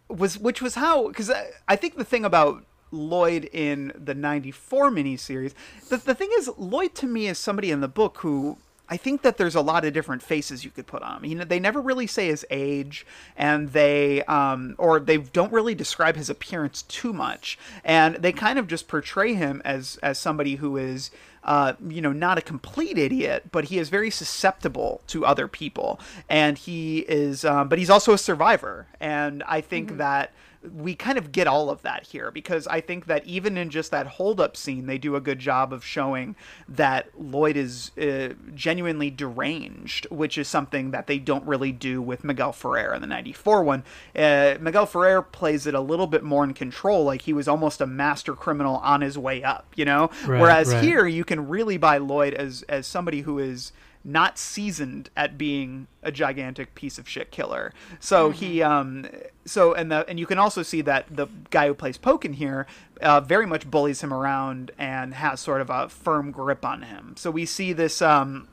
was 0.08 0.38
which 0.38 0.62
was 0.62 0.74
how 0.76 1.08
because 1.08 1.30
I, 1.30 1.48
I 1.68 1.76
think 1.76 1.96
the 1.96 2.04
thing 2.04 2.24
about 2.24 2.64
Lloyd 2.92 3.48
in 3.52 3.92
the 3.96 4.14
'94 4.14 4.90
miniseries, 4.90 5.52
the 5.88 5.96
the 5.96 6.14
thing 6.14 6.30
is 6.38 6.48
Lloyd 6.56 6.94
to 6.96 7.06
me 7.06 7.26
is 7.26 7.38
somebody 7.38 7.70
in 7.70 7.80
the 7.80 7.88
book 7.88 8.18
who. 8.18 8.58
I 8.88 8.96
think 8.96 9.22
that 9.22 9.36
there's 9.36 9.56
a 9.56 9.60
lot 9.62 9.84
of 9.84 9.92
different 9.92 10.22
faces 10.22 10.64
you 10.64 10.70
could 10.70 10.86
put 10.86 11.02
on. 11.02 11.24
You 11.24 11.34
know, 11.34 11.42
they 11.44 11.58
never 11.58 11.80
really 11.80 12.06
say 12.06 12.28
his 12.28 12.46
age, 12.50 13.04
and 13.36 13.70
they 13.72 14.22
um, 14.26 14.76
or 14.78 15.00
they 15.00 15.16
don't 15.16 15.52
really 15.52 15.74
describe 15.74 16.14
his 16.14 16.30
appearance 16.30 16.82
too 16.82 17.12
much, 17.12 17.58
and 17.82 18.14
they 18.14 18.30
kind 18.30 18.60
of 18.60 18.68
just 18.68 18.86
portray 18.86 19.34
him 19.34 19.60
as 19.64 19.98
as 20.04 20.20
somebody 20.20 20.54
who 20.54 20.76
is 20.76 21.10
uh, 21.46 21.74
you 21.88 22.02
know, 22.02 22.12
not 22.12 22.36
a 22.36 22.42
complete 22.42 22.98
idiot, 22.98 23.44
but 23.52 23.66
he 23.66 23.78
is 23.78 23.88
very 23.88 24.10
susceptible 24.10 25.00
to 25.06 25.24
other 25.24 25.48
people, 25.48 25.98
and 26.28 26.58
he 26.58 26.98
is, 27.08 27.44
um, 27.44 27.68
but 27.68 27.78
he's 27.78 27.88
also 27.88 28.12
a 28.12 28.18
survivor, 28.18 28.88
and 29.00 29.42
I 29.44 29.60
think 29.60 29.96
that 29.96 30.32
we 30.74 30.94
kind 30.94 31.18
of 31.18 31.32
get 31.32 31.46
all 31.46 31.70
of 31.70 31.82
that 31.82 32.06
here 32.06 32.30
because 32.30 32.66
I 32.66 32.80
think 32.80 33.06
that 33.06 33.24
even 33.26 33.56
in 33.56 33.70
just 33.70 33.90
that 33.90 34.06
hold 34.06 34.40
up 34.40 34.56
scene, 34.56 34.86
they 34.86 34.98
do 34.98 35.16
a 35.16 35.20
good 35.20 35.38
job 35.38 35.72
of 35.72 35.84
showing 35.84 36.36
that 36.68 37.08
Lloyd 37.18 37.56
is 37.56 37.90
uh, 37.98 38.34
genuinely 38.54 39.10
deranged, 39.10 40.06
which 40.10 40.38
is 40.38 40.48
something 40.48 40.90
that 40.90 41.06
they 41.06 41.18
don't 41.18 41.44
really 41.44 41.72
do 41.72 42.00
with 42.02 42.24
Miguel 42.24 42.52
Ferrer 42.52 42.94
in 42.94 43.00
the 43.00 43.06
94 43.06 43.64
one. 43.64 43.84
Uh, 44.14 44.56
Miguel 44.60 44.86
Ferrer 44.86 45.22
plays 45.22 45.66
it 45.66 45.74
a 45.74 45.80
little 45.80 46.06
bit 46.06 46.22
more 46.22 46.44
in 46.44 46.54
control, 46.54 47.04
like 47.04 47.22
he 47.22 47.32
was 47.32 47.48
almost 47.48 47.80
a 47.80 47.86
master 47.86 48.34
criminal 48.34 48.76
on 48.76 49.00
his 49.00 49.18
way 49.18 49.42
up, 49.42 49.66
you 49.76 49.84
know? 49.84 50.10
Right, 50.26 50.40
Whereas 50.40 50.72
right. 50.72 50.82
here, 50.82 51.06
you 51.06 51.24
can 51.24 51.48
really 51.48 51.76
buy 51.76 51.98
Lloyd 51.98 52.34
as, 52.34 52.62
as 52.68 52.86
somebody 52.86 53.22
who 53.22 53.38
is 53.38 53.72
not 54.06 54.38
seasoned 54.38 55.10
at 55.16 55.36
being 55.36 55.88
a 56.00 56.12
gigantic 56.12 56.76
piece 56.76 56.96
of 56.96 57.08
shit 57.08 57.32
killer. 57.32 57.72
So 57.98 58.30
he 58.30 58.62
um 58.62 59.06
so 59.44 59.74
and 59.74 59.90
the 59.90 60.08
and 60.08 60.20
you 60.20 60.26
can 60.26 60.38
also 60.38 60.62
see 60.62 60.80
that 60.82 61.06
the 61.10 61.26
guy 61.50 61.66
who 61.66 61.74
plays 61.74 61.98
Pokin 61.98 62.36
here 62.36 62.66
uh, 63.02 63.20
very 63.20 63.46
much 63.46 63.68
bullies 63.68 64.02
him 64.02 64.14
around 64.14 64.70
and 64.78 65.12
has 65.14 65.40
sort 65.40 65.60
of 65.60 65.70
a 65.70 65.88
firm 65.88 66.30
grip 66.30 66.64
on 66.64 66.82
him. 66.82 67.14
So 67.16 67.32
we 67.32 67.44
see 67.44 67.72
this 67.72 68.00
um 68.00 68.46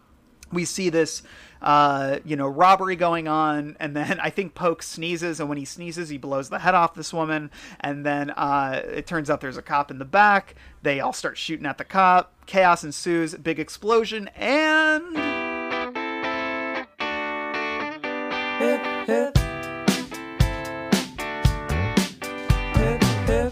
we 0.52 0.66
see 0.66 0.90
this 0.90 1.22
uh, 1.64 2.20
you 2.26 2.36
know 2.36 2.48
robbery 2.48 2.96
going 2.96 3.28
on 3.28 3.76
and 3.80 3.96
then 3.96 4.20
i 4.20 4.30
think 4.30 4.54
poke 4.54 4.84
sneezes 4.84 5.40
and 5.40 5.50
when 5.50 5.58
he 5.58 5.66
sneezes 5.66 6.10
he 6.10 6.18
blows 6.18 6.50
the 6.50 6.60
head 6.60 6.76
off 6.76 6.94
this 6.94 7.14
woman 7.14 7.50
and 7.80 8.06
then 8.06 8.30
uh, 8.32 8.82
it 8.86 9.08
turns 9.08 9.30
out 9.30 9.42
there's 9.42 9.58
a 9.58 9.62
cop 9.62 9.92
in 9.92 10.00
the 10.00 10.06
back. 10.06 10.56
They 10.82 11.00
all 11.00 11.14
start 11.14 11.38
shooting 11.38 11.66
at 11.66 11.78
the 11.78 11.84
cop. 11.84 12.34
Chaos 12.46 12.84
ensues 12.84 13.36
big 13.36 13.60
explosion 13.60 14.30
and 14.36 15.18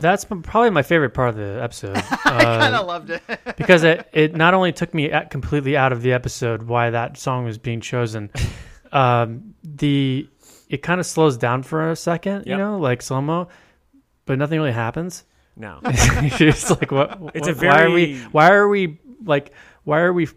That's 0.01 0.25
probably 0.25 0.69
my 0.71 0.81
favorite 0.81 1.11
part 1.11 1.29
of 1.29 1.35
the 1.35 1.61
episode. 1.63 1.95
i 2.25 2.43
kind 2.43 2.75
Uh, 2.75 2.79
of 2.81 2.87
loved 2.87 3.09
it 3.11 3.21
because 3.57 3.83
it, 3.83 4.07
it 4.13 4.35
not 4.35 4.53
only 4.53 4.71
took 4.73 4.93
me 4.93 5.11
at 5.11 5.29
completely 5.29 5.77
out 5.77 5.93
of 5.93 6.01
the 6.01 6.11
episode 6.13 6.63
why 6.63 6.89
that 6.89 7.17
song 7.17 7.45
was 7.45 7.57
being 7.57 7.79
chosen, 7.81 8.29
um, 8.91 9.53
the 9.63 10.27
it 10.69 10.81
kind 10.83 10.99
of 10.99 11.05
slows 11.05 11.37
down 11.37 11.63
for 11.63 11.91
a 11.91 11.95
second, 11.95 12.45
you 12.45 12.51
Yep. 12.51 12.57
know, 12.59 12.77
like 12.79 13.01
slow 13.01 13.21
mo, 13.21 13.47
but 14.25 14.37
nothing 14.37 14.59
really 14.59 14.71
happens. 14.71 15.23
no. 15.55 15.79
You're 16.39 16.53
like 16.69 16.91
what? 16.91 17.19
It's 17.35 17.47
a 17.47 17.53
what- 17.53 17.63
why 17.63 17.83
are 17.83 17.89
we? 17.91 18.13
very- 18.13 18.27
Why 18.31 18.51
are 18.51 18.67
we 18.67 18.99
like? 19.23 19.51
Why 19.83 19.99
are 19.99 20.13
we 20.13 20.27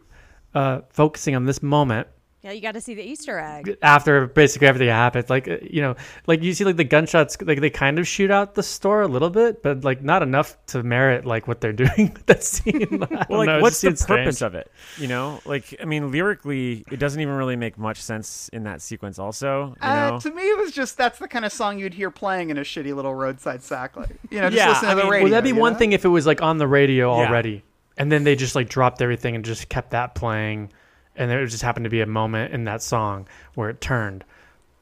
uh, 0.54 0.80
focusing 0.90 1.34
on 1.36 1.44
this 1.44 1.62
moment 1.62 2.08
Yeah, 2.44 2.52
you 2.52 2.60
got 2.60 2.72
to 2.72 2.80
see 2.82 2.94
the 2.94 3.02
Easter 3.02 3.38
egg. 3.38 3.78
after 3.80 4.26
basically 4.26 4.68
everything 4.68 4.88
happens? 4.88 5.30
Like 5.30 5.48
uh, 5.48 5.56
you 5.62 5.80
know, 5.80 5.96
like 6.26 6.42
you 6.42 6.52
see 6.52 6.64
like 6.64 6.76
the 6.76 6.84
gunshots, 6.84 7.38
like 7.40 7.60
they 7.62 7.70
kind 7.70 7.98
of 7.98 8.06
shoot 8.06 8.30
out 8.30 8.54
the 8.54 8.62
store 8.62 9.00
a 9.00 9.08
little 9.08 9.30
bit, 9.30 9.62
but 9.62 9.82
like 9.82 10.02
not 10.02 10.22
enough 10.22 10.58
to 10.66 10.82
merit 10.82 11.24
like 11.24 11.48
what 11.48 11.62
they're 11.62 11.72
doing 11.84 12.12
with 12.12 12.26
that 12.26 12.44
scene. 12.44 12.98
Well, 13.30 13.38
like, 13.38 13.46
know, 13.46 13.60
what's 13.60 13.80
the 13.80 13.92
purpose 13.92 14.36
strange. 14.38 14.42
of 14.42 14.54
it? 14.54 14.70
You 14.98 15.08
know, 15.08 15.40
like, 15.46 15.74
I 15.80 15.86
mean, 15.86 16.10
lyrically, 16.12 16.84
it 16.92 16.98
doesn't 16.98 17.18
even 17.20 17.34
really 17.34 17.56
make 17.56 17.78
much 17.78 18.02
sense 18.02 18.50
in 18.50 18.64
that 18.64 18.82
sequence. 18.82 19.18
Also, 19.18 19.68
you 19.68 19.88
uh, 19.88 20.10
know, 20.10 20.20
to 20.20 20.30
me 20.30 20.42
it 20.42 20.58
was 20.58 20.70
just 20.70 20.98
that's 20.98 21.18
the 21.18 21.28
kind 21.28 21.46
of 21.46 21.52
song 21.52 21.78
you'd 21.78 21.94
hear 21.94 22.10
playing 22.10 22.50
in 22.50 22.58
a 22.58 22.62
shitty 22.62 22.94
little 22.94 23.14
roadside 23.14 23.62
sack 23.62 23.96
like 23.96 24.10
you 24.30 24.40
know 24.42 24.50
just 24.50 24.56
Yeah, 24.58 24.68
listen 24.68 24.84
to 24.84 24.90
I 24.90 24.94
the 24.94 25.02
mean- 25.04 25.10
radio 25.10 25.24
Well, 25.24 25.30
that'd 25.30 25.44
be 25.54 25.58
one 25.58 25.72
know? 25.72 25.78
thing 25.78 25.92
if 25.92 26.04
it 26.04 26.08
was 26.08 26.26
like 26.26 26.42
on 26.42 26.58
the 26.58 26.68
radio 26.68 27.16
Yeah. 27.18 27.26
already, 27.28 27.62
and 27.96 28.12
then 28.12 28.24
they 28.24 28.36
just 28.36 28.54
like 28.54 28.68
dropped 28.68 29.00
everything 29.00 29.34
and 29.34 29.44
just 29.46 29.70
kept 29.70 29.92
that 29.92 30.14
playing, 30.14 30.72
and 31.16 31.30
there 31.30 31.44
just 31.46 31.62
happened 31.62 31.84
to 31.84 31.90
be 31.90 32.00
a 32.00 32.06
moment 32.06 32.52
in 32.54 32.64
that 32.64 32.82
song 32.82 33.28
where 33.54 33.70
it 33.70 33.80
turned, 33.80 34.24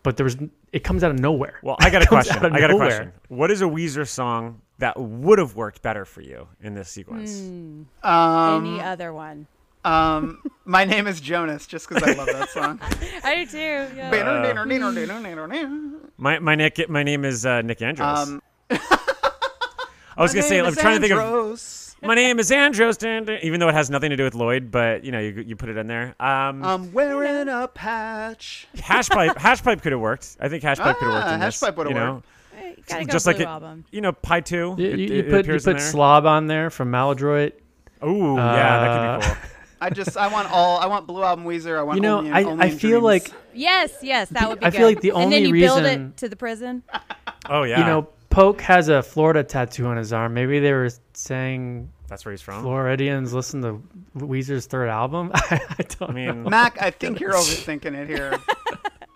but 0.03 0.16
there 0.16 0.24
was 0.24 0.37
it 0.72 0.85
comes 0.85 1.05
out 1.05 1.11
of 1.11 1.18
nowhere. 1.18 1.59
well, 1.62 1.76
I 1.80 1.91
got 1.91 2.03
a 2.03 2.07
question. 2.16 2.45
I 2.45 2.59
got 2.59 2.70
a 2.70 2.76
question. 2.76 3.12
What 3.28 3.51
is 3.51 3.61
a 3.62 3.66
Weezer 3.66 4.09
song 4.09 4.61
that 4.78 4.99
would 4.99 5.39
have 5.39 5.55
worked 5.55 5.83
better 5.83 6.05
for 6.05 6.22
you 6.22 6.49
in 6.62 6.74
this 6.74 6.89
sequence? 6.89 7.39
Hmm. 7.41 7.83
um, 8.03 8.64
Any 8.66 8.80
other 8.80 9.12
one? 9.12 9.47
um 9.85 10.41
my 10.64 10.85
name 10.85 11.09
is 11.09 11.20
jonas 11.20 11.66
just 11.66 11.89
because 11.89 12.05
i 12.05 12.12
love 12.12 12.28
that 12.28 12.49
song 12.51 12.78
I 13.24 13.45
do 13.45 13.47
too. 13.51 13.59
Yeah. 13.97 14.11
My 16.18 16.39
my 16.39 16.55
Nick, 16.55 16.89
my 16.89 17.03
name 17.03 17.24
is 17.24 17.45
uh, 17.45 17.62
Nick 17.62 17.83
Andros. 17.83 18.28
um 18.28 18.43
I 20.16 20.22
was 20.22 20.33
gonna 20.33 20.47
say, 20.47 20.61
I'm 20.61 20.74
trying 20.74 21.01
to 21.01 21.09
think 21.09 21.12
of. 21.18 21.91
Andros. 22.03 22.09
My 22.09 22.14
name 22.14 22.38
is 22.38 22.50
Andros, 22.53 22.96
dun, 22.96 23.24
dun," 23.24 23.38
even 23.42 23.61
though 23.61 23.68
it 23.68 23.74
has 23.74 23.90
nothing 23.90 24.11
to 24.11 24.16
do 24.16 24.24
with 24.24 24.34
Lloyd, 24.34 24.70
but 24.70 25.05
you 25.05 25.12
know, 25.12 25.20
you, 25.20 25.44
you 25.46 25.57
put 25.57 25.68
it 25.68 25.76
in 25.76 25.86
there. 25.86 26.14
Um, 26.20 26.64
I'm 26.64 26.92
wearing 26.92 27.48
a 27.48 27.68
patch. 27.68 28.66
hash 28.82 29.09
pipe, 29.09 29.36
hash 29.38 29.62
pipe 29.62 29.82
could 29.82 29.92
have 29.92 30.00
worked. 30.00 30.36
I 30.40 30.48
think 30.48 30.62
hash 30.62 30.78
pipe 30.78 30.96
could 30.98 31.05
have 31.07 31.14
worked 31.14 31.26
Ah, 31.28 31.34
in 31.34 31.40
hash 31.40 31.55
this. 31.59 31.68
pipe 31.68 31.76
would've 31.76 31.92
you 31.92 31.98
know? 31.98 32.14
worked. 32.14 32.26
Eh, 32.59 32.74
Gotta 32.86 33.05
go 33.05 33.12
just 33.12 33.26
like 33.26 33.36
Blue 33.36 33.44
it, 33.44 33.48
album. 33.48 33.84
you 33.90 34.00
know, 34.00 34.12
Pi 34.12 34.40
two. 34.40 34.74
You, 34.78 34.84
it, 34.90 34.98
you- 34.98 35.05
it- 35.07 35.11
you 35.11 35.18
it 35.20 35.30
put 35.30 35.46
you 35.46 35.61
put 35.61 35.80
slob 35.80 36.26
on 36.26 36.46
there 36.48 36.70
from 36.70 36.90
Maladroit. 36.90 37.53
Ooh, 38.05 38.34
yeah, 38.36 38.80
that 38.80 39.20
could 39.20 39.22
be 39.22 39.26
Uh, 39.26 39.34
cool. 39.34 39.48
I 39.80 39.90
just 39.90 40.16
I 40.16 40.28
want 40.28 40.50
all 40.53 40.78
I 40.78 40.86
want 40.86 41.07
Blue 41.09 41.22
Album 41.24 41.44
Weezer. 41.44 41.76
I 41.78 41.82
want 41.82 41.96
You 41.96 42.03
know, 42.03 42.18
only, 42.18 42.30
I, 42.32 42.42
only 42.44 42.64
I 42.66 42.70
feel 42.70 43.00
dreams. 43.00 43.03
like 43.05 43.32
Yes, 43.55 43.92
yes, 44.03 44.28
that 44.30 44.48
would 44.48 44.61
be 44.61 44.66
I 44.66 44.70
good. 44.70 44.76
feel 44.78 44.86
like 44.86 45.00
the 45.00 45.11
only 45.12 45.24
and 45.24 45.32
then 45.32 45.46
only 45.46 45.59
you 45.59 45.64
build 45.66 45.82
reason- 45.82 46.07
it 46.09 46.16
to 46.18 46.28
the 46.28 46.36
prison. 46.36 46.82
Oh 47.48 47.62
yeah, 47.64 47.78
you 47.80 47.84
know 47.84 48.09
Poke 48.33 48.62
has 48.62 48.89
a 48.89 49.03
Florida 49.03 49.45
tattoo 49.45 49.87
on 49.87 49.97
his 49.97 50.12
arm. 50.12 50.33
Maybe 50.33 50.59
they 50.59 50.72
were 50.72 50.89
saying 51.12 51.91
that's 52.09 52.24
where 52.24 52.33
he's 52.33 52.41
from. 52.41 52.62
Floridians 52.62 53.33
listen 53.33 53.62
to 53.62 53.83
Weezer's 54.16 54.66
third 54.66 54.89
album. 54.89 55.30
I 55.35 55.61
don't 55.99 56.11
I 56.11 56.12
mean, 56.12 56.43
Mac. 56.45 56.80
I 56.80 56.91
think 56.99 57.20
you're 57.20 57.33
overthinking 57.33 57.95
it 57.95 58.09
here. 58.09 58.39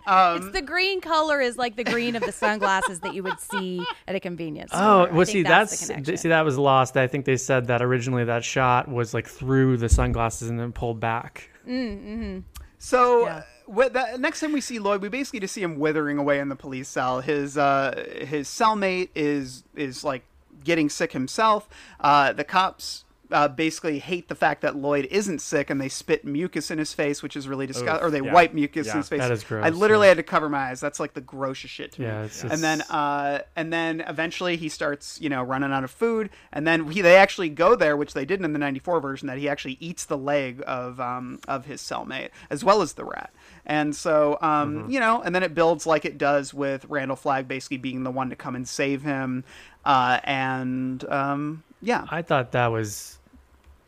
Um, 0.07 0.37
it's 0.37 0.51
the 0.53 0.61
green 0.61 1.01
color 1.01 1.41
is 1.41 1.57
like 1.57 1.75
the 1.75 1.83
green 1.83 2.15
of 2.15 2.23
the 2.23 2.31
sunglasses 2.31 3.01
that 3.01 3.13
you 3.13 3.23
would 3.23 3.41
see 3.41 3.85
at 4.07 4.15
a 4.15 4.21
convenience 4.21 4.71
store. 4.71 5.09
Oh, 5.09 5.13
well, 5.13 5.25
see, 5.25 5.43
that's, 5.43 5.89
that's, 5.89 6.21
see, 6.21 6.29
that 6.29 6.45
was 6.45 6.57
lost. 6.57 6.95
I 6.95 7.07
think 7.07 7.25
they 7.25 7.35
said 7.35 7.67
that 7.67 7.81
originally 7.81 8.23
that 8.23 8.45
shot 8.45 8.87
was 8.87 9.13
like 9.13 9.27
through 9.27 9.75
the 9.75 9.89
sunglasses 9.89 10.49
and 10.49 10.57
then 10.57 10.71
pulled 10.71 11.01
back. 11.01 11.49
Mm-hmm. 11.67 12.39
So 12.77 13.25
Yeah. 13.25 13.43
The 13.67 14.17
next 14.17 14.39
time 14.39 14.51
we 14.53 14.61
see 14.61 14.79
Lloyd, 14.79 15.01
we 15.01 15.09
basically 15.09 15.39
just 15.39 15.53
see 15.53 15.61
him 15.63 15.77
withering 15.79 16.17
away 16.17 16.39
in 16.39 16.49
the 16.49 16.55
police 16.55 16.87
cell. 16.87 17.21
His 17.21 17.57
uh, 17.57 18.05
his 18.19 18.47
cellmate 18.47 19.09
is 19.15 19.63
is 19.75 20.03
like 20.03 20.23
getting 20.63 20.89
sick 20.89 21.11
himself. 21.13 21.67
Uh, 21.99 22.33
the 22.33 22.43
cops. 22.43 23.03
Uh, 23.29 23.45
basically 23.45 23.99
hate 23.99 24.29
the 24.29 24.35
fact 24.35 24.61
that 24.61 24.77
Lloyd 24.77 25.05
isn't 25.11 25.39
sick 25.39 25.69
and 25.69 25.81
they 25.81 25.89
spit 25.89 26.23
mucus 26.23 26.71
in 26.71 26.77
his 26.79 26.93
face, 26.93 27.21
which 27.21 27.35
is 27.35 27.45
really 27.45 27.67
disgusting. 27.67 28.01
Or 28.01 28.09
they 28.09 28.21
yeah. 28.21 28.31
wipe 28.31 28.53
mucus 28.53 28.87
Yeah. 28.87 28.93
in 28.93 28.97
his 28.99 29.09
face. 29.09 29.19
That 29.19 29.33
is 29.33 29.43
gross, 29.43 29.65
I 29.65 29.69
literally 29.69 30.05
yeah. 30.05 30.11
had 30.11 30.17
to 30.19 30.23
cover 30.23 30.47
my 30.47 30.69
eyes. 30.69 30.79
That's 30.79 30.97
like 30.97 31.13
the 31.13 31.19
grossest 31.19 31.73
shit 31.73 31.91
to 31.91 32.03
Yeah, 32.03 32.19
me. 32.21 32.25
it's 32.27 32.41
and 32.43 32.63
then 32.63 32.83
uh, 32.83 33.39
and 33.57 33.73
then 33.73 33.99
eventually 34.07 34.55
he 34.55 34.69
starts, 34.69 35.19
you 35.19 35.27
know, 35.27 35.43
running 35.43 35.73
out 35.73 35.83
of 35.83 35.91
food. 35.91 36.29
And 36.53 36.65
then 36.65 36.89
he, 36.89 37.01
they 37.01 37.17
actually 37.17 37.49
go 37.49 37.75
there, 37.75 37.97
which 37.97 38.13
they 38.13 38.23
didn't 38.23 38.45
in 38.45 38.53
the 38.53 38.59
'94 38.59 39.01
version, 39.01 39.27
that 39.27 39.37
he 39.37 39.49
actually 39.49 39.75
eats 39.81 40.05
the 40.05 40.17
leg 40.17 40.63
of 40.65 41.01
um, 41.01 41.41
of 41.49 41.65
his 41.65 41.81
cellmate 41.81 42.29
as 42.49 42.63
well 42.63 42.81
as 42.81 42.93
the 42.93 43.03
rat. 43.03 43.33
And 43.67 43.93
so, 43.95 44.37
um, 44.41 44.75
Mm-hmm. 44.75 44.91
you 44.91 44.99
know, 44.99 45.21
and 45.21 45.35
then 45.35 45.43
it 45.43 45.53
builds 45.53 45.85
like 45.85 46.05
it 46.05 46.17
does 46.17 46.53
with 46.53 46.85
Randall 46.85 47.17
Flagg 47.17 47.47
basically 47.47 47.77
being 47.77 48.03
the 48.03 48.11
one 48.11 48.29
to 48.29 48.35
come 48.35 48.55
and 48.55 48.67
save 48.67 49.03
him. 49.03 49.43
Uh, 49.85 50.19
and 50.23 51.03
um, 51.09 51.63
yeah, 51.81 52.05
I 52.09 52.21
thought 52.21 52.53
that 52.53 52.67
was 52.67 53.19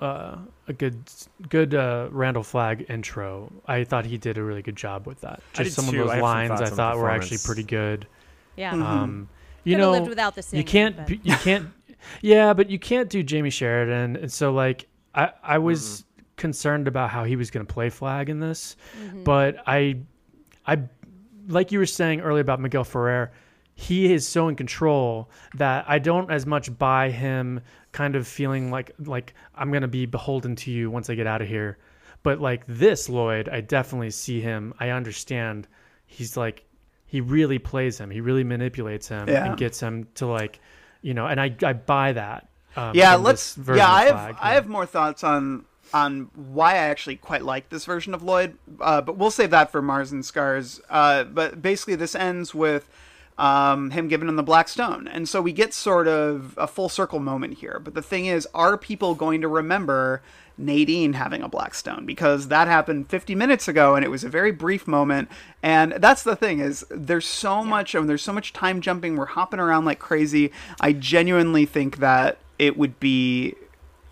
uh, 0.01 0.35
a 0.67 0.73
good 0.73 0.97
good 1.49 1.73
uh, 1.75 2.09
Randall 2.11 2.43
Flagg 2.43 2.85
intro. 2.89 3.51
I 3.67 3.83
thought 3.85 4.05
he 4.05 4.17
did 4.17 4.37
a 4.37 4.43
really 4.43 4.61
good 4.61 4.75
job 4.75 5.07
with 5.07 5.21
that. 5.21 5.41
Just 5.53 5.75
some 5.75 5.85
too. 5.85 5.91
of 6.01 6.07
those 6.07 6.09
have 6.11 6.19
some 6.19 6.21
lines 6.21 6.61
I 6.61 6.65
thought 6.65 6.97
were 6.97 7.09
actually 7.09 7.39
pretty 7.43 7.63
good. 7.63 8.05
yeah. 8.55 8.71
Mm-hmm. 8.73 8.83
Um, 8.83 9.29
you 9.63 9.75
Could've 9.75 9.85
know, 9.85 9.91
lived 9.91 10.09
without 10.09 10.35
the 10.35 10.41
singing, 10.41 10.65
you 10.65 10.69
can't 10.71 10.97
but- 10.97 11.25
you 11.25 11.35
can't 11.37 11.69
yeah, 12.21 12.53
but 12.53 12.69
you 12.69 12.79
can't 12.79 13.09
do 13.09 13.23
Jamie 13.23 13.49
Sheridan. 13.49 14.15
And 14.17 14.31
so 14.31 14.51
like 14.51 14.87
I 15.15 15.31
I 15.43 15.57
was 15.57 16.05
concerned 16.39 16.87
about 16.87 17.11
how 17.11 17.23
he 17.23 17.35
was 17.35 17.51
going 17.51 17.65
to 17.65 17.71
play 17.71 17.89
Flagg 17.89 18.29
in 18.29 18.39
this, 18.39 18.75
but 19.23 19.57
I 19.67 19.97
I 20.65 20.79
like 21.47 21.71
you 21.71 21.77
were 21.79 21.85
saying 21.85 22.21
earlier 22.21 22.41
about 22.41 22.59
Miguel 22.59 22.83
Ferrer, 22.83 23.31
he 23.75 24.11
is 24.11 24.27
so 24.27 24.47
in 24.47 24.55
control 24.55 25.29
that 25.55 25.85
I 25.87 25.99
don't 25.99 26.31
as 26.31 26.45
much 26.45 26.75
buy 26.77 27.11
him 27.11 27.61
kind 27.91 28.15
of 28.15 28.27
feeling 28.27 28.71
like 28.71 28.91
like 28.99 29.33
I'm 29.55 29.71
gonna 29.71 29.87
be 29.87 30.05
beholden 30.07 30.55
to 30.57 30.71
you 30.71 30.89
once 30.89 31.09
I 31.09 31.15
get 31.15 31.27
out 31.27 31.41
of 31.41 31.47
here. 31.47 31.77
But 32.23 32.39
like 32.41 32.63
this 32.67 33.07
Lloyd, 33.07 33.47
I 33.49 33.61
definitely 33.61 34.11
see 34.11 34.41
him. 34.41 34.73
I 34.79 34.89
understand. 34.89 35.67
He's 36.05 36.35
like 36.35 36.65
he 37.05 37.21
really 37.21 37.57
plays 37.59 37.97
him. 37.99 38.09
He 38.11 38.21
really 38.21 38.43
manipulates 38.43 39.07
him 39.07 39.27
Yeah. 39.27 39.45
and 39.45 39.57
gets 39.57 39.79
him 39.79 40.07
to 40.15 40.27
like, 40.27 40.59
you 41.01 41.13
know. 41.13 41.25
And 41.27 41.39
I 41.39 41.55
I 41.63 41.73
buy 41.73 42.13
that. 42.13 42.47
Um, 42.75 42.93
yeah 42.93 43.15
let's 43.15 43.57
yeah 43.57 43.91
i 43.91 44.03
have 44.05 44.11
Flagg, 44.11 44.35
i 44.39 44.49
yeah. 44.49 44.53
have 44.53 44.67
more 44.67 44.85
thoughts 44.85 45.23
on 45.23 45.65
on 45.93 46.29
why 46.35 46.73
i 46.73 46.77
actually 46.77 47.15
quite 47.15 47.43
like 47.43 47.69
this 47.69 47.85
version 47.85 48.13
of 48.13 48.23
lloyd 48.23 48.57
uh, 48.79 49.01
but 49.01 49.17
we'll 49.17 49.31
save 49.31 49.49
that 49.49 49.71
for 49.71 49.81
mars 49.81 50.11
and 50.11 50.25
scars. 50.25 50.79
Uh, 50.89 51.23
but 51.23 51.61
basically 51.61 51.95
this 51.95 52.15
ends 52.15 52.53
with 52.53 52.89
um, 53.37 53.91
him 53.91 54.07
giving 54.07 54.27
him 54.27 54.35
the 54.35 54.43
black 54.43 54.67
stone. 54.67 55.07
And 55.07 55.27
so 55.27 55.41
we 55.41 55.53
get 55.53 55.73
sort 55.73 56.07
of 56.07 56.53
a 56.57 56.67
full 56.67 56.89
circle 56.89 57.19
moment 57.19 57.55
here. 57.59 57.79
But 57.83 57.93
the 57.93 58.01
thing 58.01 58.25
is 58.25 58.47
are 58.53 58.77
people 58.77 59.15
going 59.15 59.41
to 59.41 59.47
remember 59.47 60.21
Nadine 60.57 61.13
having 61.13 61.41
a 61.41 61.49
black 61.49 61.73
stone? 61.73 62.05
Because 62.05 62.49
that 62.49 62.67
happened 62.67 63.09
50 63.09 63.35
minutes 63.35 63.67
ago 63.67 63.95
and 63.95 64.03
it 64.03 64.09
was 64.09 64.23
a 64.23 64.29
very 64.29 64.51
brief 64.51 64.87
moment. 64.87 65.29
And 65.63 65.93
that's 65.93 66.23
the 66.23 66.35
thing 66.35 66.59
is 66.59 66.85
there's 66.89 67.25
so 67.25 67.63
much 67.63 67.95
and 67.95 68.09
there's 68.09 68.23
so 68.23 68.33
much 68.33 68.53
time 68.53 68.81
jumping. 68.81 69.15
We're 69.15 69.25
hopping 69.25 69.59
around 69.59 69.85
like 69.85 69.99
crazy. 69.99 70.51
I 70.81 70.93
genuinely 70.93 71.65
think 71.65 71.97
that 71.97 72.37
it 72.57 72.77
would 72.77 72.99
be 72.99 73.55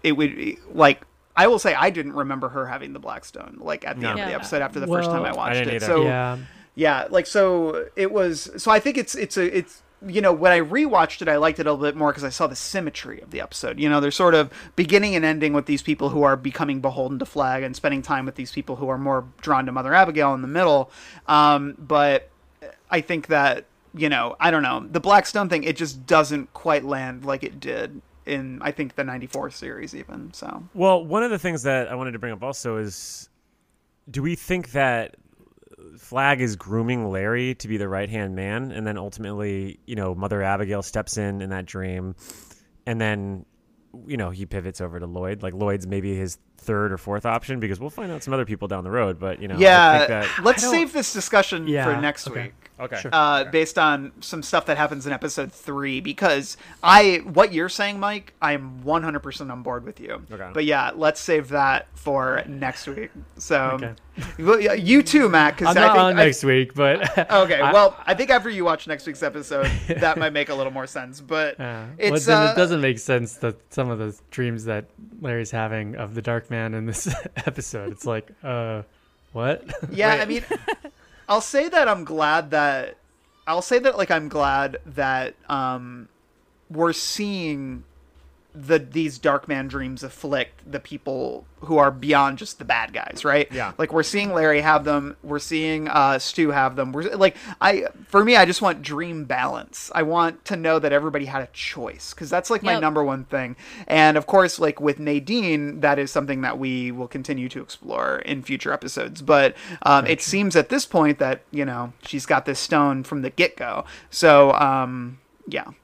it 0.04 0.14
would 0.14 0.36
be, 0.36 0.58
like 0.72 1.02
I 1.38 1.48
will 1.48 1.60
say 1.60 1.74
I 1.76 1.90
didn't 1.92 2.14
remember 2.14 2.50
her 2.50 2.66
having 2.66 2.92
the 2.94 3.00
black 3.00 3.24
stone 3.24 3.58
like 3.62 3.86
at 3.86 3.96
the 3.96 4.02
No. 4.02 4.10
end 4.12 4.20
of 4.20 4.28
the 4.28 4.34
episode 4.36 4.62
after 4.62 4.80
the 4.82 4.88
first 4.88 5.10
time 5.10 5.24
I 5.24 5.30
I 5.30 5.34
watched 5.36 5.54
didn't 5.60 5.70
it 5.70 5.76
either. 5.78 5.86
so 5.86 6.04
yeah. 6.04 6.38
yeah 6.76 7.08
like 7.10 7.26
so 7.28 7.86
it 7.96 8.12
was 8.12 8.50
so 8.58 8.72
i 8.72 8.80
think 8.80 8.98
it's 8.98 9.16
it's 9.16 9.38
a 9.38 9.58
it's 9.58 9.84
you 10.06 10.22
know 10.22 10.32
when 10.34 10.52
i 10.52 10.60
rewatched 10.60 11.22
it 11.24 11.28
i 11.28 11.38
liked 11.38 11.60
it 11.60 11.66
a 11.66 11.72
little 11.72 11.86
bit 11.88 11.96
more 11.96 12.12
because 12.12 12.24
i 12.24 12.30
saw 12.30 12.46
the 12.46 12.56
symmetry 12.56 13.20
of 13.22 13.32
the 13.32 13.42
episode 13.42 13.80
you 13.80 13.90
know 13.90 14.00
they're 14.00 14.12
sort 14.12 14.36
of 14.36 14.52
beginning 14.76 15.16
and 15.16 15.26
ending 15.26 15.54
with 15.54 15.66
these 15.66 15.82
people 15.82 16.10
who 16.10 16.22
are 16.24 16.36
becoming 16.36 16.82
beholden 16.82 17.18
to 17.18 17.26
Flagg 17.26 17.64
and 17.64 17.76
spending 17.76 18.02
time 18.04 18.26
with 18.26 18.36
these 18.36 18.52
people 18.52 18.76
who 18.76 18.88
are 18.90 18.98
more 18.98 19.26
drawn 19.42 19.66
to 19.66 19.72
mother 19.72 19.94
abigail 19.96 20.34
in 20.36 20.42
the 20.44 20.48
middle 20.48 20.92
um, 21.28 21.76
but 21.80 22.30
i 22.92 23.02
think 23.02 23.26
that 23.28 23.66
you 23.96 24.08
know 24.10 24.36
i 24.40 24.52
don't 24.52 24.62
know 24.64 24.86
the 24.92 25.00
black 25.00 25.26
stone 25.26 25.50
thing 25.50 25.64
it 25.64 25.76
just 25.76 26.06
doesn't 26.06 26.54
quite 26.54 26.84
land 26.86 27.26
like 27.26 27.44
it 27.44 27.60
did 27.60 28.02
in 28.28 28.62
i 28.62 28.72
think 28.72 28.96
the 28.96 29.04
94 29.04 29.50
series 29.52 29.96
even 29.96 30.34
so 30.34 30.64
Well, 30.74 31.06
one 31.06 31.24
of 31.24 31.32
the 31.32 31.40
things 31.40 31.64
that 31.64 31.88
I 31.88 31.96
wanted 31.96 32.12
to 32.12 32.20
bring 32.20 32.34
up 32.34 32.44
also 32.44 32.78
is 32.78 33.30
do 34.10 34.22
we 34.22 34.36
think 34.36 34.72
that 34.72 35.16
Flagg 35.98 36.42
is 36.42 36.56
grooming 36.56 37.10
Larry 37.12 37.56
to 37.56 37.68
be 37.68 37.78
the 37.78 37.88
right 37.88 38.10
hand 38.10 38.36
man, 38.36 38.72
and 38.72 38.86
then 38.86 38.98
ultimately, 38.98 39.80
you 39.86 39.96
know, 39.96 40.14
Mother 40.16 40.42
Abigail 40.42 40.82
steps 40.82 41.18
in 41.18 41.42
in 41.42 41.50
that 41.50 41.66
dream, 41.66 42.16
and 42.86 43.02
then, 43.02 43.46
you 44.06 44.18
know, 44.18 44.30
he 44.30 44.46
pivots 44.46 44.80
over 44.80 45.00
to 45.00 45.06
Lloyd. 45.08 45.44
Like 45.44 45.54
Lloyd's 45.54 45.88
maybe 45.88 46.16
his 46.16 46.38
third 46.68 46.92
or 46.92 46.98
fourth 46.98 47.26
option 47.26 47.60
because 47.60 47.80
we'll 47.80 47.90
find 47.90 48.12
out 48.12 48.22
some 48.22 48.34
other 48.34 48.46
people 48.46 48.68
down 48.68 48.84
the 48.84 48.92
road. 48.92 49.20
But 49.20 49.42
you 49.42 49.48
know, 49.48 49.56
I 49.56 49.60
yeah 49.60 49.98
think 49.98 50.08
that, 50.10 50.44
let's 50.44 50.64
I 50.64 50.72
save 50.72 50.94
this 50.94 51.12
discussion 51.14 51.68
Yeah, 51.68 51.86
for 51.86 52.00
next 52.00 52.28
okay. 52.28 52.44
week 52.44 52.54
okay, 52.80 53.00
Sure. 53.02 53.12
uh, 53.14 53.46
based 53.46 53.80
on 53.80 54.12
some 54.20 54.44
stuff 54.44 54.66
that 54.68 54.78
happens 54.78 55.08
in 55.08 55.14
episode 55.14 55.52
three 55.52 56.00
because 56.02 56.58
I 56.84 57.22
what 57.34 57.54
you're 57.54 57.70
saying, 57.70 58.00
Mike, 58.00 58.34
I 58.42 58.54
am 58.54 58.82
100% 58.86 59.52
on 59.52 59.64
board 59.64 59.84
with 59.86 60.00
you. 60.00 60.22
Okay. 60.32 60.50
But 60.54 60.66
yeah, 60.66 60.92
let's 60.96 61.20
save 61.20 61.50
that 61.50 61.88
for 61.96 62.44
next 62.48 62.86
week. 62.88 63.10
So 63.38 63.80
Okay. 63.82 64.76
you 64.82 65.02
too, 65.04 65.30
Matt. 65.30 65.58
Because 65.58 65.76
I'm 65.76 65.84
I 65.84 65.88
not 65.88 65.94
think 65.94 66.04
on 66.04 66.20
I- 66.20 66.26
next 66.26 66.44
week, 66.44 66.74
but 66.74 67.18
Okay, 67.32 67.60
I- 67.62 67.72
well, 67.74 67.96
I 68.06 68.14
think 68.14 68.30
after 68.30 68.50
you 68.50 68.64
watch 68.66 68.88
next 68.88 69.06
week's 69.08 69.24
episode, 69.24 69.70
that 69.88 70.18
might 70.18 70.34
make 70.34 70.50
a 70.50 70.56
little 70.56 70.74
more 70.74 70.88
sense. 70.88 71.22
But 71.22 71.56
Yeah. 71.60 71.88
it's 71.98 72.28
well, 72.28 72.48
uh, 72.48 72.52
it 72.52 72.56
doesn't 72.56 72.82
make 72.82 73.00
sense 73.00 73.36
that 73.38 73.56
some 73.74 73.90
of 73.90 74.00
the 74.00 74.16
dreams 74.32 74.66
that 74.66 74.86
Larry's 75.22 75.52
having 75.52 75.96
of 75.96 76.14
the 76.16 76.22
Dark 76.22 76.50
Man 76.50 76.57
in 76.74 76.86
this 76.86 77.08
episode. 77.38 77.92
It's 77.92 78.06
like, 78.06 78.32
uh, 78.44 78.84
what? 79.34 79.64
yeah 79.92 80.14
i 80.16 80.26
mean 80.26 80.44
i'll 81.30 81.42
say 81.42 81.70
that 81.70 81.88
i'm 81.88 82.04
glad 82.04 82.52
that 82.52 82.98
i'll 83.46 83.62
say 83.62 83.78
that 83.78 83.98
like 83.98 84.10
i'm 84.10 84.30
glad 84.30 84.78
that 84.86 85.36
um 85.50 86.08
we're 86.72 86.94
seeing 86.94 87.84
the 88.60 88.80
these 88.80 89.20
dark 89.20 89.48
man 89.48 89.68
dreams 89.68 90.02
afflict 90.02 90.70
the 90.72 90.80
people 90.80 91.46
who 91.62 91.78
are 91.78 91.92
beyond 91.92 92.38
just 92.40 92.58
the 92.58 92.66
bad 92.66 92.92
guys 92.92 93.22
right? 93.24 93.48
Yeah. 93.52 93.74
like 93.78 93.94
we're 93.94 94.02
seeing 94.04 94.34
larry 94.34 94.62
have 94.62 94.84
them 94.84 95.16
we're 95.22 95.38
seeing 95.38 95.88
uh 95.88 96.18
stu 96.18 96.50
have 96.50 96.76
them 96.76 96.92
we're 96.92 97.16
like 97.16 97.36
i 97.62 97.86
for 98.08 98.26
me 98.26 98.36
i 98.36 98.46
just 98.46 98.62
want 98.62 98.82
dream 98.82 99.26
balance. 99.26 99.92
I 99.94 100.04
want 100.04 100.44
to 100.46 100.56
know 100.56 100.80
that 100.80 100.92
everybody 100.92 101.26
had 101.26 101.42
a 101.44 101.50
choice 101.54 102.14
because 102.14 102.30
that's 102.30 102.50
like 102.50 102.64
my 102.64 102.74
Yep. 102.74 102.82
number 102.82 103.04
one 103.04 103.26
thing. 103.26 103.56
And 103.88 104.18
of 104.18 104.26
course 104.28 104.58
like 104.60 104.80
with 104.82 104.98
nadine 105.00 105.82
that 105.82 106.00
is 106.00 106.12
something 106.12 106.42
that 106.42 106.58
we 106.58 106.92
will 106.92 107.08
continue 107.08 107.50
to 107.50 107.62
explore 107.62 108.20
in 108.20 108.42
future 108.44 108.74
episodes. 108.74 109.22
But 109.22 109.56
um, 109.84 110.06
it 110.08 110.22
seems 110.22 110.56
at 110.56 110.70
this 110.70 110.86
point 110.86 111.20
that 111.20 111.42
you 111.52 111.66
know 111.66 111.94
she's 112.06 112.26
got 112.26 112.46
this 112.46 112.60
stone 112.60 113.04
from 113.04 113.22
the 113.22 113.30
get-go. 113.30 113.86
So 114.10 114.54
um 114.54 115.20
yeah. 115.48 115.66
but 115.66 115.76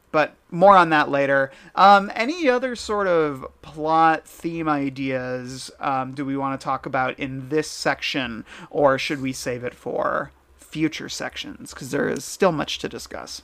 more 0.53 0.77
on 0.77 0.89
that 0.89 1.09
later 1.09 1.51
um 1.75 2.11
any 2.15 2.47
other 2.47 2.75
sort 2.75 3.07
of 3.07 3.45
plot 3.61 4.25
theme 4.25 4.69
ideas 4.69 5.71
um, 5.79 6.13
do 6.13 6.23
we 6.23 6.37
want 6.37 6.59
to 6.59 6.63
talk 6.63 6.85
about 6.85 7.17
in 7.19 7.49
this 7.49 7.69
section 7.69 8.45
or 8.69 8.97
should 8.97 9.21
we 9.21 9.33
save 9.33 9.63
it 9.63 9.73
for 9.73 10.31
future 10.57 11.09
sections 11.09 11.73
because 11.73 11.91
there 11.91 12.07
is 12.07 12.23
still 12.23 12.51
much 12.51 12.77
to 12.79 12.87
discuss 12.87 13.41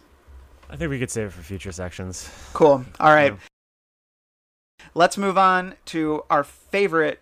I 0.70 0.76
think 0.76 0.92
we 0.92 1.00
could 1.00 1.10
save 1.10 1.28
it 1.28 1.34
for 1.34 1.42
future 1.42 1.72
sections. 1.72 2.30
Cool. 2.54 2.86
All 3.00 3.14
right. 3.14 3.34
let's 4.94 5.18
move 5.18 5.36
on 5.38 5.74
to 5.86 6.24
our 6.30 6.44
favorite 6.44 7.20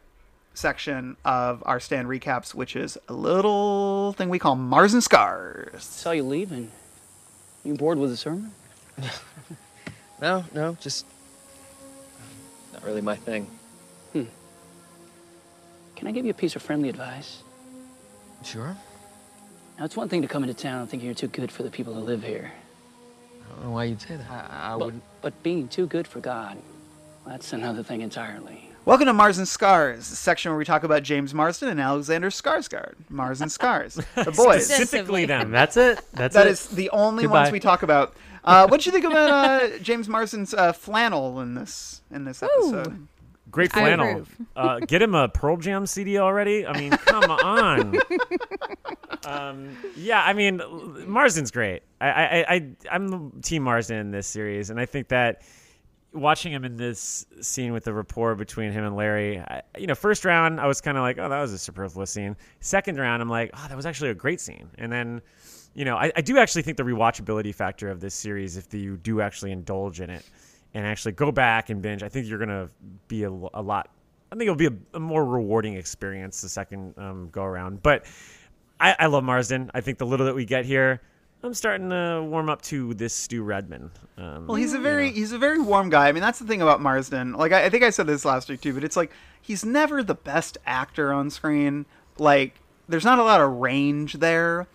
section 0.54 1.16
of 1.24 1.64
our 1.66 1.80
stand 1.80 2.08
recaps, 2.10 2.54
which 2.54 2.76
is 2.76 2.98
a 3.08 3.14
little 3.14 4.12
thing 4.14 4.28
we 4.28 4.40
call 4.40 4.56
Mars 4.56 4.94
and 4.94 5.04
Scars. 5.04 5.84
Saw 5.84 6.12
you 6.12 6.24
leaving. 6.24 6.72
You 7.64 7.76
bored 7.76 7.98
with 8.00 8.10
the 8.10 8.18
sermon? 8.18 8.52
No, 10.22 10.44
no, 10.54 10.76
just 10.82 11.06
not 12.74 12.84
really 12.84 13.02
my 13.02 13.16
thing. 13.16 13.48
Hmm. 14.14 14.24
Can 15.96 16.08
I 16.08 16.12
give 16.12 16.26
you 16.26 16.32
a 16.32 16.36
piece 16.36 16.56
of 16.56 16.62
friendly 16.62 16.90
advice? 16.90 17.44
Sure. 18.44 18.76
Now, 19.78 19.86
it's 19.86 19.96
one 19.96 20.10
thing 20.10 20.22
to 20.24 20.28
come 20.28 20.44
into 20.44 20.56
town 20.56 20.82
and 20.82 20.90
think 20.90 21.04
you're 21.04 21.14
too 21.14 21.28
good 21.28 21.52
for 21.52 21.64
the 21.64 21.70
people 21.70 21.94
who 21.94 22.00
live 22.02 22.24
here. 22.24 22.52
I 23.46 23.54
don't 23.56 23.64
know 23.66 23.72
why 23.72 23.86
you'd 23.86 24.02
say 24.02 24.16
that. 24.18 24.30
I, 24.30 24.74
I 24.74 24.78
But, 24.78 24.86
wouldn't. 24.86 25.04
but 25.22 25.44
being 25.44 25.68
too 25.68 25.86
good 25.86 26.08
for 26.08 26.20
God, 26.20 26.58
that's 27.26 27.54
another 27.54 27.84
thing 27.84 28.02
entirely. 28.02 28.64
Welcome 28.86 29.08
to 29.08 29.14
Mars 29.14 29.38
and 29.38 29.48
Scars, 29.48 30.10
the 30.10 30.16
section 30.16 30.50
where 30.52 30.58
we 30.58 30.64
talk 30.66 30.84
about 30.84 31.04
James 31.04 31.34
Marsden 31.34 31.68
and 31.70 31.80
Alexander 31.80 32.30
Skarsgård. 32.30 32.94
Mars 33.10 33.42
and 33.42 33.52
Scars, 33.52 33.96
the 34.16 34.32
boys. 34.32 34.66
Specifically 34.66 35.26
them. 35.26 35.52
that's 35.52 35.76
it. 35.78 36.00
That's 36.14 36.34
That 36.36 36.48
it. 36.48 36.52
is 36.52 36.68
the 36.68 36.90
only 36.92 37.24
Goodbye. 37.24 37.42
ones 37.42 37.52
we 37.52 37.60
talk 37.60 37.84
about. 37.84 38.16
Uh, 38.48 38.66
what 38.68 38.80
do 38.80 38.86
you 38.88 38.94
think 38.94 39.04
about 39.04 39.30
uh, 39.30 39.78
James 39.80 40.08
Marsden's 40.08 40.54
uh, 40.54 40.72
flannel 40.72 41.42
in 41.42 41.54
this 41.54 42.02
in 42.12 42.24
this 42.24 42.42
episode? 42.42 43.08
Great 43.52 43.74
flannel. 43.74 44.24
Uh, 44.56 44.80
get 44.80 45.02
him 45.02 45.16
a 45.16 45.28
Pearl 45.28 45.58
Jam 45.58 45.86
CD 45.86 46.18
already. 46.18 46.66
I 46.66 46.78
mean, 46.80 46.92
come 46.92 47.30
on. 47.30 47.96
Um, 49.26 49.76
yeah, 49.98 50.24
I 50.24 50.32
mean, 50.32 50.62
Marsden's 51.06 51.52
great. 51.52 51.84
I, 52.00 52.08
I, 52.08 52.46
I, 52.48 52.70
I'm 52.90 53.42
team 53.42 53.64
Marsden 53.64 53.98
in 53.98 54.12
this 54.12 54.26
series, 54.26 54.70
and 54.70 54.80
I 54.80 54.86
think 54.86 55.10
that 55.10 55.42
watching 56.14 56.54
him 56.54 56.64
in 56.64 56.78
this 56.78 57.26
scene 57.42 57.74
with 57.74 57.84
the 57.84 57.94
rapport 57.94 58.36
between 58.36 58.72
him 58.72 58.86
and 58.86 58.96
Larry, 58.96 59.40
I, 59.40 59.64
you 59.78 59.86
know, 59.86 59.96
first 59.96 60.24
round 60.24 60.62
I 60.62 60.68
was 60.68 60.80
kind 60.80 60.98
of 60.98 61.02
like, 61.02 61.18
oh, 61.18 61.28
that 61.28 61.42
was 61.42 61.52
a 61.52 61.58
superfluous 61.58 62.10
scene. 62.10 62.38
Second 62.62 63.00
round, 63.00 63.22
I'm 63.22 63.28
like, 63.28 63.52
oh, 63.54 63.66
that 63.68 63.76
was 63.76 63.86
actually 63.86 64.12
a 64.12 64.16
great 64.16 64.40
scene. 64.40 64.70
And 64.78 64.92
then, 64.92 65.22
you 65.78 65.86
know, 65.86 65.96
I, 65.96 66.12
I 66.16 66.22
do 66.22 66.40
actually 66.40 66.64
think 66.64 66.76
the 66.76 66.84
rewatchability 66.84 67.54
factor 67.54 67.90
of 67.90 68.00
this 68.00 68.16
series, 68.16 68.58
if 68.58 68.74
you 68.74 68.98
do 68.98 69.22
actually 69.22 69.52
indulge 69.52 70.02
in 70.02 70.10
it 70.10 70.26
and 70.74 70.88
actually 70.88 71.12
go 71.12 71.32
back 71.32 71.70
and 71.70 71.84
binge, 71.84 72.02
I 72.02 72.10
think 72.10 72.26
you're 72.26 72.40
gonna 72.40 72.68
be 73.08 73.24
a, 73.24 73.30
a 73.30 73.62
lot. 73.62 73.92
I 74.32 74.36
think 74.36 74.48
it'll 74.48 74.56
be 74.56 74.66
a, 74.66 74.74
a 74.96 75.00
more 75.00 75.24
rewarding 75.24 75.76
experience 75.76 76.42
the 76.42 76.50
second 76.50 76.96
um, 76.98 77.30
go 77.32 77.44
around. 77.44 77.84
But 77.84 78.08
I, 78.80 78.96
I 78.98 79.06
love 79.06 79.24
Marsden. 79.24 79.70
I 79.76 79.82
think 79.82 80.00
the 80.00 80.06
little 80.08 80.26
that 80.26 80.34
we 80.34 80.46
get 80.46 80.66
here, 80.66 81.00
I'm 81.44 81.54
starting 81.54 81.92
to 81.92 82.26
warm 82.28 82.50
up 82.50 82.64
to 82.64 82.96
this 82.96 83.14
Stu 83.14 83.44
Redman. 83.44 83.92
Um, 84.18 84.48
Well, 84.48 84.56
he's 84.56 84.74
a 84.74 84.80
very 84.80 85.12
he's 85.12 85.32
a 85.32 85.38
very 85.38 85.60
warm 85.60 85.92
guy. 85.92 86.08
I 86.08 86.12
mean, 86.12 86.24
that's 86.24 86.40
the 86.40 86.46
thing 86.48 86.64
about 86.64 86.82
Marsden. 86.82 87.34
Like, 87.34 87.52
I, 87.52 87.66
I 87.66 87.70
think 87.70 87.84
I 87.84 87.92
said 87.92 88.08
this 88.08 88.26
last 88.26 88.50
week 88.50 88.62
too, 88.62 88.74
but 88.74 88.84
it's 88.84 88.98
like 88.98 89.12
he's 89.40 89.64
never 89.64 90.02
the 90.02 90.16
best 90.16 90.58
actor 90.66 91.14
on 91.14 91.30
screen. 91.30 91.86
Like, 92.18 92.60
there's 92.90 93.06
not 93.06 93.20
a 93.20 93.24
lot 93.24 93.42
of 93.42 93.52
range 93.52 94.14
there, 94.14 94.66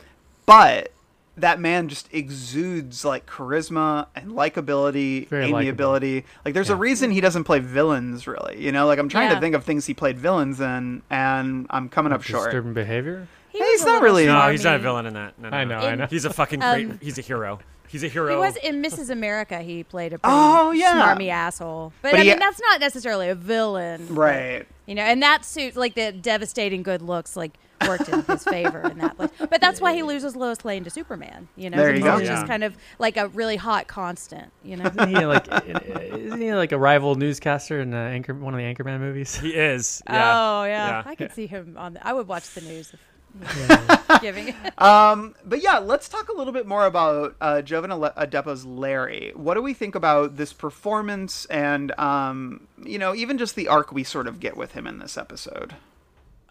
but 0.47 0.93
that 1.37 1.59
man 1.59 1.89
just 1.89 2.13
exudes 2.13 3.05
like 3.05 3.27
charisma 3.27 4.07
and 4.15 4.33
likability, 4.33 5.27
Very 5.29 5.45
likable. 5.45 5.59
amiability. 5.61 6.25
Like, 6.45 6.53
there's 6.55 6.69
a 6.71 6.77
reason 6.77 7.11
he 7.11 7.21
doesn't 7.23 7.45
play 7.45 7.59
villains 7.59 8.27
really. 8.27 8.63
You 8.63 8.71
know, 8.73 8.87
like 8.87 8.99
I'm 8.99 9.09
trying 9.09 9.31
to 9.35 9.41
think 9.41 9.55
of 9.55 9.65
things 9.65 9.87
he 9.87 9.95
played 9.95 10.19
villains 10.19 10.61
in, 10.61 11.03
and 11.11 11.67
I'm 11.71 11.89
coming 11.89 12.13
up 12.13 12.23
short. 12.23 12.47
Disturbing 12.51 12.75
behavior. 12.75 13.27
He 13.51 13.59
Hey, 13.59 13.65
he's 13.73 13.85
not 13.85 14.03
really- 14.03 14.27
no, 14.27 14.51
he's 14.51 14.65
not 14.65 14.77
a 14.77 14.79
villain 14.79 15.07
in 15.07 15.15
that. 15.15 15.39
No, 15.39 15.51
no, 15.51 15.57
I 15.57 15.65
no. 15.65 15.79
know, 15.81 15.87
I 15.87 15.95
know. 15.95 16.07
He's 16.07 16.25
a 16.25 16.33
fucking 16.33 16.61
great. 16.61 16.87
Um, 16.91 16.99
he's 17.03 17.19
a 17.19 17.23
hero. 17.23 17.61
He's 17.89 18.03
a 18.03 18.09
hero. 18.09 18.31
He 18.31 18.37
was 18.37 18.57
in 18.57 18.83
Mrs. 18.83 19.11
America. 19.11 19.61
He 19.61 19.85
played 19.85 20.15
a 20.15 20.19
pretty 20.19 20.35
Oh, 20.35 20.71
yeah. 20.71 20.95
smarmy 21.15 21.29
asshole. 21.29 21.93
But, 22.01 22.13
But 22.13 22.21
I 22.21 22.23
he- 22.25 22.31
mean, 22.31 22.39
that's 22.39 22.59
not 22.61 22.81
necessarily 22.81 23.29
a 23.29 23.35
villain, 23.35 24.07
but, 24.09 24.15
Right. 24.17 24.67
You 24.87 24.95
know, 24.95 25.03
and 25.03 25.23
that 25.23 25.45
suits 25.45 25.77
like 25.77 25.95
the 25.95 26.11
devastating 26.13 26.83
good 26.83 27.03
looks, 27.03 27.37
like 27.37 27.53
worked 27.89 28.09
in 28.09 28.23
his 28.23 28.45
favor 28.45 28.81
in 28.89 28.99
that 28.99 29.17
place. 29.17 29.31
But 29.39 29.61
that's 29.61 29.81
why 29.81 29.95
he 29.95 30.03
loses 30.03 30.35
Lois 30.37 30.65
Lane 30.65 30.85
to 30.85 30.91
Superman. 30.91 31.49
You 31.57 31.71
know, 31.71 31.77
There 31.79 31.89
you 31.91 31.95
He's 31.97 32.05
go. 32.05 32.19
just 32.21 32.43
Yeah. 32.43 32.47
kind 32.47 32.65
of 32.65 32.77
like 32.99 33.17
a 33.17 33.29
really 33.29 33.57
hot 33.57 33.87
constant. 33.89 34.51
You 34.65 34.77
know, 34.77 34.87
Isn't 34.87 35.09
he 35.17 35.27
like 35.27 35.47
isn't 35.51 36.41
he 36.41 36.53
like 36.55 36.73
a 36.73 36.79
rival 36.79 37.15
newscaster 37.15 37.81
in 37.81 37.95
uh, 37.95 37.97
anchor 37.97 38.35
one 38.35 38.55
of 38.55 38.59
the 38.59 38.65
Anchorman 38.65 39.01
movies? 39.01 39.35
He 39.37 39.51
is. 39.55 40.03
Yeah. 40.09 40.33
Oh 40.61 40.65
yeah, 40.65 40.89
Yeah. 40.89 41.03
I 41.07 41.15
could 41.15 41.33
see 41.33 41.47
him 41.47 41.77
on. 41.79 41.95
The, 41.95 42.07
I 42.07 42.13
would 42.13 42.29
watch 42.29 42.53
the 42.55 42.61
news. 42.61 42.93
If, 42.93 43.01
giving. 44.21 44.55
Um, 44.79 45.35
but 45.45 45.63
yeah, 45.63 45.79
let's 45.79 46.09
talk 46.09 46.29
a 46.29 46.33
little 46.37 46.53
bit 46.53 46.67
more 46.67 46.85
about 46.87 47.35
uh, 47.41 47.63
Jovan 47.63 47.91
Ale- 47.93 48.13
Adepo's 48.17 48.65
Larry. 48.67 49.33
What 49.35 49.55
do 49.55 49.63
we 49.63 49.73
think 49.75 49.95
about 49.95 50.37
this 50.37 50.53
performance, 50.53 51.45
and 51.47 51.93
um, 51.99 52.67
you 52.85 52.99
know, 52.99 53.15
even 53.15 53.39
just 53.39 53.55
the 53.55 53.69
arc 53.69 53.93
we 53.93 54.05
sort 54.05 54.27
of 54.27 54.39
get 54.41 54.57
with 54.57 54.73
him 54.73 54.87
in 54.87 54.99
this 54.99 55.17
episode? 55.17 55.75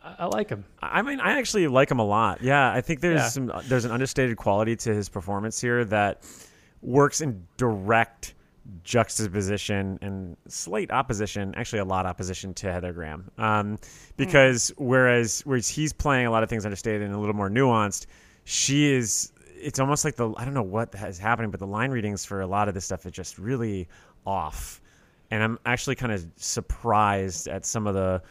I, 0.03 0.15
I 0.19 0.25
like 0.25 0.49
him. 0.49 0.65
I 0.81 1.01
mean, 1.01 1.19
I 1.19 1.37
actually 1.37 1.67
like 1.67 1.89
him 1.91 1.99
a 1.99 2.05
lot. 2.05 2.41
Yeah, 2.41 2.71
I 2.71 2.81
think 2.81 3.01
there's 3.01 3.19
Yeah. 3.19 3.27
some 3.29 3.51
there's 3.65 3.85
an 3.85 3.91
understated 3.91 4.37
quality 4.37 4.75
to 4.77 4.93
his 4.93 5.09
performance 5.09 5.59
here 5.61 5.85
that 5.85 6.23
works 6.81 7.21
in 7.21 7.45
direct 7.57 8.33
juxtaposition 8.83 9.97
and 10.01 10.37
slight 10.47 10.91
opposition, 10.91 11.53
actually 11.55 11.79
a 11.79 11.85
lot 11.85 12.05
opposition 12.05 12.53
to 12.55 12.71
Heather 12.71 12.93
Graham. 12.93 13.29
Um, 13.37 13.77
because 14.17 14.71
whereas 14.77 15.41
whereas 15.45 15.67
he's 15.67 15.93
playing 15.93 16.27
a 16.27 16.31
lot 16.31 16.43
of 16.43 16.49
things 16.49 16.65
understated 16.65 17.01
and 17.01 17.13
a 17.13 17.17
little 17.19 17.35
more 17.35 17.49
nuanced, 17.49 18.05
she 18.43 18.91
is. 18.93 19.31
It's 19.63 19.79
almost 19.79 20.03
like 20.05 20.15
the 20.15 20.31
I 20.37 20.45
don't 20.45 20.53
know 20.55 20.63
what 20.63 20.93
is 20.95 21.19
happening, 21.19 21.51
but 21.51 21.59
the 21.59 21.67
line 21.67 21.91
readings 21.91 22.25
for 22.25 22.41
a 22.41 22.47
lot 22.47 22.67
of 22.67 22.73
this 22.73 22.85
stuff 22.85 23.05
is 23.05 23.11
just 23.11 23.37
really 23.37 23.87
off, 24.25 24.81
and 25.29 25.43
I'm 25.43 25.59
actually 25.65 25.95
kind 25.95 26.11
of 26.11 26.25
surprised 26.35 27.47
at 27.47 27.65
some 27.65 27.85
of 27.87 27.93
the 27.93 28.21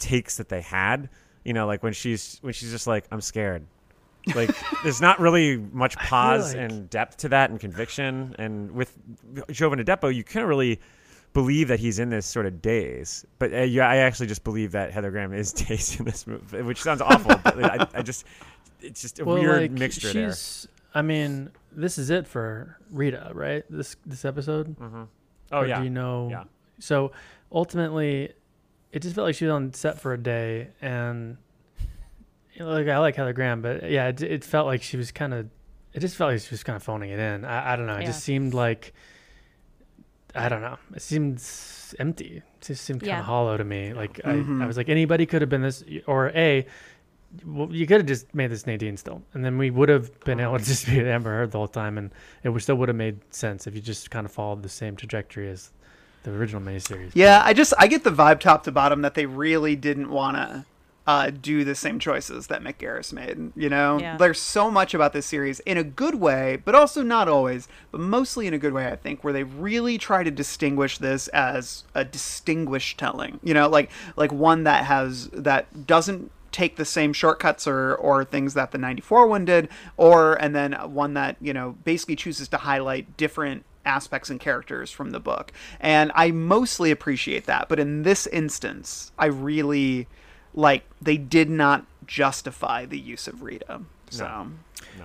takes 0.00 0.36
that 0.38 0.48
they 0.48 0.60
had. 0.62 1.08
You 1.44 1.52
know, 1.52 1.66
like 1.66 1.82
when 1.82 1.92
she's 1.92 2.38
when 2.42 2.52
she's 2.52 2.70
just 2.70 2.86
like, 2.86 3.04
I'm 3.10 3.20
scared. 3.20 3.64
Like 4.34 4.50
there's 4.82 5.00
not 5.00 5.18
really 5.20 5.56
much 5.56 5.96
pause 5.96 6.54
like- 6.54 6.62
and 6.62 6.90
depth 6.90 7.18
to 7.18 7.28
that 7.30 7.50
and 7.50 7.58
conviction. 7.60 8.34
And 8.38 8.70
with 8.72 8.96
Jovan 9.50 9.82
Adepo, 9.82 10.14
you 10.14 10.24
can't 10.24 10.46
really 10.46 10.80
believe 11.32 11.68
that 11.68 11.78
he's 11.80 11.98
in 11.98 12.10
this 12.10 12.26
sort 12.26 12.44
of 12.44 12.60
daze. 12.60 13.24
But 13.38 13.54
uh, 13.54 13.58
yeah, 13.62 13.88
I 13.88 13.96
actually 13.98 14.26
just 14.26 14.44
believe 14.44 14.72
that 14.72 14.92
Heather 14.92 15.10
Graham 15.10 15.32
is 15.32 15.52
dazed 15.54 15.98
in 16.00 16.04
this 16.04 16.26
movie, 16.26 16.60
which 16.62 16.82
sounds 16.82 17.00
awful. 17.00 17.36
but 17.42 17.64
I, 17.64 17.86
I 17.94 18.02
just 18.02 18.24
it's 18.82 19.00
just 19.00 19.20
a 19.20 19.24
Well, 19.24 19.36
weird 19.38 19.60
like, 19.62 19.70
mixture 19.70 20.12
there. 20.12 20.30
she's, 20.30 20.68
I 20.94 21.02
mean, 21.02 21.50
this 21.72 21.96
is 21.98 22.10
it 22.10 22.26
for 22.26 22.76
Rita, 22.90 23.30
right? 23.34 23.64
This 23.70 23.96
this 24.04 24.24
episode. 24.26 24.76
Oh 24.82 25.58
Or 25.60 25.66
yeah, 25.66 25.78
Do 25.78 25.84
you 25.84 25.90
know? 25.90 26.28
Yeah. 26.30 26.44
So 26.80 27.12
ultimately, 27.52 28.32
it 28.92 29.02
just 29.02 29.14
felt 29.14 29.26
like 29.26 29.34
she 29.34 29.44
was 29.44 29.52
on 29.52 29.72
set 29.72 30.00
for 30.00 30.12
a 30.12 30.18
day, 30.18 30.68
and 30.82 31.36
you 32.54 32.60
know, 32.64 32.70
like 32.72 32.88
I 32.88 32.98
like 32.98 33.16
Heather 33.16 33.32
Graham, 33.32 33.62
but 33.62 33.90
yeah, 33.90 34.08
it, 34.08 34.22
it 34.22 34.44
felt 34.44 34.66
like 34.66 34.82
she 34.82 34.96
was 34.96 35.12
kind 35.12 35.32
of. 35.34 35.48
It 35.92 36.00
just 36.00 36.16
felt 36.16 36.32
like 36.32 36.40
she 36.40 36.50
was 36.50 36.62
kind 36.62 36.76
of 36.76 36.82
phoning 36.82 37.10
it 37.10 37.18
in. 37.18 37.44
I, 37.44 37.72
I 37.72 37.76
don't 37.76 37.86
know. 37.86 37.96
It 37.96 38.00
Yeah. 38.02 38.06
just 38.06 38.22
seemed 38.22 38.54
like. 38.54 38.92
I 40.34 40.48
don't 40.48 40.60
know. 40.60 40.76
It 40.94 41.02
seemed 41.02 41.42
empty. 41.98 42.36
It 42.36 42.60
just 42.60 42.84
seemed 42.84 43.00
kind 43.00 43.08
Yeah. 43.08 43.18
of 43.20 43.24
hollow 43.24 43.56
to 43.56 43.64
me. 43.64 43.92
Like 43.92 44.20
I, 44.24 44.34
mm-hmm. 44.34 44.62
I 44.62 44.66
was 44.66 44.76
like 44.76 44.88
anybody 44.88 45.26
could 45.26 45.42
have 45.42 45.48
been 45.48 45.62
this, 45.62 45.82
or 46.06 46.28
a. 46.30 46.66
Well, 47.46 47.68
you 47.72 47.86
could 47.86 47.98
have 47.98 48.06
just 48.06 48.34
made 48.34 48.50
this 48.50 48.66
Nadine 48.66 48.96
still, 48.96 49.22
and 49.34 49.44
then 49.44 49.56
we 49.56 49.70
would 49.70 49.88
have 49.88 50.18
been 50.24 50.40
able 50.40 50.58
to 50.58 50.64
just 50.64 50.86
be 50.86 51.00
Amber 51.00 51.30
Heard 51.30 51.52
the 51.52 51.58
whole 51.58 51.68
time, 51.68 51.96
and 51.96 52.10
it 52.42 52.48
would 52.48 52.60
still 52.62 52.74
would 52.76 52.88
have 52.88 52.96
made 52.96 53.20
sense 53.32 53.66
if 53.68 53.74
you 53.74 53.80
just 53.80 54.10
kind 54.10 54.26
of 54.26 54.32
followed 54.32 54.62
the 54.64 54.68
same 54.68 54.96
trajectory 54.96 55.48
as 55.48 55.70
the 56.22 56.32
original 56.32 56.60
miniseries. 56.62 57.12
Yeah, 57.14 57.42
I 57.44 57.52
just 57.52 57.72
I 57.78 57.86
get 57.86 58.04
the 58.04 58.10
vibe 58.10 58.40
top 58.40 58.64
to 58.64 58.72
bottom 58.72 59.02
that 59.02 59.14
they 59.14 59.26
really 59.26 59.76
didn't 59.76 60.10
want 60.10 60.36
to 60.36 60.64
uh, 61.06 61.30
do 61.30 61.64
the 61.64 61.74
same 61.74 61.98
choices 61.98 62.46
that 62.48 62.62
Mick 62.62 62.76
Garris 62.76 63.12
made. 63.12 63.52
You 63.56 63.68
know, 63.68 63.98
Yeah. 63.98 64.16
there's 64.16 64.38
so 64.40 64.70
much 64.70 64.94
about 64.94 65.12
this 65.12 65.26
series 65.26 65.58
in 65.60 65.76
a 65.76 65.82
good 65.82 66.16
way, 66.16 66.58
but 66.64 66.74
also 66.74 67.02
not 67.02 67.26
always, 67.26 67.66
but 67.90 68.00
mostly 68.00 68.46
in 68.46 68.54
a 68.54 68.58
good 68.58 68.72
way, 68.74 68.86
I 68.86 68.96
think, 68.96 69.24
where 69.24 69.32
they 69.32 69.42
really 69.42 69.98
try 69.98 70.22
to 70.22 70.30
distinguish 70.30 70.98
this 70.98 71.26
as 71.28 71.84
a 71.94 72.04
distinguished 72.04 72.98
telling. 72.98 73.40
You 73.42 73.54
know, 73.54 73.68
like 73.68 73.90
like 74.16 74.32
one 74.32 74.64
that 74.64 74.84
has 74.84 75.28
that 75.32 75.86
doesn't 75.86 76.30
take 76.52 76.76
the 76.76 76.84
same 76.84 77.12
shortcuts 77.12 77.66
or 77.66 77.94
or 77.94 78.24
things 78.24 78.54
that 78.54 78.72
the 78.72 78.78
94 78.78 79.26
one 79.28 79.44
did 79.44 79.68
or 79.96 80.34
and 80.34 80.52
then 80.54 80.72
one 80.92 81.14
that 81.14 81.36
you 81.40 81.52
know 81.52 81.76
basically 81.84 82.16
chooses 82.16 82.48
to 82.48 82.56
highlight 82.56 83.16
different 83.16 83.64
aspects 83.84 84.28
and 84.30 84.38
characters 84.40 84.90
from 84.90 85.10
the 85.10 85.20
book 85.20 85.52
and 85.80 86.12
i 86.14 86.30
mostly 86.30 86.90
appreciate 86.90 87.46
that 87.46 87.68
but 87.68 87.78
in 87.80 88.02
this 88.02 88.26
instance 88.28 89.10
i 89.18 89.26
really 89.26 90.06
like 90.54 90.84
they 91.00 91.16
did 91.16 91.48
not 91.48 91.86
justify 92.06 92.84
the 92.84 92.98
use 92.98 93.26
of 93.26 93.42
rita 93.42 93.80
so 94.12 94.48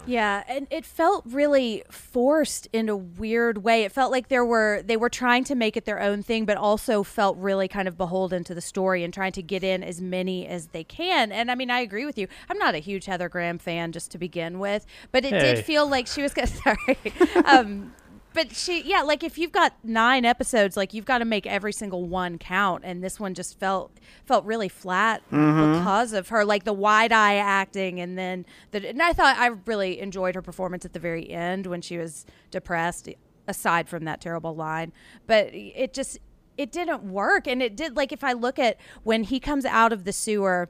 Yeah, 0.08 0.44
and 0.48 0.66
it 0.72 0.84
felt 0.84 1.24
really 1.28 1.84
forced 1.92 2.68
in 2.74 2.90
a 2.90 2.96
weird 2.98 3.60
way. 3.64 3.84
It 3.84 3.92
felt 3.92 4.12
like 4.12 4.30
there 4.30 4.44
were 4.44 4.82
they 4.84 4.98
were 4.98 5.10
trying 5.12 5.44
to 5.44 5.54
make 5.54 5.78
it 5.78 5.86
their 5.86 6.02
own 6.02 6.24
thing, 6.24 6.46
but 6.46 6.58
also 6.58 7.04
felt 7.04 7.38
really 7.38 7.68
kind 7.68 7.88
of 7.88 7.96
beholden 8.00 8.44
to 8.46 8.56
the 8.56 8.62
story 8.62 9.04
and 9.04 9.14
trying 9.14 9.34
to 9.34 9.44
get 9.44 9.64
in 9.64 9.84
as 9.84 10.02
many 10.02 10.48
as 10.48 10.68
they 10.68 10.84
can. 10.84 11.32
And 11.32 11.52
I 11.52 11.56
mean, 11.56 11.70
I 11.70 11.82
agree 11.82 12.06
with 12.06 12.18
you. 12.18 12.28
I'm 12.50 12.58
not 12.58 12.74
a 12.74 12.80
huge 12.80 13.06
Heather 13.06 13.30
Graham 13.30 13.60
fan, 13.60 13.92
just 13.92 14.10
to 14.12 14.18
begin 14.18 14.58
with, 14.58 14.88
but 15.12 15.24
it 15.24 15.34
Hey. 15.34 15.54
did 15.56 15.66
feel 15.66 15.88
like 15.88 16.08
she 16.08 16.24
was. 16.24 16.34
gonna- 16.34 16.48
Sorry. 16.64 16.98
um, 17.46 17.94
but 18.36 18.56
she, 18.56 18.84
yeah, 18.84 19.02
like 19.02 19.24
if 19.24 19.38
you've 19.40 19.52
got 19.52 19.74
nine 19.84 20.26
episodes, 20.26 20.78
like 20.78 20.94
you've 20.94 21.06
got 21.06 21.20
to 21.20 21.26
make 21.26 21.48
every 21.48 21.74
single 21.74 22.04
one 22.04 22.38
count, 22.38 22.84
and 22.86 23.04
this 23.04 23.20
one 23.20 23.34
just 23.34 23.58
felt 23.60 24.00
felt 24.26 24.46
really 24.46 24.70
flat 24.70 25.24
Mm-hmm. 25.32 25.80
because 25.80 26.14
of 26.14 26.30
her, 26.30 26.46
like 26.46 26.66
the 26.66 26.74
wide 26.74 27.12
eye 27.12 27.36
acting, 27.36 28.00
and 28.00 28.18
then 28.18 28.46
the. 28.72 28.88
And 28.90 29.02
I 29.02 29.14
thought 29.14 29.38
I 29.38 29.48
really 29.66 30.00
enjoyed 30.00 30.36
her 30.36 30.42
performance 30.42 30.86
at 30.86 30.94
the 30.94 31.00
very 31.00 31.30
end 31.32 31.66
when 31.66 31.82
she 31.82 31.98
was 31.98 32.26
depressed. 32.52 33.10
Aside 33.48 33.88
from 33.88 34.06
that 34.06 34.22
terrible 34.22 34.56
line, 34.56 34.92
but 35.28 35.50
it 35.54 35.94
just 35.94 36.18
it 36.58 36.72
didn't 36.72 37.04
work, 37.04 37.48
and 37.48 37.62
it 37.62 37.76
did. 37.76 37.96
Like 37.96 38.12
if 38.12 38.24
I 38.24 38.34
look 38.34 38.58
at 38.58 38.78
when 39.04 39.24
he 39.24 39.40
comes 39.40 39.66
out 39.66 39.94
of 39.94 40.04
the 40.04 40.14
sewer. 40.14 40.70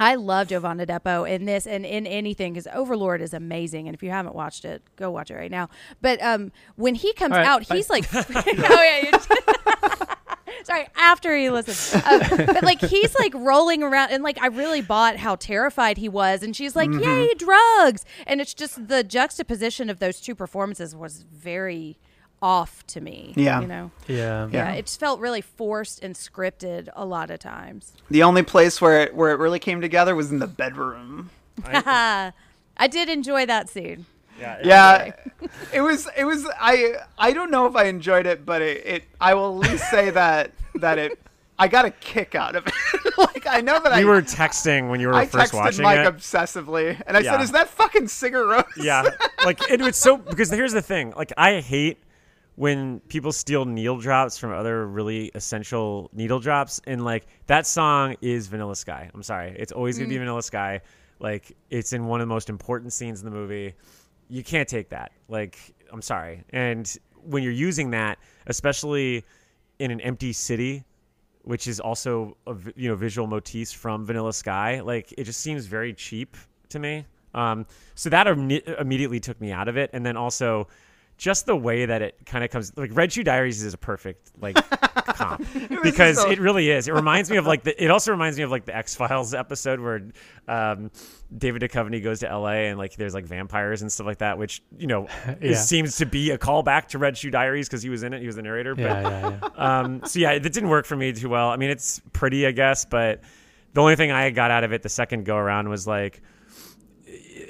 I 0.00 0.14
love 0.14 0.48
Jovan 0.48 0.78
Adepo 0.78 1.28
in 1.28 1.44
this 1.44 1.66
and 1.66 1.84
in 1.84 2.06
anything 2.06 2.52
because 2.52 2.68
Overlord 2.72 3.20
is 3.20 3.34
amazing. 3.34 3.88
And 3.88 3.94
if 3.94 4.02
you 4.02 4.10
haven't 4.10 4.34
watched 4.34 4.64
it, 4.64 4.82
go 4.96 5.10
watch 5.10 5.30
it 5.30 5.34
right 5.34 5.50
now. 5.50 5.68
But 6.00 6.22
um, 6.22 6.52
when 6.76 6.94
he 6.94 7.12
comes 7.14 7.32
right, 7.32 7.46
out, 7.46 7.68
bye. 7.68 7.76
he's 7.76 7.90
like, 7.90 8.04
oh 8.14 8.24
yeah, 8.32 9.18
sorry. 10.64 10.86
After 10.96 11.36
he 11.36 11.50
listens, 11.50 11.94
um, 12.04 12.20
but 12.46 12.62
like 12.62 12.80
he's 12.80 13.14
like 13.18 13.34
rolling 13.34 13.82
around, 13.82 14.10
and 14.10 14.22
like 14.22 14.40
I 14.40 14.46
really 14.46 14.80
bought 14.82 15.16
how 15.16 15.36
terrified 15.36 15.98
he 15.98 16.08
was. 16.08 16.42
And 16.42 16.54
she's 16.54 16.76
like, 16.76 16.90
Mm-hmm. 16.90 17.02
"Yay, 17.02 17.34
drugs!" 17.34 18.04
And 18.26 18.40
it's 18.40 18.54
just 18.54 18.88
the 18.88 19.02
juxtaposition 19.02 19.90
of 19.90 19.98
those 19.98 20.20
two 20.20 20.34
performances 20.34 20.94
was 20.94 21.22
very 21.32 21.98
off 22.40 22.86
to 22.88 23.00
me. 23.00 23.32
Yeah. 23.36 23.60
you 23.60 23.66
know. 23.66 23.90
Yeah. 24.06 24.48
Yeah, 24.50 24.70
Yeah. 24.70 24.72
it 24.74 24.86
just 24.86 25.00
felt 25.00 25.20
really 25.20 25.40
forced 25.40 26.02
and 26.04 26.14
scripted 26.14 26.88
a 26.94 27.04
lot 27.04 27.30
of 27.30 27.38
times. 27.40 27.92
The 28.10 28.22
only 28.22 28.42
place 28.42 28.80
where 28.80 29.00
it 29.02 29.14
where 29.14 29.30
it 29.32 29.38
really 29.38 29.58
came 29.58 29.80
together 29.80 30.14
was 30.14 30.30
in 30.30 30.38
the 30.38 30.46
bedroom. 30.46 31.30
I 31.64 32.86
did 32.88 33.08
enjoy 33.08 33.46
that 33.46 33.68
scene. 33.68 34.06
Yeah, 34.40 34.58
Yeah. 34.62 35.12
it 35.72 35.80
was 35.80 36.08
it 36.16 36.24
was 36.24 36.46
I 36.60 36.94
I 37.18 37.32
don't 37.32 37.50
know 37.50 37.66
if 37.66 37.74
I 37.74 37.84
enjoyed 37.84 38.26
it, 38.26 38.46
but 38.46 38.62
it, 38.62 38.86
it 38.86 39.04
I 39.20 39.34
will 39.34 39.62
at 39.64 39.70
least 39.70 39.90
say 39.90 40.10
that 40.10 40.52
that 40.76 40.98
it 40.98 41.18
I 41.58 41.66
got 41.66 41.86
a 41.86 41.90
kick 41.90 42.36
out 42.36 42.54
of 42.54 42.68
it. 42.68 42.72
like 43.18 43.48
I 43.48 43.60
know 43.62 43.80
that 43.80 43.92
I 43.92 43.98
You 43.98 44.06
were 44.06 44.22
texting 44.22 44.90
when 44.90 45.00
you 45.00 45.08
were 45.08 45.14
I 45.14 45.26
first 45.26 45.52
texted 45.52 45.56
watching 45.56 45.82
Mike 45.82 46.06
it. 46.06 46.14
obsessively, 46.16 47.02
and 47.04 47.16
I 47.16 47.20
Yeah. 47.20 47.32
said, 47.32 47.40
"Is 47.40 47.50
that 47.50 47.68
fucking 47.68 48.04
Sigur 48.04 48.44
Rós?" 48.62 48.64
yeah, 48.76 49.02
like 49.44 49.68
it 49.68 49.80
was 49.80 49.96
so 49.96 50.16
because 50.18 50.50
here's 50.50 50.72
the 50.72 50.82
thing. 50.82 51.12
Like 51.16 51.32
I 51.36 51.60
hate 51.60 51.98
when 52.58 52.98
people 53.06 53.30
steal 53.30 53.64
needle 53.64 53.98
drops 53.98 54.36
from 54.36 54.50
other 54.50 54.84
really 54.84 55.30
essential 55.36 56.10
needle 56.12 56.40
drops, 56.40 56.80
and 56.88 57.04
like 57.04 57.28
that 57.46 57.68
song 57.68 58.16
is 58.20 58.48
Vanilla 58.48 58.74
Sky. 58.74 59.08
I'm 59.14 59.22
sorry, 59.22 59.54
it's 59.56 59.70
always 59.70 59.96
gonna 59.96 60.08
be 60.08 60.18
Vanilla 60.18 60.42
Sky. 60.42 60.80
Like 61.20 61.56
it's 61.70 61.92
in 61.92 62.06
one 62.06 62.20
of 62.20 62.26
the 62.26 62.34
most 62.34 62.50
important 62.50 62.92
scenes 62.92 63.20
in 63.20 63.26
the 63.26 63.30
movie. 63.30 63.74
You 64.28 64.42
can't 64.42 64.68
take 64.68 64.88
that. 64.88 65.12
Like 65.28 65.56
I'm 65.92 66.02
sorry, 66.02 66.42
and 66.50 66.92
when 67.22 67.44
you're 67.44 67.52
using 67.52 67.92
that, 67.92 68.18
especially 68.48 69.24
in 69.78 69.92
an 69.92 70.00
empty 70.00 70.32
city 70.32 70.84
which 71.42 71.66
is 71.66 71.80
also 71.80 72.36
a 72.46 72.54
you 72.76 72.90
know 72.90 72.94
visual 72.94 73.26
motifs 73.26 73.72
from 73.72 74.04
Vanilla 74.04 74.32
Sky. 74.32 74.80
Like 74.80 75.14
it 75.16 75.24
just 75.24 75.40
seems 75.40 75.64
very 75.64 75.94
cheap 75.94 76.36
to 76.70 76.78
me. 76.78 77.06
Um, 77.34 77.66
so 77.94 78.10
that 78.10 78.26
imme- 78.26 78.80
immediately 78.80 79.20
took 79.20 79.40
me 79.40 79.52
out 79.52 79.68
of 79.68 79.78
it, 79.78 79.88
and 79.94 80.04
then 80.04 80.16
also 80.16 80.66
just 81.18 81.46
the 81.46 81.56
way 81.56 81.84
that 81.84 82.00
it 82.00 82.16
kind 82.24 82.44
of 82.44 82.50
comes 82.50 82.72
like 82.76 82.90
Red 82.94 83.12
Shoe 83.12 83.24
Diaries 83.24 83.62
is 83.62 83.74
a 83.74 83.78
perfect 83.78 84.30
like 84.40 84.54
comp 85.16 85.44
because 85.82 86.16
so- 86.22 86.30
it 86.30 86.38
really 86.40 86.70
is. 86.70 86.86
It 86.88 86.94
reminds 86.94 87.28
me 87.30 87.36
of 87.36 87.46
like 87.46 87.64
the. 87.64 87.82
It 87.84 87.90
also 87.90 88.12
reminds 88.12 88.38
me 88.38 88.44
of 88.44 88.50
like 88.52 88.64
the 88.64 88.76
X 88.76 88.94
Files 88.94 89.34
episode 89.34 89.80
where 89.80 90.00
um, 90.46 90.90
David 91.36 91.60
Duchovny 91.62 92.02
goes 92.02 92.20
to 92.20 92.30
L.A. 92.30 92.68
and 92.68 92.78
like 92.78 92.94
there's 92.96 93.14
like 93.14 93.26
vampires 93.26 93.82
and 93.82 93.90
stuff 93.92 94.06
like 94.06 94.18
that, 94.18 94.38
which 94.38 94.62
you 94.78 94.86
know 94.86 95.08
Yeah. 95.42 95.54
seems 95.56 95.96
to 95.96 96.06
be 96.06 96.30
a 96.30 96.38
callback 96.38 96.86
to 96.88 96.98
Red 96.98 97.16
Shoe 97.18 97.30
Diaries 97.30 97.68
because 97.68 97.82
he 97.82 97.90
was 97.90 98.04
in 98.04 98.14
it. 98.14 98.20
He 98.20 98.26
was 98.26 98.36
the 98.36 98.42
narrator. 98.42 98.74
But 98.76 98.82
Yeah, 98.82 99.00
yeah, 99.02 99.38
yeah. 99.42 99.80
um, 99.80 100.00
so 100.06 100.20
yeah, 100.20 100.30
it 100.30 100.42
didn't 100.44 100.68
work 100.68 100.86
for 100.86 100.94
me 100.96 101.12
too 101.12 101.28
well. 101.28 101.48
I 101.50 101.56
mean, 101.56 101.70
it's 101.70 102.00
pretty, 102.12 102.46
I 102.46 102.52
guess, 102.52 102.84
but 102.84 103.22
the 103.74 103.80
only 103.80 103.96
thing 103.96 104.12
I 104.12 104.30
got 104.30 104.52
out 104.52 104.62
of 104.62 104.72
it 104.72 104.82
the 104.82 104.88
second 104.88 105.24
go 105.24 105.36
around 105.36 105.68
was 105.68 105.84
like 105.86 106.22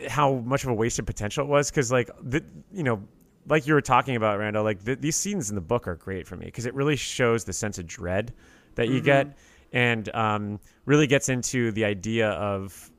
how 0.09 0.35
much 0.37 0.65
of 0.65 0.71
a 0.71 0.75
wasted 0.75 1.07
potential 1.07 1.45
it 1.45 1.49
was. 1.49 1.71
Because 1.71 1.93
like 1.93 2.11
the, 2.23 2.43
you 2.73 2.83
know, 2.83 3.03
like 3.49 3.67
you 3.67 3.75
were 3.75 3.81
talking 3.81 4.17
about, 4.17 4.39
Randall, 4.39 4.65
like 4.65 4.85
th 4.85 4.99
these 5.01 5.17
scenes 5.17 5.49
in 5.51 5.55
the 5.55 5.61
book 5.61 5.89
are 5.89 5.97
great 5.97 6.27
for 6.27 6.37
me 6.37 6.47
because 6.47 6.67
it 6.67 6.75
really 6.75 6.97
shows 6.97 7.45
the 7.45 7.53
sense 7.53 7.79
of 7.79 7.87
dread 7.87 8.33
that 8.75 8.89
you 8.89 9.01
get, 9.01 9.37
and 9.73 10.09
um, 10.15 10.61
really 10.85 11.07
gets 11.07 11.29
into 11.29 11.73
the 11.73 11.85
idea 11.85 12.31
of 12.31 12.91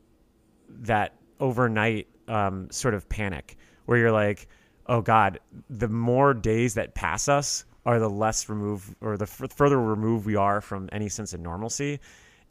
that 0.70 1.16
overnight 1.40 2.08
um, 2.28 2.70
sort 2.70 2.94
of 2.94 3.08
panic 3.10 3.58
where 3.86 3.98
you're 3.98 4.12
like, 4.12 4.48
oh 4.88 5.02
God, 5.02 5.40
the 5.70 5.88
more 5.88 6.34
days 6.34 6.74
that 6.76 6.94
pass 6.96 7.28
us 7.28 7.66
are 7.86 8.00
the 8.00 8.10
less 8.10 8.50
removed 8.50 8.96
or 9.02 9.18
the 9.18 9.24
f- 9.24 9.52
further 9.56 9.80
removed 9.80 10.26
we 10.26 10.36
are 10.36 10.62
from 10.62 10.90
any 10.92 11.10
sense 11.10 11.34
of 11.34 11.40
normalcy. 11.40 12.00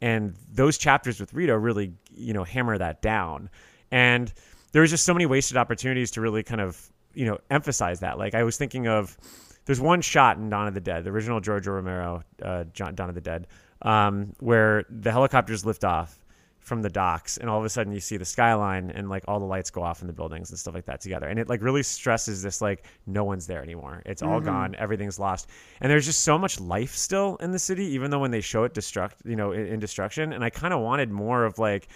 And 0.01 0.35
those 0.51 0.77
chapters 0.77 1.19
with 1.19 1.33
Rita 1.33 1.57
really, 1.57 1.93
you 2.15 2.33
know, 2.33 2.43
hammer 2.43 2.77
that 2.77 3.01
down. 3.01 3.49
And 3.91 4.33
there 4.71 4.81
was 4.81 4.91
just 4.91 5.05
so 5.05 5.13
many 5.13 5.25
wasted 5.25 5.57
opportunities 5.57 6.11
to 6.11 6.21
really 6.21 6.43
kind 6.43 6.61
of, 6.61 6.91
you 7.19 7.25
know, 7.25 7.37
emphasize 7.51 7.99
that. 7.99 8.17
Like 8.17 8.33
I 8.33 8.43
was 8.43 8.55
thinking 8.55 8.87
of, 8.87 9.17
there's 9.65 9.81
one 9.81 9.99
shot 9.99 10.37
in 10.37 10.49
Dawn 10.49 10.67
of 10.69 10.73
the 10.73 10.79
Dead, 10.79 11.03
the 11.03 11.09
original 11.09 11.41
George 11.41 11.67
Romero, 11.67 12.23
uh, 12.41 12.63
John, 12.73 12.95
Dawn 12.95 13.09
of 13.09 13.15
the 13.15 13.21
Dead, 13.21 13.47
um, 13.81 14.33
where 14.39 14.85
the 14.89 15.11
helicopters 15.11 15.65
lift 15.65 15.83
off 15.83 16.17
from 16.59 16.81
the 16.81 16.89
docks 16.89 17.35
and 17.35 17.49
all 17.49 17.59
of 17.59 17.65
a 17.65 17.69
sudden 17.69 17.91
you 17.91 17.99
see 17.99 18.15
the 18.15 18.23
skyline 18.23 18.89
and 18.91 19.09
like 19.09 19.23
all 19.27 19.39
the 19.39 19.45
lights 19.45 19.69
go 19.69 19.81
off 19.81 19.99
in 20.01 20.07
the 20.07 20.13
buildings 20.13 20.49
and 20.49 20.57
stuff 20.57 20.73
like 20.73 20.85
that 20.85 21.01
together. 21.01 21.27
And 21.27 21.37
it 21.37 21.49
like 21.49 21.61
really 21.61 21.83
stresses 21.83 22.41
this 22.41 22.61
like 22.61 22.85
no 23.05 23.25
one's 23.25 23.47
there 23.47 23.61
anymore. 23.61 24.01
It's 24.05 24.21
all 24.21 24.39
gone. 24.39 24.75
Everything's 24.77 25.19
lost. 25.19 25.49
And 25.81 25.91
there's 25.91 26.05
just 26.05 26.23
so 26.23 26.37
much 26.37 26.57
life 26.59 26.95
still 26.95 27.35
in 27.37 27.51
the 27.51 27.59
city 27.59 27.85
even 27.95 28.11
though 28.11 28.19
when 28.19 28.31
they 28.31 28.41
show 28.41 28.63
it 28.63 28.73
destruct 28.73 29.15
you 29.25 29.35
know 29.35 29.51
in, 29.51 29.65
in 29.65 29.79
destruction. 29.79 30.31
And 30.31 30.41
i 30.41 30.49
kind 30.49 30.73
of 30.73 30.79
wanted 30.79 31.11
more 31.11 31.43
of 31.43 31.59
like 31.59 31.89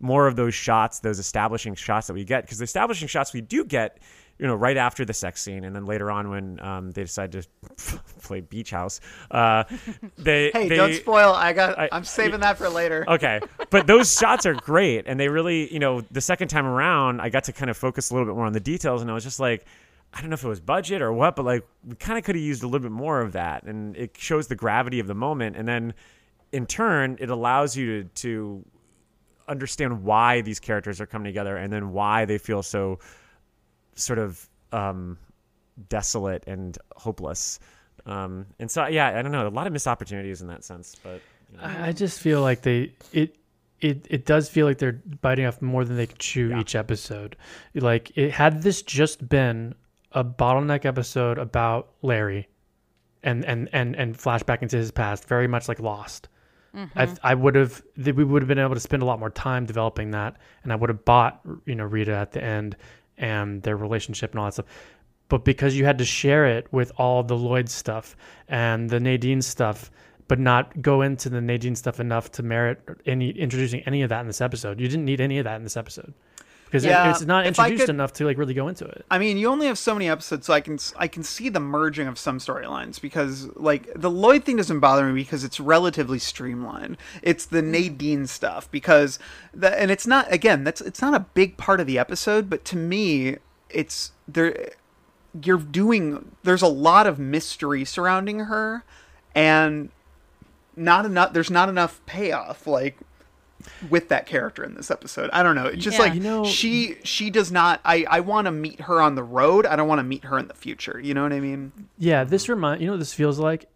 more 0.00 0.26
of 0.26 0.36
those 0.36 0.54
shots 0.54 1.00
those 1.00 1.18
establishing 1.18 1.74
shots 1.74 2.06
that 2.06 2.14
we 2.14 2.24
get 2.24 2.44
because 2.44 2.58
the 2.58 2.64
establishing 2.64 3.08
shots 3.08 3.34
we 3.34 3.42
do 3.42 3.64
get 3.64 3.98
you 4.40 4.46
know, 4.46 4.54
right 4.54 4.76
after 4.76 5.04
the 5.04 5.12
sex 5.12 5.42
scene, 5.42 5.64
and 5.64 5.76
then 5.76 5.84
later 5.84 6.10
on 6.10 6.30
when 6.30 6.60
um, 6.60 6.90
they 6.92 7.02
decide 7.02 7.32
to 7.32 7.46
play 8.22 8.40
beach 8.40 8.70
house, 8.70 9.00
uh, 9.30 9.64
they 10.18 10.50
Hey, 10.52 10.68
they, 10.68 10.76
don't 10.76 10.94
spoil. 10.94 11.32
I 11.34 11.52
got. 11.52 11.78
I- 11.78 11.90
I, 11.90 11.96
am 11.96 12.04
saving 12.04 12.40
that 12.40 12.56
for 12.58 12.68
later. 12.68 13.04
okay 13.08 13.40
but 13.70 13.86
those 13.86 14.16
shots 14.16 14.46
are 14.46 14.54
great 14.54 15.04
and 15.06 15.18
they 15.18 15.28
really 15.28 15.72
you 15.72 15.78
know 15.78 16.00
the 16.10 16.20
second 16.20 16.48
time 16.48 16.66
around 16.66 17.20
i 17.20 17.28
got 17.28 17.44
to 17.44 17.52
kind 17.52 17.70
of 17.70 17.76
focus 17.76 18.10
a 18.10 18.14
little 18.14 18.26
bit 18.26 18.36
more 18.36 18.46
on 18.46 18.52
the 18.52 18.60
details 18.60 19.02
and 19.02 19.10
i 19.10 19.14
was 19.14 19.24
just 19.24 19.40
like 19.40 19.64
i 20.14 20.20
don't 20.20 20.30
know 20.30 20.34
if 20.34 20.44
it 20.44 20.48
was 20.48 20.60
budget 20.60 21.02
or 21.02 21.12
what 21.12 21.36
but 21.36 21.44
like 21.44 21.66
we 21.86 21.94
kind 21.96 22.18
of 22.18 22.24
could 22.24 22.34
have 22.34 22.44
used 22.44 22.62
a 22.62 22.66
little 22.66 22.80
bit 22.80 22.92
more 22.92 23.20
of 23.20 23.32
that 23.32 23.62
and 23.64 23.96
it 23.96 24.16
shows 24.16 24.46
the 24.46 24.54
gravity 24.54 25.00
of 25.00 25.06
the 25.06 25.14
moment 25.14 25.56
and 25.56 25.66
then 25.66 25.94
in 26.52 26.66
turn 26.66 27.16
it 27.20 27.30
allows 27.30 27.76
you 27.76 28.04
to, 28.04 28.08
to 28.14 28.64
understand 29.48 30.02
why 30.02 30.40
these 30.40 30.60
characters 30.60 31.00
are 31.00 31.06
coming 31.06 31.26
together 31.26 31.56
and 31.56 31.72
then 31.72 31.92
why 31.92 32.24
they 32.24 32.38
feel 32.38 32.62
so 32.62 32.98
sort 33.94 34.18
of 34.18 34.48
um, 34.72 35.18
desolate 35.88 36.44
and 36.46 36.78
hopeless 36.96 37.60
um, 38.06 38.46
and 38.58 38.70
so 38.70 38.86
yeah 38.86 39.18
i 39.18 39.22
don't 39.22 39.32
know 39.32 39.46
a 39.46 39.48
lot 39.48 39.66
of 39.66 39.72
missed 39.72 39.86
opportunities 39.86 40.40
in 40.40 40.48
that 40.48 40.64
sense 40.64 40.96
but 41.02 41.20
I 41.60 41.88
I 41.88 41.92
just 41.92 42.20
feel 42.20 42.42
like 42.42 42.62
they 42.62 42.92
it 43.12 43.36
it 43.80 44.06
it 44.10 44.26
does 44.26 44.48
feel 44.48 44.66
like 44.66 44.78
they're 44.78 45.00
biting 45.20 45.46
off 45.46 45.60
more 45.62 45.84
than 45.84 45.96
they 45.96 46.06
can 46.06 46.18
chew 46.18 46.56
each 46.58 46.74
episode. 46.74 47.36
Like 47.74 48.16
it 48.16 48.30
had 48.32 48.62
this 48.62 48.82
just 48.82 49.26
been 49.28 49.74
a 50.12 50.24
bottleneck 50.24 50.84
episode 50.84 51.38
about 51.38 51.90
Larry 52.02 52.48
and 53.22 53.44
and 53.44 53.68
and 53.72 53.96
and 53.96 54.16
flashback 54.16 54.62
into 54.62 54.76
his 54.76 54.90
past, 54.90 55.26
very 55.26 55.46
much 55.46 55.68
like 55.68 55.80
Lost. 55.80 56.28
I 56.94 57.08
I 57.22 57.34
would 57.34 57.56
have 57.56 57.82
th- 58.02 58.14
we 58.14 58.22
would 58.22 58.42
have 58.42 58.48
been 58.48 58.58
able 58.58 58.74
to 58.74 58.80
spend 58.80 59.02
a 59.02 59.06
lot 59.06 59.18
more 59.18 59.30
time 59.30 59.66
developing 59.66 60.12
that, 60.12 60.36
and 60.62 60.72
I 60.72 60.76
would 60.76 60.88
have 60.90 61.04
bought 61.04 61.40
you 61.66 61.74
know 61.74 61.84
Rita 61.84 62.14
at 62.14 62.32
the 62.32 62.42
end 62.42 62.76
and 63.20 63.62
their 63.62 63.76
relationship 63.76 64.32
and 64.32 64.40
all 64.40 64.46
that 64.46 64.54
stuff. 64.54 64.66
But 65.28 65.44
because 65.44 65.76
you 65.76 65.84
had 65.84 65.98
to 65.98 66.04
share 66.04 66.46
it 66.46 66.66
with 66.72 66.90
all 66.96 67.22
the 67.22 67.36
Lloyd 67.36 67.68
stuff 67.68 68.16
and 68.48 68.90
the 68.90 68.98
Nadine 68.98 69.42
stuff, 69.42 69.92
but 70.26 70.40
not 70.40 70.82
go 70.82 71.02
into 71.02 71.28
the 71.28 71.40
Nadine 71.40 71.76
stuff 71.76 72.00
enough 72.00 72.32
to 72.32 72.42
merit 72.42 72.80
any 73.06 73.30
introducing 73.30 73.80
any 73.82 74.02
of 74.02 74.08
that 74.08 74.20
in 74.20 74.26
this 74.26 74.40
episode. 74.40 74.80
You 74.80 74.88
didn't 74.88 75.04
need 75.04 75.20
any 75.20 75.38
of 75.38 75.44
that 75.44 75.56
in 75.56 75.62
this 75.62 75.76
episode 75.76 76.14
because 76.70 76.84
Yeah, 76.84 77.10
it's 77.10 77.22
not 77.22 77.46
introduced 77.46 77.82
could- 77.82 77.90
enough 77.90 78.12
to 78.14 78.24
like 78.24 78.38
really 78.38 78.54
go 78.54 78.68
into 78.68 78.84
it. 78.84 79.04
I 79.10 79.18
mean, 79.18 79.38
you 79.38 79.48
only 79.48 79.66
have 79.66 79.76
so 79.76 79.92
many 79.92 80.08
episodes, 80.08 80.46
so 80.46 80.52
I 80.52 80.60
can 80.60 80.78
I 80.96 81.08
can 81.08 81.24
see 81.24 81.48
the 81.48 81.58
merging 81.58 82.06
of 82.06 82.16
some 82.16 82.38
storylines 82.38 83.00
because 83.00 83.48
like 83.56 83.88
the 83.96 84.10
Lloyd 84.10 84.44
thing 84.44 84.56
doesn't 84.56 84.78
bother 84.78 85.04
me 85.06 85.12
because 85.12 85.42
it's 85.42 85.58
relatively 85.58 86.20
streamlined. 86.20 86.96
It's 87.22 87.44
the 87.44 87.60
mm. 87.60 87.70
Nadine 87.70 88.26
stuff 88.28 88.70
because 88.70 89.18
the 89.52 89.76
and 89.80 89.90
it's 89.90 90.06
not 90.06 90.32
again 90.32 90.62
that's 90.62 90.80
it's 90.80 91.02
not 91.02 91.12
a 91.12 91.20
big 91.20 91.56
part 91.56 91.80
of 91.80 91.88
the 91.88 91.98
episode, 91.98 92.48
but 92.48 92.64
to 92.66 92.76
me, 92.76 93.38
it's 93.68 94.12
there. 94.28 94.70
You're 95.42 95.58
doing 95.58 96.36
there's 96.44 96.62
a 96.62 96.68
lot 96.68 97.08
of 97.08 97.18
mystery 97.18 97.84
surrounding 97.84 98.40
her, 98.40 98.84
and 99.34 99.90
not 100.76 101.04
enough. 101.04 101.32
There's 101.32 101.50
not 101.50 101.68
enough 101.68 102.00
payoff. 102.06 102.66
Like 102.66 102.96
with 103.88 104.08
that 104.08 104.26
character 104.26 104.64
in 104.64 104.74
this 104.74 104.90
episode. 104.90 105.30
I 105.32 105.42
don't 105.42 105.54
know. 105.54 105.66
It's 105.66 105.82
just 105.84 105.98
Yeah. 105.98 106.04
like 106.04 106.14
You 106.14 106.20
know- 106.20 106.44
she 106.44 106.96
she 107.04 107.30
does 107.30 107.50
not. 107.52 107.80
I 107.84 108.04
I 108.08 108.20
want 108.20 108.46
to 108.46 108.50
meet 108.50 108.80
her 108.82 109.00
on 109.00 109.14
the 109.14 109.22
road. 109.22 109.66
I 109.66 109.76
don't 109.76 109.88
want 109.88 109.98
to 109.98 110.04
meet 110.04 110.24
her 110.24 110.38
in 110.38 110.48
the 110.48 110.54
future. 110.54 110.98
You 111.02 111.14
know 111.14 111.22
what 111.22 111.32
I 111.32 111.40
mean? 111.40 111.72
Yeah, 111.98 112.24
this 112.24 112.48
remind 112.48 112.80
you 112.80 112.86
know 112.86 112.94
what 112.94 112.98
this 113.00 113.12
feels 113.14 113.38
like, 113.38 113.66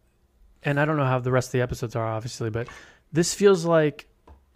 and 0.62 0.78
I 0.80 0.84
don't 0.84 0.96
know 0.96 1.04
how 1.06 1.18
the 1.18 1.32
rest 1.32 1.48
of 1.48 1.52
the 1.52 1.60
episodes 1.62 1.94
are 1.96 2.06
obviously, 2.06 2.50
but 2.50 2.68
this 3.12 3.34
feels 3.34 3.64
like 3.64 4.06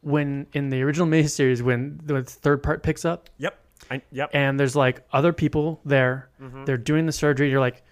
when 0.00 0.46
in 0.52 0.70
the 0.70 0.82
original 0.82 1.06
miniseries 1.14 1.60
when 1.62 2.00
the 2.04 2.22
third 2.22 2.62
part 2.62 2.82
picks 2.82 3.04
up 3.04 3.28
Yep. 3.38 3.58
I, 3.90 4.02
yep. 4.12 4.30
and 4.34 4.58
there's 4.60 4.76
like 4.76 5.00
other 5.12 5.32
people 5.32 5.80
there, 5.84 6.28
mm-hmm. 6.42 6.64
they're 6.64 6.76
doing 6.76 7.06
the 7.06 7.12
surgery. 7.12 7.50
You're 7.50 7.60
like, 7.60 7.82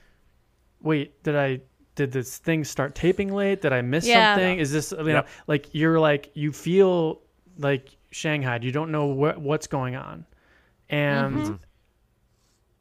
wait, 0.83 1.23
did 1.23 1.35
I 1.37 1.61
did 1.95 2.13
this 2.13 2.37
thing 2.39 2.63
start 2.65 2.95
taping 2.95 3.33
late? 3.33 3.63
Did 3.63 3.73
I 3.73 3.81
miss 3.81 4.07
Yeah. 4.07 4.35
something? 4.35 4.59
Is 4.59 4.71
this 4.73 4.93
you 4.93 5.05
know 5.05 5.13
Yep. 5.15 5.29
like 5.47 5.67
you're 5.73 5.99
like 5.99 6.31
you 6.35 6.53
feel 6.53 7.21
like 7.59 7.97
Shanghai. 8.11 8.59
You 8.63 8.73
don't 8.73 8.91
know 8.91 9.07
what 9.07 9.41
what's 9.41 9.67
going 9.67 9.97
on, 9.97 10.27
and 10.89 11.37
mm-hmm. 11.37 11.55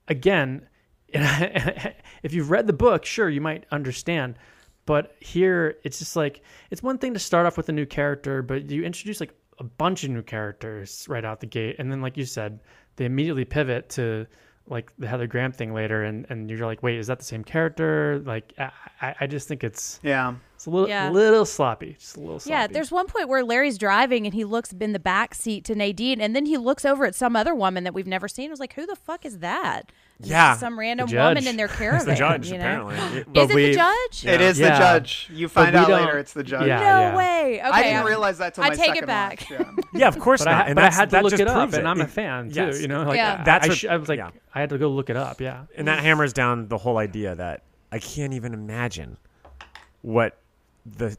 again, 0.07 0.67
if 1.09 2.33
you've 2.33 2.51
read 2.51 2.67
the 2.67 2.73
book, 2.73 3.05
sure, 3.05 3.29
you 3.29 3.41
might 3.41 3.65
understand. 3.71 4.37
But 4.85 5.15
here, 5.19 5.77
it's 5.83 5.99
just 5.99 6.15
like 6.15 6.41
it's 6.69 6.83
one 6.83 6.97
thing 6.97 7.13
to 7.13 7.19
start 7.19 7.45
off 7.45 7.57
with 7.57 7.69
a 7.69 7.73
new 7.73 7.85
character, 7.85 8.41
but 8.41 8.69
you 8.69 8.83
introduce 8.83 9.19
like 9.19 9.33
a 9.57 9.63
bunch 9.63 10.03
of 10.03 10.11
new 10.11 10.21
characters 10.21 11.05
right 11.09 11.25
out 11.25 11.39
the 11.39 11.47
gate, 11.47 11.77
and 11.79 11.91
then, 11.91 12.01
like 12.01 12.17
you 12.17 12.25
said, 12.25 12.59
they 12.97 13.05
immediately 13.05 13.45
pivot 13.45 13.89
to 13.89 14.27
like 14.67 14.91
the 14.97 15.07
Heather 15.07 15.27
Graham 15.27 15.51
thing 15.51 15.73
later, 15.73 16.03
and 16.03 16.25
and 16.29 16.49
you're 16.49 16.65
like, 16.65 16.83
wait, 16.83 16.97
is 16.97 17.07
that 17.07 17.19
the 17.19 17.25
same 17.25 17.43
character? 17.43 18.21
Like, 18.25 18.53
I, 18.57 18.71
I- 19.01 19.15
I 19.21 19.27
just 19.27 19.47
think 19.47 19.63
it's 19.63 19.99
Yeah. 20.03 20.35
It's 20.65 20.67
a 20.67 20.71
little 20.71 20.89
Yeah. 20.89 21.11
little 21.11 21.45
sloppy, 21.45 21.95
just 21.99 22.17
a 22.17 22.19
little 22.19 22.39
sloppy. 22.39 22.49
Yeah, 22.51 22.65
there's 22.65 22.91
one 22.91 23.05
point 23.05 23.29
where 23.29 23.43
Larry's 23.43 23.77
driving 23.77 24.25
and 24.25 24.33
he 24.33 24.43
looks 24.43 24.71
in 24.73 24.93
the 24.93 24.99
back 24.99 25.35
seat 25.35 25.63
to 25.65 25.75
Nadine, 25.75 26.19
and 26.19 26.35
then 26.35 26.47
he 26.47 26.57
looks 26.57 26.85
over 26.85 27.05
at 27.05 27.13
some 27.13 27.35
other 27.35 27.53
woman 27.53 27.83
that 27.83 27.93
we've 27.93 28.07
never 28.07 28.27
seen. 28.27 28.49
I 28.49 28.51
was 28.51 28.59
like, 28.59 28.73
"Who 28.73 28.87
the 28.87 28.95
fuck 28.95 29.25
is 29.27 29.39
that?" 29.39 29.91
And 30.17 30.27
Yeah, 30.27 30.55
some 30.57 30.79
random 30.79 31.11
woman 31.11 31.45
in 31.45 31.55
their 31.57 31.65
It's 31.79 32.05
the 32.05 32.15
judge, 32.15 32.49
you 32.51 32.57
know? 32.57 32.87
apparently. 32.89 33.19
Is 33.19 33.25
But 33.27 33.51
it 33.51 33.55
the 33.55 33.73
judge? 33.73 34.25
It 34.25 34.41
is 34.41 34.57
the 34.57 34.69
judge. 34.69 35.29
You 35.31 35.47
find 35.47 35.75
out 35.75 35.87
later 35.89 36.17
it's 36.17 36.33
the 36.33 36.41
judge. 36.43 36.67
Yeah, 36.67 36.79
No 36.79 36.83
yeah. 36.85 37.15
way. 37.15 37.59
Okay, 37.59 37.69
I 37.69 37.83
didn't 37.83 37.97
I'm- 37.97 38.05
realize 38.07 38.37
that 38.39 38.55
till 38.55 38.63
I 38.63 38.69
my 38.69 38.75
take 38.75 38.95
it 38.95 39.05
back. 39.05 39.47
yeah. 39.49 39.63
Yeah, 39.93 40.07
of 40.07 40.17
course 40.19 40.43
but 40.43 40.51
not. 40.51 40.65
I, 40.65 40.67
and 40.69 40.75
but 40.75 40.83
I 40.85 40.89
had 40.95 41.09
to 41.11 41.15
that 41.17 41.23
look 41.23 41.33
it 41.33 41.47
up, 41.47 41.55
proves 41.69 41.77
and 41.77 41.87
I'm 41.87 42.01
a 42.01 42.07
fan 42.07 42.49
too. 42.49 42.55
yes. 42.55 42.81
You 42.81 42.87
know, 42.87 43.03
like 43.03 43.17
Yeah. 43.17 43.37
I, 43.41 43.43
That's 43.43 43.69
I, 43.69 43.73
sh- 43.73 43.85
I 43.85 43.97
was 43.97 44.09
like, 44.09 44.17
yeah. 44.17 44.31
I 44.53 44.59
had 44.61 44.69
to 44.71 44.77
go 44.79 44.89
look 44.89 45.09
it 45.11 45.15
up. 45.15 45.39
Yeah, 45.41 45.65
and 45.77 45.87
that 45.87 45.99
hammers 45.99 46.33
down 46.33 46.69
the 46.69 46.77
whole 46.79 46.97
idea 46.97 47.35
that 47.35 47.61
I 47.91 47.99
can't 47.99 48.33
even 48.33 48.53
imagine 48.53 49.17
what 50.01 50.37
the 50.85 51.17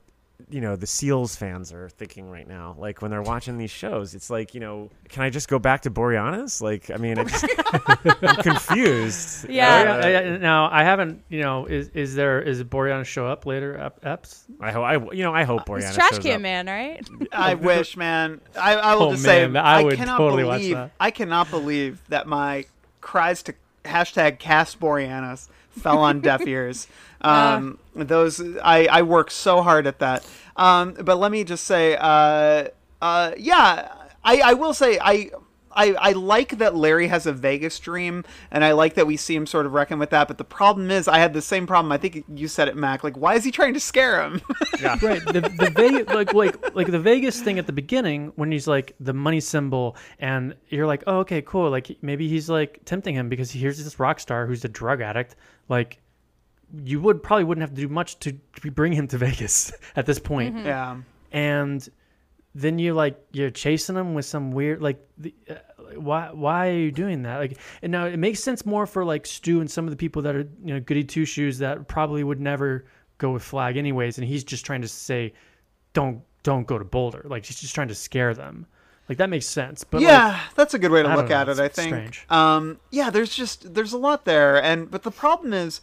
you 0.51 0.61
know 0.61 0.77
the 0.77 0.87
seals 0.87 1.35
fans 1.35 1.73
are 1.73 1.89
thinking 1.89 2.31
right 2.31 2.47
now 2.47 2.77
like 2.79 3.01
when 3.03 3.11
they're 3.11 3.23
watching 3.23 3.57
these 3.59 3.71
shows 3.71 4.15
it's 4.15 4.29
like 4.31 4.55
you 4.55 4.61
know 4.61 4.91
can 5.09 5.23
i 5.23 5.31
just 5.31 5.49
go 5.49 5.59
back 5.59 5.81
to 5.83 5.91
Boreanaz 5.91 6.61
like 6.61 6.91
i 6.91 6.97
mean 6.99 7.19
I 7.19 7.25
just, 7.25 7.47
i'm 8.23 8.37
confused 8.43 9.49
Yeah. 9.49 9.99
Oh, 9.99 10.07
uh, 10.07 10.09
yeah, 10.09 10.37
now 10.37 10.69
I 10.71 10.85
haven't. 10.85 11.23
You 11.31 11.41
know, 11.41 11.65
is 11.67 11.89
is 11.95 12.15
there 12.15 12.41
is 12.41 12.63
Boreanaz 12.63 13.07
show 13.07 13.27
up 13.27 13.47
later? 13.47 13.77
Ep- 13.79 14.03
eps? 14.03 14.43
i 14.61 14.71
hope 14.71 14.85
i 14.85 14.95
you 15.15 15.23
know 15.25 15.35
i 15.35 15.43
hope 15.45 15.63
uh, 15.63 15.65
Boreanaz 15.65 15.87
It's 15.89 15.95
Trash 15.97 16.11
shows 16.13 16.19
Can 16.21 16.35
up. 16.37 16.41
Man, 16.43 16.67
right? 16.67 17.09
I 17.33 17.55
wish, 17.55 17.97
man. 17.97 18.41
I, 18.61 18.75
I 18.75 18.95
will 18.95 19.03
Oh, 19.05 19.11
just 19.13 19.25
say, 19.25 19.47
man, 19.49 19.65
I 19.65 19.81
I, 19.81 19.83
would 19.83 19.97
cannot 19.97 20.19
totally 20.19 20.45
watch 20.45 20.61
believe, 20.61 20.75
that. 20.77 20.91
I 21.01 21.11
cannot 21.11 21.51
believe 21.51 22.03
that 22.09 22.27
my 22.29 22.67
cries 23.01 23.43
to 23.45 23.55
hashtag 23.85 24.39
cast 24.39 24.79
Boreanaz 24.81 25.49
fell 25.77 25.99
on 25.99 26.21
deaf 26.21 26.47
ears. 26.47 26.89
Um, 27.21 27.79
those 27.95 28.41
I, 28.63 28.87
I 28.87 29.03
work 29.03 29.31
so 29.31 29.63
hard 29.63 29.87
at 29.87 29.99
that. 30.01 30.27
Um, 30.57 30.93
but 30.93 31.17
let 31.17 31.31
me 31.31 31.45
just 31.45 31.65
say, 31.65 31.97
uh, 31.99 32.69
uh, 33.03 33.33
yeah, 33.37 33.93
I, 34.25 34.41
I 34.45 34.55
will 34.55 34.75
say 34.75 34.99
I. 35.01 35.31
I, 35.77 35.95
I 35.99 36.13
like 36.13 36.59
that 36.59 36.75
Larry 36.75 37.07
has 37.09 37.27
a 37.27 37.33
Vegas 37.33 37.79
dream, 37.79 38.25
and 38.51 38.65
I 38.65 38.73
like 38.73 38.95
that 38.95 39.07
we 39.07 39.17
see 39.17 39.37
him 39.37 39.47
sort 39.47 39.67
of 39.67 39.75
reckon 39.75 39.99
with 39.99 40.11
that. 40.11 40.27
But 40.27 40.39
the 40.39 40.45
problem 40.45 40.91
is, 40.91 41.07
I 41.07 41.19
had 41.19 41.35
the 41.35 41.43
same 41.43 41.67
problem. 41.67 41.93
I 41.93 41.99
think 41.99 42.25
you 42.35 42.49
said 42.49 42.69
it, 42.69 42.77
Mac. 42.77 43.05
Like, 43.05 43.17
why 43.17 43.35
is 43.35 43.45
he 43.45 43.51
trying 43.51 43.75
to 43.75 43.81
scare 43.81 44.23
him? 44.23 44.41
Yeah. 44.81 44.99
Right. 45.01 45.25
The 45.25 45.41
the 45.41 45.73
Vegas 45.75 46.15
like 46.15 46.35
like 46.35 46.75
like 46.77 46.91
the 46.91 46.99
Vegas 46.99 47.41
thing 47.41 47.59
at 47.59 47.67
the 47.67 47.73
beginning 47.73 48.31
when 48.37 48.53
he's 48.53 48.67
like 48.67 48.95
the 49.01 49.15
money 49.15 49.41
symbol, 49.41 49.97
and 50.19 50.55
you're 50.69 50.87
like, 50.87 51.03
oh 51.07 51.21
okay, 51.21 51.41
cool. 51.41 51.71
Like 51.71 51.97
maybe 52.03 52.29
he's 52.29 52.51
like 52.51 52.81
tempting 52.85 53.15
him 53.15 53.31
because 53.31 53.51
here's 53.51 53.83
this 53.83 53.99
rock 53.99 54.21
star 54.21 54.47
who's 54.47 54.67
a 54.67 54.69
drug 54.69 55.01
addict. 55.01 55.37
Like 55.71 55.99
you 56.85 57.01
would 57.01 57.23
probably 57.23 57.45
wouldn't 57.45 57.63
have 57.63 57.75
to 57.75 57.81
do 57.81 57.89
much 57.89 58.19
to, 58.21 58.39
to 58.61 58.71
bring 58.71 58.93
him 58.93 59.09
to 59.09 59.19
Vegas 59.27 59.73
at 59.95 60.05
this 60.05 60.19
point. 60.19 60.55
Mm-hmm. 60.55 60.67
yeah. 60.67 60.97
and 61.33 61.89
then 62.55 62.79
you 62.79 62.95
like 62.95 63.19
you're 63.33 63.51
chasing 63.51 63.97
him 63.97 64.15
with 64.15 64.25
some 64.25 64.51
weird 64.51 64.81
like 64.81 64.99
the, 65.19 65.35
why 65.95 66.31
why 66.33 66.69
are 66.69 66.79
you 66.79 66.91
doing 66.91 67.23
that 67.23 67.39
like 67.39 67.59
and 67.83 67.93
now 67.93 68.07
it 68.07 68.19
makes 68.19 68.43
sense 68.43 68.67
more 68.67 68.87
for 68.87 69.05
like 69.05 69.27
Stu 69.27 69.61
and 69.61 69.71
some 69.71 69.85
of 69.85 69.91
the 69.91 69.97
people 69.97 70.23
that 70.23 70.35
are 70.35 70.49
you 70.65 70.75
know 70.75 70.81
goody 70.81 71.05
two 71.05 71.25
shoes 71.25 71.59
that 71.59 71.89
probably 71.89 72.25
would 72.25 72.41
never 72.41 72.85
go 73.19 73.31
with 73.31 73.43
Flagg 73.43 73.77
anyways 73.77 74.19
and 74.19 74.27
he's 74.27 74.45
just 74.45 74.67
trying 74.67 74.83
to 74.83 74.89
say 74.89 75.33
don't 75.93 76.23
don't 76.43 76.67
go 76.67 76.79
to 76.79 76.85
Boulder 76.85 77.23
like 77.25 77.45
he's 77.45 77.61
just 77.61 77.75
trying 77.75 77.89
to 77.89 77.95
scare 77.95 78.35
them 78.35 78.67
like 79.09 79.19
that 79.19 79.31
makes 79.31 79.47
sense 79.47 79.85
but 79.85 80.03
like, 80.03 80.09
yeah, 80.09 80.41
that's 80.55 80.75
a 80.75 80.79
good 80.79 80.91
way 80.91 81.03
to 81.03 81.09
I 81.09 81.15
look 81.15 81.31
at 81.31 81.49
it. 81.49 81.59
I 81.61 81.69
think. 81.69 81.89
strange. 81.89 82.27
Um, 82.29 82.81
yeah, 82.91 83.11
there's 83.11 83.35
just 83.35 83.73
there's 83.73 83.93
a 83.93 83.99
lot 83.99 84.25
there, 84.25 84.61
and 84.61 84.91
but 84.91 85.05
the 85.05 85.13
problem 85.13 85.53
is, 85.53 85.81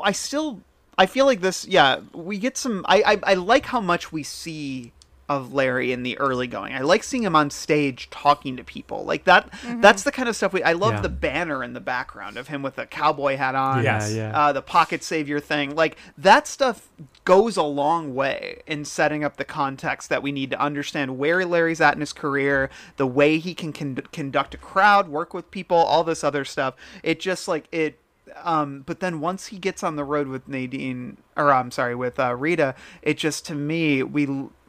I 0.00 0.12
still 0.12 0.62
I 0.96 1.06
feel 1.06 1.26
like 1.26 1.40
this. 1.40 1.66
Yeah, 1.66 2.00
we 2.12 2.38
get 2.38 2.56
some. 2.56 2.84
I 2.88 3.02
I, 3.02 3.32
I 3.32 3.34
like 3.34 3.66
how 3.66 3.80
much 3.80 4.12
we 4.12 4.22
see 4.22 4.92
of 5.28 5.52
Larry 5.52 5.90
in 5.92 6.02
the 6.04 6.16
early 6.18 6.46
going. 6.46 6.72
I 6.72 6.80
like 6.82 7.02
seeing 7.02 7.24
him 7.24 7.34
on 7.34 7.50
stage 7.50 8.08
talking 8.10 8.56
to 8.56 8.64
people 8.64 9.04
like 9.04 9.24
that. 9.24 9.48
That's 9.80 10.04
the 10.04 10.12
kind 10.12 10.28
of 10.28 10.36
stuff 10.36 10.52
we. 10.52 10.62
I 10.62 10.72
love 10.72 10.94
Yeah. 10.94 11.00
the 11.00 11.08
banner 11.08 11.64
in 11.64 11.72
the 11.72 11.80
background 11.80 12.36
of 12.36 12.46
him 12.48 12.62
with 12.62 12.78
a 12.78 12.86
cowboy 12.86 13.36
hat 13.36 13.54
on. 13.56 13.82
Yeah, 13.82 14.06
yeah. 14.08 14.38
Uh, 14.38 14.52
the 14.52 14.62
pocket 14.62 15.02
savior 15.02 15.40
thing, 15.40 15.74
like 15.74 15.96
that 16.16 16.46
stuff 16.46 16.88
goes 17.24 17.56
a 17.56 17.62
long 17.64 18.14
way 18.14 18.62
in 18.68 18.84
setting 18.84 19.24
up 19.24 19.36
the 19.36 19.44
context 19.44 20.08
that 20.10 20.22
we 20.22 20.30
need 20.30 20.50
to 20.52 20.60
understand 20.60 21.18
where 21.18 21.44
Larry's 21.44 21.80
at 21.80 21.94
in 21.94 22.00
his 22.00 22.12
career, 22.12 22.70
the 22.96 23.06
way 23.06 23.38
he 23.38 23.52
can 23.52 23.72
con- 23.72 23.98
conduct 24.12 24.54
a 24.54 24.58
crowd, 24.58 25.08
work 25.08 25.34
with 25.34 25.50
people, 25.50 25.76
all 25.76 26.04
this 26.04 26.22
other 26.22 26.44
stuff. 26.44 26.74
It 27.02 27.18
just 27.18 27.48
like 27.48 27.66
it. 27.72 27.98
Um, 28.44 28.82
but 28.84 29.00
then 29.00 29.20
once 29.20 29.46
he 29.46 29.58
gets 29.58 29.82
on 29.82 29.96
the 29.96 30.04
road 30.04 30.28
with 30.28 30.46
Nadine, 30.46 31.16
or 31.36 31.52
I'm 31.52 31.70
sorry, 31.70 31.94
with 31.94 32.20
uh, 32.20 32.34
Rita, 32.34 32.74
it 33.02 33.16
just 33.18 33.46
to 33.46 33.54
me 33.54 34.02
we 34.02 34.26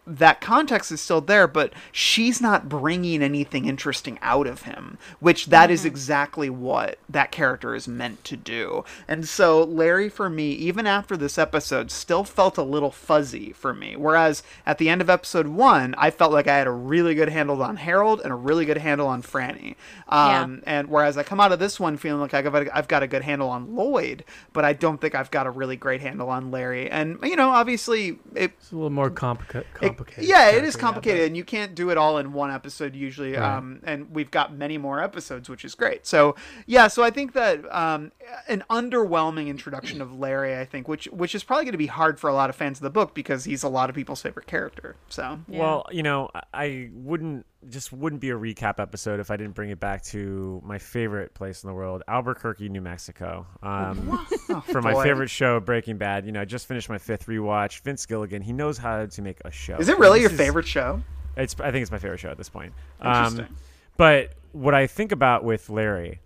that 0.10 0.40
context 0.40 0.92
is 0.92 1.02
still 1.02 1.20
there, 1.20 1.48
but 1.48 1.74
she's 1.92 2.40
not 2.40 2.70
bringing 2.70 3.22
anything 3.22 3.66
interesting 3.66 4.18
out 4.22 4.48
of 4.48 4.62
him, 4.64 4.98
which 5.20 5.48
that 5.48 5.70
is 5.70 5.84
exactly 5.84 6.50
what 6.50 6.98
that 7.10 7.30
character 7.32 7.76
is 7.76 7.88
meant 7.90 8.24
to 8.24 8.38
do. 8.38 8.86
And 9.08 9.28
so 9.28 9.64
Larry, 9.64 10.08
for 10.08 10.30
me, 10.30 10.52
even 10.54 10.88
after 10.88 11.18
this 11.18 11.38
episode, 11.38 11.92
still 11.92 12.24
felt 12.24 12.58
a 12.58 12.64
little 12.64 12.90
fuzzy 12.92 13.52
for 13.52 13.74
me. 13.74 13.98
Whereas 13.98 14.44
at 14.66 14.78
the 14.78 14.88
end 14.88 15.02
of 15.02 15.10
episode 15.10 15.48
one, 15.48 15.94
I 15.98 16.10
felt 16.10 16.32
like 16.32 16.48
I 16.48 16.58
had 16.58 16.68
a 16.68 16.72
really 16.72 17.14
good 17.14 17.30
handle 17.30 17.62
on 17.62 17.76
Harold 17.76 18.22
and 18.22 18.32
a 18.32 18.36
really 18.36 18.64
good 18.66 18.78
handle 18.78 19.08
on 19.08 19.22
Franny. 19.22 19.76
Um, 20.08 20.62
And 20.66 20.88
whereas 20.90 21.18
I 21.18 21.24
come 21.24 21.42
out 21.42 21.52
of 21.52 21.60
this 21.60 21.80
one 21.82 21.98
feeling 21.98 22.22
like 22.22 22.34
I've 22.34 22.46
got, 22.46 22.56
a, 22.56 22.78
I've 22.78 22.88
got 22.88 23.04
a 23.04 23.08
good 23.08 23.24
handle 23.24 23.50
on 23.50 23.76
Lloyd, 23.76 24.24
but 24.54 24.64
I 24.64 24.72
don't 24.72 25.02
think 25.02 25.16
I've 25.16 25.32
got 25.32 25.48
a 25.48 25.52
really 25.52 25.76
great 25.76 26.00
handle 26.00 26.30
on 26.30 26.50
Larry. 26.50 26.90
And, 26.90 27.18
you 27.24 27.36
know, 27.36 27.50
obviously, 27.50 28.20
it, 28.34 28.52
it's 28.58 28.72
a 28.72 28.76
little 28.76 28.90
more 28.90 29.10
complica- 29.10 29.66
it- 29.82 29.97
complicated 29.98 30.30
yeah, 30.30 30.50
it 30.50 30.64
is 30.64 30.76
character, 30.76 30.80
complicated, 30.80 31.20
but- 31.22 31.26
and 31.28 31.38
you 31.38 31.44
can't 31.44 31.76
do 31.76 31.90
it 31.90 31.98
all 31.98 32.18
in 32.18 32.34
one 32.34 32.52
episode 32.52 32.96
usually. 32.96 33.34
Right. 33.34 33.58
Um, 33.58 33.80
and 33.84 34.12
we've 34.14 34.32
got 34.32 34.54
many 34.54 34.78
more 34.78 35.02
episodes, 35.02 35.50
which 35.50 35.66
is 35.66 35.76
great. 35.76 36.06
So 36.06 36.36
yeah, 36.66 36.88
so 36.88 37.04
I 37.04 37.10
think 37.10 37.34
that 37.34 37.64
um, 37.74 38.12
an 38.48 38.64
underwhelming 38.70 39.48
introduction 39.48 40.02
of 40.02 40.18
Larry, 40.18 40.58
I 40.58 40.66
think, 40.66 40.88
which 40.88 41.06
which 41.08 41.34
is 41.36 41.44
probably 41.44 41.66
going 41.66 41.72
to 41.74 41.78
be 41.78 41.88
hard 41.88 42.20
for 42.20 42.30
a 42.30 42.34
lot 42.34 42.50
of 42.50 42.56
fans 42.56 42.78
of 42.80 42.84
the 42.84 42.90
book 42.90 43.14
because 43.14 43.44
he's 43.46 43.64
a 43.64 43.70
lot 43.70 43.90
of 43.90 43.96
people's 43.96 44.22
favorite 44.22 44.48
character. 44.48 44.96
So 45.10 45.40
Yeah. 45.48 45.60
Well, 45.60 45.86
you 45.92 46.04
know, 46.04 46.30
I- 46.34 46.42
I 46.54 46.90
wouldn't 46.94 47.46
just 47.70 47.92
wouldn't 47.92 48.22
be 48.22 48.30
a 48.30 48.36
recap 48.36 48.80
episode 48.80 49.20
if 49.20 49.32
I 49.32 49.38
didn't 49.38 49.56
bring 49.56 49.70
it 49.72 49.80
back 49.80 50.04
to 50.06 50.62
my 50.64 50.78
favorite 50.78 51.34
place 51.34 51.64
in 51.64 51.68
the 51.68 51.74
world, 51.74 52.04
Albuquerque, 52.08 52.70
New 52.70 52.82
Mexico. 52.82 53.48
Um, 53.64 54.26
for 54.68 54.82
my 54.82 54.94
boy. 54.94 55.04
favorite 55.04 55.30
show, 55.30 55.60
Breaking 55.60 55.98
Bad. 55.98 56.26
You 56.26 56.32
know, 56.32 56.42
I 56.42 56.46
just 56.46 56.68
finished 56.68 56.88
my 56.88 56.98
fifth 56.98 57.26
rewatch. 57.26 57.82
Vince 57.82 58.06
Gilligan, 58.06 58.42
he 58.42 58.54
knows 58.54 58.78
how 58.78 59.06
to 59.06 59.22
make 59.22 59.40
a 59.44 59.52
show. 59.52 59.78
is 59.78 59.90
it 59.90 59.98
really 59.98 60.22
your 60.22 60.32
is- 60.32 60.38
favorite 60.38 60.68
show? 60.68 61.02
It's 61.36 61.56
I 61.60 61.72
think 61.72 61.84
it's 61.84 61.92
my 61.92 62.00
favorite 62.00 62.20
show 62.20 62.30
at 62.30 62.38
this 62.38 62.50
point. 62.50 62.74
Interesting. 63.00 63.46
Um, 63.46 63.56
but 63.96 64.34
what 64.54 64.74
I 64.74 64.88
think 64.88 65.12
about 65.12 65.44
with 65.44 65.70
Larry 65.70 66.20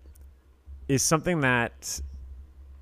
is 0.88 1.02
something 1.02 1.40
that 1.40 2.00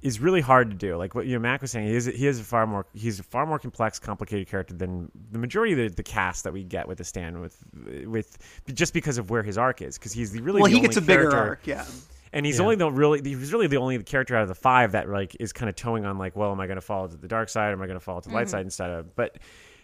is 0.02 0.18
really 0.20 0.40
hard 0.40 0.70
to 0.70 0.76
do. 0.76 0.96
Like 0.96 1.14
what 1.14 1.26
you 1.26 1.34
know, 1.34 1.40
Mac 1.40 1.60
was 1.60 1.70
saying, 1.70 1.88
he 1.88 1.94
is 1.94 2.06
he 2.06 2.26
is 2.26 2.40
a 2.40 2.44
far 2.44 2.66
more 2.66 2.86
he's 2.94 3.20
a 3.20 3.22
far 3.22 3.44
more 3.46 3.58
complex, 3.58 3.98
complicated 3.98 4.48
character 4.48 4.74
than 4.74 5.10
the 5.30 5.38
majority 5.38 5.72
of 5.72 5.78
the, 5.78 5.88
the 5.96 6.02
cast 6.02 6.44
that 6.44 6.52
we 6.52 6.64
get 6.64 6.88
with 6.88 6.98
the 6.98 7.04
stand 7.04 7.40
with 7.40 7.62
with 8.06 8.38
just 8.72 8.94
because 8.94 9.18
of 9.18 9.30
where 9.30 9.42
his 9.42 9.58
arc 9.58 9.82
is. 9.82 9.98
Because 9.98 10.12
he's 10.12 10.32
the 10.32 10.40
really 10.40 10.62
Well, 10.62 10.70
the 10.70 10.76
he 10.76 10.82
gets 10.82 10.96
a 10.96 11.02
bigger 11.02 11.34
arc. 11.34 11.66
Yeah. 11.66 11.84
and 12.32 12.46
he's 12.46 12.58
Yeah. 12.58 12.64
only 12.64 12.76
the 12.76 12.90
really 12.90 13.20
he's 13.22 13.52
really 13.52 13.66
the 13.66 13.76
only 13.76 14.02
character 14.02 14.36
out 14.36 14.42
of 14.42 14.48
the 14.48 14.54
five 14.54 14.92
that 14.92 15.08
like 15.08 15.36
is 15.38 15.52
kind 15.52 15.68
of 15.68 15.76
towing 15.76 16.06
on 16.06 16.16
like, 16.16 16.34
well, 16.34 16.50
am 16.50 16.60
I 16.60 16.66
going 16.66 16.76
to 16.76 16.82
fall 16.82 17.08
to 17.08 17.16
the 17.16 17.28
dark 17.28 17.48
side 17.48 17.70
or 17.70 17.72
am 17.72 17.82
I 17.82 17.86
going 17.86 17.98
to 17.98 18.04
fall 18.04 18.20
to 18.20 18.28
the 18.28 18.34
light 18.34 18.46
mm-hmm. 18.46 18.52
side 18.52 18.64
instead 18.64 18.90
of? 18.90 19.14
But 19.14 19.38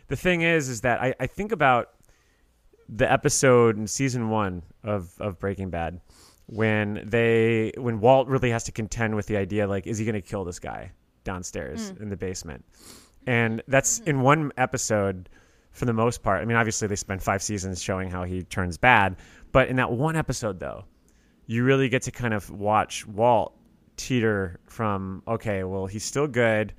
the 0.09 0.17
thing 0.17 0.43
is, 0.43 0.69
is 0.69 0.81
that 0.81 1.03
I, 1.03 1.14
I 1.21 1.27
think 1.27 1.53
about 1.53 1.91
the 2.89 3.11
episode 3.11 3.77
in 3.77 3.87
season 3.87 4.31
one 4.31 4.62
of 4.83 5.12
of 5.21 5.39
Breaking 5.39 5.69
Bad 5.69 6.01
when 6.47 7.03
they 7.05 7.72
when 7.76 8.01
Walt 8.01 8.28
really 8.28 8.51
has 8.51 8.64
to 8.64 8.72
contend 8.72 9.14
with 9.14 9.26
the 9.26 9.36
idea 9.36 9.66
like 9.66 9.86
is 9.86 9.99
he 9.99 10.05
going 10.05 10.14
to 10.14 10.20
kill 10.20 10.44
this 10.44 10.59
guy 10.59 10.92
downstairs 11.24 11.92
mm. 11.92 12.01
in 12.03 12.09
the 12.09 12.16
basement, 12.16 12.64
and 13.26 13.62
that's 13.68 14.01
mm. 14.01 14.09
in 14.09 14.20
one 14.20 14.53
episode 14.57 15.28
for 15.72 15.84
the 15.84 15.92
most 15.92 16.22
part. 16.22 16.40
I 16.40 16.44
mean, 16.44 16.57
obviously 16.57 16.88
they 16.88 16.97
spend 16.97 17.22
five 17.22 17.42
seasons 17.42 17.82
showing 17.82 18.11
how 18.11 18.24
he 18.24 18.42
turns 18.44 18.78
bad, 18.78 19.16
but 19.53 19.68
in 19.68 19.76
that 19.76 19.90
one 19.90 20.16
episode 20.16 20.61
though, 20.61 20.84
you 21.47 21.64
really 21.64 21.88
get 21.88 22.03
to 22.03 22.11
kind 22.12 22.32
of 22.32 22.49
watch 22.51 23.07
Walt 23.07 23.55
teeter 23.97 24.61
from 24.66 25.22
okay, 25.26 25.64
well 25.64 25.86
he's 25.86 26.05
still 26.05 26.28
good. 26.28 26.72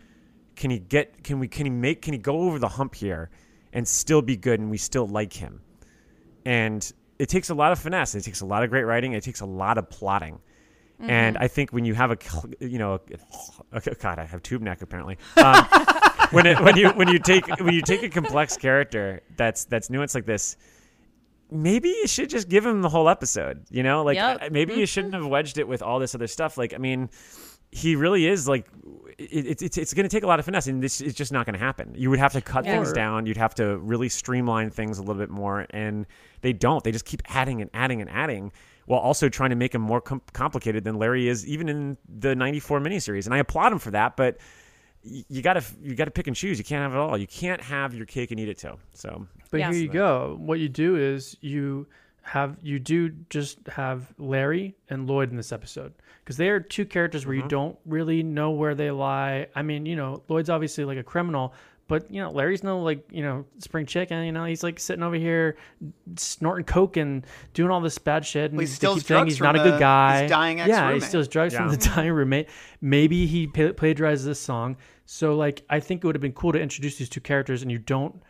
Can 0.56 0.72
he 0.72 0.80
get? 0.80 1.24
Can 1.24 1.40
we? 1.40 1.48
Can 1.48 1.66
he 1.66 1.70
make? 1.70 2.02
Can 2.02 2.14
he 2.14 2.20
go 2.20 2.42
over 2.42 2.58
the 2.58 2.70
hump 2.70 2.96
here 2.96 3.30
and 3.74 3.88
still 3.88 4.22
be 4.22 4.38
good 4.38 4.60
and 4.60 4.72
we 4.72 4.78
still 4.78 5.08
like 5.08 5.34
him? 5.34 5.62
And 6.46 6.92
it 7.20 7.30
takes 7.30 7.50
a 7.50 7.54
lot 7.56 7.72
of 7.72 7.80
finesse. 7.80 8.16
It 8.16 8.22
takes 8.22 8.42
a 8.42 8.46
lot 8.46 8.64
of 8.64 8.70
great 8.70 8.84
writing. 8.84 9.14
It 9.14 9.24
takes 9.24 9.42
a 9.42 9.46
lot 9.46 9.78
of 9.78 9.90
plotting. 9.90 10.40
And 11.00 11.38
I 11.38 11.48
think 11.48 11.72
when 11.72 11.86
you 11.86 11.94
have 11.94 12.10
a, 12.10 12.18
you 12.60 12.80
know, 12.80 13.00
okay, 13.72 13.94
God, 14.02 14.18
I 14.18 14.26
have 14.26 14.42
tube 14.42 14.64
neck 14.64 14.82
apparently. 14.82 15.18
Um, 15.36 15.64
when 16.32 16.48
it, 16.48 16.60
when 16.60 16.76
you 16.76 16.90
when 16.90 17.08
you 17.08 17.20
take 17.20 17.48
when 17.60 17.74
you 17.76 17.82
take 17.84 18.02
a 18.02 18.10
complex 18.10 18.58
character 18.58 19.22
that's 19.36 19.66
that's 19.66 19.90
nuanced 19.90 20.16
like 20.16 20.26
this, 20.26 20.58
maybe 21.52 21.90
you 21.90 22.08
should 22.08 22.32
just 22.32 22.50
give 22.50 22.66
him 22.66 22.82
the 22.82 22.90
whole 22.90 23.10
episode. 23.10 23.64
You 23.70 23.84
know, 23.84 24.04
like 24.04 24.16
Yep. 24.16 24.52
maybe 24.52 24.74
you 24.74 24.88
shouldn't 24.88 25.14
have 25.14 25.28
wedged 25.28 25.60
it 25.60 25.68
with 25.68 25.84
all 25.84 26.00
this 26.00 26.16
other 26.16 26.26
stuff. 26.26 26.58
Like, 26.58 26.74
I 26.74 26.78
mean, 26.80 27.10
he 27.72 27.96
really 27.96 28.26
is 28.28 28.48
like 28.48 28.68
it, 29.18 29.46
it, 29.48 29.62
it's 29.62 29.78
it's 29.78 29.94
going 29.94 30.04
to 30.08 30.10
take 30.16 30.24
a 30.24 30.28
lot 30.28 30.40
of 30.40 30.46
finesse, 30.46 30.68
and 30.68 30.82
this 30.82 31.02
is 31.02 31.14
just 31.14 31.32
not 31.32 31.46
going 31.46 31.54
to 31.54 31.60
happen. 31.60 31.94
You 31.96 32.10
would 32.10 32.20
have 32.20 32.34
to 32.34 32.42
cut 32.42 32.66
Yeah. 32.66 32.74
things 32.76 32.94
down. 32.94 33.26
You'd 33.26 33.38
have 33.38 33.56
to 33.56 33.78
really 33.78 34.10
streamline 34.10 34.70
things 34.70 34.98
a 35.00 35.02
little 35.02 35.20
bit 35.22 35.30
more, 35.30 35.66
and 35.72 36.06
they 36.42 36.54
don't. 36.54 36.84
They 36.84 36.92
just 36.92 37.06
keep 37.06 37.22
adding 37.28 37.62
and 37.62 37.70
adding 37.74 38.00
and 38.02 38.10
adding, 38.10 38.52
while 38.86 39.00
also 39.00 39.28
trying 39.28 39.50
to 39.50 39.56
make 39.56 39.74
him 39.74 39.82
more 39.82 40.02
com- 40.02 40.22
complicated 40.34 40.84
than 40.84 40.98
Larry 41.00 41.28
is, 41.28 41.48
even 41.48 41.68
in 41.68 41.98
the 42.08 42.36
'94 42.36 42.80
miniseries. 42.80 43.26
And 43.26 43.34
I 43.34 43.40
applaud 43.40 43.72
him 43.72 43.80
for 43.80 43.92
that, 43.92 44.16
but 44.18 44.38
y- 45.04 45.26
you 45.28 45.42
gotta 45.42 45.64
you 45.82 45.96
gotta 45.96 46.12
pick 46.12 46.28
and 46.28 46.36
choose. 46.36 46.58
You 46.60 46.64
can't 46.64 46.84
have 46.84 46.94
it 46.94 46.98
all. 46.98 47.18
You 47.18 47.28
can't 47.28 47.62
have 47.62 47.94
your 47.96 48.06
cake 48.06 48.30
and 48.32 48.40
eat 48.40 48.50
it 48.50 48.60
too. 48.60 48.78
So 48.94 49.26
But 49.50 49.60
Yeah. 49.62 49.72
here 49.72 49.82
you 49.82 49.90
go. 49.90 50.38
What 50.40 50.60
you 50.60 50.70
do 50.70 50.96
is 50.96 51.36
you 51.42 51.88
have 52.28 52.58
you 52.62 52.78
do 52.78 53.10
just 53.30 53.58
have 53.68 54.14
Larry 54.18 54.76
and 54.90 55.08
Lloyd 55.08 55.32
in 55.32 55.38
this 55.38 55.52
episode 55.52 55.94
because 56.24 56.38
they 56.38 56.50
are 56.50 56.60
two 56.60 56.86
characters 56.86 57.26
where 57.26 57.36
Mm-hmm. 57.36 57.46
you 57.46 57.50
don't 57.50 57.78
really 57.86 58.22
know 58.24 58.52
where 58.52 58.76
they 58.76 58.92
lie. 58.92 59.48
I 59.56 59.62
mean, 59.62 59.86
you 59.86 59.96
know, 59.96 60.22
Lloyd's 60.28 60.50
obviously 60.50 60.84
like 60.84 60.98
a 60.98 61.04
criminal, 61.04 61.54
but 61.88 62.12
you 62.12 62.22
know, 62.22 62.30
Larry's 62.32 62.64
no 62.64 62.80
like 62.82 63.08
you 63.12 63.24
know 63.24 63.46
spring 63.60 63.86
chicken. 63.86 64.26
You 64.26 64.34
know, 64.34 64.44
he's 64.44 64.62
like 64.62 64.78
sitting 64.80 65.04
over 65.04 65.16
here 65.16 65.56
snorting 66.18 66.66
coke 66.66 66.98
and 66.98 67.26
doing 67.54 67.72
all 67.72 67.80
this 67.82 67.98
bad 67.98 68.26
shit. 68.26 68.52
And 68.52 68.58
Well, 68.58 68.68
he 68.68 68.68
steals 68.68 69.06
saying 69.06 69.20
drugs 69.20 69.32
he's 69.34 69.38
from 69.38 69.56
not 69.56 69.56
a 69.56 69.70
good 69.70 69.80
guy. 69.80 70.24
his 70.24 70.30
dying 70.32 70.58
yeah, 70.58 70.94
he 70.94 71.00
steals 71.00 71.28
drugs 71.28 71.56
from 71.56 71.70
the 71.70 71.78
dying 71.96 72.12
roommate. 72.12 72.50
Maybe 72.82 73.26
he 73.26 73.48
pa- 73.48 73.72
plagiarized 73.72 74.26
this 74.26 74.40
song. 74.40 74.78
So 75.06 75.36
like, 75.36 75.64
I 75.70 75.80
think 75.80 76.04
it 76.04 76.08
would 76.08 76.16
have 76.16 76.22
been 76.22 76.34
cool 76.34 76.52
to 76.52 76.60
introduce 76.60 76.98
these 76.98 77.08
two 77.10 77.22
characters, 77.22 77.62
and 77.62 77.72
you 77.72 77.78
don't 77.80 78.22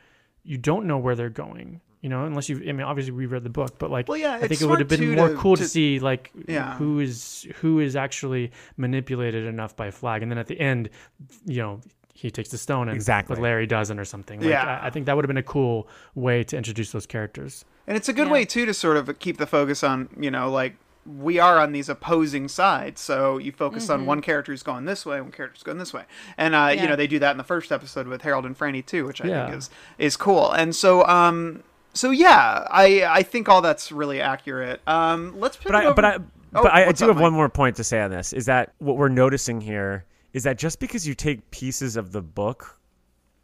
you 0.43 0.57
don't 0.57 0.85
know 0.85 0.97
where 0.97 1.15
they're 1.15 1.29
going. 1.29 1.81
You 2.01 2.09
know, 2.09 2.25
unless 2.25 2.47
you. 2.47 2.57
I 2.57 2.71
mean, 2.73 2.81
obviously 2.81 3.11
we 3.11 3.25
read 3.25 3.43
the 3.43 3.49
book, 3.49 3.79
but 3.79 3.89
like, 3.89 4.07
Well, 4.07 4.17
yeah, 4.17 4.35
I 4.35 4.47
think 4.47 4.61
it 4.61 4.65
would 4.65 4.79
have 4.79 4.87
been 4.87 5.15
more 5.15 5.29
to- 5.29 5.35
cool 5.35 5.55
to, 5.55 5.63
to- 5.63 5.67
see 5.69 5.99
like 5.99 6.31
Yeah. 6.47 6.75
who 6.77 6.99
is 6.99 7.47
who 7.61 7.79
is 7.79 7.95
actually 7.95 8.51
manipulated 8.77 9.45
enough 9.45 9.75
by 9.75 9.89
Flagg, 9.91 10.21
and 10.21 10.31
then 10.31 10.37
at 10.37 10.47
the 10.47 10.59
end, 10.59 10.89
you 11.45 11.57
know, 11.61 11.81
he 12.13 12.29
takes 12.31 12.49
the 12.49 12.57
stone 12.57 12.87
and 12.87 12.95
Exactly. 12.95 13.35
but 13.35 13.41
Larry 13.41 13.65
doesn't 13.67 13.99
or 13.99 14.05
something. 14.05 14.39
Like, 14.41 14.49
Yeah. 14.49 14.79
I, 14.81 14.87
I 14.87 14.89
think 14.89 15.05
that 15.07 15.15
would 15.15 15.23
have 15.25 15.27
been 15.27 15.37
a 15.37 15.43
cool 15.43 15.87
way 16.15 16.43
to 16.45 16.57
introduce 16.57 16.91
those 16.91 17.05
characters. 17.05 17.65
And 17.87 17.95
it's 17.97 18.09
a 18.09 18.13
good 18.13 18.27
Yeah. 18.27 18.33
way 18.33 18.45
too 18.45 18.65
to 18.65 18.73
sort 18.73 18.97
of 18.97 19.17
keep 19.19 19.37
the 19.37 19.45
focus 19.47 19.83
on, 19.83 20.09
you 20.19 20.29
know, 20.31 20.49
like 20.51 20.75
we 21.05 21.39
are 21.39 21.57
on 21.59 21.71
these 21.71 21.87
opposing 21.89 22.47
sides. 22.47 23.01
So 23.01 23.37
you 23.37 23.51
focus 23.51 23.89
on 23.89 24.05
one 24.05 24.21
character 24.21 24.51
who's 24.51 24.61
going 24.63 24.85
this 24.85 25.05
way, 25.05 25.21
one 25.21 25.31
character's 25.31 25.63
going 25.63 25.77
this 25.77 25.93
way, 25.93 26.03
and 26.37 26.53
uh, 26.53 26.73
you 26.77 26.85
know 26.87 26.95
they 26.97 27.07
do 27.07 27.17
that 27.19 27.31
in 27.31 27.37
the 27.37 27.43
first 27.45 27.71
episode 27.71 28.07
with 28.07 28.23
Harold 28.23 28.45
and 28.45 28.57
Franny 28.59 28.85
too, 28.85 29.05
which 29.05 29.21
I 29.23 29.27
Yeah. 29.27 29.45
think 29.45 29.57
is 29.57 29.69
is 29.97 30.17
cool. 30.17 30.51
And 30.51 30.75
so, 30.75 31.07
um, 31.07 31.63
so 31.97 32.11
yeah, 32.11 32.67
I 32.69 33.03
I 33.03 33.23
think 33.23 33.49
all 33.49 33.61
that's 33.61 33.91
really 33.91 34.21
accurate. 34.21 34.81
Um, 34.87 35.39
let's 35.39 35.57
pivot 35.57 35.71
but 35.71 35.75
I, 35.75 35.85
over- 35.85 35.93
but 35.95 36.05
I, 36.05 36.17
Oh, 36.55 36.63
but 36.63 36.73
I, 36.73 36.85
I 36.87 36.91
do 36.91 37.05
up, 37.05 37.15
have 37.15 37.21
one 37.21 37.33
more 37.33 37.49
point 37.49 37.75
to 37.75 37.83
say 37.83 37.99
on 38.01 38.09
this. 38.09 38.31
Is 38.33 38.45
that 38.45 38.73
what 38.79 38.97
we're 38.97 39.09
noticing 39.09 39.59
here? 39.59 40.05
Is 40.33 40.43
that 40.43 40.57
just 40.57 40.79
because 40.79 41.07
you 41.07 41.13
take 41.13 41.51
pieces 41.51 41.97
of 41.97 42.11
the 42.11 42.21
book, 42.21 42.79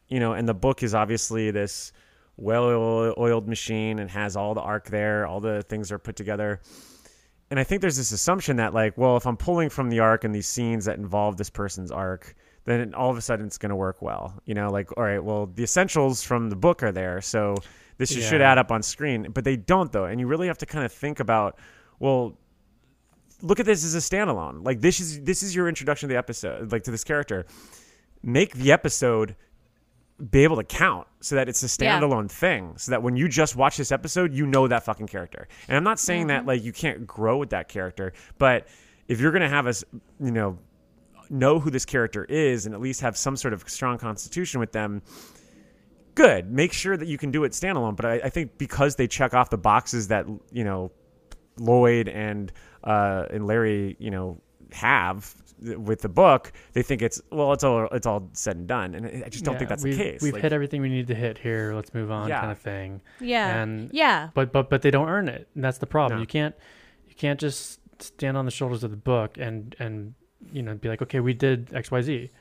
you 0.07 0.19
know, 0.19 0.33
and 0.33 0.47
the 0.47 0.53
book 0.53 0.83
is 0.83 0.95
obviously 0.95 1.51
this 1.51 1.91
well-oiled 2.37 3.47
machine 3.47 3.99
and 3.99 4.09
has 4.09 4.35
all 4.35 4.53
the 4.53 4.61
arc 4.61 4.89
there, 4.89 5.27
all 5.27 5.39
the 5.41 5.63
things 5.63 5.91
are 5.91 5.99
put 5.99 6.15
together. 6.15 6.61
And 7.51 7.59
I 7.59 7.63
think 7.63 7.81
there's 7.81 7.97
this 7.97 8.11
assumption 8.11 8.55
that, 8.55 8.73
like, 8.73 8.97
well, 8.97 9.17
if 9.17 9.27
I'm 9.27 9.37
pulling 9.37 9.69
from 9.69 9.89
the 9.89 9.99
arc 9.99 10.23
and 10.23 10.33
these 10.33 10.47
scenes 10.47 10.85
that 10.85 10.97
involve 10.97 11.37
this 11.37 11.49
person's 11.49 11.91
arc, 11.91 12.35
then 12.65 12.93
all 12.93 13.11
of 13.11 13.17
a 13.17 13.21
sudden 13.21 13.45
it's 13.45 13.57
going 13.57 13.69
to 13.69 13.75
work 13.75 14.01
well. 14.01 14.33
You 14.45 14.55
know, 14.55 14.71
like, 14.71 14.95
all 14.97 15.03
right, 15.03 15.23
well, 15.23 15.45
the 15.45 15.63
essentials 15.63 16.23
from 16.23 16.49
the 16.49 16.55
book 16.55 16.81
are 16.81 16.91
there, 16.91 17.21
so 17.21 17.57
this 17.97 18.11
should 18.11 18.41
add 18.41 18.57
up 18.57 18.71
on 18.71 18.81
screen. 18.83 19.27
But 19.33 19.43
they 19.43 19.55
don't, 19.55 19.91
though. 19.91 20.05
And 20.05 20.19
you 20.19 20.27
really 20.27 20.47
have 20.47 20.57
to 20.59 20.65
kind 20.65 20.85
of 20.85 20.91
think 20.91 21.19
about, 21.19 21.57
well, 21.99 22.37
look 23.41 23.59
at 23.59 23.65
this 23.65 23.83
as 23.83 23.95
a 23.95 23.99
standalone. 23.99 24.65
Like 24.65 24.81
this 24.81 24.99
is 24.99 25.21
this 25.21 25.43
is 25.43 25.55
your 25.55 25.67
introduction 25.67 26.07
to 26.09 26.13
the 26.13 26.17
episode, 26.17 26.71
like 26.71 26.83
to 26.83 26.91
this 26.91 27.03
character. 27.03 27.45
Make 28.21 28.53
the 28.55 28.71
episode 28.71 29.35
be 30.29 30.43
able 30.43 30.55
to 30.55 30.63
count 30.63 31.07
so 31.19 31.35
that 31.35 31.49
it's 31.49 31.61
a 31.63 31.83
Yeah. 31.83 31.99
standalone 31.99 32.29
thing 32.29 32.77
so 32.77 32.91
that 32.91 33.01
when 33.01 33.17
you 33.17 33.27
just 33.27 33.55
watch 33.55 33.77
this 33.77 33.91
episode 33.91 34.31
you 34.31 34.45
know 34.45 34.67
that 34.67 34.83
fucking 34.85 35.07
character 35.07 35.47
and 35.67 35.75
i'm 35.75 35.83
not 35.83 35.99
saying 35.99 36.27
Mm-hmm. 36.27 36.27
that 36.27 36.45
like 36.45 36.63
you 36.63 36.71
can't 36.71 37.05
grow 37.07 37.37
with 37.37 37.49
that 37.49 37.67
character 37.67 38.13
but 38.37 38.67
if 39.07 39.19
you're 39.19 39.31
gonna 39.31 39.49
have 39.49 39.65
us 39.65 39.83
you 40.21 40.31
know 40.31 40.59
know 41.31 41.59
who 41.59 41.71
this 41.71 41.83
character 41.83 42.23
is 42.25 42.67
and 42.67 42.75
at 42.75 42.79
least 42.79 43.01
have 43.01 43.17
some 43.17 43.35
sort 43.35 43.53
of 43.55 43.67
strong 43.67 43.97
constitution 43.97 44.59
with 44.59 44.71
them 44.71 45.01
good 46.15 46.51
make 46.51 46.73
sure 46.73 46.95
that 46.97 47.07
you 47.07 47.17
can 47.17 47.31
do 47.31 47.43
it 47.43 47.51
standalone 47.53 47.95
but 47.95 48.05
i, 48.05 48.13
I 48.15 48.29
think 48.29 48.57
because 48.57 48.95
they 48.95 49.07
check 49.07 49.33
off 49.33 49.49
the 49.49 49.57
boxes 49.57 50.09
that 50.09 50.25
you 50.51 50.63
know 50.63 50.91
lloyd 51.57 52.07
and 52.07 52.51
uh 52.83 53.25
and 53.29 53.45
larry 53.47 53.95
you 53.99 54.11
know 54.11 54.41
have 54.71 55.35
with 55.61 56.01
the 56.01 56.09
book 56.09 56.51
they 56.73 56.81
think 56.81 57.01
it's 57.01 57.21
well 57.31 57.53
it's 57.53 57.63
all 57.63 57.87
it's 57.91 58.05
all 58.07 58.27
said 58.33 58.57
and 58.57 58.67
done 58.67 58.95
and 58.95 59.23
i 59.23 59.29
just 59.29 59.45
don't 59.45 59.53
Yeah, 59.53 59.59
think 59.59 59.69
that's 59.69 59.83
we've, 59.83 59.97
the 59.97 60.03
case 60.03 60.21
We've 60.21 60.33
Like, 60.33 60.41
hit 60.41 60.51
everything 60.53 60.81
we 60.81 60.89
need 60.89 61.07
to 61.07 61.15
hit 61.15 61.37
here. 61.37 61.73
Let's 61.73 61.93
move 61.93 62.11
on, 62.11 62.27
Yeah. 62.27 62.39
kind 62.41 62.51
of 62.51 62.57
thing. 62.59 63.01
Yeah. 63.21 63.61
And 63.61 63.89
yeah. 63.93 64.29
but 64.33 64.51
but 64.51 64.69
but 64.69 64.81
they 64.81 64.91
don't 64.91 65.07
earn 65.09 65.29
it. 65.29 65.47
And 65.55 65.63
that's 65.63 65.77
the 65.77 65.85
problem. 65.85 66.17
No. 66.17 66.21
You 66.21 66.27
can't 66.27 66.55
you 67.07 67.15
can't 67.15 67.39
just 67.39 67.79
stand 67.99 68.35
on 68.35 68.45
the 68.45 68.51
shoulders 68.51 68.83
of 68.83 68.91
the 68.91 68.97
book 68.97 69.37
and 69.37 69.73
and 69.79 70.15
you 70.51 70.63
know 70.63 70.73
be 70.75 70.89
like, 70.89 71.01
okay, 71.03 71.19
we 71.21 71.33
did 71.33 71.73
X 71.73 71.91
Y 71.91 72.01
Z. 72.01 72.31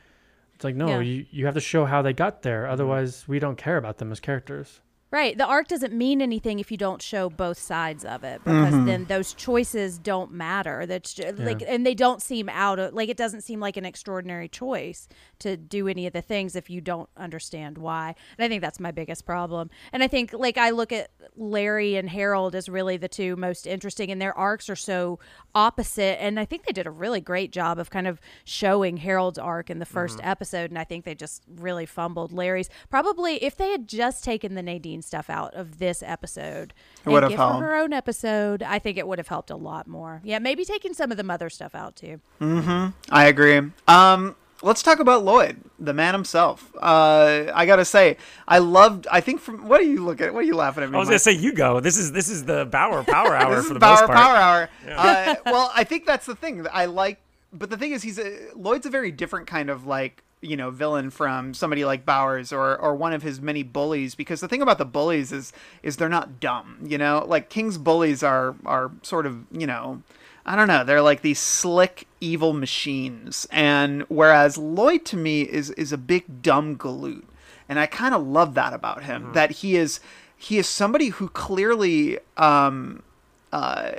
It's 0.54 0.64
like 0.64 0.76
no, 0.76 0.88
Yeah. 0.88 1.00
you 1.00 1.26
you 1.30 1.44
have 1.46 1.54
to 1.54 1.60
show 1.60 1.84
how 1.86 2.02
they 2.02 2.12
got 2.12 2.42
there. 2.42 2.62
Mm-hmm. 2.64 2.72
Otherwise, 2.72 3.26
we 3.28 3.38
don't 3.38 3.56
care 3.56 3.76
about 3.76 3.98
them 3.98 4.12
as 4.12 4.20
characters. 4.20 4.80
Right. 5.12 5.36
The 5.36 5.44
arc 5.46 5.68
doesn't 5.68 5.92
mean 5.92 6.22
anything 6.22 6.58
if 6.58 6.70
you 6.72 6.78
don't 6.78 7.02
show 7.02 7.28
both 7.28 7.58
sides 7.58 8.02
of 8.04 8.24
it 8.24 8.42
because 8.42 8.72
Mm-hmm. 8.72 8.86
then 8.86 9.04
those 9.04 9.34
choices 9.34 9.98
don't 9.98 10.32
matter. 10.32 10.86
That's 10.86 11.12
ju- 11.12 11.34
like 11.38 11.62
and 11.66 11.84
they 11.86 11.94
don't 11.94 12.22
seem 12.22 12.48
out 12.48 12.78
of 12.78 12.94
like 12.94 13.10
it 13.10 13.16
doesn't 13.18 13.42
seem 13.42 13.60
like 13.60 13.76
an 13.76 13.84
extraordinary 13.84 14.48
choice 14.48 15.08
to 15.40 15.56
do 15.58 15.86
any 15.86 16.06
of 16.06 16.14
the 16.14 16.22
things 16.22 16.56
if 16.56 16.70
you 16.70 16.80
don't 16.80 17.10
understand 17.16 17.76
why. 17.76 18.14
And 18.38 18.44
I 18.44 18.48
think 18.48 18.62
that's 18.62 18.80
my 18.80 18.90
biggest 18.90 19.26
problem. 19.26 19.68
And 19.92 20.02
I 20.02 20.08
think 20.08 20.32
like 20.32 20.56
I 20.56 20.70
look 20.70 20.92
at 20.92 21.10
Larry 21.36 21.96
and 21.96 22.08
Harold 22.08 22.54
as 22.54 22.70
really 22.70 22.96
the 22.96 23.08
two 23.08 23.36
most 23.36 23.66
interesting 23.66 24.10
and 24.10 24.20
their 24.22 24.36
arcs 24.38 24.70
are 24.70 24.76
so 24.76 25.18
opposite 25.54 26.22
and 26.22 26.40
I 26.40 26.46
think 26.46 26.64
they 26.64 26.72
did 26.72 26.86
a 26.86 26.90
really 26.90 27.20
great 27.20 27.52
job 27.52 27.78
of 27.78 27.90
kind 27.90 28.06
of 28.06 28.18
showing 28.44 28.96
Harold's 28.96 29.38
arc 29.38 29.68
in 29.68 29.78
the 29.78 29.84
1st 29.86 30.20
episode 30.22 30.70
and 30.70 30.78
I 30.78 30.84
think 30.84 31.04
they 31.04 31.14
just 31.14 31.42
really 31.54 31.84
fumbled 31.84 32.32
Larry's. 32.32 32.70
Probably 32.88 33.42
if 33.44 33.56
they 33.56 33.70
had 33.72 33.86
just 33.88 34.24
taken 34.24 34.54
the 34.54 34.62
Nadine 34.62 35.01
stuff 35.02 35.28
out 35.30 35.54
of 35.54 35.78
this 35.78 36.02
episode 36.04 36.72
and 37.04 37.12
would've 37.12 37.30
give 37.30 37.38
her 37.38 37.44
helped. 37.46 37.60
her 37.62 37.74
own 37.76 37.92
episode, 37.92 38.62
I 38.62 38.78
think 38.78 38.96
it 38.98 39.06
would 39.06 39.18
have 39.18 39.28
helped 39.28 39.50
a 39.50 39.56
lot 39.56 39.86
more. 39.86 40.20
Yeah, 40.24 40.38
maybe 40.38 40.64
taking 40.64 40.94
some 40.94 41.10
of 41.10 41.16
the 41.16 41.24
mother 41.24 41.50
stuff 41.50 41.74
out 41.74 41.96
too. 41.96 42.20
I 42.40 43.26
agree. 43.26 43.60
Um, 43.88 44.36
let's 44.62 44.82
talk 44.82 45.00
about 45.00 45.24
Lloyd, 45.24 45.56
the 45.78 45.92
man 45.92 46.14
himself. 46.14 46.72
Uh, 46.80 47.44
I 47.54 47.66
gotta 47.66 47.84
say, 47.84 48.16
I 48.46 48.58
loved. 48.58 49.06
I 49.10 49.20
think 49.20 49.40
from 49.40 49.68
what 49.68 49.80
are 49.80 49.84
you 49.84 50.04
looking 50.04 50.26
at? 50.26 50.34
What 50.34 50.40
are 50.44 50.46
you 50.46 50.54
laughing 50.56 50.84
at 50.84 50.90
me? 50.90 50.96
I 50.96 50.98
was 50.98 51.06
Mike? 51.08 51.12
gonna 51.12 51.18
say 51.20 51.32
you 51.32 51.52
go. 51.52 51.80
This 51.80 51.96
is 51.96 52.12
this 52.12 52.28
is 52.28 52.44
the 52.44 52.64
Bowers 52.66 53.06
Power 53.06 53.34
Hour 53.36 53.56
this 53.56 53.66
for 53.66 53.72
is 53.72 53.74
the 53.74 53.80
Power 53.80 53.92
most 53.92 54.06
part. 54.06 54.16
Power 54.16 54.36
Hour. 54.36 54.68
Uh, 54.88 55.34
well, 55.46 55.70
I 55.74 55.84
think 55.84 56.06
that's 56.06 56.26
the 56.26 56.34
thing. 56.36 56.66
I 56.72 56.86
like, 56.86 57.18
but 57.52 57.70
the 57.70 57.76
thing 57.76 57.92
is, 57.92 58.02
he's 58.02 58.18
a, 58.18 58.48
Lloyd's 58.54 58.86
a 58.86 58.90
very 58.90 59.10
different 59.12 59.46
kind 59.46 59.68
of 59.70 59.86
like 59.86 60.22
you 60.42 60.56
know 60.56 60.70
villain 60.70 61.08
from 61.10 61.54
somebody 61.54 61.84
like 61.84 62.04
Bowers 62.04 62.52
or 62.52 62.76
or 62.76 62.94
one 62.94 63.12
of 63.12 63.22
his 63.22 63.40
many 63.40 63.62
bullies. 63.62 64.14
Because 64.14 64.40
the 64.40 64.48
thing 64.48 64.60
about 64.60 64.78
the 64.78 64.84
bullies 64.84 65.32
is 65.32 65.52
is 65.82 65.96
they're 65.96 66.08
not 66.08 66.40
dumb. 66.40 66.78
You 66.84 66.98
know, 66.98 67.24
like 67.26 67.48
King's 67.48 67.78
bullies 67.78 68.22
are 68.22 68.54
are 68.66 68.90
sort 69.02 69.26
of 69.26 69.44
you 69.50 69.66
know. 69.66 70.02
I 70.44 70.56
don't 70.56 70.66
know. 70.66 70.82
They're 70.82 71.00
like 71.00 71.22
these 71.22 71.38
slick, 71.38 72.08
evil 72.20 72.52
machines, 72.52 73.46
and 73.52 74.02
whereas 74.08 74.58
Lloyd 74.58 75.04
to 75.06 75.16
me 75.16 75.42
is 75.42 75.70
is 75.70 75.92
a 75.92 75.98
big 75.98 76.42
dumb 76.42 76.76
galoot, 76.76 77.22
and 77.68 77.78
I 77.78 77.86
kind 77.86 78.12
of 78.12 78.26
love 78.26 78.54
that 78.54 78.72
about 78.72 79.04
him. 79.04 79.32
That 79.34 79.52
he 79.52 79.76
is 79.76 80.00
he 80.36 80.58
is 80.58 80.66
somebody 80.66 81.10
who 81.10 81.28
clearly 81.28 82.18
um, 82.36 83.04
uh, 83.52 83.92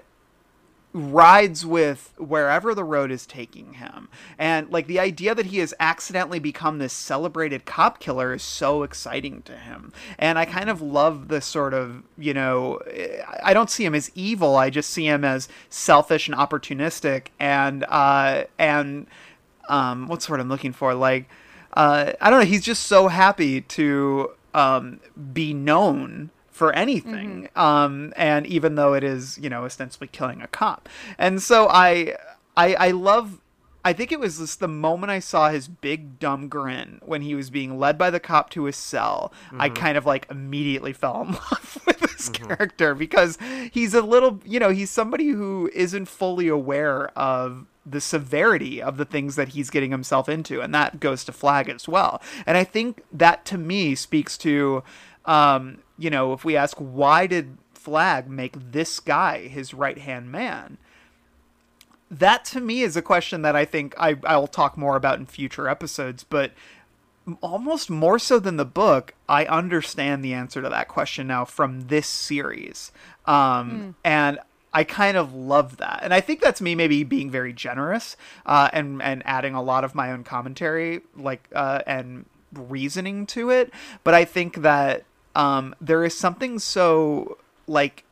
rides 0.94 1.66
with 1.66 2.14
wherever 2.18 2.76
the 2.76 2.84
road 2.84 3.12
is 3.12 3.26
taking 3.26 3.74
him. 3.74 4.08
And 4.38 4.70
like 4.70 4.86
the 4.86 5.00
idea 5.00 5.34
that 5.34 5.48
he 5.48 5.58
has 5.58 5.74
accidentally 5.80 6.38
become 6.38 6.78
this 6.78 6.94
celebrated 6.94 7.66
cop 7.66 8.00
killer 8.00 8.34
is 8.34 8.44
so 8.44 8.84
exciting 8.84 9.42
to 9.44 9.58
him. 9.58 9.92
And 10.20 10.38
I 10.38 10.46
kind 10.46 10.70
of 10.70 10.82
love 10.82 11.30
the 11.30 11.42
sort 11.42 11.74
of, 11.74 12.04
you 12.18 12.34
know, 12.34 12.80
I 13.44 13.54
don't 13.54 13.72
see 13.72 13.86
him 13.86 13.96
as 13.96 14.12
evil. 14.14 14.56
I 14.56 14.70
just 14.70 14.92
see 14.92 15.08
him 15.08 15.26
as 15.26 15.50
selfish 15.70 16.28
and 16.28 16.38
opportunistic 16.38 17.28
and 17.40 17.84
uh 17.90 18.44
and 18.60 19.08
um 19.70 20.08
what's 20.08 20.30
word 20.30 20.40
I'm 20.40 20.50
looking 20.50 20.74
for? 20.74 20.94
Like 20.94 21.28
uh 21.74 22.14
I 22.22 22.30
don't 22.30 22.40
know, 22.42 22.46
he's 22.46 22.64
just 22.64 22.84
so 22.84 23.08
happy 23.08 23.62
to 23.62 24.32
um 24.54 25.00
be 25.34 25.56
known 25.56 26.30
for 26.54 26.72
anything 26.74 27.50
um 27.56 28.14
and 28.16 28.46
even 28.46 28.76
though 28.76 28.94
it 28.94 29.04
is 29.04 29.38
you 29.40 29.50
know 29.50 29.66
ostensibly 29.66 30.08
killing 30.08 30.42
a 30.42 30.48
cop 30.48 30.88
and 31.18 31.42
so 31.42 31.68
i 31.70 32.16
i 32.56 32.74
i 32.76 32.92
love 32.92 33.42
I 33.86 33.92
think 33.92 34.14
it 34.14 34.20
was 34.20 34.38
just 34.38 34.62
the 34.62 34.68
moment 34.70 35.12
I 35.12 35.20
saw 35.20 35.50
his 35.50 35.68
big 35.68 36.18
dumb 36.18 36.48
grin 36.48 37.02
when 37.04 37.22
he 37.22 37.36
was 37.36 37.50
being 37.50 37.78
led 37.78 37.98
by 37.98 38.10
the 38.10 38.20
cop 38.20 38.50
to 38.52 38.64
his 38.64 38.78
cell. 38.78 39.34
I 39.60 39.68
kind 39.70 39.98
of 39.98 40.06
like 40.06 40.26
immediately 40.32 40.94
fell 40.94 41.22
in 41.22 41.32
love 41.34 41.78
with 41.86 42.00
this 42.00 42.30
character 42.30 42.96
because 42.96 43.38
he's 43.74 43.94
a 43.94 44.02
little, 44.02 44.40
you 44.46 44.60
know, 44.60 44.70
he's 44.70 44.90
somebody 44.90 45.30
who 45.30 45.70
isn't 45.74 46.06
fully 46.06 46.48
aware 46.48 47.08
of 47.18 47.66
the 47.86 48.00
severity 48.00 48.82
of 48.82 48.96
the 48.96 49.04
things 49.04 49.36
that 49.36 49.50
he's 49.50 49.70
getting 49.70 49.92
himself 49.92 50.30
into, 50.30 50.62
and 50.62 50.74
that 50.74 51.02
goes 51.02 51.26
to 51.26 51.34
Flagg 51.34 51.68
as 51.68 51.86
well. 51.86 52.22
And 52.46 52.58
I 52.58 52.64
think 52.64 53.04
that 53.12 53.44
to 53.46 53.58
me 53.58 53.96
speaks 53.96 54.38
to, 54.40 54.84
um, 55.26 55.80
you 55.98 56.10
know, 56.10 56.34
if 56.34 56.44
we 56.44 56.56
ask 56.56 56.78
why 56.78 57.28
did 57.28 57.58
Flagg 57.74 58.30
make 58.30 58.56
this 58.72 59.00
guy 59.00 59.48
his 59.48 59.74
right 59.74 59.98
hand 59.98 60.32
man? 60.32 60.78
that 62.20 62.46
to 62.46 62.60
me 62.62 62.82
is 62.82 62.96
a 62.96 63.02
question 63.02 63.42
that 63.42 63.56
I 63.56 63.66
think 63.66 63.96
I, 63.98 64.18
I'll 64.24 64.48
talk 64.48 64.78
more 64.78 64.96
about 64.96 65.20
in 65.20 65.26
future 65.26 65.68
episodes, 65.68 66.24
but 66.24 66.52
almost 67.42 67.90
more 67.90 68.20
so 68.20 68.40
than 68.40 68.58
the 68.58 68.66
book, 68.66 69.14
I 69.28 69.46
understand 69.46 70.24
the 70.24 70.34
answer 70.34 70.62
to 70.62 70.70
that 70.70 70.88
question 70.88 71.28
now 71.28 71.46
from 71.46 71.88
this 71.88 72.08
series. 72.08 72.92
Um, 73.26 73.96
And 74.04 74.40
I 74.74 74.84
kind 74.84 75.18
of 75.18 75.34
love 75.34 75.78
that. 75.78 76.00
And 76.04 76.14
I 76.14 76.20
think 76.20 76.42
that's 76.42 76.62
me 76.62 76.76
maybe 76.76 77.04
being 77.04 77.30
very 77.30 77.54
generous 77.54 78.18
uh, 78.46 78.70
and, 78.74 79.02
and 79.02 79.22
adding 79.26 79.56
a 79.56 79.62
lot 79.62 79.84
of 79.84 79.96
my 79.96 80.12
own 80.12 80.24
commentary 80.24 81.02
like 81.16 81.48
uh, 81.54 81.82
and 81.88 82.26
reasoning 82.54 83.26
to 83.28 83.50
it. 83.50 83.72
But 84.04 84.14
I 84.14 84.26
think 84.26 84.58
that 84.58 85.04
um, 85.36 85.76
there 85.82 86.04
is 86.04 86.18
something 86.18 86.60
so 86.60 87.38
like 87.68 88.04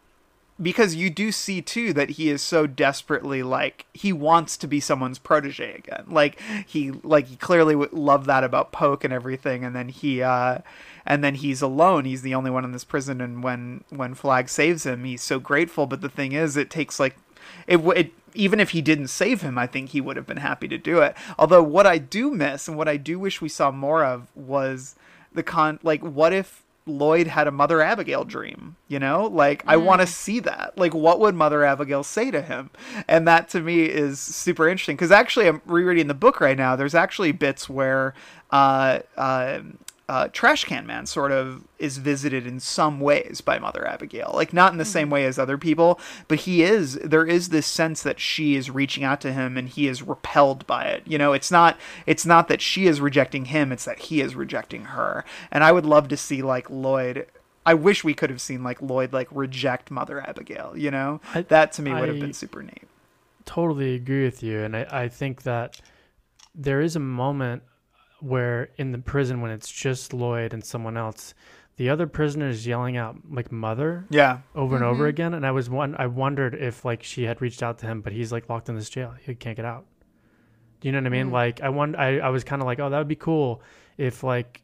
because 0.62 0.94
you 0.94 1.10
do 1.10 1.32
see 1.32 1.62
too 1.62 1.92
that 1.94 2.12
he 2.12 2.30
is 2.30 2.42
so 2.42 2.68
desperately 2.68 3.42
like 3.42 3.86
he 3.94 4.14
wants 4.14 4.58
to 4.58 4.68
be 4.68 4.80
someone's 4.80 5.18
protege 5.18 5.74
again. 5.74 6.06
Like 6.08 6.40
he 6.68 6.92
like 6.92 7.28
he 7.28 7.36
clearly 7.36 7.76
would 7.76 7.94
love 7.94 8.26
that 8.26 8.44
about 8.44 8.72
poke 8.72 9.04
and 9.04 9.14
everything 9.14 9.64
and 9.64 9.76
then 9.76 9.90
he 9.90 10.22
uh 10.22 10.60
and 11.06 11.24
then 11.24 11.36
he's 11.36 11.62
alone. 11.62 12.06
He's 12.06 12.22
the 12.22 12.36
only 12.36 12.52
one 12.52 12.64
in 12.64 12.74
this 12.74 12.84
prison 12.84 13.22
and 13.22 13.44
when 13.44 13.84
when 13.90 14.14
Flagg 14.14 14.50
saves 14.50 14.86
him 14.86 15.04
he's 15.04 15.24
so 15.24 15.40
grateful. 15.40 15.88
But 15.88 16.02
the 16.02 16.10
thing 16.10 16.32
is 16.34 16.56
it 16.58 16.70
takes 16.70 17.00
like 17.00 17.16
it, 17.68 17.78
it 17.96 18.12
even 18.36 18.60
if 18.60 18.70
he 18.70 18.82
didn't 18.82 19.08
save 19.08 19.42
him 19.42 19.58
i 19.58 19.68
think 19.68 19.90
he 19.90 20.00
would 20.00 20.16
have 20.16 20.28
been 20.28 20.38
happy 20.38 20.68
to 20.68 20.78
do 20.78 21.00
it. 21.00 21.16
Although 21.40 21.64
what 21.64 21.88
i 21.88 21.98
do 21.98 22.30
miss 22.30 22.68
and 22.68 22.78
what 22.78 22.88
i 22.88 22.98
do 22.98 23.18
wish 23.18 23.42
we 23.42 23.50
saw 23.50 23.72
more 23.72 24.04
of 24.04 24.28
was 24.36 24.96
the 25.34 25.44
con 25.44 25.80
like 25.82 26.02
what 26.02 26.34
if 26.34 26.62
Lloyd 26.92 27.28
had 27.28 27.48
a 27.48 27.52
Mother 27.52 27.82
Abigail 27.82 28.24
dream, 28.24 28.76
you 28.88 29.00
know? 29.00 29.26
Like 29.28 29.64
I 29.66 29.78
want 29.78 30.02
to 30.02 30.08
see 30.08 30.40
that. 30.42 30.78
Like 30.78 30.94
what 30.94 31.20
would 31.20 31.36
Mother 31.36 31.64
Abigail 31.64 32.04
say 32.04 32.32
to 32.32 32.42
him? 32.42 32.70
And 33.08 33.28
that 33.28 33.50
to 33.50 33.62
me 33.62 33.84
is 33.84 34.20
super 34.20 34.68
interesting 34.68 34.98
cuz 34.98 35.12
actually 35.12 35.48
I'm 35.48 35.62
rereading 35.66 36.08
the 36.08 36.14
book 36.14 36.42
right 36.42 36.58
now. 36.58 36.76
There's 36.76 36.96
actually 36.96 37.32
bits 37.32 37.70
where 37.70 38.14
uh 38.52 39.00
uh 39.18 39.60
uh, 40.12 40.28
Trash 40.34 40.66
Can 40.66 40.86
Man 40.86 41.06
sort 41.06 41.32
of 41.32 41.64
is 41.80 41.98
visited 41.98 42.46
in 42.46 42.60
some 42.60 43.00
ways 43.00 43.40
by 43.40 43.58
Mother 43.60 43.88
Abigail, 43.88 44.32
like 44.34 44.52
not 44.52 44.74
in 44.74 44.78
the 44.78 44.84
same 44.84 45.10
way 45.10 45.24
as 45.24 45.40
other 45.40 45.58
people, 45.58 46.02
but 46.28 46.40
he 46.42 46.64
is. 46.64 46.96
There 46.96 47.26
is 47.26 47.48
this 47.48 47.66
sense 47.66 48.04
that 48.04 48.20
she 48.20 48.58
is 48.58 48.70
reaching 48.70 49.06
out 49.06 49.22
to 49.22 49.32
him, 49.32 49.56
and 49.56 49.70
he 49.70 49.88
is 49.88 50.04
repelled 50.04 50.68
by 50.68 50.84
it. 50.84 51.04
You 51.06 51.18
know, 51.18 51.32
it's 51.32 51.50
not. 51.50 51.80
It's 52.06 52.26
not 52.26 52.50
that 52.50 52.62
she 52.62 52.88
is 52.88 53.00
rejecting 53.00 53.46
him; 53.46 53.72
it's 53.72 53.86
that 53.86 54.00
he 54.00 54.20
is 54.20 54.36
rejecting 54.36 54.84
her. 54.86 55.24
And 55.50 55.64
I 55.64 55.72
would 55.72 55.86
love 55.86 56.10
to 56.10 56.18
see 56.18 56.42
like 56.42 56.70
Lloyd. 56.70 57.26
I 57.66 57.74
wish 57.74 58.04
we 58.04 58.14
could 58.14 58.30
have 58.30 58.42
seen 58.42 58.64
like 58.64 58.82
Lloyd 58.82 59.14
like 59.14 59.30
reject 59.32 59.92
Mother 59.92 60.20
Abigail. 60.20 60.74
You 60.76 60.92
know, 60.92 61.22
I- 61.34 61.44
that 61.44 61.72
to 61.74 61.82
me 61.82 61.94
would 61.94 62.10
have 62.10 62.20
been 62.20 62.34
super 62.34 62.62
neat. 62.62 62.84
totally 63.46 63.96
agree 63.96 64.26
with 64.26 64.44
you 64.44 64.60
and 64.60 64.76
I, 64.76 64.86
I 65.04 65.08
think 65.08 65.44
that 65.44 65.80
there 66.54 66.80
is 66.82 66.96
a 66.96 67.00
moment 67.00 67.64
where 68.22 68.70
in 68.78 68.92
the 68.92 68.98
prison 68.98 69.42
when 69.42 69.52
it's 69.52 69.72
just 69.72 70.14
lloyd 70.14 70.54
and 70.54 70.64
someone 70.64 70.98
else 70.98 71.34
the 71.78 71.90
other 71.90 72.06
prisoner 72.06 72.48
is 72.48 72.68
yelling 72.68 72.98
out 72.98 73.16
like 73.32 73.52
mother 73.52 74.06
Yeah, 74.12 74.40
over 74.54 74.76
and 74.76 74.86
over 74.86 75.04
mm-hmm. 75.04 75.10
again. 75.10 75.34
And 75.34 75.46
i 75.46 75.52
was 75.52 75.70
one 75.70 75.96
i 75.98 76.06
wondered 76.06 76.54
if 76.54 76.86
like 76.86 77.02
she 77.02 77.24
had 77.24 77.42
reached 77.42 77.64
out 77.64 77.80
to 77.80 77.88
him 77.88 78.02
but 78.02 78.14
he's 78.14 78.32
like 78.32 78.50
locked 78.50 78.70
in 78.70 78.76
this 78.76 78.90
jail. 78.90 79.16
He 79.20 79.34
can't 79.34 79.56
get 79.56 79.66
out. 79.66 79.86
Do 80.80 80.88
you 80.88 80.92
know 80.92 81.00
what 81.00 81.08
i 81.08 81.10
mean? 81.10 81.30
Mm. 81.30 81.34
Like 81.34 81.62
i 81.62 81.70
won 81.70 81.96
i, 81.96 82.20
I 82.20 82.30
was 82.30 82.44
kind 82.44 82.62
of 82.62 82.68
like 82.68 82.80
oh 82.80 82.90
that 82.90 82.98
would 82.98 83.08
be 83.08 83.16
cool 83.16 83.64
if 83.98 84.24
like 84.24 84.62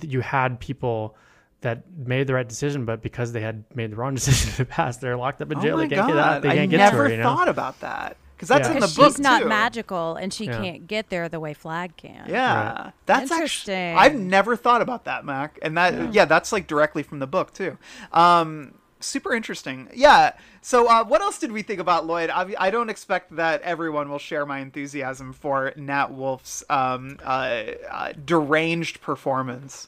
you 0.00 0.20
had 0.20 0.60
people 0.60 1.16
that 1.60 1.82
made 1.94 2.26
the 2.26 2.34
right 2.34 2.48
decision 2.48 2.84
but 2.84 3.02
because 3.02 3.32
they 3.32 3.40
had 3.40 3.64
made 3.74 3.90
the 3.92 3.96
wrong 3.96 4.14
decision 4.20 4.50
in 4.50 4.56
the 4.56 4.64
past 4.64 5.00
they're 5.00 5.16
locked 5.16 5.42
up 5.42 5.50
in 5.50 5.58
oh 5.58 5.60
jail 5.60 5.74
oh 5.74 5.76
my 5.78 5.82
they 5.88 5.94
can't 5.94 6.08
god, 6.08 6.14
get 6.14 6.24
out 6.24 6.42
they 6.42 6.48
I 6.48 6.54
can't 6.54 6.70
get 6.70 6.76
never 6.78 6.96
to 6.96 7.02
her 7.02 7.10
you 7.10 7.16
know? 7.18 7.24
thought 7.24 7.48
about 7.48 7.80
that 7.80 8.16
because 8.42 8.48
that's 8.48 8.68
Yeah. 8.68 8.74
in 8.74 8.80
the 8.80 8.86
Because 8.88 8.96
book 8.96 9.12
she's 9.12 9.20
not 9.20 9.42
too. 9.42 9.48
magical 9.48 10.16
and 10.16 10.34
she 10.34 10.46
Yeah. 10.46 10.60
can't 10.60 10.86
get 10.88 11.10
there 11.10 11.28
the 11.28 11.38
way 11.38 11.54
Flagg 11.54 11.96
can. 11.96 12.24
Yeah, 12.28 12.90
that's 13.06 13.30
actually 13.30 13.36
Interesting. 13.36 13.96
I've 13.96 14.16
never 14.16 14.56
thought 14.56 14.82
about 14.82 15.04
that, 15.04 15.24
Mac, 15.24 15.60
and 15.62 15.76
that 15.78 16.12
yeah. 16.12 16.24
that's 16.24 16.50
like 16.50 16.66
directly 16.66 17.04
from 17.04 17.20
the 17.20 17.28
book 17.28 17.52
too. 17.54 17.78
Um, 18.12 18.74
super 18.98 19.32
interesting. 19.32 19.88
Yeah. 19.94 20.32
So, 20.60 20.88
uh, 20.88 21.04
what 21.04 21.20
else 21.20 21.38
did 21.38 21.52
we 21.52 21.62
think 21.62 21.78
about 21.78 22.04
Lloyd? 22.04 22.30
I, 22.30 22.52
I 22.58 22.70
don't 22.72 22.90
expect 22.90 23.36
that 23.36 23.62
everyone 23.62 24.08
will 24.08 24.18
share 24.18 24.44
my 24.44 24.58
enthusiasm 24.58 25.32
for 25.32 25.72
Nat 25.76 26.10
Wolff's 26.10 26.64
um, 26.68 27.18
uh, 27.24 27.62
uh, 27.88 28.12
deranged 28.24 29.00
performance. 29.02 29.86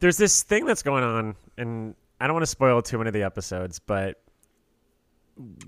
There's 0.00 0.18
this 0.18 0.42
thing 0.42 0.66
that's 0.66 0.82
going 0.82 1.02
on, 1.02 1.34
and 1.56 1.94
I 2.20 2.26
don't 2.26 2.34
want 2.34 2.42
to 2.42 2.50
spoil 2.50 2.82
too 2.82 2.98
many 2.98 3.08
of 3.08 3.14
the 3.14 3.22
episodes, 3.22 3.78
but 3.78 4.20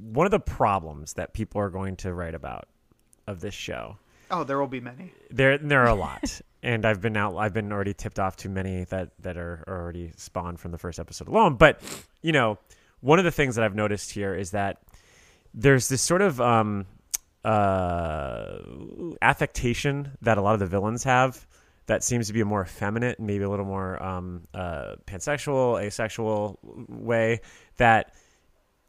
one 0.01 0.27
of 0.27 0.31
the 0.31 0.41
problems 0.41 1.14
that 1.14 1.33
people 1.33 1.61
are 1.61 1.71
going 1.71 1.97
to 1.97 2.12
write 2.12 2.35
about 2.35 2.69
of 3.27 3.41
this 3.41 3.55
show 3.55 3.97
Oh, 4.31 4.45
there 4.45 4.59
will 4.59 4.66
be 4.66 4.81
many. 4.81 5.12
There, 5.31 5.57
there 5.59 5.81
are 5.83 5.89
a 5.89 5.95
lot, 5.95 6.41
and 6.62 6.85
I've 6.85 7.01
been 7.01 7.16
out. 7.16 7.37
I've 7.37 7.55
been 7.55 7.73
already 7.73 7.95
tipped 7.95 8.19
off 8.19 8.37
to 8.37 8.49
many 8.49 8.85
that 8.85 9.11
that 9.21 9.37
are 9.37 9.64
already 9.66 10.12
spawned 10.16 10.61
from 10.61 10.73
the 10.73 10.79
first 10.79 10.99
episode 10.99 11.29
alone. 11.29 11.57
But 11.57 11.81
you 12.23 12.33
know, 12.33 12.59
one 13.01 13.19
of 13.19 13.25
the 13.25 13.31
things 13.31 13.57
that 13.57 13.64
I've 13.64 13.75
noticed 13.75 14.12
here 14.12 14.35
is 14.35 14.51
that 14.51 14.83
there's 15.55 15.89
this 15.89 16.03
sort 16.03 16.21
of 16.21 16.41
um, 16.41 16.87
uh, 17.45 18.59
affectation 19.23 20.12
that 20.21 20.37
a 20.37 20.43
lot 20.43 20.55
of 20.55 20.61
the 20.61 20.66
villains 20.66 21.05
have 21.05 21.47
that 21.87 22.05
seems 22.05 22.27
to 22.27 22.35
be 22.35 22.43
a 22.43 22.45
more 22.45 22.62
effeminate, 22.62 23.19
maybe 23.19 23.45
a 23.45 23.49
little 23.49 23.64
more 23.64 24.03
um, 24.03 24.43
uh, 24.53 24.97
pansexual, 25.07 25.83
asexual 25.83 26.59
way 26.62 27.41
that 27.79 28.12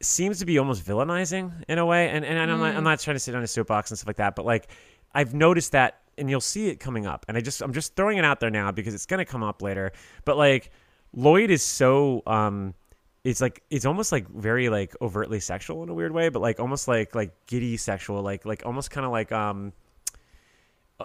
seems 0.00 0.38
to 0.38 0.46
be 0.46 0.58
almost 0.58 0.84
villainizing 0.84 1.52
in 1.68 1.78
a 1.78 1.86
way. 1.86 2.08
And 2.08 2.24
and 2.24 2.38
I'm, 2.38 2.58
not, 2.58 2.74
I'm 2.74 2.84
not 2.84 3.00
trying 3.00 3.16
to 3.16 3.20
sit 3.20 3.34
on 3.34 3.42
a 3.42 3.46
soapbox 3.46 3.90
and 3.90 3.98
stuff 3.98 4.08
like 4.08 4.16
that, 4.16 4.36
but 4.36 4.44
like 4.44 4.68
I've 5.14 5.34
noticed 5.34 5.72
that, 5.72 6.00
and 6.18 6.30
you'll 6.30 6.40
see 6.40 6.68
it 6.68 6.80
coming 6.80 7.06
up. 7.06 7.26
And 7.28 7.36
I 7.36 7.40
just 7.40 7.62
I'm 7.62 7.72
just 7.72 7.96
throwing 7.96 8.18
it 8.18 8.24
out 8.24 8.40
there 8.40 8.50
now 8.50 8.70
because 8.70 8.94
it's 8.94 9.06
gonna 9.06 9.24
come 9.24 9.42
up 9.42 9.62
later. 9.62 9.92
But 10.24 10.36
like 10.36 10.70
Lloyd 11.14 11.50
is 11.50 11.62
so 11.62 12.22
um. 12.26 12.74
It's 13.22 13.42
like 13.42 13.62
it's 13.68 13.84
almost 13.84 14.12
like 14.12 14.26
very 14.30 14.70
like 14.70 14.96
overtly 15.02 15.40
sexual 15.40 15.82
in 15.82 15.90
a 15.90 15.94
weird 15.94 16.12
way, 16.12 16.30
but 16.30 16.40
like 16.40 16.58
almost 16.58 16.88
like 16.88 17.14
like 17.14 17.34
giddy 17.46 17.76
sexual, 17.76 18.22
like 18.22 18.46
like 18.46 18.62
almost 18.64 18.90
kind 18.90 19.04
of 19.04 19.12
like 19.12 19.30
um 19.30 19.74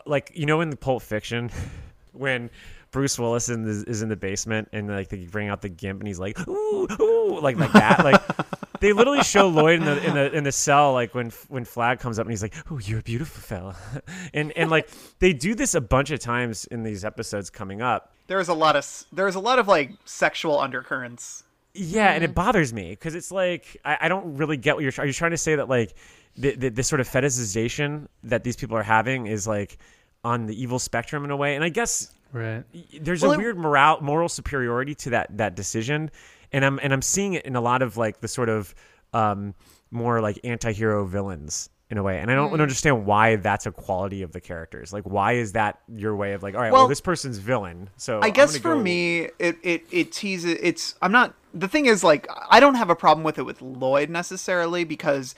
like 0.05 0.31
you 0.33 0.45
know 0.45 0.61
in 0.61 0.69
the 0.69 0.77
Pulp 0.77 1.01
Fiction 1.01 1.49
when 2.13 2.49
Bruce 2.91 3.19
Willis 3.19 3.49
in 3.49 3.63
the, 3.63 3.83
is 3.87 4.01
in 4.01 4.09
the 4.09 4.15
basement 4.15 4.69
and 4.71 4.87
like 4.87 5.09
they 5.09 5.25
bring 5.25 5.49
out 5.49 5.61
the 5.61 5.69
gimp 5.69 5.99
and 5.99 6.07
he's 6.07 6.19
like 6.19 6.47
ooh 6.47 6.87
ooh 6.99 7.39
like 7.41 7.57
like 7.57 7.73
that 7.73 8.03
like 8.05 8.21
they 8.79 8.93
literally 8.93 9.23
show 9.23 9.47
Lloyd 9.47 9.79
in 9.79 9.85
the 9.85 10.05
in 10.05 10.13
the 10.13 10.31
in 10.37 10.43
the 10.43 10.51
cell 10.51 10.93
like 10.93 11.13
when 11.15 11.31
when 11.47 11.65
Flagg 11.65 11.99
comes 11.99 12.19
up 12.19 12.25
and 12.25 12.31
he's 12.31 12.41
like 12.41 12.53
oh 12.71 12.77
you're 12.79 12.99
a 12.99 13.03
beautiful 13.03 13.41
fella 13.41 13.75
and 14.33 14.51
and 14.57 14.69
like 14.69 14.89
they 15.19 15.33
do 15.33 15.55
this 15.55 15.75
a 15.75 15.81
bunch 15.81 16.11
of 16.11 16.19
times 16.19 16.65
in 16.65 16.83
these 16.83 17.03
episodes 17.05 17.49
coming 17.49 17.81
up 17.81 18.13
There's 18.27 18.47
a 18.49 18.53
lot 18.53 18.75
of 18.75 19.05
there's 19.11 19.35
a 19.35 19.39
lot 19.39 19.59
of 19.59 19.67
like 19.67 19.91
sexual 20.05 20.59
undercurrents. 20.59 21.43
Yeah, 21.77 22.11
and 22.13 22.23
it 22.23 22.27
mm-hmm. 22.27 22.35
bothers 22.35 22.71
me 22.71 22.91
because 22.91 23.15
it's 23.15 23.31
like 23.31 23.77
I, 23.83 23.97
I 24.01 24.07
don't 24.07 24.37
really 24.37 24.55
get 24.57 24.75
what 24.75 24.83
you're. 24.83 24.93
Are 24.97 25.05
you 25.05 25.11
trying 25.13 25.31
to 25.31 25.37
say 25.37 25.55
that 25.57 25.67
like 25.67 25.93
the, 26.37 26.55
the 26.55 26.69
this 26.69 26.87
sort 26.87 27.01
of 27.01 27.09
fetishization 27.09 28.07
that 28.23 28.43
these 28.45 28.55
people 28.55 28.77
are 28.77 28.83
having 28.83 29.27
is 29.27 29.45
like 29.45 29.77
on 30.23 30.45
the 30.45 30.55
evil 30.61 30.79
spectrum 30.79 31.25
in 31.25 31.31
a 31.31 31.35
way? 31.35 31.55
And 31.55 31.63
I 31.63 31.69
guess 31.69 32.11
Right. 32.31 32.63
there's 33.01 33.21
Well, 33.21 33.31
a 33.31 33.33
it- 33.35 33.37
weird 33.39 33.57
moral 33.57 34.01
moral 34.01 34.29
superiority 34.29 34.95
to 34.95 35.09
that 35.11 35.37
that 35.37 35.55
decision, 35.55 36.11
and 36.51 36.63
I'm 36.65 36.79
and 36.81 36.93
I'm 36.93 37.01
seeing 37.01 37.33
it 37.33 37.45
in 37.45 37.55
a 37.55 37.61
lot 37.61 37.81
of 37.81 37.97
like 37.97 38.21
the 38.21 38.27
sort 38.27 38.49
of 38.49 38.73
um, 39.13 39.53
more 39.91 40.21
like 40.21 40.39
anti-hero 40.43 41.05
villains 41.05 41.69
in 41.89 41.97
a 41.99 42.03
way, 42.03 42.19
and 42.19 42.31
I 42.31 42.33
Mm. 42.33 42.49
don't 42.51 42.61
understand 42.61 43.05
why 43.05 43.35
that's 43.35 43.65
a 43.67 43.71
quality 43.71 44.23
of 44.23 44.31
the 44.31 44.41
characters. 44.41 44.91
Like, 44.91 45.03
why 45.03 45.33
is 45.33 45.51
that 45.53 45.79
your 45.87 46.15
way 46.15 46.33
of 46.33 46.41
like, 46.41 46.55
all 46.55 46.61
right, 46.61 46.71
well, 46.71 46.81
Well, 46.81 46.87
this 46.89 46.99
person's 47.01 47.37
villain, 47.37 47.89
so 47.95 48.19
I 48.23 48.31
guess 48.31 48.57
for 48.57 48.75
me, 48.75 49.29
it, 49.37 49.57
it 49.61 49.85
it 49.91 50.11
teases. 50.11 50.57
It's 50.61 50.95
I'm 51.01 51.11
not. 51.11 51.35
The 51.53 51.67
thing 51.67 51.85
is, 51.85 52.03
like, 52.03 52.27
I 52.49 52.59
don't 52.59 52.75
have 52.75 52.89
a 52.89 52.95
problem 52.95 53.23
with 53.23 53.37
it 53.37 53.43
with 53.43 53.61
Lloyd 53.61 54.09
necessarily 54.09 54.83
because 54.83 55.35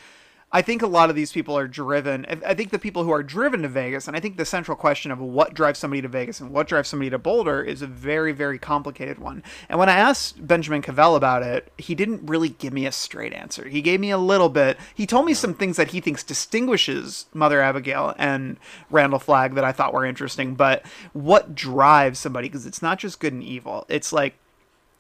I 0.50 0.62
think 0.62 0.82
a 0.82 0.88
lot 0.88 1.10
of 1.10 1.16
these 1.16 1.34
people 1.34 1.58
are 1.58 1.68
driven. 1.68 2.26
I- 2.46 2.54
think 2.54 2.72
the 2.72 2.80
people 2.80 3.04
who 3.04 3.12
are 3.12 3.22
driven 3.22 3.64
to 3.64 3.68
Vegas, 3.68 4.08
and 4.08 4.16
I 4.16 4.22
think 4.22 4.38
the 4.38 4.46
central 4.46 4.78
question 4.78 5.12
of 5.12 5.20
what 5.20 5.54
drives 5.54 5.78
somebody 5.78 6.02
to 6.02 6.08
Vegas 6.08 6.40
and 6.40 6.52
what 6.52 6.68
drives 6.68 6.88
somebody 6.88 7.10
to 7.10 7.18
Boulder 7.18 7.62
is 7.62 7.82
a 7.82 7.88
very 7.88 8.32
very 8.32 8.58
complicated 8.58 9.20
one. 9.20 9.44
And 9.68 9.78
when 9.78 9.90
I 9.90 9.98
asked 9.98 10.48
Benjamin 10.48 10.82
Cavell 10.82 11.18
about 11.18 11.44
it, 11.44 11.72
he 11.78 11.96
didn't 11.96 12.28
really 12.30 12.50
give 12.50 12.72
me 12.72 12.86
a 12.86 12.94
straight 12.94 13.34
answer. 13.34 13.68
He 13.68 13.82
gave 13.82 14.00
me 14.00 14.10
a 14.10 14.18
little 14.18 14.50
bit. 14.50 14.78
He 14.96 15.06
told 15.06 15.26
me 15.26 15.34
some 15.34 15.54
things 15.54 15.76
that 15.76 15.92
he 15.92 16.00
thinks 16.00 16.24
distinguishes 16.24 17.26
Mother 17.34 17.62
Abigail 17.62 18.16
and 18.18 18.58
Randall 18.90 19.20
Flagg 19.20 19.56
that 19.56 19.66
I 19.66 19.74
thought 19.74 19.94
were 19.94 20.06
interesting. 20.06 20.56
But 20.56 20.86
what 21.12 21.56
drives 21.56 22.20
somebody? 22.20 22.48
Because 22.48 22.66
it's 22.66 22.82
not 22.82 23.00
just 23.00 23.20
good 23.20 23.34
and 23.34 23.44
evil. 23.44 23.86
It's 23.90 24.14
like 24.14 24.36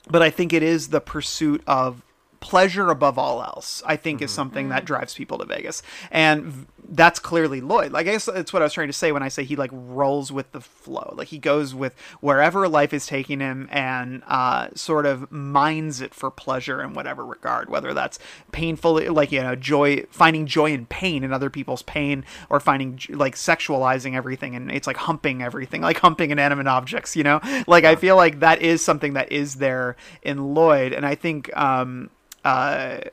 but 0.09 0.21
I 0.21 0.29
think 0.29 0.53
it 0.53 0.63
is 0.63 0.89
the 0.89 1.01
pursuit 1.01 1.61
of 1.67 2.01
pleasure 2.39 2.89
above 2.89 3.17
all 3.17 3.41
else. 3.41 3.81
I 3.85 3.95
think 3.95 4.21
is 4.21 4.31
something 4.31 4.69
that 4.69 4.85
drives 4.85 5.13
people 5.13 5.37
to 5.39 5.45
Vegas, 5.45 5.81
and 6.11 6.67
that's 6.89 7.19
clearly 7.19 7.59
Lloyd. 7.59 7.91
Like 7.91 8.07
I 8.07 8.11
guess 8.11 8.25
that's 8.25 8.53
what 8.53 8.61
I 8.61 8.65
was 8.65 8.73
trying 8.73 8.87
to 8.87 8.93
say 8.93 9.11
when 9.11 9.23
I 9.23 9.27
say 9.27 9.43
he 9.43 9.55
like 9.55 9.71
rolls 9.73 10.31
with 10.31 10.51
the 10.51 10.61
flow. 10.61 11.13
Like 11.17 11.27
he 11.29 11.37
goes 11.37 11.75
with 11.75 11.97
wherever 12.21 12.67
life 12.67 12.93
is 12.93 13.05
taking 13.07 13.39
him, 13.39 13.67
and 13.71 14.23
uh, 14.27 14.69
sort 14.75 15.05
of 15.05 15.31
mines 15.31 16.01
it 16.01 16.13
for 16.13 16.31
pleasure 16.31 16.81
in 16.81 16.93
whatever 16.93 17.25
regard, 17.25 17.69
whether 17.69 17.93
that's 17.93 18.19
painful, 18.51 19.01
like 19.13 19.31
you 19.31 19.41
know, 19.41 19.55
joy, 19.55 20.03
finding 20.09 20.45
joy 20.45 20.71
in 20.71 20.85
pain 20.85 21.23
in 21.23 21.33
other 21.33 21.49
people's 21.49 21.81
pain, 21.83 22.23
or 22.49 22.59
finding 22.59 22.99
like 23.09 23.35
sexualizing 23.35 24.15
everything, 24.15 24.55
and 24.55 24.71
it's 24.71 24.87
like 24.87 24.97
humping 24.97 25.41
everything, 25.41 25.81
like 25.81 25.97
humping 25.97 26.31
inanimate 26.31 26.67
objects. 26.67 27.15
You 27.15 27.23
know, 27.23 27.39
like 27.67 27.83
I 27.83 27.95
feel 27.95 28.15
like 28.15 28.39
that 28.39 28.61
is 28.61 28.83
something 28.83 29.13
that 29.13 29.31
is 29.31 29.55
there 29.55 29.95
in 30.21 30.53
Lloyd, 30.53 30.93
and 30.93 31.05
I 31.05 31.15
think. 31.15 31.55
um 31.57 32.09
uh, 32.47 33.09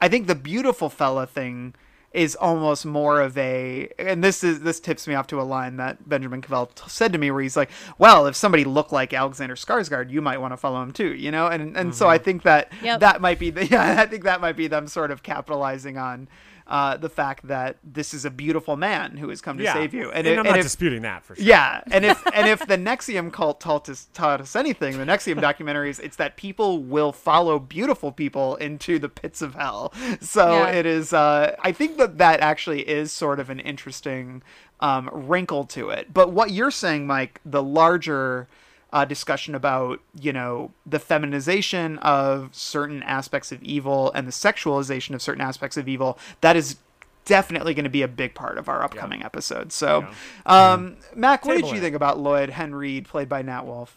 I 0.00 0.08
think 0.08 0.26
the 0.26 0.34
beautiful 0.34 0.88
fella 0.88 1.26
thing 1.26 1.74
is 2.12 2.34
almost 2.34 2.84
more 2.84 3.20
of 3.20 3.38
a 3.38 3.88
and 3.96 4.22
this 4.24 4.42
is 4.42 4.60
this 4.62 4.80
tips 4.80 5.06
me 5.06 5.14
off 5.14 5.28
to 5.28 5.40
a 5.40 5.44
line 5.44 5.76
that 5.76 6.08
Benjamin 6.08 6.40
Cavell 6.42 6.66
t- 6.66 6.82
said 6.88 7.12
to 7.12 7.18
me 7.18 7.30
where 7.30 7.40
he's 7.42 7.56
like, 7.56 7.70
"Well, 7.98 8.26
if 8.26 8.34
somebody 8.34 8.64
looked 8.64 8.90
like 8.92 9.14
Alexander 9.14 9.54
Skarsgård, 9.54 10.10
you 10.10 10.20
might 10.20 10.38
want 10.38 10.52
to 10.52 10.56
follow 10.56 10.82
him 10.82 10.90
too," 10.92 11.14
you 11.14 11.30
know? 11.30 11.46
And 11.46 11.76
and 11.76 11.94
so 11.94 12.08
I 12.08 12.18
think 12.18 12.42
that 12.42 12.72
Yep. 12.82 13.00
that 13.00 13.20
might 13.20 13.38
be 13.38 13.50
the 13.50 13.64
yeah, 13.74 14.00
I 14.00 14.06
think 14.06 14.24
that 14.24 14.40
might 14.40 14.56
be 14.56 14.66
them 14.66 14.88
sort 14.88 15.10
of 15.12 15.22
capitalizing 15.22 15.98
on 15.98 16.26
uh, 16.70 16.96
the 16.96 17.08
fact 17.10 17.48
that 17.48 17.76
this 17.84 18.14
is 18.14 18.24
a 18.24 18.30
beautiful 18.30 18.76
man 18.76 19.16
who 19.18 19.28
has 19.28 19.40
come 19.42 19.58
to 19.58 19.64
yeah, 19.64 19.74
save 19.74 19.92
you. 19.92 20.10
and, 20.12 20.26
if- 20.26 20.32
I'm 20.34 20.38
and 20.38 20.48
not 20.48 20.58
if- 20.58 20.64
disputing 20.64 21.02
that 21.02 21.24
for 21.24 21.34
sure. 21.34 21.44
yeah, 21.44 21.82
and 21.90 22.04
if 22.06 22.24
and 22.32 22.46
if 22.48 22.60
the 22.66 22.78
NXIVM 22.78 23.32
cult 23.32 23.60
taught 23.60 23.88
us, 23.88 24.08
taught 24.14 24.40
us 24.40 24.54
anything, 24.56 24.96
the 24.96 25.04
NXIVM 25.04 25.40
documentaries, 25.42 26.00
it's 26.00 26.16
that 26.16 26.36
people 26.36 26.82
will 26.82 27.12
follow 27.12 27.58
beautiful 27.58 28.12
people 28.12 28.54
into 28.56 28.98
the 28.98 29.08
pits 29.08 29.42
of 29.42 29.54
hell. 29.56 29.92
So 30.20 30.52
Yeah. 30.52 30.68
it 30.70 30.86
is. 30.86 31.12
Uh, 31.12 31.56
I 31.60 31.72
think 31.72 31.96
that 31.98 32.18
that 32.18 32.40
actually 32.40 32.88
is 32.88 33.12
sort 33.12 33.40
of 33.40 33.50
an 33.50 33.58
interesting 33.60 34.42
um, 34.78 35.10
wrinkle 35.12 35.64
to 35.64 35.90
it. 35.90 36.14
But 36.14 36.32
what 36.32 36.52
you're 36.52 36.70
saying, 36.70 37.06
Mike, 37.06 37.40
the 37.44 37.62
larger 37.62 38.48
uh, 38.92 39.04
discussion 39.04 39.54
about 39.54 40.00
you 40.18 40.32
know 40.32 40.72
the 40.86 40.98
feminization 40.98 41.98
of 41.98 42.54
certain 42.54 43.02
aspects 43.02 43.52
of 43.52 43.62
evil 43.62 44.10
and 44.14 44.26
the 44.26 44.32
sexualization 44.32 45.14
of 45.14 45.22
certain 45.22 45.42
aspects 45.42 45.76
of 45.76 45.88
evil, 45.88 46.18
that 46.40 46.56
is 46.56 46.76
definitely 47.24 47.74
going 47.74 47.84
to 47.84 47.90
be 47.90 48.02
a 48.02 48.08
big 48.08 48.34
part 48.34 48.58
of 48.58 48.68
our 48.68 48.82
upcoming 48.82 49.22
episode. 49.22 49.72
So, 49.72 50.06
um, 50.46 50.96
Mac, 51.14 51.44
what 51.44 51.56
did 51.56 51.70
you 51.70 51.76
it. 51.76 51.80
think 51.80 51.94
about 51.94 52.18
Lloyd 52.18 52.50
Henreid, 52.50 53.04
played 53.06 53.28
by 53.28 53.42
Nat 53.42 53.64
Wolff? 53.66 53.96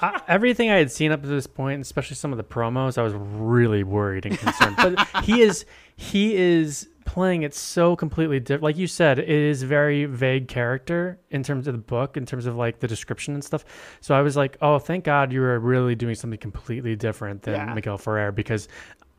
I, 0.00 0.20
everything 0.28 0.70
I 0.70 0.76
had 0.76 0.90
seen 0.90 1.12
up 1.12 1.22
to 1.22 1.28
this 1.28 1.46
point, 1.46 1.80
especially 1.80 2.16
some 2.16 2.32
of 2.32 2.36
the 2.38 2.44
promos, 2.44 2.98
I 2.98 3.02
was 3.02 3.14
really 3.14 3.84
worried 3.84 4.26
and 4.26 4.38
concerned. 4.38 4.76
but 4.76 5.24
he 5.24 5.40
is 5.40 5.64
he 5.96 6.34
is 6.34 6.88
playing 7.04 7.42
it 7.42 7.54
so 7.54 7.94
completely 7.94 8.40
different. 8.40 8.62
Like 8.62 8.76
you 8.76 8.86
said, 8.86 9.18
it 9.18 9.28
is 9.28 9.62
very 9.62 10.06
vague 10.06 10.48
character 10.48 11.18
in 11.30 11.42
terms 11.42 11.66
of 11.68 11.74
the 11.74 11.78
book, 11.78 12.16
in 12.16 12.26
terms 12.26 12.46
of 12.46 12.56
like 12.56 12.80
the 12.80 12.88
description 12.88 13.34
and 13.34 13.44
stuff. 13.44 13.64
So 14.00 14.14
I 14.14 14.22
was 14.22 14.36
like, 14.36 14.56
oh, 14.62 14.78
thank 14.78 15.04
God 15.04 15.32
you 15.32 15.42
are 15.42 15.58
really 15.58 15.94
doing 15.94 16.14
something 16.14 16.38
completely 16.38 16.96
different 16.96 17.42
than 17.42 17.54
Yeah. 17.54 17.74
Miguel 17.74 17.98
Ferrer 17.98 18.32
because 18.32 18.68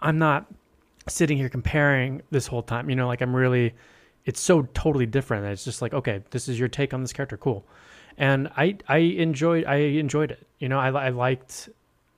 I'm 0.01 0.17
not 0.17 0.47
sitting 1.07 1.37
here 1.37 1.49
comparing 1.49 2.21
this 2.31 2.47
whole 2.47 2.63
time. 2.63 2.89
You 2.89 2.95
know, 2.95 3.07
like 3.07 3.21
I'm 3.21 3.35
really, 3.35 3.73
it's 4.25 4.41
so 4.41 4.63
totally 4.73 5.05
different. 5.05 5.43
that 5.43 5.51
It's 5.51 5.63
just 5.63 5.81
like, 5.81 5.93
okay, 5.93 6.23
this 6.31 6.47
is 6.47 6.59
your 6.59 6.67
take 6.67 6.93
on 6.93 7.01
this 7.01 7.13
character, 7.13 7.37
cool. 7.37 7.65
And 8.17 8.49
I, 8.55 8.77
I 8.87 8.97
enjoyed, 8.97 9.65
I 9.65 9.75
enjoyed 9.75 10.31
it. 10.31 10.47
You 10.59 10.69
know, 10.69 10.79
I, 10.79 10.89
I 10.89 11.09
liked 11.09 11.69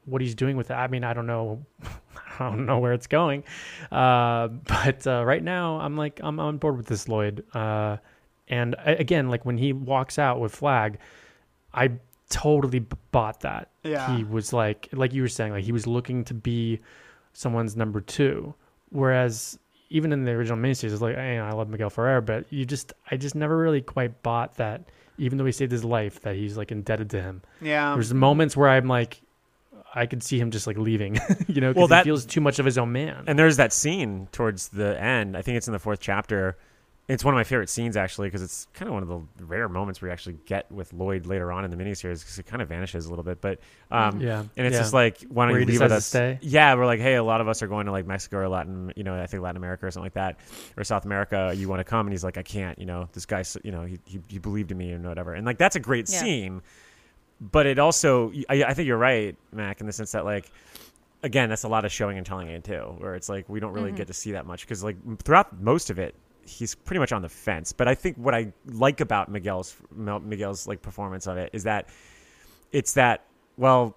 what 0.05 0.21
he's 0.21 0.35
doing 0.35 0.57
with 0.57 0.71
it. 0.71 0.75
I 0.75 0.87
mean, 0.87 1.03
I 1.03 1.13
don't 1.13 1.27
know, 1.27 1.65
I 2.39 2.49
don't 2.49 2.65
know 2.65 2.79
where 2.79 2.93
it's 2.93 3.07
going, 3.07 3.43
uh, 3.91 4.47
but 4.47 5.05
uh, 5.07 5.23
right 5.25 5.43
now 5.43 5.79
I'm 5.79 5.97
like, 5.97 6.19
I'm 6.23 6.39
on 6.39 6.57
board 6.57 6.77
with 6.77 6.87
this 6.87 7.07
Lloyd. 7.07 7.43
Uh, 7.53 7.97
and 8.47 8.75
I, 8.77 8.91
again, 8.91 9.29
like 9.29 9.45
when 9.45 9.57
he 9.57 9.73
walks 9.73 10.17
out 10.17 10.39
with 10.39 10.55
Flagg, 10.55 10.99
I 11.73 11.91
totally 12.29 12.79
b- 12.79 12.95
bought 13.11 13.41
that. 13.41 13.69
Yeah. 13.83 14.15
He 14.15 14.23
was 14.23 14.53
like, 14.53 14.89
like 14.93 15.13
you 15.13 15.21
were 15.21 15.27
saying, 15.27 15.51
like 15.51 15.63
he 15.63 15.71
was 15.71 15.87
looking 15.87 16.23
to 16.25 16.33
be 16.33 16.79
someone's 17.33 17.75
number 17.75 18.01
two. 18.01 18.53
Whereas 18.89 19.59
even 19.89 20.13
in 20.13 20.23
the 20.23 20.31
original 20.31 20.57
miniseries, 20.57 20.93
it's 20.93 21.01
like, 21.01 21.15
hey, 21.15 21.39
I 21.39 21.51
love 21.51 21.69
Miguel 21.69 21.89
Ferrer, 21.89 22.21
but 22.21 22.45
you 22.51 22.65
just, 22.65 22.93
I 23.11 23.17
just 23.17 23.35
never 23.35 23.57
really 23.57 23.81
quite 23.81 24.21
bought 24.23 24.55
that. 24.55 24.89
Even 25.17 25.37
though 25.37 25.45
he 25.45 25.51
saved 25.51 25.71
his 25.71 25.83
life, 25.83 26.21
that 26.21 26.35
he's 26.35 26.57
like 26.57 26.71
indebted 26.71 27.09
to 27.11 27.21
him. 27.21 27.41
Yeah, 27.61 27.93
There's 27.95 28.13
moments 28.13 28.55
where 28.55 28.69
I'm 28.69 28.87
like, 28.87 29.21
I 29.95 30.05
could 30.05 30.21
see 30.21 30.39
him 30.39 30.51
just 30.51 30.67
like 30.67 30.77
leaving, 30.77 31.15
you 31.47 31.61
know, 31.61 31.69
because 31.71 31.75
Well, 31.75 31.87
that- 31.87 32.05
he 32.05 32.09
feels 32.09 32.25
too 32.25 32.41
much 32.41 32.59
of 32.59 32.65
his 32.65 32.77
own 32.77 32.91
man. 32.91 33.23
And 33.27 33.37
there's 33.39 33.57
that 33.57 33.73
scene 33.73 34.27
towards 34.31 34.67
the 34.69 34.99
end. 35.01 35.35
I 35.35 35.41
think 35.41 35.57
it's 35.57 35.67
in 35.67 35.73
the 35.73 35.79
fourth 35.79 35.99
chapter. 35.99 36.57
It's 37.07 37.23
one 37.23 37.33
of 37.33 37.37
my 37.37 37.45
favorite 37.45 37.69
scenes 37.69 37.95
actually 37.95 38.27
because 38.27 38.41
it's 38.41 38.67
kind 38.73 38.89
of 38.89 38.93
one 38.93 39.01
of 39.03 39.07
the 39.37 39.45
rare 39.45 39.69
moments 39.69 40.01
where 40.01 40.09
you 40.09 40.13
actually 40.13 40.39
get 40.45 40.69
with 40.69 40.91
Lloyd 40.91 41.25
later 41.25 41.53
on 41.53 41.63
in 41.63 41.71
the 41.71 41.77
miniseries 41.77 42.19
because 42.19 42.37
it 42.37 42.45
kind 42.45 42.61
of 42.61 42.67
vanishes 42.67 43.05
a 43.05 43.09
little 43.09 43.23
bit. 43.23 43.39
But 43.39 43.59
um, 43.91 44.19
Yeah, 44.19 44.43
and 44.57 44.67
it's 44.67 44.73
yeah. 44.73 44.79
just 44.81 44.93
like 44.93 45.23
why 45.29 45.45
don't 45.45 45.53
Where 45.53 45.61
you 45.61 45.65
leave 45.65 45.79
with 45.81 45.91
us? 45.93 46.05
stay? 46.05 46.37
Yeah, 46.41 46.75
we're 46.75 46.85
like, 46.85 46.99
hey, 46.99 47.15
a 47.15 47.23
lot 47.23 47.39
of 47.39 47.47
us 47.47 47.61
are 47.61 47.67
going 47.67 47.85
to 47.85 47.93
like 47.93 48.05
Mexico 48.05 48.39
or 48.39 48.49
Latin, 48.49 48.91
you 48.97 49.05
know, 49.05 49.17
I 49.21 49.25
think 49.27 49.41
Latin 49.41 49.55
America 49.55 49.85
or 49.85 49.91
something 49.91 50.05
like 50.05 50.15
that, 50.15 50.37
or 50.75 50.83
South 50.83 51.05
America. 51.05 51.53
You 51.55 51.69
want 51.69 51.79
to 51.79 51.85
come? 51.85 52.07
And 52.07 52.13
he's 52.13 52.25
like, 52.25 52.37
I 52.37 52.43
can't. 52.43 52.77
You 52.77 52.85
know, 52.85 53.07
this 53.13 53.25
guy, 53.25 53.45
you 53.63 53.71
know, 53.71 53.83
he 53.85 53.99
he, 54.05 54.19
he 54.27 54.39
believed 54.39 54.71
in 54.71 54.77
me 54.77 54.91
and 54.91 55.05
whatever. 55.07 55.33
And 55.33 55.45
like 55.45 55.57
that's 55.57 55.77
a 55.77 55.79
great 55.79 56.09
Yeah. 56.09 56.19
scene, 56.19 56.61
but 57.39 57.65
it 57.67 57.79
also, 57.79 58.31
I, 58.49 58.63
I 58.65 58.73
think 58.73 58.87
you're 58.87 58.97
right, 58.97 59.37
Mac, 59.53 59.79
in 59.79 59.87
the 59.87 59.93
sense 59.93 60.11
that 60.11 60.25
like 60.25 60.51
again, 61.23 61.49
that's 61.49 61.63
a 61.63 61.67
lot 61.69 61.85
of 61.85 61.91
showing 61.91 62.17
and 62.17 62.25
telling 62.25 62.47
it 62.49 62.63
too, 62.63 62.95
where 62.99 63.15
it's 63.15 63.29
like 63.29 63.47
we 63.49 63.59
don't 63.59 63.73
really 63.73 63.91
Mm-hmm. 63.91 63.95
get 63.95 64.07
to 64.07 64.13
see 64.13 64.33
that 64.33 64.45
much 64.45 64.61
because 64.61 64.83
like 64.83 64.97
throughout 65.23 65.59
most 65.61 65.89
of 65.89 65.99
it, 65.99 66.15
he's 66.47 66.73
pretty 66.75 66.99
much 66.99 67.11
on 67.11 67.21
the 67.21 67.29
fence. 67.29 67.73
But 67.73 67.87
I 67.87 67.95
think 67.95 68.17
what 68.17 68.33
I 68.33 68.51
like 68.65 69.01
about 69.01 69.29
Miguel's 69.29 69.75
Miguel's 69.95 70.67
like 70.67 70.81
performance 70.81 71.27
of 71.27 71.37
it 71.37 71.49
is 71.53 71.63
that 71.63 71.89
it's 72.71 72.93
that 72.93 73.23
well, 73.57 73.95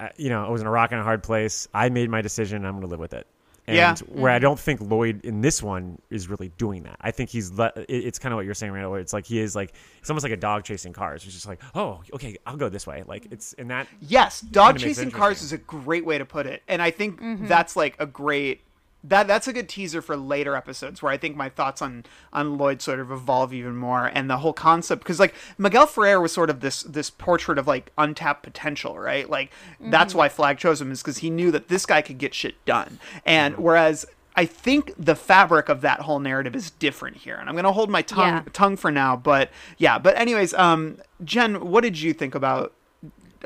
uh, 0.00 0.08
you 0.16 0.28
know, 0.28 0.44
I 0.44 0.50
was 0.50 0.60
in 0.60 0.66
a 0.66 0.70
rock 0.70 0.92
and 0.92 1.00
a 1.00 1.04
hard 1.04 1.22
place. 1.22 1.68
I 1.72 1.88
made 1.88 2.10
my 2.10 2.20
decision. 2.20 2.64
I'm 2.64 2.72
going 2.72 2.82
to 2.82 2.88
live 2.88 3.00
with 3.00 3.14
it. 3.14 3.26
And 3.68 3.76
Yeah. 3.76 3.94
where 4.08 4.30
I 4.30 4.38
don't 4.38 4.58
think 4.60 4.80
Lloyd 4.80 5.24
in 5.24 5.40
this 5.40 5.60
one 5.62 6.00
is 6.10 6.28
really 6.28 6.52
doing 6.56 6.84
that. 6.84 6.96
I 7.00 7.10
think 7.10 7.30
he's 7.30 7.50
le- 7.50 7.72
it- 7.76 7.88
it's 7.88 8.18
kind 8.18 8.32
of 8.32 8.36
what 8.36 8.44
you're 8.44 8.54
saying, 8.54 8.72
Randall. 8.72 8.92
Where 8.92 9.00
it's 9.00 9.12
like 9.12 9.26
he 9.26 9.40
is 9.40 9.56
like 9.56 9.72
it's 10.00 10.08
almost 10.10 10.22
like 10.22 10.32
a 10.32 10.36
dog 10.36 10.62
chasing 10.64 10.92
cars. 10.92 11.24
It's 11.24 11.34
just 11.34 11.46
like, 11.48 11.60
oh, 11.74 12.00
okay, 12.14 12.36
I'll 12.46 12.56
go 12.56 12.68
this 12.68 12.86
way. 12.86 13.02
Like 13.06 13.26
it's 13.32 13.54
in 13.54 13.68
that 13.68 13.88
Yes, 14.00 14.40
dog 14.40 14.74
Kinda 14.76 14.86
makes 14.86 14.98
it 14.98 15.02
chasing 15.02 15.10
cars 15.10 15.42
is 15.42 15.52
a 15.52 15.58
great 15.58 16.04
way 16.04 16.18
to 16.18 16.24
put 16.24 16.46
it, 16.46 16.62
and 16.68 16.80
I 16.80 16.90
think 16.92 17.18
that's 17.48 17.74
like 17.74 17.96
a 17.98 18.06
great 18.06 18.60
that 19.08 19.26
that's 19.26 19.46
a 19.48 19.52
good 19.52 19.68
teaser 19.68 20.02
for 20.02 20.16
later 20.16 20.56
episodes 20.56 21.02
where 21.02 21.12
I 21.12 21.16
think 21.16 21.36
my 21.36 21.48
thoughts 21.48 21.80
on 21.82 22.04
on 22.32 22.58
Lloyd 22.58 22.82
sort 22.82 23.00
of 23.00 23.10
evolve 23.10 23.52
even 23.52 23.76
more, 23.76 24.06
and 24.06 24.28
the 24.28 24.38
whole 24.38 24.52
concept 24.52 25.02
because 25.02 25.20
like 25.20 25.34
Miguel 25.58 25.86
Ferrer 25.86 26.20
was 26.20 26.32
sort 26.32 26.50
of 26.50 26.60
this 26.60 26.82
this 26.82 27.10
portrait 27.10 27.58
of 27.58 27.66
like 27.66 27.92
untapped 27.98 28.42
potential, 28.42 28.98
right? 28.98 29.28
Like 29.28 29.52
that's 29.80 30.14
why 30.14 30.28
Flagg 30.28 30.58
chose 30.58 30.80
him 30.80 30.90
is 30.92 31.02
because 31.02 31.18
he 31.18 31.30
knew 31.30 31.50
that 31.50 31.68
this 31.68 31.86
guy 31.86 32.02
could 32.02 32.18
get 32.18 32.34
shit 32.34 32.62
done, 32.64 32.98
and 33.24 33.56
whereas. 33.56 34.06
I 34.38 34.44
think 34.44 34.92
the 34.98 35.14
fabric 35.16 35.70
of 35.70 35.80
that 35.80 36.00
whole 36.00 36.18
narrative 36.18 36.54
is 36.54 36.70
different 36.70 37.16
here, 37.16 37.36
and 37.36 37.48
I'm 37.48 37.56
gonna 37.56 37.72
hold 37.72 37.88
my 37.88 38.02
tongue 38.02 38.34
Yeah. 38.34 38.42
tongue 38.52 38.76
for 38.76 38.90
now. 38.90 39.16
But 39.16 39.50
yeah, 39.78 39.98
but 39.98 40.14
anyways, 40.18 40.52
um, 40.52 40.98
Jenn, 41.24 41.70
what 41.70 41.80
did 41.80 41.98
you 41.98 42.12
think 42.12 42.34
about 42.34 42.74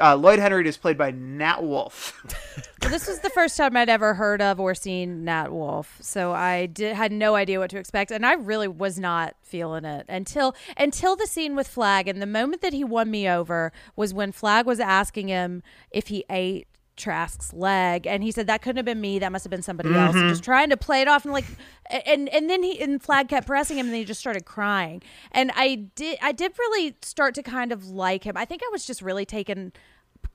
uh, 0.01 0.15
Lloyd 0.17 0.39
Henreid 0.39 0.67
is 0.67 0.77
played 0.77 0.99
by 0.99 1.11
Nat 1.11 1.63
Wolff. 1.63 2.21
Well, 2.81 2.91
this 2.91 3.07
was 3.07 3.21
the 3.21 3.31
first 3.31 3.57
time 3.57 3.77
I'd 3.77 3.91
ever 3.91 4.15
heard 4.15 4.41
of 4.41 4.59
or 4.59 4.75
seen 4.75 5.25
Nat 5.25 5.53
Wolff, 5.53 5.99
so 6.01 6.33
I 6.33 6.67
did 6.67 6.97
had 6.97 7.13
no 7.13 7.35
idea 7.35 7.59
what 7.59 7.71
to 7.71 7.79
expect, 7.79 8.11
and 8.11 8.25
I 8.25 8.33
really 8.33 8.69
was 8.69 8.99
not 8.99 9.37
feeling 9.43 9.85
it 9.85 10.07
until 10.09 10.55
until 10.77 11.15
the 11.15 11.27
scene 11.27 11.55
with 11.55 11.69
Flagg. 11.69 12.09
And 12.09 12.23
the 12.23 12.27
moment 12.27 12.63
that 12.63 12.73
he 12.73 12.83
won 12.83 13.11
me 13.11 13.29
over 13.29 13.73
was 13.97 14.15
when 14.15 14.33
Flagg 14.33 14.65
was 14.65 14.81
asking 14.81 15.29
him 15.29 15.63
if 15.91 16.09
he 16.09 16.25
ate 16.31 16.69
Trask's 17.01 17.53
leg, 17.53 18.07
and 18.07 18.23
he 18.23 18.31
said 18.31 18.47
that 18.47 18.63
couldn't 18.63 18.77
have 18.77 18.85
been 18.85 19.01
me. 19.01 19.19
That 19.19 19.33
must 19.33 19.45
have 19.45 19.51
been 19.51 19.63
somebody 19.63 19.89
else. 19.95 20.15
And 20.15 20.25
mm-hmm. 20.25 20.29
just 20.29 20.45
trying 20.45 20.71
to 20.71 20.77
play 20.77 21.01
it 21.01 21.09
off 21.09 21.25
and 21.25 21.33
like, 21.33 21.47
and 22.07 22.29
and 22.29 22.49
then 22.49 22.63
he 22.63 22.81
and 22.81 23.03
Flagg 23.03 23.29
kept 23.29 23.47
pressing 23.47 23.79
him, 23.79 23.87
and 23.87 23.93
then 23.93 24.01
he 24.01 24.05
just 24.05 24.21
started 24.21 24.45
crying. 24.45 25.03
And 25.33 25.51
I 25.55 25.87
did 25.95 26.19
I 26.23 26.33
did 26.33 26.53
really 26.59 26.97
start 27.03 27.35
to 27.35 27.43
kind 27.43 27.73
of 27.73 27.87
like 27.89 28.25
him. 28.25 28.37
I 28.37 28.45
think 28.45 28.63
I 28.63 28.69
was 28.71 28.87
just 28.87 29.03
really 29.03 29.25
taken 29.25 29.73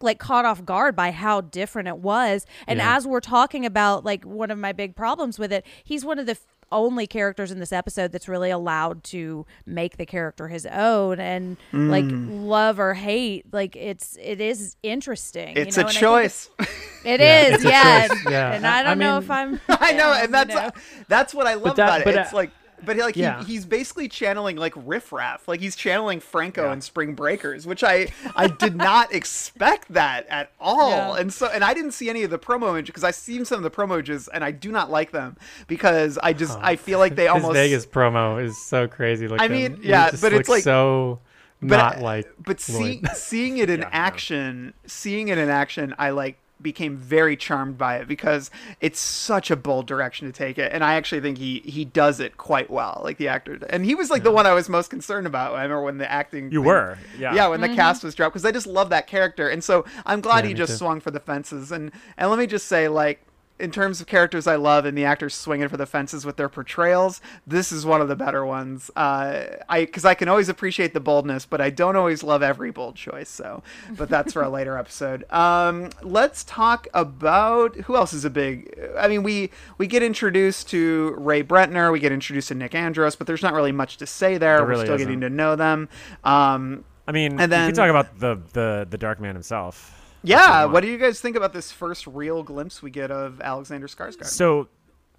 like 0.02 0.20
caught 0.20 0.46
off 0.46 0.66
guard 0.66 0.96
by 0.96 1.12
how 1.12 1.42
different 1.42 1.88
it 1.88 1.98
was. 1.98 2.46
And 2.68 2.80
Yeah. 2.80 2.98
as 2.98 3.08
we're 3.08 3.22
talking 3.22 3.66
about 3.66 4.04
like 4.04 4.26
one 4.26 4.52
of 4.52 4.58
my 4.58 4.72
big 4.74 4.96
problems 4.96 5.40
with 5.40 5.54
it, 5.54 5.66
he's 5.84 6.04
one 6.04 6.20
of 6.20 6.26
the 6.26 6.38
only 6.72 7.08
characters 7.08 7.52
in 7.52 7.60
this 7.60 7.72
episode 7.72 8.12
that's 8.12 8.28
really 8.28 8.50
allowed 8.50 9.04
to 9.06 9.46
make 9.66 9.98
the 9.98 10.06
character 10.06 10.48
his 10.48 10.66
own 10.66 11.20
and 11.20 11.58
like 11.72 12.06
love 12.08 12.80
or 12.80 12.94
hate 12.96 13.46
like 13.54 13.76
it's 13.76 14.18
it 14.22 14.42
is 14.42 14.76
interesting 14.84 15.56
you 15.56 15.62
It's 15.64 15.78
know, 15.78 15.84
a 15.84 15.88
and 15.88 15.96
choice. 15.96 16.50
It 17.06 17.20
Yeah, 17.20 17.42
is, 17.44 17.54
it's 17.56 17.66
a 17.66 17.68
yeah. 17.70 18.08
choice, 18.08 18.26
yeah. 18.32 18.52
And 18.54 18.66
I 18.66 18.80
I 18.80 18.84
don't 18.84 18.98
know 18.98 19.14
mean- 19.14 19.24
if 19.24 19.30
I'm. 19.30 19.62
I 19.70 19.92
know, 19.92 19.98
down, 20.12 20.24
and 20.24 20.34
that's 20.34 20.50
you 20.50 20.60
know? 20.60 20.72
that's 21.08 21.36
what 21.36 21.46
I 21.46 21.54
love 21.54 21.76
that- 21.76 21.84
about 21.88 22.02
it. 22.02 22.04
but, 22.06 22.16
it's 22.16 22.34
uh, 22.34 22.36
like, 22.36 22.52
but 22.86 22.98
like 22.98 23.16
yeah. 23.16 23.40
he, 23.44 23.54
he's 23.54 23.66
basically 23.66 24.08
channeling 24.08 24.56
like 24.58 24.74
riff 24.76 25.12
raff, 25.12 25.48
like 25.48 25.60
he's 25.60 25.76
channeling 25.76 26.20
Franco 26.20 26.64
Yeah. 26.66 26.74
and 26.74 26.84
Spring 26.84 27.14
Breakers, 27.16 27.66
which 27.68 27.84
I 27.84 28.08
I 28.36 28.48
did 28.48 28.76
not 28.76 29.14
expect 29.20 29.94
that 29.94 30.28
at 30.28 30.52
all. 30.60 30.90
Yeah. 31.16 31.22
And 31.22 31.34
so, 31.34 31.48
and 31.48 31.64
I 31.64 31.74
didn't 31.74 31.92
see 31.92 32.10
any 32.10 32.24
of 32.24 32.30
the 32.32 32.40
promo 32.40 32.70
images 32.70 32.88
because 32.88 33.04
I've 33.04 33.16
seen 33.16 33.46
some 33.46 33.58
of 33.58 33.64
the 33.64 33.72
promo 33.72 33.94
images 33.96 34.28
and 34.28 34.44
I 34.44 34.52
do 34.52 34.72
not 34.72 34.90
like 34.90 35.12
them 35.12 35.38
because 35.68 36.18
I 36.22 36.34
just 36.34 36.58
I 36.60 36.76
feel 36.76 37.00
like 37.00 37.16
they 37.16 37.28
almost 37.30 37.54
Vegas 37.54 37.86
promo 37.86 38.44
is 38.44 38.58
so 38.66 38.88
crazy 38.88 39.28
looking. 39.28 39.44
I 39.44 39.48
mean, 39.48 39.82
He 39.82 39.90
yeah, 39.90 40.12
just 40.12 40.22
but 40.22 40.34
it's 40.34 40.50
like- 40.50 40.64
so 40.64 41.20
but 41.62 41.78
not 41.78 42.02
like. 42.02 42.28
but 42.38 42.60
see, 42.60 43.02
seeing 43.16 43.58
it 43.58 43.70
in 43.70 43.80
Yeah, 43.80 43.86
no. 43.86 43.90
action 43.94 44.74
seeing 44.86 45.30
it 45.30 45.38
in 45.38 45.50
action 45.50 45.96
i 45.98 46.10
like 46.10 46.38
became 46.62 46.96
very 46.98 47.36
charmed 47.36 47.78
by 47.78 47.98
it 47.98 48.08
because 48.08 48.50
it's 48.80 49.00
such 49.00 49.52
a 49.52 49.56
bold 49.56 49.86
direction 49.88 50.26
to 50.26 50.32
take 50.32 50.58
it 50.58 50.72
and 50.72 50.84
i 50.84 50.94
actually 50.96 51.20
think 51.22 51.38
he 51.38 51.60
he 51.66 51.84
does 51.84 52.20
it 52.20 52.38
quite 52.38 52.70
well 52.72 53.02
like 53.04 53.18
the 53.18 53.28
actor 53.28 53.60
and 53.70 53.86
he 53.86 53.94
was 53.94 54.10
like 54.10 54.24
the 54.24 54.32
one 54.32 54.46
i 54.48 54.54
was 54.54 54.70
most 54.70 54.90
concerned 54.90 55.28
about 55.28 55.54
i 55.54 55.64
remember 55.64 55.84
when 55.84 55.98
the 55.98 56.10
acting 56.10 56.52
You 56.52 56.60
thing- 56.62 56.68
were, 56.68 56.98
yeah. 57.20 57.36
yeah 57.36 57.48
when 57.48 57.62
the 57.62 57.68
mm-hmm. 57.68 57.76
cast 57.76 58.04
was 58.04 58.16
dropped 58.16 58.34
because 58.34 58.46
i 58.46 58.52
just 58.52 58.68
love 58.68 58.90
that 58.90 59.06
character 59.06 59.50
and 59.50 59.64
so 59.64 59.86
i'm 60.06 60.22
glad 60.22 60.46
Yeah, 60.46 60.50
he 60.50 60.54
just 60.54 60.74
too. 60.74 60.78
swung 60.78 61.02
for 61.02 61.12
the 61.12 61.20
fences 61.20 61.72
and 61.72 61.92
and 62.18 62.30
let 62.30 62.40
me 62.40 62.48
just 62.48 62.68
say 62.68 62.88
like 62.88 63.22
in 63.58 63.72
terms 63.72 64.02
of 64.02 64.08
characters 64.08 64.48
I 64.48 64.56
love 64.58 64.84
and 64.86 64.98
the 64.98 65.06
actors 65.06 65.34
swinging 65.34 65.70
for 65.70 65.78
the 65.78 65.86
fences 65.86 66.26
with 66.26 66.36
their 66.36 66.50
portrayals, 66.50 67.22
this 67.48 67.72
is 67.72 67.86
one 67.86 68.02
of 68.02 68.08
the 68.10 68.16
better 68.16 68.46
ones. 68.46 68.92
Uh, 68.96 69.46
I 69.70 69.82
because 69.86 70.04
I 70.04 70.14
can 70.14 70.28
always 70.28 70.50
appreciate 70.50 70.94
the 70.94 71.00
boldness, 71.00 71.46
but 71.46 71.62
I 71.62 71.70
don't 71.70 71.96
always 71.96 72.22
love 72.24 72.44
every 72.44 72.72
bold 72.72 72.96
choice. 72.96 73.30
So, 73.30 73.64
but 73.98 74.10
that's 74.10 74.34
for 74.34 74.42
a 74.44 74.50
later 74.58 74.78
episode. 74.78 75.24
Um, 75.32 75.90
let's 76.02 76.44
talk 76.44 76.88
about 76.94 77.76
who 77.78 77.96
else 77.96 78.12
is 78.12 78.26
a 78.26 78.30
big. 78.30 78.78
I 78.98 79.08
mean, 79.08 79.24
we 79.24 79.52
we 79.78 79.88
get 79.88 80.04
introduced 80.04 80.70
to 80.72 81.16
Ray 81.18 81.42
Brentner, 81.44 81.92
we 81.92 82.00
get 82.00 82.12
introduced 82.12 82.50
to 82.50 82.56
Nick 82.56 82.76
Andros, 82.76 83.16
but 83.16 83.26
there's 83.26 83.42
not 83.44 83.54
really 83.54 83.72
much 83.72 83.98
to 83.98 84.06
say 84.06 84.38
there. 84.38 84.58
There 84.58 84.66
We're 84.68 84.76
still 84.84 84.96
isn't. 84.96 85.08
getting 85.08 85.22
to 85.22 85.30
know 85.30 85.56
them. 85.56 85.88
Um, 86.24 86.84
I 87.08 87.12
mean, 87.14 87.32
And 87.34 87.40
we 87.42 87.46
then- 87.48 87.70
could 87.70 87.76
talk 87.76 87.90
about 87.90 88.20
the 88.20 88.40
the 88.54 88.88
the 88.90 88.98
Dark 88.98 89.20
Man 89.22 89.34
himself. 89.36 90.02
Yeah, 90.26 90.66
what 90.66 90.82
do 90.82 90.88
you 90.88 90.98
guys 90.98 91.20
think 91.20 91.36
about 91.36 91.54
this 91.54 91.72
first 91.72 92.08
real 92.08 92.44
glimpse 92.44 92.82
we 92.82 92.92
get 92.92 93.12
of 93.12 93.42
Alexander 93.42 93.88
Skarsgård? 93.88 94.26
So, 94.26 94.68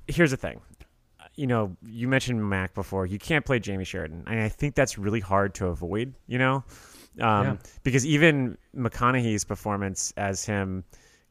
here's 0.06 0.30
the 0.30 0.36
thing. 0.36 0.60
You 1.34 1.46
know, 1.46 1.76
you 1.84 2.08
mentioned 2.08 2.48
Mac 2.48 2.74
before. 2.74 3.04
You 3.06 3.18
can't 3.18 3.44
play 3.44 3.60
Jamey 3.60 3.86
Sheridan, 3.86 4.24
and 4.26 4.40
I 4.40 4.48
think 4.48 4.74
that's 4.74 4.96
really 4.98 5.20
hard 5.20 5.54
to 5.56 5.66
avoid. 5.66 6.14
You 6.26 6.38
know, 6.38 6.64
um, 7.20 7.46
Yeah. 7.46 7.56
because 7.82 8.06
even 8.06 8.56
McConaughey's 8.74 9.44
performance 9.44 10.12
as 10.16 10.44
him 10.44 10.84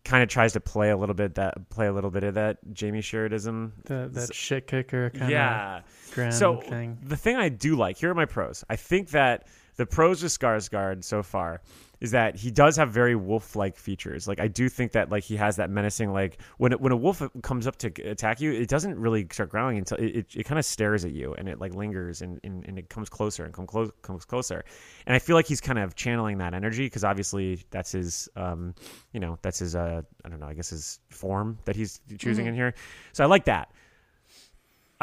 kind 0.03 0.21
of 0.21 0.29
tries 0.29 0.53
to 0.53 0.59
play 0.59 0.91
a 0.91 0.97
little 0.97 1.15
bit 1.15 1.33
that 1.35 1.69
play 1.69 1.87
a 1.87 1.91
little 1.91 2.11
bit 2.11 2.23
of 2.23 2.35
that 2.35 2.57
Jamey 2.71 2.99
Sheridanism. 2.99 3.71
the, 3.85 4.07
that 4.13 4.33
shit 4.33 4.67
kicker 4.67 5.09
kind 5.09 5.23
of 5.23 5.29
yeah. 5.31 5.81
grand 6.13 6.33
so 6.33 6.57
thing. 6.57 6.99
the 7.01 7.17
thing 7.17 7.35
I 7.35 7.49
do 7.49 7.75
like 7.75 7.97
here 7.97 8.11
are 8.11 8.15
my 8.15 8.25
pros. 8.25 8.63
I 8.69 8.75
think 8.75 9.09
that 9.09 9.47
the 9.77 9.85
pros 9.87 10.21
with 10.21 10.31
Skarsgård 10.31 11.03
so 11.03 11.23
far 11.23 11.61
is 12.01 12.11
that 12.11 12.35
he 12.35 12.51
does 12.51 12.77
have 12.77 12.91
very 12.91 13.15
wolf-like 13.15 13.77
features. 13.77 14.27
Like 14.27 14.39
I 14.39 14.47
do 14.47 14.69
think 14.69 14.93
that 14.93 15.11
like 15.11 15.23
he 15.23 15.35
has 15.37 15.57
that 15.57 15.69
menacing 15.69 16.11
like 16.11 16.41
when 16.57 16.71
it, 16.71 16.81
when 16.81 16.91
a 16.91 16.95
wolf 16.95 17.21
comes 17.41 17.67
up 17.67 17.77
to 17.77 17.87
attack 18.09 18.41
you, 18.41 18.51
it 18.51 18.67
doesn't 18.67 18.97
really 18.99 19.27
start 19.31 19.49
growling 19.49 19.77
until 19.77 19.97
it, 19.97 20.15
it, 20.15 20.35
it 20.35 20.43
kind 20.45 20.59
of 20.59 20.65
stares 20.65 21.05
at 21.05 21.11
you 21.11 21.33
and 21.37 21.47
it 21.47 21.59
like 21.59 21.73
lingers 21.73 22.21
and, 22.21 22.39
and, 22.43 22.65
and 22.67 22.77
it 22.77 22.89
comes 22.89 23.09
closer 23.09 23.45
and 23.45 23.53
come 23.53 23.67
close 23.67 23.91
comes 24.01 24.25
closer. 24.25 24.63
And 25.05 25.15
I 25.15 25.19
feel 25.19 25.35
like 25.35 25.47
he's 25.47 25.61
kind 25.61 25.79
of 25.79 25.95
channeling 25.95 26.39
that 26.39 26.53
energy 26.53 26.85
because 26.85 27.03
obviously 27.03 27.59
that's 27.69 27.91
his 27.91 28.29
um 28.35 28.75
you 29.13 29.19
know 29.19 29.37
that's 29.41 29.59
his 29.59 29.75
uh 29.75 30.01
I 30.23 30.29
don't 30.29 30.39
know 30.39 30.47
I 30.47 30.53
guess 30.53 30.69
his 30.69 30.99
form 31.09 31.57
that 31.65 31.75
he's 31.75 32.01
choosing 32.17 32.45
in 32.45 32.55
here. 32.55 32.73
So 33.13 33.23
I 33.23 33.27
like 33.27 33.45
that. 33.45 33.71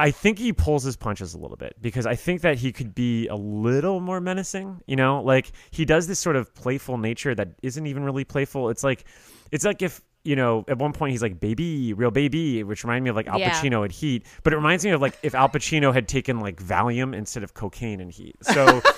I 0.03 0.11
think 0.11 0.37
he 0.37 0.53
pulls 0.53 0.83
his 0.83 0.97
punches 0.97 1.33
a 1.33 1.39
little 1.39 1.57
bit 1.57 1.77
because 1.81 2.07
I 2.07 2.17
think 2.17 2.41
that 2.41 2.59
he 2.59 2.73
could 2.73 2.93
be 2.93 3.29
a 3.29 3.37
little 3.37 4.01
more 4.01 4.21
menacing. 4.21 4.81
You 4.89 4.97
know, 4.97 5.23
like 5.23 5.53
he 5.71 5.85
does 5.85 6.09
this 6.09 6.19
sort 6.19 6.35
of 6.35 6.53
playful 6.57 6.99
nature 6.99 7.37
that 7.37 7.51
isn't 7.63 7.87
even 7.87 8.03
really 8.03 8.25
playful. 8.25 8.69
It's 8.71 8.83
like, 8.83 9.05
it's 9.53 9.65
like 9.65 9.81
if 9.81 10.03
you 10.25 10.35
know, 10.35 10.65
at 10.67 10.79
one 10.79 10.93
point 10.93 11.13
he's 11.13 11.23
like 11.23 11.39
baby, 11.39 11.93
real 11.93 12.11
baby, 12.11 12.65
which 12.65 12.83
reminded 12.83 13.05
me 13.05 13.11
of 13.11 13.17
like 13.17 13.29
Al 13.29 13.39
Yeah. 13.39 13.53
Pacino 13.53 13.85
at 13.85 13.93
Heat. 13.93 14.27
But 14.43 14.53
it 14.53 14.57
reminds 14.57 14.85
me 14.85 14.91
of 14.91 15.01
like 15.01 15.17
if 15.23 15.37
Al 15.37 15.49
Pacino 15.49 15.95
had 15.95 16.09
taken 16.09 16.41
like 16.41 16.61
Valium 16.61 17.15
instead 17.15 17.45
of 17.45 17.55
cocaine 17.55 18.01
in 18.01 18.11
Heat. 18.11 18.35
So. 18.43 18.83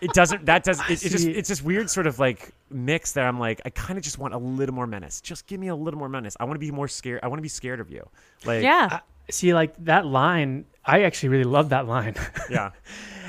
It 0.00 0.12
doesn't. 0.12 0.44
That 0.44 0.64
does. 0.64 0.80
It, 0.80 0.90
it's 0.90 1.02
just. 1.02 1.26
It's 1.26 1.48
this 1.48 1.62
weird 1.62 1.88
sort 1.88 2.06
of 2.06 2.18
like 2.18 2.50
mix 2.68 3.12
that 3.12 3.24
I'm 3.24 3.38
like. 3.38 3.62
I 3.64 3.70
kind 3.70 3.96
of 3.96 4.04
just 4.04 4.18
want 4.18 4.34
a 4.34 4.38
little 4.38 4.74
more 4.74 4.86
menace. 4.86 5.22
Just 5.22 5.46
give 5.46 5.58
me 5.58 5.68
a 5.68 5.74
little 5.74 5.98
more 5.98 6.10
menace. 6.10 6.36
I 6.38 6.44
want 6.44 6.56
to 6.56 6.58
be 6.58 6.70
more 6.70 6.88
scared. 6.88 7.20
I 7.22 7.28
want 7.28 7.38
to 7.38 7.42
be 7.42 7.48
scared 7.48 7.80
of 7.80 7.90
you. 7.90 8.06
Like. 8.44 8.62
Yeah. 8.62 9.00
See, 9.30 9.54
like 9.54 9.74
that 9.84 10.06
line, 10.06 10.66
I 10.84 11.02
actually 11.02 11.30
really 11.30 11.44
love 11.44 11.70
that 11.70 11.86
line. 11.86 12.14
Yeah. 12.50 12.70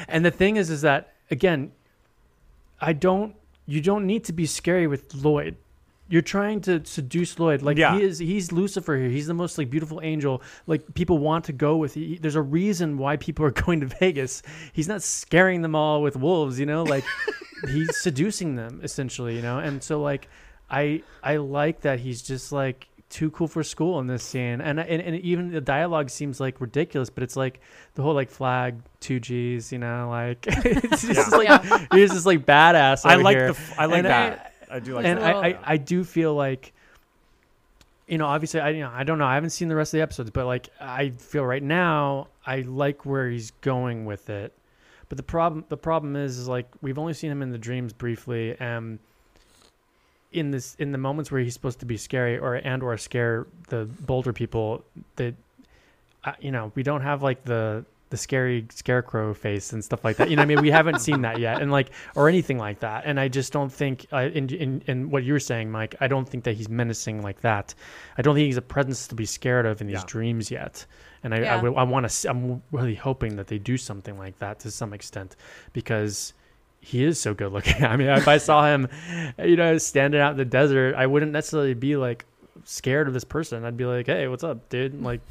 and 0.07 0.25
the 0.25 0.31
thing 0.31 0.57
is, 0.57 0.69
is 0.69 0.81
that 0.81 1.13
again, 1.31 1.71
I 2.81 2.93
don't. 2.93 3.35
You 3.65 3.81
don't 3.81 4.05
need 4.05 4.25
to 4.25 4.33
be 4.33 4.45
scary 4.45 4.85
with 4.87 5.13
Lloyd. 5.15 5.55
You're 6.07 6.21
trying 6.21 6.61
to 6.61 6.85
seduce 6.85 7.39
Lloyd. 7.39 7.63
Like 7.63 7.77
Yeah. 7.77 7.95
he 7.97 8.03
is. 8.03 8.19
He's 8.19 8.51
Lucifer 8.51 8.95
here. 8.95 9.09
He's 9.09 9.25
the 9.25 9.33
most 9.33 9.57
like 9.57 9.69
beautiful 9.71 9.99
angel. 10.03 10.43
Like 10.67 10.93
people 10.93 11.17
want 11.17 11.45
to 11.45 11.53
go 11.53 11.77
with. 11.77 11.95
He, 11.95 12.17
there's 12.19 12.35
a 12.35 12.41
reason 12.41 12.97
why 12.97 13.17
people 13.17 13.43
are 13.45 13.51
going 13.65 13.79
to 13.79 13.87
Vegas. 13.87 14.43
He's 14.73 14.87
not 14.87 15.01
scaring 15.01 15.61
them 15.63 15.73
all 15.75 16.01
with 16.03 16.15
wolves. 16.15 16.59
You 16.59 16.67
know, 16.67 16.83
like 16.83 17.03
he's 17.69 17.89
seducing 17.97 18.55
them 18.55 18.81
essentially. 18.83 19.35
You 19.35 19.41
know, 19.41 19.57
and 19.59 19.81
so 19.81 19.99
like 20.01 20.27
I 20.69 21.01
I 21.23 21.37
like 21.37 21.81
that 21.81 21.99
he's 21.99 22.21
just 22.21 22.51
like 22.51 22.87
too 23.09 23.29
cool 23.31 23.47
for 23.47 23.63
school 23.63 23.99
in 23.99 24.07
this 24.07 24.23
scene 24.23 24.59
and, 24.61 24.79
and 24.79 25.01
and 25.01 25.15
even 25.21 25.51
the 25.51 25.61
dialogue 25.61 26.09
seems 26.09 26.39
like 26.39 26.59
ridiculous 26.59 27.09
but 27.09 27.23
it's 27.23 27.35
like 27.35 27.59
the 27.93 28.01
whole 28.01 28.13
like 28.15 28.29
Flagg 28.31 28.81
two 28.99 29.19
g's 29.19 29.71
you 29.71 29.77
know 29.77 30.09
like 30.09 30.39
it's 30.47 31.07
just 31.07 31.31
like 31.31 31.47
he's 31.93 32.11
just 32.11 32.25
like 32.25 32.45
badass 32.45 33.05
I 33.05 33.15
like 33.15 33.37
here. 33.37 33.53
the. 33.53 33.59
f- 33.59 33.79
I 33.79 33.85
like 33.85 33.97
And 33.97 34.05
that. 34.07 34.53
I, 34.71 34.79
do 34.79 34.95
like 34.95 35.05
and 35.05 35.19
that. 35.19 35.35
I, 35.35 35.47
I 35.49 35.59
i 35.65 35.77
do 35.77 36.03
feel 36.03 36.33
like 36.33 36.73
you 38.07 38.17
know 38.17 38.25
obviously 38.25 38.59
i 38.59 38.69
you 38.69 38.81
know 38.81 38.91
i 38.93 39.03
don't 39.03 39.19
know 39.19 39.25
i 39.25 39.35
haven't 39.35 39.51
seen 39.51 39.67
the 39.67 39.75
rest 39.75 39.93
of 39.93 39.99
the 39.99 40.01
episodes 40.01 40.31
but 40.31 40.45
like 40.47 40.69
i 40.81 41.09
feel 41.11 41.45
right 41.45 41.63
now 41.63 42.27
i 42.45 42.61
like 42.61 43.05
where 43.05 43.29
he's 43.29 43.51
going 43.61 44.05
with 44.05 44.29
it 44.29 44.51
but 45.09 45.17
the 45.17 45.23
problem 45.23 45.63
the 45.69 45.77
problem 45.77 46.15
is, 46.15 46.39
is 46.39 46.47
like 46.47 46.67
we've 46.81 46.97
only 46.97 47.13
seen 47.13 47.31
him 47.31 47.43
in 47.43 47.51
the 47.51 47.57
dreams 47.59 47.93
briefly 47.93 48.55
and 48.59 48.97
in 50.35 50.51
this 50.51 50.75
in 50.75 50.91
the 50.91 50.97
moments 50.97 51.31
where 51.31 51.41
he's 51.41 51.53
supposed 51.53 51.79
to 51.79 51.85
be 51.85 51.97
scary 51.97 52.37
or 52.37 52.55
and 52.55 52.83
or 52.83 52.97
scare 52.97 53.47
the 53.69 53.85
Boulder 53.85 54.33
people 54.33 54.83
that 55.15 55.33
uh, 56.23 56.33
you 56.39 56.51
know 56.51 56.71
we 56.75 56.83
don't 56.83 57.01
have 57.01 57.23
like 57.23 57.43
the 57.45 57.85
the 58.11 58.17
scary 58.17 58.67
scarecrow 58.69 59.33
face 59.33 59.73
and 59.73 59.83
stuff 59.83 60.03
like 60.05 60.17
that. 60.17 60.29
You 60.29 60.35
know 60.35 60.41
what 60.43 60.45
i 60.51 60.55
mean? 60.55 60.61
We 60.61 60.69
haven't 60.69 60.99
seen 60.99 61.21
that 61.23 61.39
yet 61.39 61.59
and 61.59 61.71
like 61.71 61.89
or 62.15 62.29
anything 62.29 62.59
like 62.59 62.79
that. 62.81 63.03
And 63.05 63.19
i 63.19 63.27
just 63.27 63.51
don't 63.51 63.71
think 63.73 64.05
uh, 64.13 64.29
in, 64.31 64.47
in 64.53 64.81
in 64.85 65.09
what 65.09 65.23
you 65.23 65.33
were 65.33 65.39
saying 65.39 65.71
mike 65.71 65.95
i 65.99 66.07
don't 66.07 66.29
think 66.29 66.43
that 66.43 66.55
he's 66.55 66.69
menacing 66.69 67.23
like 67.23 67.41
that. 67.41 67.73
I 68.17 68.21
don't 68.21 68.35
think 68.35 68.45
he's 68.45 68.57
a 68.57 68.61
presence 68.61 69.07
to 69.07 69.15
be 69.15 69.25
scared 69.25 69.65
of 69.65 69.81
in 69.81 69.87
these 69.87 69.95
Yeah. 70.01 70.03
dreams 70.05 70.51
yet. 70.51 70.85
And 71.23 71.33
i 71.33 71.39
Yeah. 71.39 71.55
i, 71.59 71.65
I 71.65 71.83
want 71.83 72.07
to 72.07 72.29
i'm 72.29 72.61
really 72.71 72.95
hoping 72.95 73.37
that 73.37 73.47
they 73.47 73.57
do 73.57 73.75
something 73.75 74.17
like 74.19 74.37
that 74.37 74.59
to 74.59 74.69
some 74.71 74.93
extent 74.93 75.35
because 75.73 76.33
he 76.85 77.03
is 77.03 77.19
so 77.19 77.33
good 77.33 77.51
looking. 77.51 77.83
I 77.83 77.97
mean, 77.97 78.07
if 78.09 78.27
I 78.27 78.37
saw 78.37 78.65
him, 78.67 78.87
you 79.39 79.55
know, 79.55 79.77
standing 79.77 80.21
out 80.21 80.31
in 80.31 80.37
the 80.37 80.45
desert, 80.45 80.95
I 80.95 81.07
wouldn't 81.07 81.31
necessarily 81.31 81.73
be 81.73 81.95
like 81.95 82.25
scared 82.63 83.07
of 83.07 83.13
this 83.13 83.23
person. 83.23 83.65
I'd 83.65 83.75
be 83.75 83.85
like, 83.85 84.05
"Hey, 84.05 84.27
what's 84.27 84.43
up, 84.43 84.69
dude?" 84.69 85.01
Like, 85.01 85.21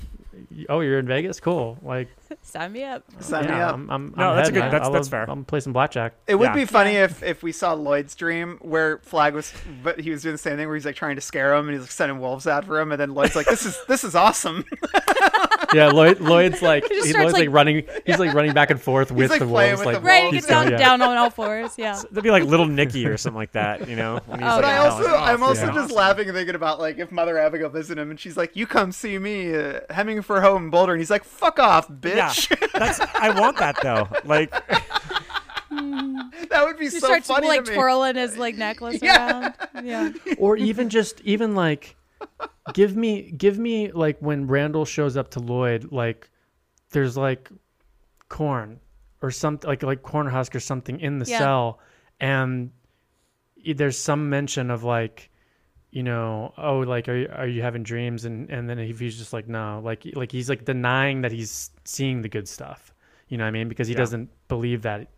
oh, 0.69 0.81
you're 0.81 0.99
in 0.99 1.07
Vegas, 1.07 1.39
cool. 1.39 1.79
Like, 1.83 2.09
Sign 2.43 2.73
me 2.73 2.85
up. 2.85 3.05
Sign 3.21 3.45
me 3.45 3.51
yeah, 3.51 3.69
up. 3.69 3.75
I'm, 3.75 3.91
I'm, 3.91 4.15
No, 4.17 4.31
I'm 4.31 4.37
that's 4.37 4.49
a 4.49 4.53
good- 4.53 4.63
I- 4.63 4.69
that's- 4.71 4.89
I 4.89 4.93
that's 4.93 5.09
fair. 5.09 5.23
I'm 5.23 5.27
gonna 5.29 5.43
play 5.45 5.61
some 5.61 5.73
blackjack. 5.73 6.15
It 6.27 6.37
would 6.37 6.47
Yeah. 6.51 6.55
be 6.55 6.65
funny 6.65 6.93
if 6.97 7.23
if 7.23 7.43
we 7.43 7.53
saw 7.53 7.73
Lloyd's 7.75 8.15
dream 8.15 8.59
where 8.63 8.99
Flagg 8.99 9.35
was, 9.35 9.53
but 9.83 10.01
he 10.01 10.11
was 10.11 10.23
doing 10.23 10.35
the 10.35 10.39
same 10.39 10.57
thing 10.57 10.67
where 10.67 10.77
he's 10.77 10.85
like 10.87 10.97
trying 10.97 11.17
to 11.17 11.23
scare 11.23 11.55
him 11.55 11.67
and 11.69 11.75
he's 11.75 11.83
like 11.83 11.91
sending 11.91 12.21
wolves 12.21 12.47
out 12.47 12.65
for 12.65 12.79
him, 12.81 12.93
and 12.93 13.01
then 13.01 13.15
Lloyd's 13.15 13.37
like, 13.37 13.47
"This 13.47 13.65
is 13.67 13.79
this 13.89 14.05
is 14.05 14.15
awesome." 14.15 14.65
yeah, 15.75 15.89
Lloyd, 15.89 16.21
Lloyd's 16.21 16.63
like 16.63 16.83
just 16.89 17.07
he, 17.07 17.11
starts, 17.13 17.25
Lloyd's 17.25 17.33
like, 17.35 17.47
like- 17.49 17.55
running. 17.55 17.87
He's 18.07 18.19
like 18.19 18.35
running 18.35 18.53
back 18.53 18.71
and 18.71 18.81
forth 18.81 19.11
with 19.11 19.31
like, 19.31 19.41
the 19.41 19.47
playing 19.47 19.71
wolves. 19.77 19.81
with 19.81 19.95
like 19.95 20.03
the 20.03 20.07
Right, 20.09 20.23
wolves. 20.25 20.31
he 20.33 20.37
he's 20.37 20.47
gets 20.47 20.51
down, 20.51 20.65
going- 20.69 20.73
yeah. 20.81 20.89
down 20.89 21.03
on 21.03 21.17
all 21.17 21.31
fours. 21.31 21.75
Yeah. 21.77 21.95
That'd 21.95 22.23
be 22.23 22.31
like 22.31 22.45
Little 22.45 22.67
Nicky 22.67 23.07
or 23.07 23.17
something 23.17 23.37
like 23.39 23.53
that, 23.53 23.89
you 23.89 23.97
know? 23.97 24.21
When 24.27 24.41
he's 24.41 24.47
Oh, 24.49 24.53
like, 24.57 24.63
But 24.63 24.65
I 24.65 24.77
also 24.79 25.05
"Oh, 25.07 25.17
I'm 25.17 25.43
also 25.43 25.67
yeah. 25.67 25.75
just 25.75 25.93
laughing 25.93 26.29
and 26.29 26.37
thinking 26.37 26.55
about 26.55 26.79
like 26.79 26.99
if 26.99 27.11
Mother 27.11 27.39
Abigail 27.39 27.69
visited 27.69 28.01
him 28.01 28.11
and 28.11 28.19
she's 28.21 28.37
like, 28.37 28.55
"You 28.57 28.67
come 28.67 28.93
see 28.93 29.19
me, 29.19 29.55
uh, 29.55 29.81
Hemingford 29.91 30.43
Home 30.43 30.65
in 30.65 30.71
Boulder," 30.71 30.93
and 30.93 31.01
he's 31.01 31.11
like, 31.11 31.25
"Fuck 31.25 31.59
off, 31.59 31.89
Yeah, 32.51 32.57
that's. 32.75 33.01
I 33.15 33.39
want 33.39 33.57
that 33.59 33.77
though. 33.83 34.09
Like, 34.25 34.51
that 35.71 36.63
would 36.65 36.79
be 36.79 36.85
He 36.87 36.91
so 36.91 36.99
starts 36.99 37.27
funny 37.29 37.49
like 37.49 37.65
to 37.65 37.71
me. 37.71 37.77
twirling 37.77 38.17
his 38.17 38.37
like 38.37 38.57
necklace 38.57 39.01
Yeah. 39.03 39.53
around. 39.75 39.85
Yeah. 39.85 40.13
or 40.39 40.57
even 40.57 40.89
just 40.89 41.21
even 41.23 41.55
like 41.55 41.97
give 42.73 42.97
me 42.97 43.31
give 43.33 43.59
me 43.59 43.91
like 43.93 44.19
when 44.21 44.47
Randall 44.47 44.85
shows 44.85 45.17
up 45.17 45.31
to 45.33 45.41
Lloyd 45.41 45.91
like 45.93 46.31
there's 46.91 47.17
like 47.17 47.51
corn 48.29 48.81
or 49.21 49.31
something 49.31 49.69
like 49.69 49.83
like 49.83 50.03
corn 50.03 50.27
husk 50.29 50.55
or 50.55 50.61
something 50.61 51.01
in 51.01 51.19
the 51.19 51.27
Yeah. 51.27 51.39
cell 51.39 51.81
and 52.21 52.71
there's 53.75 53.99
some 53.99 54.29
mention 54.31 54.71
of 54.71 54.85
like 54.85 55.31
you 55.95 56.03
know 56.03 56.53
oh 56.59 56.81
like 56.81 57.09
are 57.09 57.17
you, 57.17 57.29
are 57.33 57.47
you 57.47 57.63
having 57.63 57.85
dreams? 57.85 58.25
And 58.25 58.51
and 58.51 58.69
then 58.69 58.79
if 58.81 58.99
he's 58.99 59.17
just 59.17 59.33
like 59.33 59.47
no 59.49 59.81
like 59.85 60.05
like 60.15 60.33
he's 60.33 60.49
like 60.49 60.65
denying 60.65 61.23
that 61.23 61.31
he's 61.33 61.71
seeing 61.85 62.21
the 62.23 62.29
good 62.29 62.49
stuff. 62.49 62.93
You 63.29 63.39
know 63.39 63.45
what 63.45 63.49
I 63.49 63.53
mean? 63.53 63.69
Because 63.69 63.87
he 63.89 63.95
Yeah. 63.95 64.01
doesn't 64.01 64.29
believe 64.49 64.83
that 64.83 65.09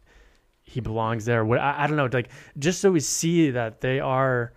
he 0.65 0.81
belongs 0.81 1.24
there. 1.24 1.44
What 1.44 1.59
I, 1.61 1.85
I 1.85 1.86
don't 1.86 1.97
know 1.97 2.09
like 2.12 2.28
just 2.59 2.81
so 2.82 2.93
we 2.93 3.01
see 3.01 3.51
that 3.53 3.81
they 3.81 4.01
are 4.01 4.53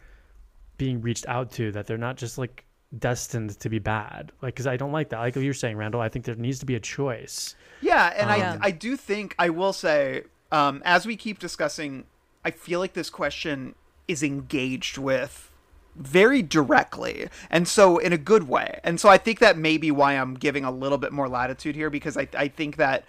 being 0.77 1.01
reached 1.01 1.25
out 1.27 1.51
to 1.51 1.71
that 1.71 1.87
they're 1.87 1.97
not 1.97 2.17
just 2.17 2.37
like 2.37 2.65
destined 2.97 3.57
to 3.61 3.69
be 3.69 3.79
bad. 3.79 4.31
Like 4.41 4.55
because 4.55 4.67
i 4.67 4.75
don't 4.75 4.91
like 4.91 5.09
that. 5.09 5.19
Like 5.19 5.35
what 5.37 5.45
you're 5.45 5.53
saying 5.53 5.77
randall 5.77 6.01
i 6.01 6.09
think 6.09 6.25
there 6.25 6.35
needs 6.35 6.59
to 6.59 6.65
be 6.65 6.75
a 6.75 6.79
choice. 6.81 7.55
Yeah, 7.81 8.13
and 8.17 8.29
Yeah. 8.29 8.57
I 8.61 8.67
I 8.67 8.71
do 8.71 8.97
think 8.97 9.35
I 9.39 9.49
will 9.51 9.71
say, 9.73 10.23
um, 10.51 10.81
as 10.83 11.05
we 11.05 11.15
keep 11.15 11.39
discussing, 11.39 12.03
I 12.43 12.51
feel 12.51 12.79
like 12.81 12.91
this 12.93 13.09
question 13.09 13.75
is 14.09 14.21
engaged 14.21 14.97
with 14.97 15.48
very 15.95 16.41
directly, 16.41 17.27
and 17.49 17.67
so 17.67 17.97
in 17.97 18.13
a 18.13 18.17
good 18.17 18.47
way. 18.47 18.79
And 18.83 18.99
so 18.99 19.09
I 19.09 19.17
think 19.17 19.39
that 19.39 19.57
may 19.57 19.77
be 19.77 19.91
why 19.91 20.13
I'm 20.13 20.33
giving 20.35 20.63
a 20.63 20.71
little 20.71 20.97
bit 20.97 21.11
more 21.11 21.27
latitude 21.29 21.75
here 21.75 21.89
because 21.89 22.17
I 22.17 22.27
I 22.37 22.47
think 22.47 22.77
that 22.77 23.03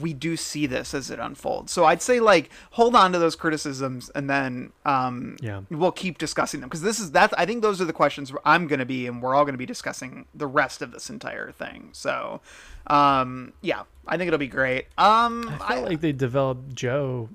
we 0.00 0.14
do 0.14 0.38
see 0.38 0.64
this 0.64 0.94
as 0.94 1.10
it 1.10 1.18
unfolds. 1.18 1.70
So 1.70 1.84
I'd 1.84 2.00
say 2.00 2.18
like 2.18 2.48
hold 2.70 2.96
on 2.96 3.12
to 3.12 3.18
those 3.18 3.36
criticisms 3.36 4.10
and 4.14 4.28
then 4.30 4.72
um 4.86 5.36
Yeah. 5.42 5.60
we'll 5.70 5.92
keep 5.92 6.16
discussing 6.16 6.60
them 6.60 6.70
because 6.70 6.80
this 6.80 6.98
is 6.98 7.10
that 7.10 7.34
I 7.38 7.44
think 7.44 7.60
those 7.60 7.78
are 7.78 7.84
the 7.84 7.92
questions 7.92 8.32
I'm 8.46 8.66
going 8.68 8.78
to 8.78 8.86
be 8.86 9.06
and 9.06 9.20
we're 9.22 9.34
all 9.34 9.44
going 9.44 9.52
to 9.52 9.58
be 9.58 9.66
discussing 9.66 10.24
the 10.34 10.46
rest 10.46 10.80
of 10.80 10.92
this 10.92 11.10
entire 11.10 11.52
thing. 11.52 11.90
So 11.92 12.40
um 12.86 13.52
yeah, 13.60 13.82
I 14.08 14.16
think 14.16 14.28
it'll 14.28 14.38
be 14.38 14.48
great. 14.48 14.86
Um 14.96 15.46
i 15.60 15.74
feel 15.74 15.82
like 15.84 16.00
they 16.00 16.12
developed 16.12 16.74
joe 16.74 17.28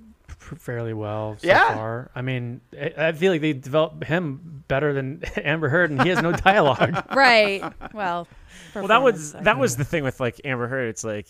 fairly 0.55 0.93
well 0.93 1.35
so 1.39 1.47
Yeah. 1.47 1.73
far 1.75 2.11
i 2.15 2.21
mean 2.21 2.61
I, 2.73 2.93
I 2.97 3.11
feel 3.11 3.31
like 3.31 3.41
they 3.41 3.53
developed 3.53 4.03
him 4.05 4.63
better 4.67 4.93
than 4.93 5.23
amber 5.43 5.69
heard 5.69 5.91
and 5.91 6.01
he 6.01 6.09
has 6.09 6.21
no 6.21 6.31
dialogue 6.49 7.05
Right. 7.15 7.61
Well. 7.93 8.27
well, 8.73 8.87
that 8.87 9.01
was 9.01 9.31
performance, 9.31 9.35
I 9.35 9.43
that 9.43 9.57
was 9.59 9.77
the 9.77 9.83
thing 9.85 10.03
with 10.03 10.19
like 10.19 10.39
Amber 10.45 10.67
Heard. 10.67 10.89
It's 10.89 11.03
like, 11.03 11.27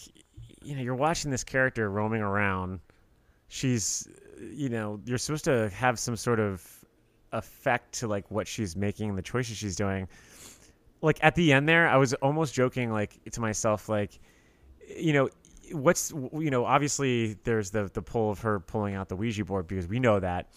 you 0.63 0.75
know, 0.75 0.81
you're 0.81 0.95
watching 0.95 1.31
this 1.31 1.43
character 1.43 1.89
roaming 1.89 2.21
around. 2.21 2.79
She's, 3.47 4.07
you 4.41 4.69
know, 4.69 4.99
you're 5.05 5.17
supposed 5.17 5.45
to 5.45 5.69
have 5.69 5.97
some 5.99 6.15
sort 6.15 6.39
of 6.39 6.65
effect 7.31 7.93
to 7.99 8.07
like 8.07 8.29
what 8.31 8.47
she's 8.47 8.75
making, 8.75 9.15
the 9.15 9.21
choices 9.21 9.57
she's 9.57 9.75
doing. 9.75 10.07
Like 11.01 11.19
at 11.21 11.35
the 11.35 11.53
end 11.53 11.67
there, 11.69 11.87
I 11.87 11.97
was 11.97 12.13
almost 12.15 12.53
joking 12.53 12.91
like 12.91 13.17
to 13.31 13.39
myself, 13.41 13.87
like, 13.87 14.19
you 14.97 15.13
know, 15.13 15.29
what's 15.71 16.11
you 16.11 16.49
know, 16.49 16.65
obviously 16.65 17.37
there's 17.43 17.71
the 17.71 17.89
the 17.93 18.01
pull 18.01 18.31
of 18.31 18.39
her 18.41 18.59
pulling 18.59 18.95
out 18.95 19.09
the 19.09 19.15
Ouija 19.15 19.45
board 19.45 19.67
because 19.67 19.87
we 19.87 19.99
know 19.99 20.19
that. 20.19 20.49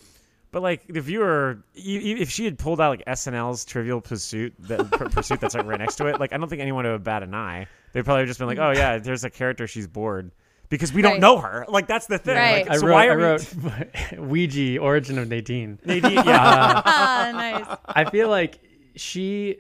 But 0.53 0.63
like 0.63 0.87
the 0.89 1.01
viewer, 1.01 1.63
if 1.77 2.29
she 2.31 2.45
had 2.45 2.59
pulled 2.59 2.81
out 2.81 2.91
like 2.91 3.05
SNL's 3.07 3.65
Trivial 3.65 4.01
Pursuit, 4.01 4.53
that 4.61 4.91
pur- 4.91 5.09
pursuit 5.09 5.41
that's 5.41 5.55
like 5.55 5.65
right 5.67 5.79
next 5.79 5.95
to 5.97 6.07
it, 6.07 6.19
like 6.19 6.33
I 6.33 6.39
don't 6.39 6.49
think 6.49 6.61
anyone 6.61 6.85
would 6.85 6.91
have 6.93 7.05
bat 7.05 7.23
an 7.23 7.35
eye. 7.35 7.67
They'd 7.93 8.05
probably 8.05 8.27
just 8.27 8.39
been 8.41 8.49
like, 8.49 8.59
"Oh 8.59 8.73
yeah, 8.73 8.99
there's 8.99 9.23
a 9.25 9.31
character, 9.31 9.67
she's 9.69 9.87
bored," 9.87 10.33
because 10.69 10.93
we 10.93 11.03
don't 11.03 11.13
Right. 11.13 11.21
know 11.21 11.39
her. 11.39 11.65
Like 11.69 11.87
that's 11.87 12.07
the 12.07 12.19
thing. 12.19 12.37
Right. 12.37 12.67
Like, 12.67 12.71
i 12.73 12.77
so 12.79 12.87
wrote 12.89 12.93
why 12.95 13.05
i 13.05 13.07
are 13.09 13.17
we- 13.17 13.23
wrote 13.23 14.19
ouija 14.19 14.79
origin 14.81 15.19
of 15.19 15.29
nadine 15.29 15.79
Nadine, 15.85 16.13
yeah, 16.15 16.83
ah, 16.85 17.31
nice. 17.33 17.79
I 17.87 18.11
feel 18.11 18.29
like 18.29 18.59
she 18.97 19.59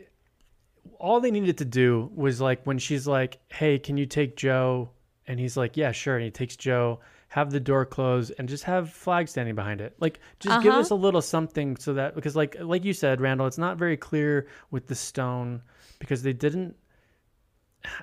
all 0.99 1.21
they 1.21 1.31
needed 1.31 1.59
to 1.59 1.65
do 1.65 2.11
was 2.15 2.41
like 2.41 2.65
when 2.65 2.79
she's 2.79 3.07
like, 3.07 3.39
"Hey, 3.49 3.79
can 3.79 3.97
you 3.97 4.07
take 4.07 4.37
Joe?" 4.37 4.91
And 5.31 5.39
he's 5.39 5.57
like, 5.57 5.77
"Yeah, 5.77 5.93
sure." 5.93 6.17
And 6.17 6.25
he 6.25 6.31
takes 6.31 6.57
Joe, 6.57 7.01
have 7.29 7.51
the 7.53 7.61
door 7.61 7.87
closed 7.87 8.33
and 8.39 8.49
just 8.49 8.65
have 8.65 8.91
Flagg 8.91 9.29
standing 9.29 9.55
behind 9.55 9.81
it. 9.81 9.95
Like 10.01 10.19
just 10.41 10.63
give 10.63 10.73
Uh-huh. 10.73 10.81
us 10.81 10.91
a 10.91 10.95
little 10.97 11.23
something 11.23 11.77
so 11.77 11.95
that 11.95 12.15
because 12.17 12.35
like 12.35 12.57
like 12.61 12.85
you 12.85 12.93
said, 12.93 13.21
Randall, 13.21 13.47
it's 13.47 13.59
not 13.59 13.77
very 13.79 13.97
clear 13.97 14.49
with 14.73 14.89
the 14.89 14.95
stone 14.97 15.63
because 16.01 16.23
they 16.23 16.33
didn't 16.33 16.75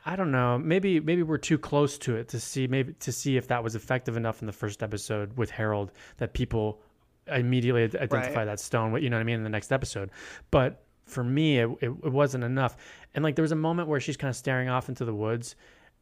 I 0.06 0.16
don't 0.16 0.32
know. 0.32 0.58
Maybe 0.58 1.00
maybe 1.00 1.22
we're 1.22 1.38
too 1.38 1.58
close 1.60 1.98
to 2.00 2.16
it 2.16 2.30
to 2.30 2.40
see 2.40 2.66
maybe 2.68 2.94
to 2.94 3.12
see 3.12 3.38
if 3.38 3.48
that 3.50 3.64
was 3.64 3.76
effective 3.76 4.18
enough 4.18 4.42
in 4.42 4.48
the 4.48 4.54
first 4.54 4.82
episode 4.82 5.38
with 5.38 5.52
Harold 5.52 5.92
that 6.18 6.34
people 6.34 6.82
immediately 7.28 7.84
identify 7.84 8.34
Right. 8.34 8.46
that 8.46 8.60
stone. 8.60 8.92
What 8.92 9.02
you 9.04 9.10
know 9.10 9.18
what 9.18 9.22
I 9.22 9.26
mean 9.26 9.36
in 9.36 9.44
the 9.44 9.50
next 9.50 9.72
episode. 9.72 10.10
But 10.50 10.84
for 11.06 11.24
me, 11.24 11.60
it, 11.60 11.70
it, 11.82 11.90
it 11.90 12.12
wasn't 12.12 12.44
enough. 12.44 12.76
And 13.14 13.24
like 13.24 13.36
there 13.36 13.44
was 13.44 13.52
a 13.52 13.56
moment 13.58 13.88
where 13.88 14.00
she's 14.00 14.18
kind 14.18 14.30
of 14.30 14.36
staring 14.36 14.68
off 14.68 14.90
into 14.90 15.06
the 15.06 15.14
woods, 15.14 15.56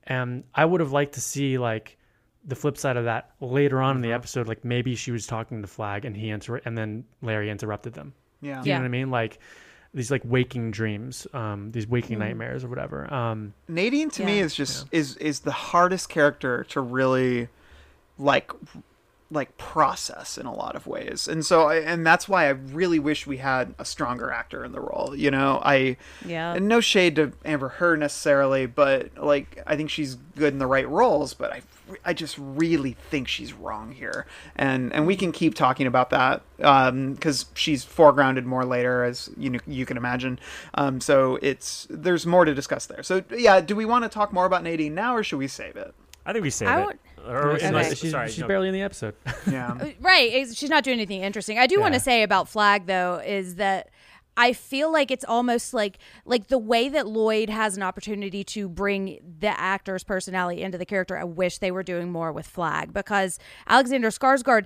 and 0.08 0.44
I 0.54 0.66
would 0.66 0.82
have 0.82 0.92
liked 0.92 1.14
to 1.14 1.22
see 1.22 1.58
like 1.58 1.98
the 2.48 2.56
flip 2.56 2.78
side 2.78 2.96
of 2.98 3.06
that 3.06 3.32
later 3.42 3.82
on 3.82 3.96
in 3.96 4.02
the 4.02 4.12
episode. 4.14 4.48
Like 4.48 4.64
maybe 4.64 4.96
she 4.96 5.12
was 5.12 5.26
talking 5.26 5.62
to 5.62 5.68
Flagg 5.68 6.06
and 6.06 6.16
he 6.16 6.30
inter- 6.30 6.62
and 6.64 6.78
then 6.78 7.06
Larry 7.22 7.50
interrupted 7.50 7.94
them. 7.94 8.14
Yeah. 8.42 8.62
You 8.62 8.70
Yeah. 8.70 8.76
know 8.78 8.82
what 8.82 8.86
I 8.86 8.90
mean? 8.90 9.10
Like 9.12 9.40
these 9.94 10.12
like 10.12 10.22
waking 10.26 10.72
dreams, 10.72 11.26
um, 11.34 11.72
these 11.72 11.88
waking 11.88 12.20
nightmares 12.20 12.64
or 12.64 12.68
whatever. 12.68 13.12
Um, 13.12 13.54
Nadine 13.68 14.10
to 14.12 14.26
me 14.26 14.40
is 14.40 14.54
just 14.54 14.88
is 14.92 15.16
is 15.18 15.40
the 15.40 15.52
hardest 15.52 16.10
character 16.10 16.66
to 16.66 16.82
really 16.82 17.48
like 18.20 18.52
like 19.32 19.58
process 19.58 20.38
in 20.38 20.46
a 20.46 20.54
lot 20.54 20.76
of 20.76 20.86
ways. 20.86 21.28
And 21.28 21.44
so 21.46 21.68
I, 21.68 21.78
and 21.78 22.06
that's 22.06 22.30
why 22.30 22.46
I 22.46 22.50
really 22.50 23.00
wish 23.00 23.26
we 23.26 23.38
had 23.38 23.74
a 23.80 23.86
stronger 23.86 24.30
actor 24.32 24.64
in 24.64 24.72
the 24.72 24.80
role. 24.80 25.14
You 25.16 25.32
know, 25.32 25.60
I 25.64 25.98
Yeah. 26.24 26.54
and 26.54 26.68
no 26.68 26.80
shade 26.80 27.16
to 27.16 27.34
Amber 27.44 27.70
Heard 27.70 28.00
necessarily, 28.00 28.68
but 28.68 29.18
like 29.18 29.62
I 29.66 29.76
think 29.76 29.90
she's 29.90 30.16
good 30.36 30.54
in 30.54 30.60
the 30.60 30.68
right 30.68 30.88
roles, 30.88 31.34
but 31.34 31.52
I 31.52 31.62
I 32.04 32.14
just 32.14 32.36
really 32.40 32.94
think 33.10 33.28
she's 33.28 33.52
wrong 33.54 33.92
here. 33.92 34.26
And 34.56 34.94
and 34.94 35.08
we 35.08 35.16
can 35.16 35.32
keep 35.32 35.56
talking 35.56 35.88
about 35.88 36.12
that 36.12 36.44
um 36.62 37.18
cuz 37.18 37.46
she's 37.56 37.84
foregrounded 37.84 38.44
more 38.46 38.64
later 38.64 39.04
as 39.04 39.30
you 39.38 39.50
know, 39.50 39.60
you 39.66 39.88
can 39.88 39.98
imagine. 39.98 40.40
Um 40.76 41.02
so 41.02 41.40
it's 41.42 41.88
there's 41.90 42.28
more 42.28 42.46
to 42.46 42.54
discuss 42.54 42.86
there. 42.86 43.02
So 43.02 43.24
yeah, 43.36 43.60
do 43.60 43.76
we 43.76 43.86
want 43.86 44.04
to 44.04 44.10
talk 44.10 44.32
more 44.32 44.46
about 44.46 44.62
Nadine 44.64 44.94
now 44.94 45.16
or 45.16 45.24
should 45.24 45.40
we 45.40 45.48
save 45.48 45.76
it? 45.76 45.96
I 46.28 46.34
think 46.34 46.44
we 46.44 46.50
save 46.50 46.70
I 46.70 46.82
it. 46.84 47.00
Would- 47.26 47.36
Or, 47.36 47.52
Okay. 47.54 47.66
unless, 47.68 47.98
she's 47.98 48.12
sorry, 48.12 48.30
she's 48.30 48.40
no. 48.40 48.48
barely 48.48 48.68
in 48.68 48.74
the 48.74 48.82
episode. 48.82 49.16
Yeah. 49.52 49.72
Uh, 49.80 49.90
right. 50.02 50.32
it's- 50.32 50.56
She's 50.56 50.70
not 50.70 50.84
doing 50.84 50.98
anything 50.98 51.22
interesting. 51.22 51.58
I 51.60 51.68
do 51.68 51.80
want 51.80 51.94
Yeah. 51.94 52.00
to 52.00 52.04
say 52.04 52.24
about 52.24 52.48
Flagg 52.50 52.86
though 52.88 53.22
is 53.26 53.56
that 53.56 53.90
I 54.38 54.52
feel 54.52 54.92
like 54.92 55.12
it's 55.12 55.24
almost 55.24 55.74
like 55.74 55.98
like 56.26 56.48
the 56.48 56.58
way 56.58 56.90
that 56.90 57.08
Lloyd 57.08 57.50
has 57.50 57.78
an 57.78 57.84
opportunity 57.84 58.44
to 58.44 58.68
bring 58.68 59.20
the 59.40 59.58
actor's 59.58 60.04
personality 60.04 60.62
into 60.62 60.78
the 60.78 60.86
character. 60.86 61.18
I 61.18 61.24
wish 61.24 61.60
they 61.60 61.72
were 61.72 61.84
doing 61.84 62.12
more 62.12 62.34
with 62.34 62.46
Flagg 62.46 62.92
because 62.94 63.40
Alexander 63.68 64.10
Skarsgård 64.10 64.66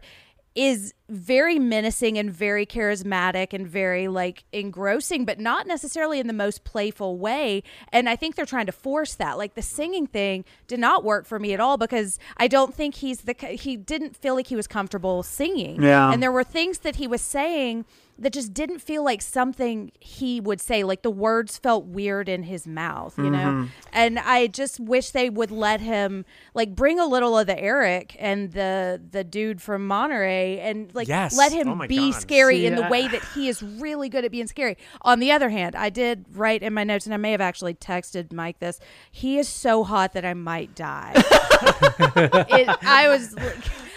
is 0.60 0.94
very 1.08 1.58
menacing 1.58 2.18
and 2.18 2.30
very 2.30 2.66
charismatic 2.66 3.54
and 3.54 3.66
very 3.66 4.10
like 4.10 4.44
engrossing 4.52 5.24
but 5.24 5.40
not 5.40 5.66
necessarily 5.66 6.20
in 6.20 6.28
the 6.28 6.34
most 6.34 6.66
playful 6.66 7.18
way. 7.18 7.64
And 7.94 8.10
i 8.10 8.18
think 8.18 8.36
they're 8.36 8.46
trying 8.46 8.66
to 8.66 8.74
force 8.74 9.16
that. 9.16 9.38
Like 9.38 9.54
the 9.54 9.62
singing 9.62 10.06
thing 10.06 10.44
did 10.68 10.80
not 10.82 11.06
work 11.06 11.26
for 11.26 11.40
me 11.40 11.54
at 11.54 11.62
all 11.62 11.78
because 11.78 12.20
i 12.36 12.50
don't 12.50 12.74
think 12.74 12.96
he's 12.96 13.22
the 13.22 13.34
he 13.58 13.78
didn't 13.78 14.18
feel 14.18 14.36
like 14.36 14.48
he 14.48 14.58
was 14.58 14.68
comfortable 14.68 15.24
singing. 15.24 15.82
Yeah. 15.82 16.12
and 16.12 16.22
there 16.22 16.32
were 16.32 16.44
things 16.44 16.80
that 16.80 16.98
he 16.98 17.08
was 17.08 17.22
saying 17.22 17.86
that 18.20 18.34
just 18.34 18.54
didn't 18.54 18.80
feel 18.80 19.04
like 19.04 19.22
something 19.22 19.92
he 20.00 20.40
would 20.40 20.60
say 20.62 20.84
like 20.84 21.02
the 21.02 21.10
words 21.12 21.58
felt 21.58 21.86
weird 21.86 22.30
in 22.30 22.44
his 22.44 22.68
mouth 22.68 23.18
you 23.18 23.30
know 23.30 23.38
mm-hmm. 23.38 23.66
and 23.94 24.20
i 24.20 24.46
just 24.48 24.80
wish 24.80 25.12
they 25.12 25.30
would 25.30 25.52
let 25.52 25.82
him 25.82 26.26
like 26.54 26.76
bring 26.76 27.00
a 27.00 27.06
little 27.06 27.38
of 27.38 27.48
the 27.48 27.60
eric 27.60 28.16
and 28.20 28.52
the 28.52 29.02
the 29.12 29.24
dude 29.24 29.62
from 29.62 29.88
monterey 29.88 30.60
and 30.60 30.94
like 30.94 31.08
Yes. 31.08 31.36
let 31.38 31.52
him 31.52 31.68
Oh 31.82 31.88
be 31.88 32.12
God. 32.12 32.22
scary 32.22 32.66
in 32.66 32.76
the 32.76 32.86
I- 32.86 32.90
way 32.90 33.08
that 33.08 33.24
he 33.34 33.48
is 33.48 33.64
really 33.64 34.10
good 34.10 34.26
at 34.26 34.32
being 34.32 34.48
scary. 34.48 34.78
On 35.02 35.20
the 35.20 35.32
other 35.32 35.50
hand, 35.50 35.76
I 35.76 35.90
did 35.90 36.26
write 36.32 36.62
in 36.62 36.74
my 36.74 36.84
notes, 36.84 37.06
and 37.06 37.14
I 37.14 37.18
may 37.18 37.32
have 37.32 37.42
actually 37.42 37.74
texted 37.74 38.32
Mike 38.32 38.60
this. 38.60 38.80
He 39.12 39.38
is 39.40 39.48
so 39.48 39.84
hot 39.84 40.14
that 40.14 40.26
I 40.26 40.34
might 40.34 40.76
die. 40.76 41.14
it, 41.16 42.70
I 42.84 43.08
was. 43.08 43.34
like- 43.36 43.56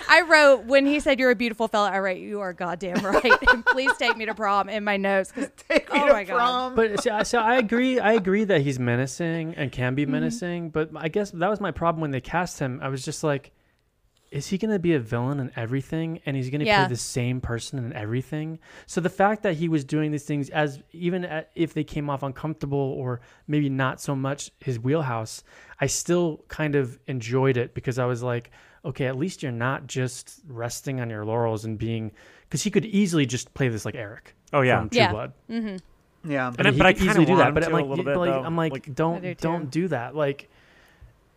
I 0.09 0.23
wrote 0.23 0.65
when 0.65 0.87
he 0.87 1.01
said 1.01 1.19
you're 1.19 1.31
a 1.31 1.37
beautiful 1.37 1.69
fella. 1.69 1.91
I 1.91 1.99
wrote 2.01 2.19
you 2.19 2.41
are 2.41 2.53
goddamn 2.53 2.97
right, 3.05 3.33
and 3.53 3.65
please 3.67 3.93
take 3.99 4.17
me 4.17 4.27
to 4.27 4.35
prom 4.35 4.69
in 4.69 4.85
my 4.85 4.97
notes. 4.97 5.33
'cause- 5.33 5.49
Take 5.69 5.93
me 5.93 6.01
oh 6.01 6.07
to 6.07 6.13
my 6.13 6.25
god! 6.25 6.77
But 6.77 7.03
so, 7.03 7.23
so 7.23 7.39
I 7.39 7.57
agree. 7.57 7.99
I 8.01 8.13
agree 8.13 8.45
that 8.45 8.61
he's 8.63 8.79
menacing 8.79 9.55
and 9.57 9.71
can 9.73 9.93
Mm-hmm. 9.93 9.95
be 9.97 10.07
menacing. 10.07 10.71
But 10.71 10.91
I 10.97 11.09
guess 11.09 11.31
that 11.33 11.49
was 11.51 11.61
my 11.61 11.71
problem 11.71 12.01
when 12.01 12.11
they 12.13 12.21
cast 12.21 12.59
him. 12.59 12.79
I 12.83 12.89
was 12.89 13.05
just 13.05 13.23
like, 13.25 13.53
is 14.31 14.47
he 14.47 14.57
going 14.57 14.71
to 14.73 14.79
be 14.79 14.95
a 14.95 14.99
villain 14.99 15.41
in 15.41 15.51
everything? 15.57 16.21
And 16.25 16.35
he's 16.37 16.49
going 16.49 16.61
to 16.61 16.67
Yeah. 16.67 16.87
play 16.87 16.95
the 16.95 16.99
same 17.01 17.41
person 17.43 17.79
in 17.79 17.93
everything. 17.93 18.59
So 18.87 19.01
the 19.03 19.11
fact 19.11 19.43
that 19.43 19.57
he 19.57 19.69
was 19.69 19.85
doing 19.85 20.11
these 20.11 20.25
things, 20.25 20.49
as 20.51 20.83
even 20.93 21.25
a- 21.25 21.45
if 21.55 21.75
they 21.75 21.85
came 21.85 22.09
off 22.09 22.23
uncomfortable 22.23 22.79
or 22.79 23.21
maybe 23.47 23.69
not 23.69 24.01
so 24.01 24.17
much 24.17 24.51
his 24.61 24.79
wheelhouse, 24.79 25.43
I 25.81 25.87
still 25.87 26.45
kind 26.49 26.75
of 26.77 26.99
enjoyed 27.07 27.59
it 27.59 27.75
because 27.75 27.99
I 27.99 28.07
was 28.07 28.23
like, 28.23 28.51
okay, 28.85 29.07
at 29.07 29.17
least 29.17 29.43
you're 29.43 29.53
not 29.53 29.87
just 29.87 30.41
resting 30.49 31.01
on 31.01 31.09
your 31.11 31.25
laurels 31.25 31.65
and 31.65 31.79
being 31.79 32.13
because 32.49 32.63
he 32.63 32.71
could 32.71 32.85
easily 32.85 33.27
just 33.27 33.53
play 33.55 33.69
this 33.69 33.85
like 33.85 33.95
Eric. 33.95 34.35
Oh, 34.53 34.61
yeah. 34.63 34.81
from 34.81 34.91
True 34.91 34.99
Yeah. 35.01 35.11
Blood. 35.13 35.33
Mm-hmm. 35.51 36.31
yeah. 36.31 36.49
And 36.49 36.67
I 36.67 36.69
I- 36.69 36.71
mean, 36.71 36.79
but 36.79 36.87
I 36.87 36.93
could 36.93 37.03
easily 37.05 37.25
do 37.25 37.37
that. 37.37 37.55
But 37.55 37.65
I'm 37.65 37.73
like, 37.73 37.97
you- 37.97 38.05
bit, 38.05 38.17
like. 38.17 38.31
I'm 38.45 38.57
like, 38.57 38.73
Like- 38.73 38.95
don't 38.95 39.23
do 39.23 39.35
don't 39.35 39.71
do 39.71 39.89
that. 39.89 40.15
Like, 40.15 40.49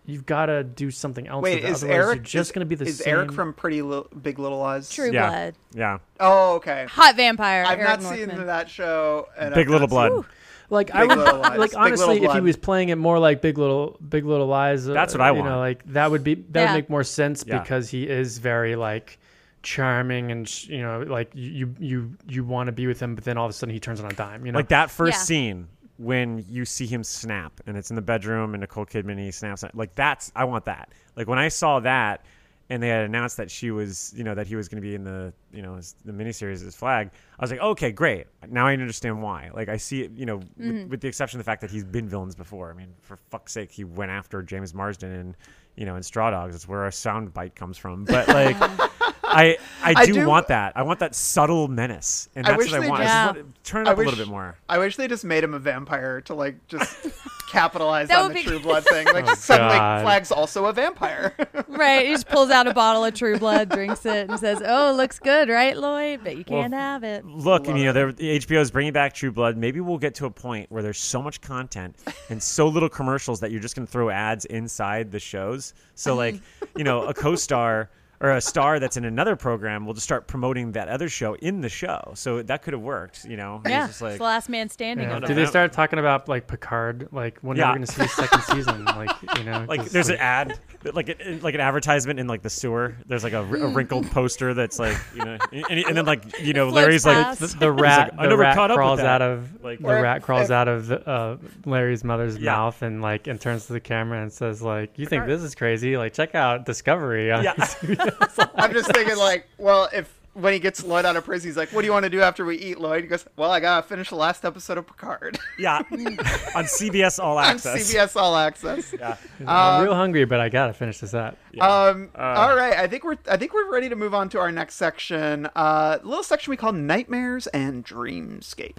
you've 0.07 0.25
got 0.25 0.47
to 0.47 0.63
do 0.63 0.91
something 0.91 1.27
else. 1.27 1.43
Wait, 1.43 1.55
with 1.55 1.63
it. 1.65 1.69
is 1.71 1.83
Otherwise, 1.83 1.95
Eric 1.95 2.15
you're 2.17 2.23
just 2.23 2.53
going 2.53 2.59
to 2.61 2.65
be 2.65 2.75
the 2.75 2.85
is 2.85 2.97
same? 2.99 3.13
Eric 3.15 3.31
from 3.31 3.53
Pretty 3.53 3.81
Li- 3.81 4.03
Big 4.21 4.37
Little 4.37 4.59
Lies? 4.59 4.89
True 4.89 5.11
Yeah. 5.11 5.29
Blood, 5.29 5.55
Yeah. 5.73 5.97
Oh, 6.19 6.55
okay. 6.55 6.85
hot 6.89 7.15
vampire. 7.15 7.63
I've 7.65 7.79
Eric 7.79 8.01
not 8.01 8.15
seen 8.15 8.45
that 8.45 8.69
show. 8.69 9.27
And 9.37 9.55
Big 9.55 9.67
I've 9.67 9.71
Little 9.71 9.87
Blood. 9.87 10.11
seen- 10.11 10.25
Blood. 10.69 10.75
Like 10.77 10.91
I 10.95 11.05
would 11.05 11.17
Little 11.17 11.39
Lies. 11.39 11.57
like 11.57 11.71
Big 11.71 11.77
honestly, 11.79 12.07
Little 12.07 12.15
if 12.15 12.21
he 12.21 12.27
Blood. 12.27 12.43
was 12.43 12.55
playing 12.57 12.89
it 12.89 12.95
more 12.97 13.19
like 13.19 13.41
Big 13.41 13.57
Little 13.57 13.97
Big 14.07 14.25
Little 14.25 14.47
Lies, 14.47 14.87
uh, 14.87 14.93
That's 14.93 15.13
what 15.13 15.21
I 15.21 15.29
you 15.29 15.35
want. 15.35 15.49
know, 15.49 15.59
like 15.59 15.83
that 15.93 16.11
would 16.11 16.23
be 16.23 16.35
that 16.35 16.61
Yeah. 16.61 16.71
would 16.71 16.77
make 16.77 16.89
more 16.89 17.03
sense 17.03 17.43
Yeah. 17.45 17.59
because 17.59 17.89
he 17.89 18.07
is 18.07 18.37
very 18.39 18.75
like 18.75 19.19
charming 19.63 20.31
and 20.31 20.47
sh- 20.47 20.67
you 20.67 20.81
know 20.81 20.99
like 21.01 21.31
you 21.33 21.73
you 21.79 22.11
you 22.27 22.43
want 22.43 22.67
to 22.67 22.71
be 22.71 22.87
with 22.87 22.99
him, 22.99 23.15
but 23.15 23.23
then 23.23 23.37
all 23.37 23.45
of 23.45 23.49
a 23.49 23.53
sudden 23.53 23.73
he 23.73 23.79
turns 23.79 23.99
on 23.99 24.09
a 24.11 24.13
dime. 24.13 24.45
You 24.45 24.51
know, 24.51 24.59
Like 24.59 24.69
that 24.69 24.91
first 24.91 25.17
Yeah. 25.19 25.23
scene 25.23 25.67
when 25.97 26.43
you 26.49 26.65
see 26.65 26.85
him 26.85 27.03
snap 27.03 27.53
and 27.65 27.77
it's 27.77 27.89
in 27.89 27.95
the 27.95 28.01
bedroom 28.01 28.53
and 28.53 28.61
Nicole 28.61 28.85
Kidman 28.85 29.17
he 29.17 29.31
snaps 29.31 29.63
like 29.73 29.95
that's 29.95 30.31
I 30.35 30.43
want 30.45 30.65
that. 30.65 30.89
Like 31.15 31.27
when 31.27 31.39
I 31.39 31.47
saw 31.47 31.79
that 31.79 32.25
and 32.69 32.81
they 32.81 32.89
had 32.89 33.05
announced 33.05 33.37
that 33.37 33.51
she 33.51 33.71
was 33.71 34.13
you 34.15 34.23
know 34.23 34.35
that 34.35 34.47
he 34.47 34.55
was 34.55 34.67
going 34.67 34.81
to 34.81 34.87
be 34.87 34.95
in 34.95 35.03
the 35.03 35.33
you 35.51 35.61
know 35.61 35.75
his, 35.75 35.95
the 36.05 36.11
miniseries 36.11 36.65
as 36.65 36.75
Flagg, 36.75 37.11
I 37.39 37.43
was 37.43 37.51
like 37.51 37.59
okay 37.59 37.91
great 37.91 38.27
now 38.49 38.67
I 38.67 38.73
understand 38.73 39.21
why. 39.21 39.49
Like 39.53 39.69
I 39.69 39.77
see 39.77 40.03
it 40.03 40.11
you 40.15 40.25
know 40.25 40.37
with, 40.37 40.57
mm-hmm. 40.57 40.89
with 40.89 41.01
the 41.01 41.07
exception 41.07 41.39
of 41.39 41.45
the 41.45 41.49
fact 41.49 41.61
that 41.61 41.71
he's 41.71 41.83
been 41.83 42.07
villains 42.07 42.35
before. 42.35 42.71
I 42.71 42.73
mean 42.73 42.93
for 43.01 43.17
fuck's 43.17 43.53
sake 43.53 43.71
he 43.71 43.83
went 43.83 44.11
after 44.11 44.41
James 44.41 44.73
Marsden 44.73 45.11
and 45.11 45.37
you 45.75 45.85
know 45.85 45.95
in 45.95 46.03
Straw 46.03 46.31
Dogs. 46.31 46.53
That's 46.53 46.67
where 46.67 46.83
our 46.83 46.91
sound 46.91 47.33
bite 47.33 47.55
comes 47.55 47.77
from. 47.77 48.05
But 48.05 48.27
like. 48.27 48.57
I, 49.35 49.57
I 49.83 49.93
I 49.97 50.05
do, 50.05 50.13
do- 50.13 50.27
want 50.27 50.47
that. 50.47 50.73
I 50.75 50.83
want 50.83 50.99
that 50.99 51.13
subtle 51.15 51.67
menace, 51.67 52.29
and 52.35 52.45
I 52.45 52.51
that's 52.51 52.57
wish 52.63 52.71
what 52.71 52.77
I 52.77 52.81
they 52.83 52.89
want. 52.89 53.01
I 53.01 53.05
just- 53.05 53.15
just 53.15 53.35
want- 53.37 53.63
turn 53.65 53.81
it 53.85 53.89
I 53.89 53.91
up 53.91 53.97
a 53.97 53.99
wish- 53.99 54.05
little 54.09 54.25
bit 54.25 54.29
more. 54.31 54.57
I 54.69 54.77
wish 54.77 54.95
they 54.95 55.07
just 55.07 55.25
made 55.25 55.43
him 55.43 55.53
a 55.53 55.59
vampire 55.59 56.21
to 56.21 56.33
like 56.33 56.67
just 56.67 56.95
capitalize 57.51 58.09
on 58.09 58.29
the 58.29 58.33
be- 58.35 58.43
True 58.43 58.59
Blood 58.59 58.83
thing. 58.85 59.07
Like 59.13 59.25
Oh, 59.29 59.33
suddenly 59.35 59.75
God. 59.77 60.01
Flagg's 60.03 60.31
also 60.31 60.65
a 60.65 60.73
vampire. 60.73 61.33
Right, 61.67 62.05
he 62.05 62.13
just 62.13 62.27
pulls 62.29 62.51
out 62.51 62.67
a 62.67 62.73
bottle 62.73 63.03
of 63.03 63.13
True 63.15 63.37
Blood, 63.37 63.67
drinks 63.69 64.05
it, 64.05 64.29
and 64.29 64.39
says, 64.39 64.61
"Oh, 64.65 64.93
looks 64.95 65.19
good, 65.19 65.49
right, 65.49 65.75
Lloyd? 65.75 66.21
But 66.23 66.37
you 66.37 66.45
can't 66.45 66.73
have 66.73 67.03
it." 67.03 67.25
Look, 67.25 67.67
you 67.67 67.73
know, 67.73 67.91
they're- 67.91 68.13
HBO 68.13 68.61
is 68.61 68.71
bringing 68.71 68.93
back 68.93 69.13
True 69.13 69.31
Blood. 69.31 69.57
Maybe 69.57 69.81
we'll 69.81 69.97
get 69.97 70.15
to 70.15 70.25
a 70.25 70.29
point 70.31 70.71
where 70.71 70.81
there's 70.81 70.99
so 70.99 71.21
much 71.21 71.41
content 71.41 71.97
and 72.29 72.41
so 72.41 72.67
little 72.69 72.87
commercials 72.87 73.41
that 73.41 73.51
you're 73.51 73.59
just 73.59 73.75
going 73.75 73.85
to 73.85 73.91
throw 73.91 74.09
ads 74.09 74.45
inside 74.45 75.11
the 75.11 75.19
shows. 75.19 75.73
So, 75.95 76.15
like, 76.15 76.35
you 76.77 76.85
know, 76.85 77.03
a 77.03 77.13
co-star 77.13 77.89
or 78.21 78.31
a 78.31 78.41
star 78.41 78.79
that's 78.79 78.97
in 78.97 79.05
another 79.05 79.35
program 79.35 79.85
will 79.85 79.93
just 79.93 80.05
start 80.05 80.27
promoting 80.27 80.71
that 80.73 80.87
other 80.87 81.09
show 81.09 81.35
in 81.35 81.61
the 81.61 81.69
show. 81.69 82.11
So 82.15 82.41
that 82.43 82.61
could 82.63 82.73
have 82.73 82.81
worked. 82.81 83.25
You 83.25 83.37
know, 83.37 83.61
Yeah, 83.65 83.87
just 83.87 84.01
like, 84.01 84.11
it's 84.11 84.17
the 84.19 84.23
last 84.23 84.49
man 84.49 84.69
standing. 84.69 85.07
Yeah. 85.09 85.17
of. 85.17 85.25
Did 85.25 85.35
they 85.37 85.45
start 85.45 85.71
talking 85.73 85.99
about 85.99 86.27
like 86.29 86.47
Picard? 86.47 87.09
Like 87.11 87.39
when 87.41 87.57
Yeah. 87.57 87.65
are 87.65 87.73
we 87.73 87.77
going 87.79 87.87
to 87.87 87.91
see 87.93 88.03
a 88.03 88.07
second 88.07 88.41
season? 88.43 88.85
Like 88.95 89.11
you 89.37 89.43
know, 89.43 89.65
like 89.67 89.81
'cause, 89.81 89.91
there's 89.91 90.09
an 90.09 90.17
ad 90.17 90.57
like 90.93 91.09
a, 91.09 91.39
like 91.39 91.53
an 91.55 91.59
advertisement 91.61 92.19
in 92.19 92.27
like 92.27 92.43
the 92.43 92.49
sewer 92.49 92.95
there's 93.07 93.23
like 93.23 93.33
a, 93.33 93.39
a 93.39 93.67
wrinkled 93.67 94.09
poster 94.11 94.53
that's 94.53 94.77
like 94.79 94.95
you 95.15 95.25
know 95.25 95.37
and, 95.51 95.65
and 95.85 95.97
then 95.97 96.05
like 96.05 96.39
you 96.39 96.53
know 96.53 96.69
floats 96.69 96.75
larry's 96.75 97.05
like 97.05 97.37
the, 97.39 97.47
the 97.59 97.71
rat. 97.71 98.13
I 98.17 98.23
the 98.23 98.29
never 98.29 98.41
rat 98.43 98.55
caught 98.55 98.71
up 98.71 98.75
with 98.75 98.77
crawls 98.77 98.99
that. 98.99 99.07
out 99.07 99.21
of 99.21 99.63
Like- 99.63 99.79
the 99.79 99.85
rat 99.87 100.21
crawls 100.21 100.51
out 100.51 100.67
of 100.67 100.91
uh, 100.91 101.37
Larry's 101.65 102.03
mother's 102.03 102.37
Yeah. 102.37 102.51
mouth 102.53 102.81
and 102.83 103.01
like 103.01 103.27
and 103.27 103.41
turns 103.41 103.65
to 103.67 103.73
the 103.73 103.79
camera 103.79 104.21
and 104.21 104.31
says 104.31 104.61
like, 104.61 104.97
"You 104.97 105.05
think 105.07 105.25
this 105.25 105.41
is 105.41 105.55
crazy? 105.55 105.97
Like 105.97 106.13
check 106.13 106.35
out 106.35 106.65
Discovery." 106.65 107.31
on 107.31 107.43
Yeah. 107.43 107.53
CBS." 108.11 108.49
I'm 108.55 108.73
just 108.73 108.91
thinking 108.93 109.17
like, 109.17 109.47
well, 109.57 109.89
if 109.93 110.13
when 110.33 110.51
he 110.51 110.59
gets 110.59 110.83
Lloyd 110.83 111.05
out 111.05 111.15
of 111.15 111.23
prison, 111.23 111.47
he's 111.49 111.55
like, 111.55 111.69
"What 111.71 111.79
do 111.81 111.85
you 111.87 111.93
want 111.93 112.03
to 112.03 112.09
do 112.09 112.19
after 112.21 112.43
we 112.43 112.57
eat, 112.57 112.77
Lloyd?" 112.77 113.03
He 113.03 113.07
goes, 113.07 113.25
"Well, 113.37 113.51
I 113.51 113.61
gotta 113.61 113.87
finish 113.87 114.09
the 114.09 114.17
last 114.17 114.43
episode 114.43 114.77
of 114.77 114.85
Picard 114.85 115.39
yeah 115.57 115.77
on 115.91 116.65
cbs 116.65 117.23
all 117.23 117.39
Access. 117.39 117.65
on 117.65 117.77
access 117.77 117.93
CBS 117.93 118.15
All 118.21 118.35
Access." 118.35 118.93
yeah 118.99 119.15
I'm 119.47 119.83
real 119.85 119.95
hungry, 119.95 120.25
but 120.25 120.41
I 120.41 120.49
gotta 120.49 120.73
finish 120.73 120.99
this 120.99 121.13
up. 121.13 121.37
Um, 121.61 122.09
Uh, 122.13 122.21
all 122.21 122.55
right, 122.57 122.73
I 122.77 122.85
think 122.87 123.05
we're 123.05 123.15
I 123.31 123.37
think 123.37 123.53
we're 123.53 123.71
ready 123.71 123.87
to 123.87 123.95
move 123.95 124.13
on 124.13 124.27
to 124.29 124.39
our 124.39 124.51
next 124.51 124.75
section. 124.75 125.47
Uh, 125.55 125.99
little 126.03 126.21
section 126.23 126.51
we 126.51 126.57
call 126.57 126.73
nightmares 126.73 127.47
and 127.47 127.85
dreamscapes. 127.85 128.73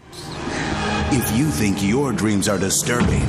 If 1.11 1.37
you 1.39 1.47
think 1.47 1.83
your 1.83 2.13
dreams 2.13 2.51
are 2.51 2.59
disturbing, 2.59 3.23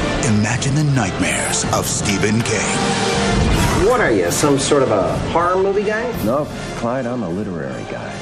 imagine 0.26 0.74
the 0.74 0.84
nightmares 0.84 1.64
of 1.72 1.86
Stephen 1.86 2.40
King. 2.42 2.60
What 3.88 4.00
are 4.00 4.12
you, 4.12 4.30
some 4.30 4.58
sort 4.58 4.82
of 4.82 4.90
a 4.90 5.16
horror 5.30 5.56
movie 5.56 5.82
guy? 5.82 6.10
No, 6.24 6.44
Clyde, 6.76 7.06
I'm 7.06 7.22
a 7.22 7.28
literary 7.28 7.84
guy. 7.84 8.14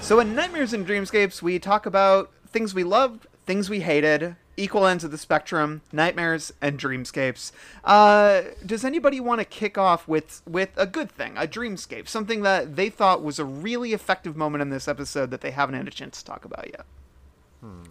So 0.00 0.20
in 0.20 0.34
nightmares 0.34 0.72
and 0.72 0.86
dreamscapes, 0.86 1.42
we 1.42 1.58
talk 1.58 1.86
about 1.86 2.30
things 2.46 2.74
we 2.74 2.84
loved, 2.84 3.26
things 3.46 3.68
we 3.68 3.80
hated, 3.80 4.36
equal 4.56 4.86
ends 4.86 5.04
of 5.04 5.10
the 5.10 5.18
spectrum, 5.18 5.82
nightmares 5.92 6.52
and 6.60 6.78
dreamscapes. 6.78 7.52
Uh, 7.84 8.42
does 8.64 8.84
anybody 8.84 9.20
want 9.20 9.40
to 9.40 9.44
kick 9.44 9.78
off 9.78 10.06
with 10.06 10.42
with 10.46 10.70
a 10.76 10.86
good 10.86 11.10
thing, 11.10 11.36
a 11.36 11.46
dreamscape, 11.46 12.08
something 12.08 12.42
that 12.42 12.76
they 12.76 12.90
thought 12.90 13.22
was 13.22 13.38
a 13.38 13.44
really 13.44 13.92
effective 13.92 14.36
moment 14.36 14.62
in 14.62 14.70
this 14.70 14.86
episode 14.88 15.30
that 15.30 15.40
they 15.40 15.50
haven't 15.50 15.74
had 15.74 15.88
a 15.88 15.90
chance 15.90 16.18
to 16.18 16.24
talk 16.24 16.44
about 16.44 16.66
yet? 16.66 16.84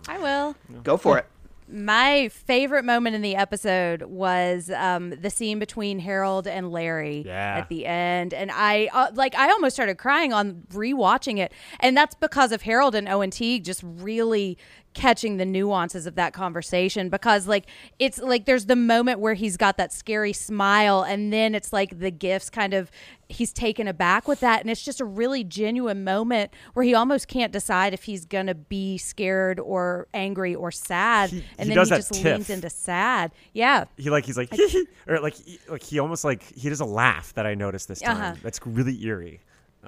I 0.07 0.17
will. 0.19 0.55
Go 0.83 0.97
for 0.97 1.17
it. 1.17 1.25
My 1.71 2.27
favorite 2.29 2.83
moment 2.83 3.15
in 3.15 3.21
the 3.21 3.35
episode 3.35 4.01
was 4.03 4.69
um, 4.69 5.11
the 5.11 5.29
scene 5.29 5.57
between 5.57 5.99
Harold 5.99 6.47
and 6.47 6.71
Larry 6.71 7.23
Yeah. 7.25 7.57
at 7.57 7.69
the 7.69 7.85
end, 7.85 8.33
and 8.33 8.51
I 8.51 8.89
uh, 8.91 9.11
like 9.13 9.35
I 9.35 9.49
almost 9.49 9.75
started 9.75 9.97
crying 9.97 10.33
on 10.33 10.63
rewatching 10.73 11.37
it, 11.37 11.53
and 11.79 11.95
that's 11.95 12.15
because 12.15 12.51
of 12.51 12.63
Harold 12.63 12.93
and 12.93 13.07
Owen 13.07 13.31
Teague 13.31 13.63
just 13.63 13.81
really 13.83 14.57
catching 14.93 15.37
the 15.37 15.45
nuances 15.45 16.05
of 16.05 16.15
that 16.15 16.33
conversation 16.33 17.07
because 17.07 17.47
like 17.47 17.65
it's 17.97 18.17
like 18.19 18.43
there's 18.45 18.65
the 18.65 18.75
moment 18.75 19.19
where 19.21 19.33
he's 19.35 19.55
got 19.55 19.77
that 19.77 19.93
scary 19.93 20.33
smile 20.33 21.01
and 21.01 21.31
then 21.31 21.55
it's 21.55 21.71
like 21.71 21.99
the 21.99 22.11
gifts 22.11 22.49
kind 22.49 22.73
of 22.73 22.91
he's 23.29 23.53
taken 23.53 23.87
aback 23.87 24.27
with 24.27 24.41
that. 24.41 24.59
And 24.59 24.69
it's 24.69 24.83
just 24.83 24.99
a 24.99 25.05
really 25.05 25.45
genuine 25.45 26.03
moment 26.03 26.51
where 26.73 26.83
he 26.83 26.93
almost 26.93 27.29
can't 27.29 27.53
decide 27.53 27.93
if 27.93 28.03
he's 28.03 28.25
gonna 28.25 28.53
be 28.53 28.97
scared 28.97 29.57
or 29.61 30.07
angry 30.13 30.53
or 30.53 30.71
sad. 30.71 31.29
He- 31.29 31.45
and 31.57 31.69
he 31.69 31.73
then 31.75 31.85
he 31.85 31.89
just 31.89 32.13
tiff. 32.13 32.25
leans 32.25 32.49
into 32.49 32.69
sad. 32.69 33.31
Yeah. 33.53 33.85
He 33.95 34.09
like 34.09 34.25
he's 34.25 34.35
like 34.35 34.53
or 35.07 35.19
like 35.21 35.35
he, 35.35 35.57
like 35.69 35.83
he 35.83 35.99
almost 35.99 36.25
like 36.25 36.43
he 36.43 36.67
does 36.67 36.81
a 36.81 36.85
laugh 36.85 37.33
that 37.35 37.45
i 37.45 37.55
noticed 37.55 37.87
this 37.87 38.01
time 38.01 38.17
Uh-huh. 38.17 38.35
that's 38.43 38.59
really 38.67 39.01
eerie. 39.05 39.39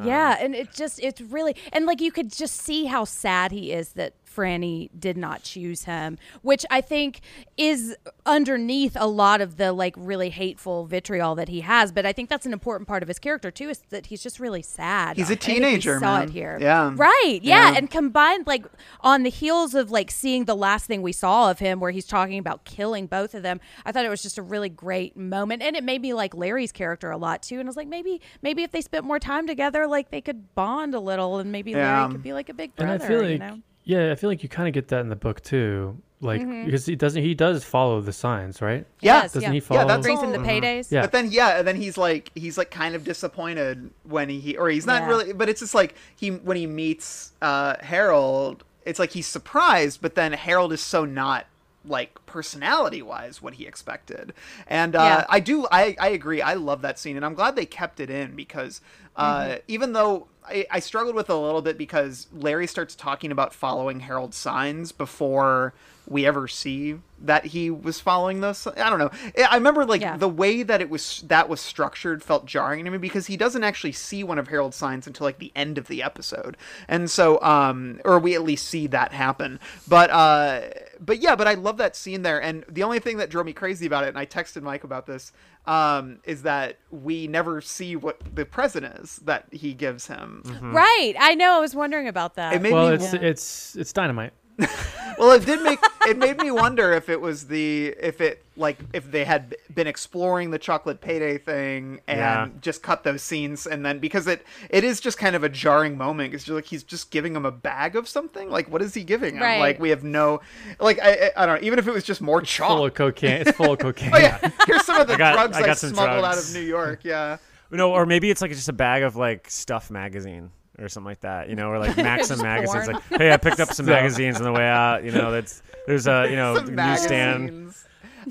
Yeah 0.03 0.37
and 0.39 0.55
it 0.55 0.73
just 0.73 0.99
it's 1.03 1.21
really 1.21 1.55
and 1.71 1.85
like 1.85 2.01
you 2.01 2.11
could 2.11 2.31
just 2.31 2.55
see 2.55 2.85
how 2.85 3.03
sad 3.05 3.51
he 3.51 3.71
is 3.71 3.89
that 3.93 4.13
Franny 4.35 4.89
did 4.97 5.17
not 5.17 5.43
choose 5.43 5.83
him, 5.83 6.17
which 6.41 6.65
I 6.71 6.81
think 6.81 7.21
is 7.57 7.95
underneath 8.25 8.95
a 8.99 9.07
lot 9.07 9.41
of 9.41 9.57
the 9.57 9.71
like 9.73 9.93
really 9.97 10.29
hateful 10.29 10.85
vitriol 10.85 11.35
that 11.35 11.49
he 11.49 11.61
has. 11.61 11.91
But 11.91 12.05
I 12.05 12.13
think 12.13 12.29
that's 12.29 12.45
an 12.45 12.53
important 12.53 12.87
part 12.87 13.03
of 13.03 13.07
his 13.07 13.19
character 13.19 13.51
too, 13.51 13.69
is 13.69 13.79
that 13.89 14.07
he's 14.07 14.23
just 14.23 14.39
really 14.39 14.61
sad. 14.61 15.17
He's 15.17 15.29
a 15.29 15.35
think 15.35 15.59
we 15.59 15.65
teenager, 15.65 15.99
saw 15.99 16.19
man. 16.19 16.23
it 16.23 16.29
here, 16.31 16.57
Yeah. 16.61 16.91
right? 16.95 17.39
Yeah. 17.41 17.71
Yeah. 17.71 17.77
and 17.77 17.89
combined 17.91 18.47
like 18.47 18.65
on 19.01 19.23
the 19.23 19.29
heels 19.29 19.75
of 19.75 19.91
like 19.91 20.09
seeing 20.09 20.45
the 20.45 20.55
last 20.55 20.85
thing 20.85 21.01
we 21.01 21.11
saw 21.11 21.51
of 21.51 21.59
him, 21.59 21.79
where 21.79 21.91
he's 21.91 22.05
talking 22.07 22.39
about 22.39 22.63
killing 22.65 23.05
both 23.07 23.33
of 23.35 23.43
them. 23.43 23.59
I 23.85 23.91
thought 23.91 24.05
it 24.05 24.09
was 24.09 24.21
just 24.23 24.37
a 24.37 24.41
really 24.41 24.69
great 24.69 25.15
moment, 25.15 25.61
and 25.61 25.75
it 25.75 25.83
made 25.83 26.01
me 26.01 26.13
like 26.13 26.33
Larry's 26.33 26.71
character 26.71 27.11
a 27.11 27.17
lot 27.17 27.43
too. 27.43 27.59
And 27.59 27.67
I 27.67 27.69
was 27.69 27.77
like, 27.77 27.87
maybe 27.87 28.21
maybe 28.41 28.63
if 28.63 28.71
they 28.71 28.81
spent 28.81 29.05
more 29.05 29.19
time 29.19 29.47
together, 29.47 29.85
like 29.87 30.09
they 30.11 30.21
could 30.21 30.53
bond 30.55 30.95
a 30.95 30.99
little, 30.99 31.37
and 31.39 31.51
maybe 31.51 31.71
Yeah. 31.71 31.99
Larry 32.01 32.11
could 32.13 32.23
be 32.23 32.33
like 32.33 32.49
a 32.49 32.53
big 32.53 32.71
And 32.77 32.87
brother. 32.87 33.05
I 33.05 33.07
feel 33.07 33.21
like, 33.21 33.29
you 33.31 33.37
know? 33.37 33.59
Yeah, 33.83 34.11
I 34.11 34.15
feel 34.15 34.29
like 34.29 34.43
you 34.43 34.49
kind 34.49 34.67
of 34.67 34.73
get 34.73 34.87
that 34.89 35.01
in 35.01 35.09
the 35.09 35.15
book 35.15 35.41
too. 35.41 35.97
like 36.21 36.39
Mhm. 36.41 36.63
because 36.63 36.85
he 36.85 36.95
doesn't 36.95 37.21
he 37.21 37.33
does 37.35 37.65
follow 37.65 37.99
the 37.99 38.13
signs, 38.13 38.61
right? 38.61 38.85
Yeah, 39.01 39.23
Yes, 39.23 39.33
doesn't 39.33 39.41
yeah. 39.41 39.49
he 39.49 39.55
Yeah, 39.57 39.61
follow? 39.61 39.87
that's 39.89 40.03
Brings 40.03 40.21
him 40.21 40.27
all- 40.27 40.31
the 40.39 40.47
paydays. 40.47 40.89
Yeah. 40.89 41.01
But 41.01 41.11
then 41.11 41.29
yeah, 41.29 41.59
and 41.59 41.67
then 41.67 41.75
he's 41.75 41.97
like 41.97 42.31
he's 42.33 42.57
like 42.57 42.71
kind 42.71 42.95
of 42.95 43.03
disappointed 43.03 43.89
when 44.03 44.29
he 44.29 44.55
or 44.55 44.69
he's 44.69 44.85
not 44.85 45.01
Yeah. 45.01 45.07
really 45.09 45.33
but 45.33 45.49
it's 45.49 45.59
just 45.59 45.75
like 45.75 45.95
he 46.15 46.29
when 46.29 46.55
he 46.55 46.65
meets 46.65 47.33
uh 47.41 47.75
Harold, 47.81 48.63
it's 48.85 48.99
like 48.99 49.11
he's 49.11 49.27
surprised, 49.27 50.01
but 50.01 50.15
then 50.15 50.31
Harold 50.31 50.71
is 50.71 50.79
so 50.79 51.03
not 51.03 51.45
like 51.85 52.25
personality 52.25 53.01
wise 53.01 53.41
what 53.41 53.55
he 53.55 53.65
expected. 53.65 54.33
And 54.67 54.95
uh 54.95 54.99
Yeah. 54.99 55.25
I 55.29 55.39
do 55.39 55.67
I 55.71 55.95
I 55.99 56.09
agree. 56.09 56.41
I 56.41 56.53
love 56.53 56.81
that 56.81 56.99
scene 56.99 57.15
and 57.17 57.25
I'm 57.25 57.33
glad 57.33 57.55
they 57.55 57.65
kept 57.65 57.99
it 57.99 58.09
in 58.09 58.35
because 58.35 58.81
uh 59.15 59.57
Mm-hmm. 59.57 59.57
even 59.67 59.93
though 59.93 60.27
I, 60.45 60.65
I 60.71 60.79
struggled 60.79 61.15
with 61.15 61.29
it 61.29 61.33
a 61.33 61.37
little 61.37 61.61
bit 61.61 61.77
because 61.77 62.27
Larry 62.33 62.67
starts 62.67 62.95
talking 62.95 63.31
about 63.31 63.53
following 63.53 64.01
Harold's 64.01 64.37
signs 64.37 64.91
before 64.91 65.73
we 66.07 66.25
ever 66.25 66.47
see 66.47 66.97
that 67.19 67.45
he 67.45 67.71
was 67.71 68.01
following 68.01 68.41
this. 68.41 68.67
I 68.67 68.89
don't 68.89 68.99
know. 68.99 69.09
I 69.37 69.43
I 69.43 69.55
remember 69.55 69.85
like 69.85 70.01
Yeah. 70.01 70.17
the 70.17 70.27
way 70.27 70.63
that 70.63 70.81
it 70.81 70.89
was 70.89 71.23
that 71.27 71.47
was 71.47 71.61
structured 71.61 72.21
felt 72.21 72.45
jarring 72.45 72.83
to 72.85 72.91
me 72.91 72.97
because 72.97 73.27
he 73.27 73.37
doesn't 73.37 73.63
actually 73.63 73.93
see 73.93 74.23
one 74.23 74.37
of 74.37 74.49
Harold's 74.49 74.75
signs 74.75 75.07
until 75.07 75.25
like 75.25 75.39
the 75.39 75.51
end 75.55 75.77
of 75.77 75.87
the 75.87 76.03
episode, 76.03 76.57
and 76.87 77.09
so 77.09 77.41
um, 77.41 78.01
or 78.03 78.19
we 78.19 78.35
at 78.35 78.43
least 78.43 78.67
see 78.67 78.87
that 78.87 79.13
happen. 79.13 79.59
But 79.87 80.09
uh, 80.09 80.61
but 80.99 81.21
yeah, 81.21 81.35
but 81.35 81.47
I 81.47 81.53
love 81.53 81.77
that 81.77 81.95
scene 81.95 82.23
there, 82.23 82.41
and 82.41 82.65
the 82.67 82.83
only 82.83 82.99
thing 82.99 83.17
that 83.17 83.29
drove 83.29 83.45
me 83.45 83.53
crazy 83.53 83.85
about 83.85 84.03
it, 84.03 84.09
and 84.09 84.17
I 84.17 84.25
texted 84.25 84.61
Mike 84.61 84.83
about 84.83 85.05
this, 85.05 85.31
um, 85.65 86.19
is 86.25 86.43
that 86.43 86.79
we 86.91 87.27
never 87.27 87.61
see 87.61 87.95
what 87.95 88.19
the 88.35 88.45
present 88.45 88.85
is 88.99 89.17
that 89.23 89.45
he 89.51 89.73
gives 89.73 90.07
him. 90.07 90.43
Right. 90.61 91.13
I 91.19 91.35
know. 91.35 91.53
I 91.53 91.59
was 91.59 91.75
wondering 91.75 92.07
about 92.07 92.35
that. 92.35 92.53
It 92.53 92.61
made 92.61 92.73
well, 92.73 92.89
me 92.89 92.95
it's 92.95 93.13
it's 93.13 93.75
it's 93.75 93.93
dynamite. 93.93 94.33
well 95.17 95.31
it 95.31 95.45
did 95.45 95.61
make 95.61 95.79
it 96.07 96.17
made 96.17 96.37
me 96.37 96.51
wonder 96.51 96.91
if 96.93 97.09
it 97.09 97.19
was 97.19 97.47
the 97.47 97.87
if 97.99 98.21
it 98.21 98.43
like 98.55 98.77
if 98.93 99.09
they 99.11 99.23
had 99.25 99.55
been 99.73 99.87
exploring 99.87 100.51
the 100.51 100.59
chocolate 100.59 101.01
payday 101.01 101.37
thing 101.37 101.99
and 102.07 102.19
Yeah. 102.19 102.47
just 102.61 102.83
cut 102.83 103.03
those 103.03 103.23
scenes 103.23 103.65
and 103.65 103.83
then 103.85 103.99
because 103.99 104.27
it 104.27 104.45
it 104.69 104.83
is 104.83 104.99
just 104.99 105.17
kind 105.17 105.35
of 105.35 105.43
a 105.43 105.49
jarring 105.49 105.97
moment 105.97 106.33
it's 106.35 106.43
just 106.43 106.53
like 106.53 106.65
he's 106.65 106.83
just 106.83 107.09
giving 107.09 107.35
him 107.35 107.45
a 107.45 107.51
bag 107.51 107.95
of 107.95 108.07
something 108.07 108.49
like 108.49 108.69
what 108.69 108.81
is 108.81 108.93
he 108.93 109.03
giving 109.03 109.35
him 109.35 109.41
Right. 109.41 109.59
like 109.59 109.79
we 109.79 109.89
have 109.89 110.03
no 110.03 110.41
like 110.79 110.99
I, 111.01 111.11
I 111.35 111.43
I 111.43 111.45
don't 111.47 111.61
know 111.61 111.65
even 111.65 111.79
if 111.79 111.87
it 111.87 111.91
was 111.93 112.03
just 112.03 112.21
more 112.21 112.41
chalk 112.41 112.69
Full 112.69 112.85
of 112.85 112.93
cocaine. 112.93 113.41
It's 113.41 113.51
full 113.51 113.73
of 113.73 113.79
oh, 113.81 113.91
cocaine. 113.91 114.11
oh 114.13 114.17
yeah 114.19 114.37
here's 114.67 114.85
some 114.85 114.99
of 115.01 115.07
the 115.07 115.15
I 115.15 115.17
got- 115.17 115.33
drugs 115.33 115.57
I 115.57 115.61
I, 115.61 115.65
got 115.65 115.77
some 115.77 115.91
smuggled 115.93 116.25
out 116.25 116.37
of 116.37 116.53
New 116.53 116.61
York 116.61 116.99
yeah 117.03 117.37
No, 117.71 117.91
or 117.91 118.05
maybe 118.05 118.29
it's 118.29 118.41
like 118.41 118.51
just 118.51 118.69
a 118.69 118.73
bag 118.73 119.01
of 119.03 119.15
like 119.15 119.49
Stuff 119.49 119.89
magazine 119.89 120.51
or 120.79 120.89
something 120.89 121.05
like 121.09 121.19
that, 121.21 121.49
you 121.49 121.55
know, 121.55 121.69
or 121.69 121.79
like 121.79 121.95
Maxim 122.11 122.41
magazines. 122.41 122.85
porn. 122.85 122.95
Like, 123.11 123.19
hey, 123.21 123.31
I 123.31 123.37
picked 123.37 123.59
up 123.59 123.69
some 123.69 123.85
Stuff. 123.87 123.95
magazines 123.95 124.37
on 124.37 124.43
the 124.43 124.51
way 124.51 124.67
out. 124.67 125.03
You 125.03 125.11
know, 125.11 125.31
that's 125.31 125.61
there's 125.87 126.07
a 126.07 126.27
you 126.29 126.35
know 126.35 126.55
Some 126.55 126.75
newsstand. 126.75 127.73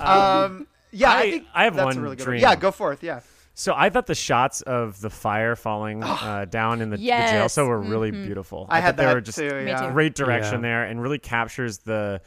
um 0.01 0.67
yeah 0.91 1.11
I, 1.11 1.19
I- 1.19 1.31
think 1.31 1.47
I 1.55 1.65
have 1.65 1.75
that's 1.77 1.85
one 1.85 1.99
a 1.99 2.01
really 2.01 2.17
good 2.17 2.25
dream. 2.25 2.41
yeah 2.41 2.55
go 2.57 2.71
forth 2.71 3.03
yeah 3.03 3.21
So 3.55 3.75
I 3.77 3.91
thought 3.91 4.07
the 4.07 4.15
shots 4.15 4.63
of 4.63 5.01
the 5.01 5.11
fire 5.11 5.55
falling 5.57 6.03
uh, 6.05 6.47
down 6.49 6.81
in 6.81 6.91
the, 6.91 6.97
the 6.97 7.03
jail 7.07 7.49
cell 7.49 7.67
were 7.67 7.79
really 7.81 8.11
beautiful. 8.11 8.67
I, 8.71 8.81
had 8.81 8.97
thought 8.97 8.97
they 8.97 9.05
that 9.07 9.15
were 9.15 9.21
just 9.21 9.39
too 9.39 9.51
Me 9.51 9.67
yeah 9.67 9.87
too. 9.87 9.93
great 9.93 10.15
direction 10.15 10.57
Yeah. 10.57 10.69
there 10.69 10.85
and 10.85 11.01
really 11.03 11.19
captures 11.19 11.79
the 11.79 12.21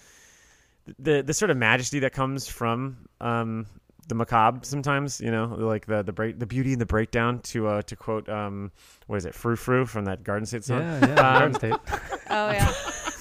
the 0.99 1.23
the 1.23 1.33
sort 1.33 1.49
of 1.51 1.57
majesty 1.57 1.99
that 1.99 2.13
comes 2.13 2.47
from 2.47 2.97
um 3.19 3.65
the 4.07 4.15
macabre 4.15 4.59
sometimes 4.63 5.19
you 5.19 5.31
know 5.31 5.45
like 5.57 5.85
the 5.87 6.03
the 6.03 6.13
break 6.13 6.37
the 6.39 6.45
beauty 6.45 6.71
and 6.73 6.79
the 6.81 6.85
breakdown 6.85 7.39
to 7.39 7.67
uh 7.67 7.81
to 7.81 7.95
quote 7.95 8.29
um 8.29 8.71
what 9.07 9.15
is 9.17 9.25
it 9.25 9.33
frou 9.33 9.55
frou 9.55 9.83
from 9.85 10.05
that 10.05 10.23
garden 10.23 10.45
state 10.45 10.63
song 10.63 10.81
Yeah, 10.81 10.99
yeah. 10.99 11.07
Um, 11.07 11.15
Garden 11.15 11.53
State. 11.55 11.73
oh 12.29 12.51
yeah. 12.51 12.73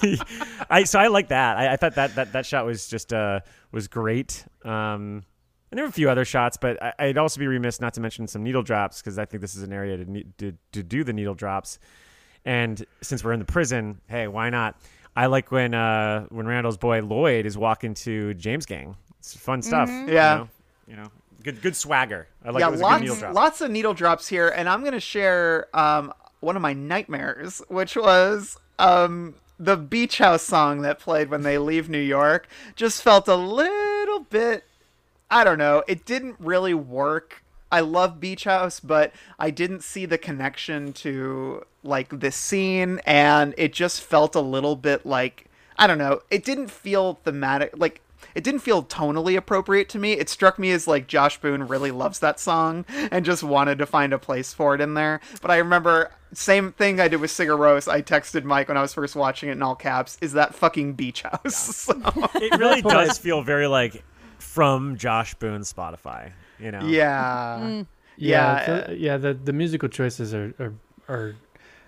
I 0.71 0.85
so 0.85 0.99
I 0.99 1.07
like 1.07 1.29
that. 1.29 1.57
I, 1.57 1.73
I 1.73 1.77
thought 1.77 1.95
that, 1.95 2.15
that 2.17 2.33
that 2.33 2.45
shot 2.47 2.67
was 2.67 2.87
just 2.89 3.13
uh 3.13 3.41
was 3.73 3.89
great. 3.89 4.45
Um, 4.65 5.23
and 5.71 5.79
there 5.79 5.85
were 5.85 5.89
a 5.89 5.93
few 5.93 6.09
other 6.11 6.25
shots, 6.25 6.57
but 6.57 6.81
I, 6.83 6.93
I'd 6.99 7.19
also 7.19 7.41
be 7.41 7.47
remiss 7.47 7.81
not 7.81 7.95
to 7.95 8.01
mention 8.01 8.27
some 8.29 8.43
needle 8.45 8.63
drops 8.63 9.01
because 9.01 9.19
I 9.19 9.25
think 9.25 9.41
this 9.41 9.57
is 9.57 9.63
an 9.63 9.73
area 9.73 9.97
to, 9.97 10.05
need, 10.11 10.39
to 10.39 10.53
to 10.73 10.83
do 10.83 11.03
the 11.05 11.13
needle 11.13 11.35
drops. 11.35 11.79
And 12.45 12.85
since 13.01 13.25
we're 13.25 13.33
in 13.33 13.39
the 13.39 13.45
prison, 13.47 14.01
hey, 14.07 14.29
why 14.29 14.51
not? 14.51 14.77
I 15.17 15.27
like 15.27 15.51
when 15.51 15.73
uh 15.75 16.27
when 16.27 16.47
Randall's 16.47 16.77
boy 16.77 17.01
Lloyd 17.01 17.47
is 17.47 17.57
walking 17.57 17.95
to 17.95 18.35
James 18.35 18.67
Gang. 18.67 18.97
It's 19.19 19.35
fun 19.37 19.63
stuff. 19.63 19.89
Mm-hmm. 19.89 20.09
you 20.09 20.15
Yeah. 20.15 20.35
know? 20.37 20.49
You 20.87 20.97
know, 20.97 21.11
good 21.43 21.63
good 21.63 21.77
swagger. 21.77 22.29
I 22.45 22.51
like 22.51 22.61
yeah, 22.61 22.69
lots, 22.69 22.81
good 22.81 23.01
needle 23.01 23.17
drop. 23.17 23.35
lots 23.35 23.61
of 23.61 23.71
needle 23.71 23.95
drops 23.95 24.29
here, 24.29 24.49
and 24.49 24.69
I'm 24.69 24.85
gonna 24.85 25.01
share 25.01 25.67
um, 25.75 26.13
one 26.41 26.57
of 26.57 26.63
my 26.63 26.73
nightmares, 26.73 27.63
which 27.69 27.97
was 27.97 28.57
um, 28.79 29.35
the 29.59 29.77
beach 29.77 30.19
house 30.19 30.43
song 30.43 30.83
that 30.83 30.99
played 30.99 31.31
when 31.31 31.43
they 31.43 31.59
leave 31.59 31.89
New 31.89 31.99
York. 31.99 32.49
Just 32.77 33.03
felt 33.03 33.29
a 33.29 33.37
little 33.37 34.21
bit, 34.21 34.65
I 35.31 35.45
don't 35.45 35.59
know, 35.59 35.83
it 35.89 36.05
didn't 36.05 36.37
really 36.39 36.75
work. 36.75 37.43
I 37.73 37.81
love 37.81 38.21
Beach 38.21 38.45
House, 38.45 38.79
but 38.79 39.13
I 39.37 39.51
didn't 39.51 39.83
see 39.83 40.07
the 40.07 40.19
connection 40.19 40.93
to 40.93 41.65
like 41.83 42.21
this 42.21 42.37
scene, 42.37 43.01
and 43.05 43.53
it 43.59 43.73
just 43.73 44.01
felt 44.01 44.37
a 44.37 44.41
little 44.41 44.77
bit 44.77 45.05
like 45.05 45.47
I 45.77 45.89
don't 45.89 45.99
know. 45.99 46.21
It 46.31 46.45
didn't 46.45 46.71
feel 46.71 47.15
thematic, 47.25 47.77
like 47.77 48.01
it 48.35 48.45
didn't 48.45 48.61
feel 48.61 48.83
tonally 48.83 49.37
appropriate 49.37 49.89
to 49.91 49.99
me. 49.99 50.13
It 50.13 50.29
struck 50.29 50.59
me 50.59 50.71
as 50.71 50.87
like 50.87 51.07
Josh 51.07 51.41
Boone 51.41 51.67
really 51.69 51.91
loves 51.91 52.19
that 52.21 52.39
song 52.41 52.85
and 53.11 53.25
just 53.25 53.43
wanted 53.43 53.79
to 53.79 53.87
find 53.87 54.13
a 54.13 54.19
place 54.19 54.53
for 54.55 54.75
it 54.75 54.81
in 54.81 54.95
there. 54.95 55.21
But 55.43 55.51
I 55.51 55.57
remember 55.59 56.11
same 56.33 56.73
thing 56.73 57.01
I 57.01 57.09
did 57.09 57.21
with 57.21 57.31
Sigur 57.31 57.57
Rós. 57.59 57.87
I 57.91 58.03
texted 58.03 58.43
Mike 58.45 58.67
when 58.69 58.77
I 58.77 58.83
was 58.83 58.93
first 58.95 59.15
watching 59.15 59.49
it 59.51 59.53
in 59.53 59.63
all 59.63 59.77
caps. 59.77 60.19
Is 60.21 60.33
that 60.33 60.55
fucking 60.55 60.95
Beach 60.95 61.23
House? 61.23 61.55
So- 61.85 61.95
It 62.35 62.59
really 62.59 62.83
does 62.83 63.19
feel 63.19 63.43
very 63.43 63.67
like 63.69 64.03
from 64.39 64.97
Josh 64.97 65.35
Boone's 65.35 65.73
Spotify. 65.73 66.33
You 66.59 66.71
know. 66.73 66.81
yeah. 66.87 67.59
Mm. 67.61 67.87
Yeah, 68.17 68.61
Yeah. 68.69 68.87
the, 68.87 68.97
yeah. 68.97 69.17
The 69.17 69.35
the 69.35 69.53
musical 69.53 69.89
choices 69.89 70.33
are 70.35 70.55
are, 70.61 70.75
are 71.09 71.37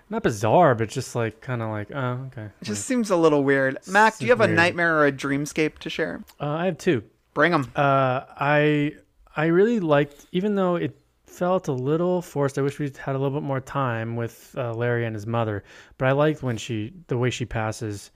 not 0.08 0.22
bizarre, 0.22 0.74
but 0.74 0.88
just 0.88 1.14
like 1.14 1.40
kind 1.40 1.62
of 1.62 1.70
like 1.70 1.90
oh 1.94 2.28
okay. 2.28 2.50
It 2.60 2.64
just 2.64 2.86
seems 2.86 3.10
a 3.10 3.16
little 3.16 3.42
weird. 3.42 3.78
Mac, 3.86 4.18
do 4.18 4.24
you 4.24 4.32
have 4.32 4.40
a 4.40 4.48
nightmare 4.48 4.96
or 4.98 5.06
a 5.06 5.12
dreamscape 5.12 5.78
to 5.78 5.90
share? 5.90 6.22
Uh, 6.40 6.48
I 6.48 6.66
have 6.66 6.78
two. 6.78 7.02
Bring 7.34 7.52
them. 7.52 7.70
Uh, 7.76 8.22
I 8.38 8.94
I 9.36 9.46
really 9.46 9.80
liked, 9.80 10.26
even 10.32 10.54
though 10.54 10.76
it 10.76 10.98
felt 11.26 11.68
a 11.68 11.72
little 11.72 12.22
forced. 12.22 12.58
I 12.58 12.62
wish 12.62 12.78
we 12.78 12.90
had 12.98 13.14
a 13.14 13.18
little 13.18 13.38
bit 13.38 13.46
more 13.46 13.60
time 13.60 14.16
with 14.16 14.54
uh, 14.56 14.72
Larry 14.72 15.04
and 15.04 15.14
his 15.14 15.26
mother. 15.26 15.64
But 15.98 16.08
I 16.08 16.12
liked 16.12 16.42
when 16.42 16.56
she, 16.56 16.94
the 17.08 17.18
way 17.18 17.28
she 17.28 17.44
passes, 17.44 18.10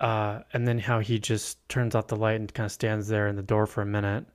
uh, 0.00 0.40
and 0.52 0.66
then 0.66 0.78
how 0.78 0.98
he 0.98 1.18
just 1.20 1.66
turns 1.68 1.94
off 1.94 2.08
the 2.08 2.16
light 2.16 2.40
and 2.40 2.52
kind 2.52 2.64
of 2.64 2.72
stands 2.72 3.06
there 3.06 3.28
in 3.28 3.36
the 3.36 3.42
door 3.42 3.66
for 3.66 3.82
a 3.82 3.86
minute. 3.86 4.26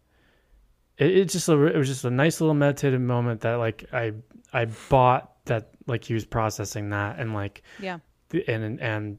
It, 0.98 1.18
it 1.18 1.26
just 1.26 1.50
a, 1.50 1.62
it 1.66 1.78
was 1.78 1.88
just 1.88 2.06
a 2.06 2.10
nice 2.10 2.40
little 2.40 2.54
meditative 2.54 3.02
moment 3.02 3.42
that 3.42 3.56
like 3.56 3.86
I 3.92 4.14
I 4.54 4.66
bought 4.90 5.39
that 5.50 5.70
like 5.86 6.04
he 6.04 6.14
was 6.16 6.26
processing 6.26 6.90
that 6.90 7.20
and 7.20 7.34
like 7.34 7.62
Yeah. 7.80 8.00
and 8.48 8.80
and 8.82 9.18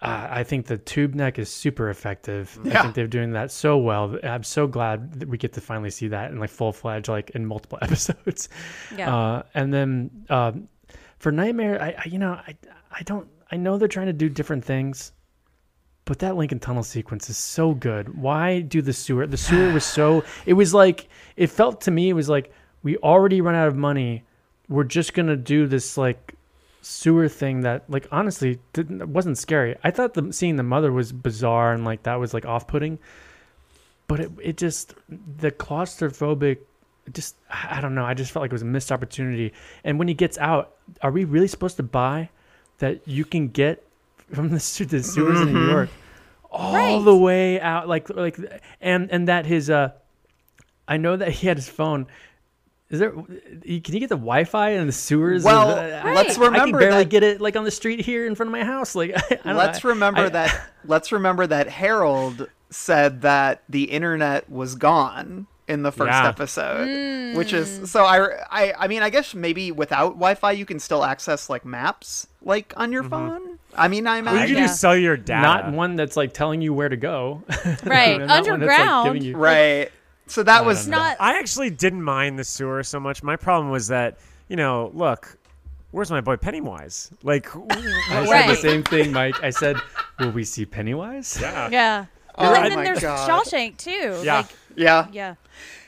uh, 0.00 0.26
I 0.30 0.42
think 0.42 0.66
the 0.66 0.78
tube 0.78 1.14
neck 1.14 1.38
is 1.38 1.48
super 1.48 1.88
effective. 1.88 2.58
Yeah. 2.64 2.78
I 2.80 2.82
think 2.82 2.94
they're 2.96 3.06
doing 3.06 3.32
that 3.32 3.52
so 3.52 3.78
well. 3.78 4.18
I'm 4.24 4.42
so 4.42 4.66
glad 4.66 5.12
that 5.20 5.28
we 5.28 5.38
get 5.38 5.52
to 5.52 5.60
finally 5.60 5.90
see 5.90 6.08
that 6.08 6.32
in 6.32 6.40
like 6.40 6.50
full 6.50 6.72
fledged, 6.72 7.08
like 7.08 7.30
in 7.30 7.46
multiple 7.46 7.78
episodes. 7.82 8.48
Yeah. 8.96 9.14
Uh, 9.14 9.42
and 9.54 9.72
then 9.72 10.10
um, 10.28 10.68
for 11.18 11.30
Nightmare, 11.30 11.80
I, 11.80 11.90
I 11.98 12.04
you 12.08 12.18
know 12.18 12.32
I 12.32 12.56
I 12.90 13.02
don't 13.04 13.28
I 13.52 13.56
know 13.56 13.78
they're 13.78 13.86
trying 13.88 14.06
to 14.08 14.12
do 14.12 14.28
different 14.28 14.64
things, 14.64 15.12
but 16.04 16.18
that 16.18 16.34
Lincoln 16.36 16.58
Tunnel 16.58 16.82
sequence 16.82 17.30
is 17.30 17.36
so 17.36 17.72
good. 17.72 18.18
Why 18.18 18.60
do 18.60 18.82
the 18.82 18.92
sewer? 18.92 19.28
The 19.28 19.36
sewer 19.36 19.72
was 19.72 19.84
so. 19.84 20.24
It 20.46 20.54
was 20.54 20.74
like 20.74 21.08
it 21.36 21.46
felt 21.46 21.80
to 21.82 21.92
me. 21.92 22.08
It 22.08 22.14
was 22.14 22.28
like 22.28 22.50
we 22.82 22.96
already 22.98 23.40
run 23.40 23.54
out 23.54 23.68
of 23.68 23.76
money. 23.76 24.24
We're 24.72 24.84
just 24.84 25.14
gonna 25.14 25.36
do 25.36 25.66
this 25.66 25.96
like 25.96 26.34
sewer 26.80 27.28
thing 27.28 27.60
that 27.60 27.84
like 27.88 28.08
honestly 28.10 28.58
didn't 28.72 29.12
wasn't 29.12 29.38
scary. 29.38 29.76
I 29.84 29.90
thought 29.90 30.14
the 30.14 30.32
seeing 30.32 30.56
the 30.56 30.62
mother 30.62 30.90
was 30.90 31.12
bizarre 31.12 31.72
and 31.72 31.84
like 31.84 32.02
that 32.04 32.16
was 32.16 32.32
like 32.34 32.46
off 32.46 32.66
putting. 32.66 32.98
But 34.08 34.20
it 34.20 34.30
it 34.42 34.56
just 34.56 34.94
the 35.38 35.50
claustrophobic 35.52 36.58
just 37.12 37.36
I 37.50 37.80
don't 37.80 37.94
know. 37.94 38.04
I 38.04 38.14
just 38.14 38.30
felt 38.32 38.42
like 38.42 38.50
it 38.50 38.54
was 38.54 38.62
a 38.62 38.66
missed 38.66 38.90
opportunity. 38.92 39.52
And 39.84 39.98
when 39.98 40.08
he 40.08 40.14
gets 40.14 40.38
out, 40.38 40.74
are 41.02 41.10
we 41.10 41.24
really 41.24 41.48
supposed 41.48 41.76
to 41.76 41.82
buy 41.82 42.30
that 42.78 43.06
you 43.06 43.24
can 43.24 43.48
get 43.48 43.84
from 44.32 44.48
the, 44.48 44.86
the 44.88 45.02
sewers 45.02 45.40
in 45.40 45.52
New 45.52 45.68
York 45.68 45.90
all 46.50 46.74
Right. 46.74 47.04
the 47.04 47.16
way 47.16 47.60
out 47.60 47.88
like 47.88 48.08
like 48.10 48.38
and 48.80 49.10
and 49.10 49.28
that 49.28 49.46
his 49.46 49.70
uh 49.70 49.90
I 50.88 50.96
know 50.96 51.16
that 51.16 51.30
he 51.32 51.46
had 51.46 51.56
his 51.56 51.68
phone 51.68 52.06
is 52.92 52.98
there? 53.00 53.10
Can 53.10 53.24
you 53.64 53.80
get 53.80 54.08
the 54.10 54.16
Wi-Fi 54.16 54.70
in 54.70 54.86
the 54.86 54.92
sewers? 54.92 55.42
Well, 55.42 55.74
the- 55.74 56.06
I- 56.06 56.14
let's 56.14 56.32
I, 56.32 56.34
can 56.34 56.42
remember 56.52 56.78
barely 56.78 56.98
that- 57.04 57.10
get 57.10 57.22
it 57.22 57.40
like 57.40 57.56
on 57.56 57.64
the 57.64 57.70
street 57.70 58.00
here 58.00 58.26
in 58.26 58.34
front 58.34 58.48
of 58.48 58.52
my 58.52 58.62
house. 58.64 58.94
Like, 58.94 59.14
I 59.30 59.36
don't 59.44 59.56
Let's 59.56 59.82
know. 59.82 59.90
remember 59.90 60.20
I- 60.26 60.28
that. 60.28 60.68
Let's 60.84 61.10
remember 61.10 61.46
that 61.46 61.68
Harold 61.68 62.48
said 62.70 63.22
that 63.22 63.62
the 63.68 63.84
internet 63.84 64.48
was 64.50 64.74
gone 64.74 65.46
in 65.68 65.82
the 65.82 65.92
first 65.92 66.10
Yeah. 66.10 66.28
episode, 66.28 66.86
hmm. 67.32 67.36
which 67.38 67.52
is 67.52 67.90
so. 67.90 68.04
I, 68.04 68.26
I 68.50 68.74
I 68.80 68.88
mean, 68.88 69.02
I 69.02 69.08
guess 69.10 69.34
maybe 69.34 69.72
without 69.72 70.08
Wi-Fi 70.14 70.52
you 70.52 70.66
can 70.66 70.78
still 70.78 71.02
access 71.04 71.48
like 71.48 71.64
maps 71.64 72.26
like 72.42 72.74
on 72.76 72.92
your 72.92 73.02
mm-hmm. 73.04 73.10
phone. 73.10 73.58
I 73.74 73.88
mean, 73.88 74.06
I 74.06 74.20
Well, 74.20 74.34
imagine. 74.34 74.48
you 74.50 74.54
could 74.56 74.60
Yeah. 74.62 74.66
do 74.66 74.72
cellular 74.74 75.16
data. 75.16 75.40
Not 75.40 75.72
one 75.72 75.96
that's 75.96 76.14
like 76.16 76.34
telling 76.34 76.60
you 76.60 76.74
where 76.74 76.90
to 76.90 76.96
go. 76.98 77.42
Right. 77.84 78.18
Not 78.20 78.20
one 78.20 78.28
that's, 78.28 78.28
like, 78.28 78.52
Underground. 78.52 79.22
you- 79.22 79.36
right. 79.36 79.90
So 80.26 80.42
that 80.42 80.62
I 80.62 80.66
was 80.66 80.86
don't 80.86 80.94
I 80.94 81.38
actually 81.38 81.70
didn't 81.70 82.02
mind 82.02 82.38
the 82.38 82.44
sewer 82.44 82.82
so 82.82 82.98
much. 82.98 83.22
My 83.22 83.36
problem 83.36 83.70
was 83.70 83.88
that, 83.88 84.18
you 84.48 84.56
know, 84.56 84.90
look, 84.94 85.36
where's 85.90 86.10
my 86.10 86.20
boy 86.20 86.36
Pennywise? 86.36 87.10
Like, 87.22 87.48
I 87.70 88.26
said 88.26 88.48
the 88.48 88.56
same 88.56 88.82
thing, 88.82 89.12
Mike. 89.12 89.42
I 89.42 89.50
said, 89.50 89.76
"Will 90.18 90.30
we 90.30 90.44
see 90.44 90.64
Pennywise?" 90.64 91.38
yeah. 91.40 91.68
yeah. 91.70 92.06
Oh 92.36 92.54
and 92.54 92.66
then 92.66 92.74
my 92.76 92.84
there's 92.84 93.00
God. 93.00 93.28
Shawshank 93.28 93.76
too. 93.76 94.20
Yeah. 94.24 94.38
Like, 94.38 94.46
yeah. 94.74 95.06
yeah. 95.12 95.34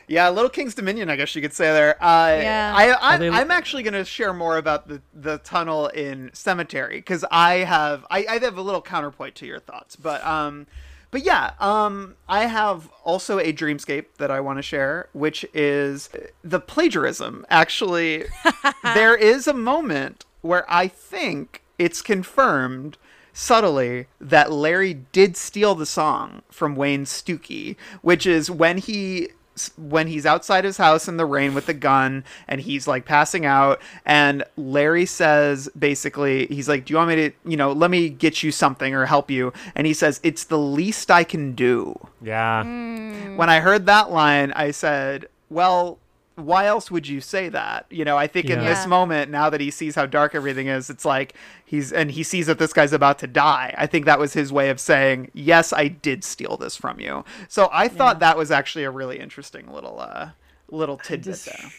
Yeah, 0.07 0.29
Little 0.29 0.51
King's 0.51 0.75
Dominion, 0.75 1.09
I 1.09 1.17
guess 1.17 1.35
you 1.35 1.41
could 1.41 1.55
say 1.55 1.73
there. 1.73 2.03
Uh, 2.03 2.39
Yeah. 2.43 2.75
I, 2.77 2.91
I, 2.91 3.41
I'm 3.41 3.51
actually 3.51 3.83
going 3.83 3.95
to 3.95 4.05
share 4.05 4.35
more 4.35 4.59
about 4.59 4.87
the, 4.87 5.01
the 5.15 5.39
tunnel 5.39 5.87
in 5.89 6.31
Cemetery 6.35 6.97
because 6.97 7.25
I 7.31 7.57
have 7.57 8.05
I, 8.11 8.27
I 8.29 8.39
have 8.39 8.59
a 8.59 8.63
little 8.63 8.83
counterpoint 8.83 9.35
to 9.37 9.47
your 9.47 9.61
thoughts, 9.61 9.97
but 9.97 10.25
um, 10.27 10.67
but 11.15 11.25
yeah, 11.25 11.53
um, 11.61 12.17
I 12.29 12.47
have 12.47 12.91
also 13.05 13.39
a 13.39 13.53
dreamscape 13.53 14.07
that 14.19 14.33
I 14.33 14.41
want 14.41 14.59
to 14.59 14.63
share, 14.63 15.09
which 15.13 15.47
is 15.55 16.11
the 16.43 16.59
plagiarism. 16.59 17.47
Actually, 17.49 18.25
there 18.83 19.15
is 19.15 19.47
a 19.47 19.55
moment 19.55 20.25
where 20.41 20.65
I 20.69 20.89
think 20.89 21.63
it's 21.79 22.03
confirmed 22.03 22.99
subtly 23.33 24.09
that 24.21 24.51
Larry 24.51 24.93
did 24.93 25.37
steal 25.37 25.77
the 25.77 25.87
song 25.87 26.43
from 26.51 26.75
Wayne 26.75 27.05
Stukey, 27.05 27.77
which 28.03 28.27
is 28.27 28.51
when 28.51 28.79
he 28.79 29.29
when 29.77 30.09
he's 30.09 30.27
outside 30.27 30.65
his 30.65 30.77
house 30.77 31.09
in 31.09 31.17
the 31.17 31.27
rain 31.27 31.55
with 31.55 31.67
the 31.67 31.75
gun 31.75 32.25
and 32.49 32.61
he's 32.61 32.87
like 32.87 33.05
passing 33.05 33.47
out 33.47 33.81
and 34.05 34.45
Larry 34.57 35.07
says 35.07 35.69
basically 35.79 36.47
he's 36.47 36.69
like 36.69 36.85
do 36.85 36.93
you 36.93 36.97
want 36.97 37.09
me 37.09 37.17
to 37.17 37.31
you 37.45 37.57
know 37.57 37.73
let 37.73 37.91
me 37.91 38.09
get 38.09 38.43
you 38.43 38.51
something 38.51 38.95
or 38.95 39.07
help 39.07 39.31
you? 39.31 39.53
And 39.75 39.87
he 39.87 39.95
says 39.95 40.21
it's 40.23 40.45
the 40.45 40.59
least 40.59 41.11
I 41.11 41.25
can 41.25 41.55
do. 41.55 41.99
Yeah. 42.23 42.63
Hmm. 42.63 43.37
when 43.37 43.51
I 43.51 43.61
heard 43.61 43.87
that 43.87 44.11
line, 44.11 44.53
I 44.53 44.71
said, 44.71 45.27
"Well, 45.51 45.99
why 46.37 46.67
else 46.67 46.91
would 46.91 47.07
you 47.07 47.21
say 47.21 47.49
that?" 47.51 47.87
You 47.91 48.05
know, 48.05 48.17
I 48.17 48.27
think 48.27 48.51
in 48.51 48.59
this 48.61 48.87
moment, 48.87 49.31
now 49.31 49.51
that 49.51 49.61
he 49.61 49.71
sees 49.71 49.95
how 49.95 50.07
dark 50.07 50.35
everything 50.35 50.67
is, 50.67 50.91
it's 50.91 51.05
like 51.05 51.35
he's 51.65 51.93
and 51.93 52.11
he 52.11 52.23
sees 52.23 52.47
that 52.47 52.59
this 52.59 52.73
guy's 52.73 52.93
about 52.93 53.19
to 53.21 53.27
die. 53.27 53.75
I 53.79 53.87
think 53.87 54.05
that 54.07 54.19
was 54.19 54.33
his 54.33 54.53
way 54.53 54.71
of 54.71 54.81
saying, 54.81 55.31
"Yes, 55.33 55.73
I 55.73 55.89
did 55.89 56.25
steal 56.25 56.57
this 56.57 56.77
from 56.77 57.01
you." 57.01 57.25
So 57.49 57.69
I 57.73 57.89
thought 57.89 58.19
that 58.21 58.37
was 58.37 58.51
actually 58.51 58.85
a 58.85 58.91
really 58.91 59.19
interesting 59.21 59.73
little 59.73 60.01
uh 60.01 60.31
little 60.71 60.97
tidbit 60.99 61.25
just- 61.25 61.47
there. 61.47 61.71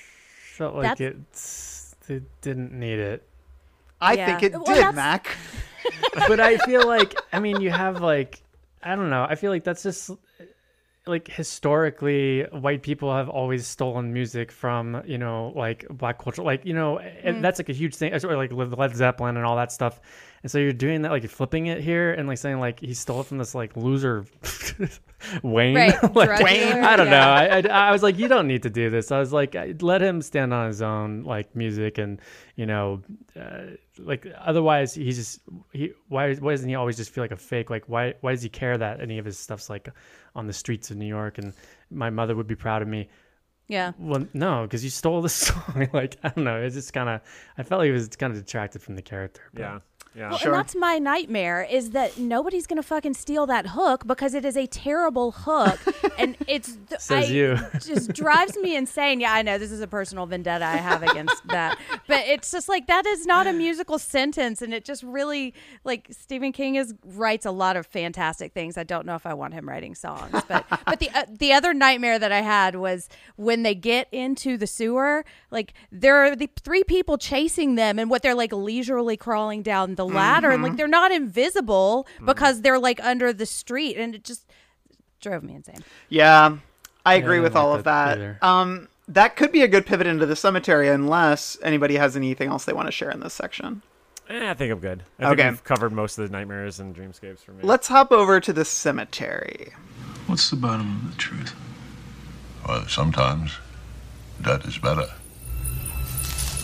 Felt 0.58 0.76
like 0.76 0.98
That's- 0.98 1.96
it's 2.02 2.10
it 2.10 2.24
didn't 2.42 2.72
need 2.72 3.00
it. 3.00 3.24
I 4.00 4.14
Yeah. 4.14 4.26
think 4.26 4.44
it 4.44 4.52
Well, 4.54 4.64
did, 4.66 4.78
that's- 4.78 4.96
Mac. 4.96 5.36
but 6.28 6.40
I 6.40 6.58
feel 6.60 6.88
like 6.88 7.14
I 7.34 7.40
mean 7.40 7.60
you 7.62 7.72
have 7.72 8.00
like 8.02 8.42
I 8.82 8.96
don't 8.96 9.10
know. 9.10 9.26
I 9.28 9.36
feel 9.36 9.52
like 9.52 9.64
that's 9.64 9.84
just 9.84 10.12
like 11.08 11.28
historically 11.28 12.44
white 12.52 12.82
people 12.82 13.14
have 13.14 13.30
always 13.30 13.68
stolen 13.68 14.14
music 14.14 14.52
from 14.52 15.02
you 15.06 15.18
know 15.18 15.54
like 15.56 15.86
black 15.90 16.18
culture 16.18 16.42
like 16.42 16.66
you 16.66 16.74
know 16.74 16.98
and 17.00 17.38
mm. 17.38 17.42
that's 17.42 17.60
like 17.60 17.70
a 17.70 17.74
huge 17.74 17.96
thing 17.96 18.14
or 18.14 18.36
like 18.36 18.52
led 18.52 18.96
zeppelin 18.96 19.38
and 19.38 19.46
all 19.46 19.56
that 19.56 19.72
stuff 19.72 20.02
and 20.46 20.52
so 20.52 20.60
you're 20.60 20.74
doing 20.74 21.02
that 21.02 21.10
like 21.12 21.24
you're 21.24 21.30
flipping 21.30 21.66
it 21.66 21.82
here 21.82 22.14
and 22.14 22.28
like 22.28 22.38
saying 22.38 22.60
like 22.60 22.80
he 22.80 22.94
stole 22.94 23.22
it 23.22 23.26
from 23.26 23.40
this 23.40 23.56
like 23.56 23.76
loser 23.76 24.26
wayne 25.44 25.74
Right, 25.76 26.16
Like, 26.16 26.40
Wayne. 26.42 26.84
i 26.84 26.96
don't 26.96 27.10
know. 27.10 27.18
I, 27.18 27.60
I, 27.62 27.88
I 27.88 27.92
was 27.92 28.04
like 28.04 28.20
you 28.20 28.28
don't 28.28 28.46
need 28.48 28.62
to 28.64 28.70
do 28.70 28.90
this 28.92 29.12
i 29.12 29.18
was 29.20 29.34
like 29.34 29.56
let 29.82 30.02
him 30.02 30.22
stand 30.22 30.54
on 30.54 30.68
his 30.68 30.82
own 30.84 31.24
like 31.24 31.56
music 31.56 31.98
and 31.98 32.22
you 32.56 32.68
know 32.68 33.02
uh, 33.40 33.62
like 33.98 34.28
otherwise 34.40 34.94
he's 34.94 35.16
just 35.18 35.40
he 35.74 35.94
why 36.10 36.36
why 36.36 36.52
doesn't 36.52 36.70
he 36.70 36.76
always 36.76 36.96
just 36.98 37.10
feel 37.10 37.24
like 37.24 37.32
a 37.32 37.38
fake 37.38 37.72
like 37.72 37.86
why 37.88 38.14
why 38.22 38.32
does 38.32 38.44
he 38.44 38.50
care 38.50 38.78
that 38.78 39.02
any 39.02 39.18
of 39.18 39.26
his 39.26 39.40
stuff's 39.40 39.68
like 39.70 39.90
on 40.36 40.46
the 40.46 40.54
streets 40.54 40.92
of 40.92 40.98
new 40.98 41.08
york 41.08 41.40
and 41.40 41.54
my 41.90 42.10
mother 42.12 42.36
would 42.36 42.48
be 42.48 42.56
proud 42.56 42.84
of 42.84 42.88
me 42.88 43.10
Yeah. 43.68 43.94
well 43.98 44.28
no 44.34 44.64
because 44.64 44.84
you 44.84 44.92
stole 44.92 45.22
the 45.24 45.30
song 45.46 45.90
like 45.92 46.18
i 46.24 46.30
don't 46.30 46.44
know 46.46 46.62
it's 46.62 46.76
just 46.76 46.94
kind 46.94 47.10
of 47.10 47.22
i 47.58 47.64
felt 47.64 47.80
like 47.80 47.90
it 47.90 47.94
was 47.94 48.10
kind 48.10 48.32
of 48.34 48.38
detracted 48.40 48.82
from 48.84 48.96
the 48.96 49.02
character 49.02 49.42
but- 49.54 49.62
Yeah. 49.62 49.80
Yeah. 50.16 50.30
Well, 50.30 50.38
Sure. 50.38 50.52
and 50.54 50.60
that's 50.60 50.76
my 50.76 50.98
nightmare 50.98 51.68
is 51.70 51.92
that 51.92 52.18
nobody's 52.18 52.68
gonna 52.68 52.84
fucking 52.84 53.16
steal 53.16 53.46
that 53.48 53.68
hook 53.68 54.08
because 54.08 54.34
it 54.34 54.46
is 54.46 54.56
a 54.56 54.66
terrible 54.68 55.32
hook, 55.32 55.80
and 56.18 56.38
it's 56.48 56.78
th- 56.88 57.02
Says 57.02 57.26
I- 57.30 57.34
you. 57.34 57.58
just 57.86 58.14
drives 58.14 58.56
me 58.58 58.76
insane. 58.78 59.20
Yeah, 59.20 59.34
I 59.34 59.42
know 59.42 59.58
this 59.58 59.72
is 59.72 59.82
a 59.82 59.88
personal 59.88 60.26
vendetta 60.26 60.64
I 60.66 60.78
have 60.78 61.04
against 61.04 61.46
that, 61.50 61.78
but 62.08 62.20
it's 62.28 62.50
just 62.52 62.70
like 62.70 62.88
that 62.88 63.06
is 63.06 63.26
not 63.26 63.46
a 63.46 63.52
musical 63.66 64.00
sentence, 64.00 64.62
and 64.62 64.74
it 64.74 64.86
just 64.86 65.04
really 65.04 65.54
like 65.84 66.08
Stephen 66.12 66.52
King 66.54 66.76
is 66.76 66.94
writes 67.04 67.46
a 67.46 67.52
lot 67.52 67.76
of 67.76 67.86
fantastic 67.86 68.54
things. 68.54 68.78
I 68.78 68.84
don't 68.84 69.06
know 69.06 69.16
if 69.16 69.26
I 69.26 69.34
want 69.34 69.54
him 69.54 69.68
writing 69.68 69.96
songs, 69.96 70.32
but 70.48 70.66
but 70.86 71.00
the 71.00 71.10
uh, 71.14 71.26
the 71.30 71.52
other 71.52 71.74
nightmare 71.74 72.18
that 72.20 72.32
I 72.32 72.42
had 72.42 72.76
was 72.78 73.10
when 73.36 73.64
they 73.64 73.76
get 73.76 74.08
into 74.14 74.56
the 74.58 74.68
sewer, 74.68 75.26
like 75.52 75.74
there 75.92 76.16
are 76.24 76.36
the 76.38 76.50
three 76.64 76.86
people 76.86 77.18
chasing 77.18 77.76
them, 77.76 78.00
and 78.00 78.10
what 78.10 78.22
they're 78.22 78.34
like 78.34 78.54
leisurely 78.54 79.18
crawling 79.18 79.62
down 79.62 79.96
the 79.96 80.05
ladder, 80.08 80.52
and 80.52 80.62
like 80.64 80.78
they're 80.78 80.88
not 80.88 81.12
invisible 81.12 82.08
because 82.26 82.62
they're 82.62 82.80
like 82.80 83.04
under 83.04 83.32
the 83.34 83.46
street, 83.46 83.98
and 83.98 84.16
it 84.16 84.24
just 84.24 84.46
drove 85.22 85.44
me 85.44 85.56
insane. 85.56 85.84
Yeah, 86.10 86.58
I 87.06 87.16
agree 87.16 87.38
I 87.38 87.42
with 87.42 87.54
didn't 87.54 87.64
all 87.66 87.74
of 87.76 87.84
that 87.86 88.08
that. 88.10 88.18
either. 88.18 88.40
Um, 88.42 88.88
that 89.08 89.36
could 89.36 89.52
be 89.52 89.62
a 89.62 89.68
good 89.68 89.86
pivot 89.86 90.08
into 90.08 90.26
the 90.26 90.36
cemetery, 90.36 90.90
unless 90.90 91.58
anybody 91.62 91.96
has 91.96 92.16
anything 92.16 92.50
else 92.50 92.66
they 92.66 92.74
want 92.74 92.88
to 92.88 92.92
share 92.92 93.12
in 93.12 93.20
this 93.20 93.34
section. 93.34 93.82
Eh, 94.30 94.50
I 94.50 94.56
think 94.56 94.72
I'm 94.72 94.80
good. 94.80 95.04
I 95.20 95.28
think 95.30 95.40
Okay. 95.40 95.50
we've 95.52 95.64
covered 95.64 95.92
most 95.92 96.18
of 96.18 96.28
the 96.28 96.36
nightmares 96.36 96.80
and 96.80 96.96
dreamscapes 96.96 97.40
for 97.40 97.52
me. 97.52 97.60
Let's 97.62 97.88
hop 97.88 98.12
over 98.12 98.40
to 98.40 98.52
the 98.52 98.66
cemetery. 98.66 99.72
What's 100.26 100.50
the 100.50 100.56
bottom 100.56 101.02
of 101.06 101.12
the 101.12 101.18
truth? 101.18 101.54
Well, 102.68 102.88
sometimes 102.88 103.52
that 104.40 104.66
is 104.66 104.80
better. 104.80 105.06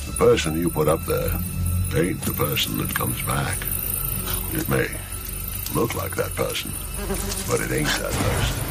The 0.07 0.13
person 0.17 0.57
you 0.59 0.71
put 0.71 0.87
up 0.87 1.05
there 1.05 1.29
ain't 1.95 2.21
the 2.21 2.33
person 2.33 2.77
that 2.77 2.93
comes 2.95 3.21
back. 3.23 3.57
It 4.53 4.67
may 4.69 4.87
look 5.73 5.95
like 5.95 6.15
that 6.15 6.33
person, 6.35 6.71
but 7.47 7.61
it 7.61 7.71
ain't 7.71 7.87
that 7.87 8.11
person. 8.11 8.61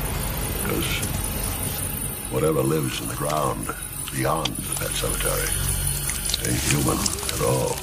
Because 0.63 0.87
whatever 2.31 2.63
lives 2.63 3.01
in 3.01 3.09
the 3.09 3.15
ground 3.15 3.75
beyond 4.13 4.47
that 4.79 4.91
cemetery 4.91 5.49
ain't 6.49 6.61
human 6.71 6.99
at 7.35 7.41
all. 7.43 7.77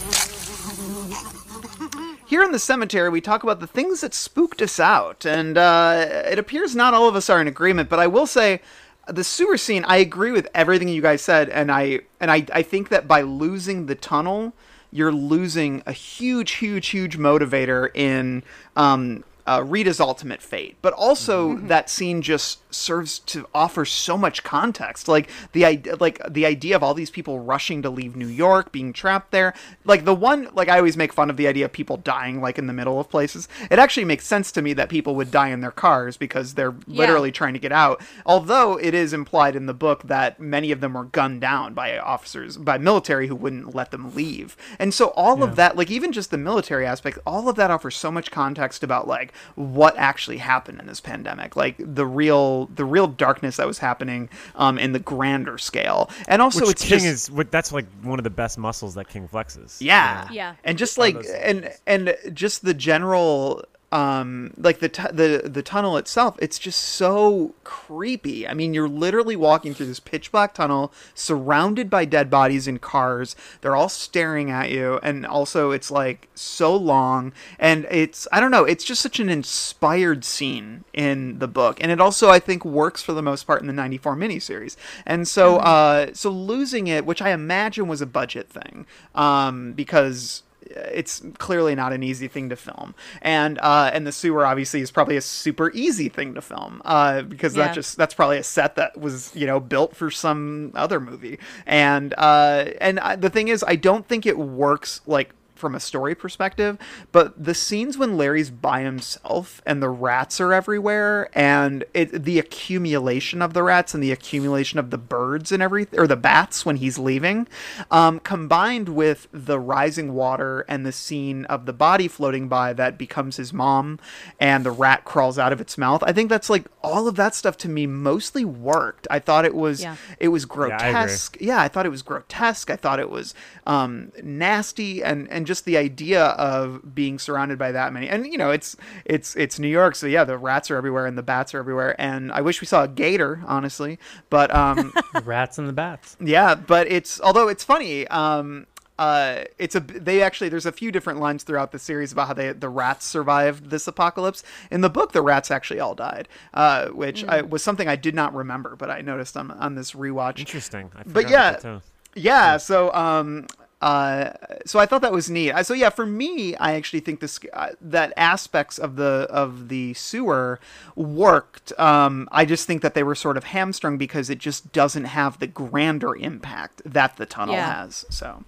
Here 2.25 2.43
in 2.43 2.51
the 2.51 2.59
cemetery, 2.59 3.09
we 3.09 3.21
talk 3.21 3.43
about 3.43 3.59
the 3.59 3.67
things 3.67 4.01
that 4.01 4.13
spooked 4.13 4.61
us 4.61 4.79
out, 4.79 5.25
and 5.25 5.57
uh, 5.57 6.23
it 6.25 6.37
appears 6.37 6.75
not 6.75 6.93
all 6.93 7.07
of 7.07 7.15
us 7.15 7.29
are 7.29 7.39
in 7.39 7.47
agreement. 7.47 7.89
But 7.89 7.99
I 7.99 8.07
will 8.07 8.27
say, 8.27 8.61
the 9.07 9.23
sewer 9.23 9.57
scene, 9.57 9.85
I 9.85 9.97
agree 9.97 10.31
with 10.31 10.49
everything 10.53 10.89
you 10.89 11.01
guys 11.01 11.21
said, 11.21 11.49
and 11.49 11.71
I 11.71 12.01
and 12.19 12.29
I, 12.29 12.45
I 12.53 12.63
think 12.63 12.89
that 12.89 13.07
by 13.07 13.21
losing 13.21 13.85
the 13.85 13.95
tunnel, 13.95 14.53
you're 14.91 15.11
losing 15.11 15.83
a 15.85 15.91
huge, 15.91 16.51
huge, 16.51 16.87
huge 16.87 17.17
motivator 17.17 17.89
in 17.95 18.43
um, 18.75 19.23
uh, 19.47 19.63
Rita's 19.63 19.99
ultimate 19.99 20.41
fate. 20.41 20.75
But 20.81 20.93
also, 20.93 21.55
that 21.55 21.89
scene 21.89 22.21
just 22.21 22.61
serves 22.73 23.19
to 23.19 23.47
offer 23.55 23.85
so 23.85 24.17
much 24.17 24.43
context, 24.43 25.07
like 25.07 25.29
the 25.53 25.63
idea, 25.63 25.95
like 25.95 26.21
the 26.29 26.45
idea 26.45 26.75
of 26.75 26.83
all 26.83 26.93
these 26.93 27.09
people 27.09 27.39
rushing 27.39 27.81
to 27.81 27.89
leave 27.89 28.15
New 28.15 28.27
York, 28.27 28.71
being 28.73 28.91
trapped 28.91 29.31
there. 29.31 29.53
Like 29.85 30.03
the 30.03 30.13
one, 30.13 30.49
like 30.53 30.67
I 30.67 30.77
always 30.77 30.97
make 30.97 31.13
fun 31.13 31.29
of 31.29 31.37
the 31.37 31.47
idea 31.47 31.65
of 31.65 31.71
people 31.71 31.95
dying 31.97 32.41
like 32.41 32.57
in 32.57 32.67
the 32.67 32.73
middle 32.73 32.99
of 32.99 33.09
places. 33.09 33.47
It 33.71 33.79
actually 33.79 34.05
makes 34.05 34.27
sense 34.27 34.51
to 34.51 34.61
me 34.61 34.73
that 34.73 34.89
people 34.89 35.15
would 35.15 35.31
die 35.31 35.49
in 35.49 35.61
their 35.61 35.71
cars 35.71 36.17
because 36.17 36.53
they're 36.53 36.75
literally 36.85 37.31
trying 37.31 37.53
to 37.53 37.59
get 37.59 37.71
out. 37.71 38.01
Although 38.25 38.77
it 38.77 38.93
is 38.93 39.13
implied 39.13 39.55
in 39.55 39.65
the 39.65 39.73
book 39.73 40.03
that 40.03 40.39
many 40.39 40.71
of 40.71 40.81
them 40.81 40.93
were 40.93 41.05
gunned 41.05 41.39
down 41.39 41.73
by 41.73 41.97
officers, 41.97 42.57
by 42.57 42.77
military 42.77 43.27
who 43.27 43.35
wouldn't 43.35 43.73
let 43.73 43.91
them 43.91 44.13
leave. 44.13 44.57
And 44.77 44.93
so 44.93 45.07
all 45.09 45.41
of 45.41 45.55
that, 45.55 45.77
like 45.77 45.89
even 45.89 46.11
just 46.11 46.31
the 46.31 46.37
military 46.37 46.85
aspect, 46.85 47.17
all 47.25 47.47
of 47.47 47.55
that 47.55 47.71
offers 47.71 47.95
so 47.95 48.11
much 48.11 48.29
context 48.29 48.83
about 48.83 49.07
like 49.07 49.33
what 49.55 49.95
actually 49.97 50.37
happened 50.37 50.79
in 50.79 50.87
this 50.87 50.99
pandemic, 50.99 51.55
like 51.55 51.75
the 51.77 52.05
real 52.05 52.67
the 52.67 52.85
real 52.85 53.07
darkness 53.07 53.57
that 53.57 53.67
was 53.67 53.79
happening 53.79 54.29
um, 54.55 54.77
in 54.77 54.93
the 54.93 54.99
grander 54.99 55.57
scale. 55.57 56.09
And 56.27 56.41
also 56.41 56.61
Which 56.61 56.71
it's 56.71 56.83
King 56.83 56.99
just 56.99 57.05
is 57.05 57.31
what 57.31 57.51
that's 57.51 57.71
like 57.71 57.85
one 58.01 58.19
of 58.19 58.23
the 58.23 58.29
best 58.29 58.57
muscles 58.57 58.95
that 58.95 59.07
King 59.09 59.27
flexes. 59.27 59.77
yeah. 59.79 60.27
Yeah. 60.31 60.55
And 60.63 60.77
just 60.77 60.97
like 60.97 61.17
and 61.35 61.71
and 61.85 62.15
just 62.33 62.63
the 62.63 62.73
general 62.73 63.63
um 63.91 64.53
like 64.57 64.79
the 64.79 64.89
tu- 64.89 65.11
the 65.13 65.43
the 65.45 65.61
tunnel 65.61 65.95
itself 65.95 66.35
it's 66.39 66.59
just 66.59 66.81
so 66.81 67.55
creepy. 67.63 68.45
I 68.45 68.53
mean 68.53 68.73
you're 68.73 68.89
literally 68.89 69.37
walking 69.37 69.73
through 69.73 69.85
this 69.85 70.01
pitch 70.01 70.29
black 70.29 70.53
tunnel 70.53 70.91
surrounded 71.13 71.89
by 71.89 72.03
dead 72.03 72.29
bodies 72.29 72.67
in 72.67 72.79
cars. 72.79 73.35
They're 73.61 73.77
all 73.77 73.87
staring 73.87 74.51
at 74.51 74.71
you 74.71 74.99
and 75.03 75.25
also 75.25 75.71
it's 75.71 75.89
like 75.89 76.27
so 76.35 76.75
long 76.75 77.31
and 77.59 77.87
it's 77.89 78.27
i 78.33 78.41
don't 78.41 78.51
know 78.51 78.65
it's 78.65 78.83
just 78.83 79.01
such 79.01 79.21
an 79.21 79.29
inspired 79.29 80.25
scene 80.25 80.83
in 80.93 81.39
the 81.39 81.47
book. 81.47 81.77
And 81.81 81.89
it 81.89 82.01
also 82.01 82.29
i 82.29 82.39
think 82.39 82.65
works 82.65 83.01
for 83.01 83.13
the 83.13 83.21
most 83.21 83.47
part 83.47 83.61
in 83.61 83.67
the 83.67 83.73
94 83.73 84.17
miniseries. 84.17 84.75
And 85.05 85.27
so 85.27 85.57
uh 85.57 86.07
so 86.13 86.29
losing 86.29 86.87
it 86.87 87.05
which 87.05 87.21
i 87.21 87.29
imagine 87.29 87.87
was 87.87 88.01
a 88.01 88.05
budget 88.05 88.49
thing 88.49 88.85
um 89.15 89.71
because 89.73 90.43
it's 90.71 91.21
clearly 91.37 91.75
not 91.75 91.93
an 91.93 92.03
easy 92.03 92.27
thing 92.27 92.49
to 92.49 92.55
film, 92.55 92.95
and 93.21 93.57
uh, 93.59 93.89
and 93.93 94.05
the 94.05 94.11
sewer 94.11 94.45
obviously 94.45 94.81
is 94.81 94.91
probably 94.91 95.17
a 95.17 95.21
super 95.21 95.71
easy 95.73 96.09
thing 96.09 96.33
to 96.35 96.41
film 96.41 96.81
uh, 96.85 97.21
because 97.23 97.55
Yeah. 97.55 97.67
that 97.67 97.73
just 97.75 97.97
that's 97.97 98.13
probably 98.13 98.37
a 98.37 98.43
set 98.43 98.75
that 98.75 98.97
was 98.99 99.35
you 99.35 99.45
know 99.47 99.59
built 99.59 99.95
for 99.95 100.09
some 100.11 100.71
other 100.75 100.99
movie, 100.99 101.39
and 101.65 102.13
uh, 102.17 102.65
and 102.81 102.99
I, 102.99 103.15
the 103.15 103.29
thing 103.29 103.47
is, 103.47 103.63
I 103.67 103.75
don't 103.75 104.05
think 104.07 104.25
it 104.25 104.37
works 104.37 105.01
like 105.07 105.31
from 105.57 105.75
a 105.75 105.79
story 105.79 106.15
perspective, 106.15 106.77
but 107.11 107.41
the 107.43 107.53
scenes 107.53 107.97
when 107.97 108.17
Larry's 108.17 108.49
by 108.49 108.81
himself 108.81 109.61
and 109.65 109.81
the 109.81 109.89
rats 109.89 110.39
are 110.39 110.53
everywhere, 110.53 111.29
and 111.33 111.83
it, 111.93 112.23
the 112.23 112.39
accumulation 112.39 113.41
of 113.41 113.53
the 113.53 113.63
rats 113.63 113.93
and 113.93 114.03
the 114.03 114.11
accumulation 114.11 114.79
of 114.79 114.89
the 114.89 114.97
birds 114.97 115.51
and 115.51 115.63
everything, 115.63 115.99
or 115.99 116.07
the 116.07 116.15
bats 116.15 116.65
when 116.65 116.77
he's 116.77 116.99
leaving, 116.99 117.47
um, 117.91 118.19
combined 118.19 118.89
with 118.89 119.27
the 119.31 119.59
rising 119.59 120.13
water 120.13 120.65
and 120.67 120.85
the 120.85 120.91
scene 120.91 121.45
of 121.45 121.65
the 121.65 121.73
body 121.73 122.07
floating 122.07 122.47
by 122.47 122.73
that 122.73 122.97
becomes 122.97 123.37
his 123.37 123.51
mom, 123.51 123.99
and 124.39 124.65
the 124.65 124.71
rat 124.71 125.03
crawls 125.03 125.39
out 125.39 125.51
of 125.51 125.59
its 125.59 125.77
mouth. 125.77 126.03
I 126.03 126.13
think 126.13 126.29
that's 126.29 126.49
like 126.49 126.65
all 126.83 127.07
of 127.07 127.15
that 127.15 127.33
stuff 127.33 127.57
to 127.57 127.69
me 127.69 127.87
mostly 127.87 128.45
worked. 128.45 129.07
I 129.09 129.19
thought 129.19 129.45
it 129.45 129.55
was 129.55 129.81
Yeah. 129.81 129.95
it 130.19 130.27
was 130.27 130.43
I 130.43 130.45
agree. 130.45 130.67
grotesque 130.69 131.37
yeah, 131.39 131.59
I 131.61 131.67
thought 131.67 131.85
it 131.85 131.89
was 131.89 132.01
grotesque. 132.01 132.69
I 132.69 132.75
thought 132.75 132.99
it 132.99 133.09
was 133.09 133.33
um, 133.65 134.11
nasty, 134.23 135.03
and 135.03 135.27
and 135.31 135.46
just 135.47 135.65
the 135.65 135.77
idea 135.77 136.25
of 136.25 136.93
being 136.93 137.17
surrounded 137.17 137.57
by 137.57 137.71
that 137.71 137.93
many. 137.93 138.07
And 138.07 138.27
you 138.27 138.37
know, 138.37 138.51
it's 138.51 138.75
it's 139.05 139.35
it's 139.35 139.57
New 139.57 139.67
York, 139.67 139.95
so 139.95 140.05
yeah, 140.05 140.23
the 140.23 140.37
rats 140.37 140.69
are 140.69 140.75
everywhere 140.75 141.05
and 141.05 141.17
the 141.17 141.23
bats 141.23 141.55
are 141.55 141.59
everywhere. 141.59 141.99
And 141.99 142.31
I 142.31 142.41
wish 142.41 142.61
we 142.61 142.67
saw 142.67 142.83
a 142.83 142.87
gator, 142.87 143.41
honestly, 143.47 143.97
but 144.29 144.53
um, 144.53 144.93
rats 145.23 145.57
and 145.57 145.67
the 145.67 145.73
bats. 145.73 146.17
yeah, 146.19 146.53
but 146.55 146.91
it's 146.91 147.19
although 147.21 147.47
it's 147.47 147.63
funny. 147.63 148.07
Um, 148.07 148.67
uh, 148.99 149.43
it's 149.59 149.75
a 149.75 149.79
they 149.79 150.21
actually 150.23 150.49
there's 150.49 150.65
a 150.65 150.71
few 150.71 150.91
different 150.91 151.19
lines 151.19 151.43
throughout 151.43 151.71
the 151.71 151.79
series 151.79 152.11
about 152.11 152.27
how 152.27 152.33
they 152.33 152.51
the 152.51 152.69
rats 152.69 153.05
survived 153.05 153.69
this 153.69 153.87
apocalypse. 153.87 154.43
In 154.71 154.81
the 154.81 154.89
book, 154.89 155.11
the 155.11 155.21
rats 155.21 155.51
actually 155.51 155.79
all 155.79 155.93
died, 155.93 156.27
uh, 156.53 156.87
which 156.87 157.23
I, 157.25 157.41
was 157.41 157.63
something 157.63 157.87
I 157.87 157.95
did 157.95 158.15
not 158.15 158.33
remember, 158.33 158.75
but 158.75 158.89
I 158.89 159.01
noticed 159.01 159.37
on 159.37 159.51
on 159.51 159.75
this 159.75 159.91
rewatch. 159.91 160.39
Interesting. 160.39 160.89
I 160.95 161.03
But 161.05 161.29
yeah, 161.29 161.49
about 161.49 161.61
that 161.61 161.83
too. 161.83 162.19
yeah. 162.19 162.57
So 162.57 162.91
um, 162.93 163.45
uh, 163.81 164.31
so 164.65 164.79
I 164.79 164.85
thought 164.85 165.01
that 165.01 165.11
was 165.11 165.29
neat. 165.29 165.51
Uh, 165.51 165.63
So 165.63 165.73
yeah, 165.73 165.89
for 165.89 166.05
me, 166.05 166.55
I 166.55 166.73
actually 166.73 167.01
think 167.01 167.19
this 167.19 167.39
uh, 167.53 167.69
that 167.81 168.11
aspects 168.17 168.77
of 168.79 168.95
the 168.95 169.27
of 169.29 169.69
the 169.69 169.93
sewer 169.93 170.59
worked. 170.95 171.77
Um, 171.79 172.27
I 172.31 172.45
just 172.45 172.65
think 172.67 172.81
that 172.81 172.93
they 172.95 173.03
were 173.03 173.15
sort 173.15 173.37
of 173.37 173.43
hamstrung 173.45 173.97
because 173.97 174.29
it 174.29 174.39
just 174.39 174.71
doesn't 174.71 175.05
have 175.05 175.39
the 175.39 175.47
grander 175.47 176.15
impact 176.15 176.81
that 176.85 177.17
the 177.17 177.25
tunnel 177.25 177.55
Yeah. 177.55 177.83
has. 177.83 178.05
So 178.09 178.43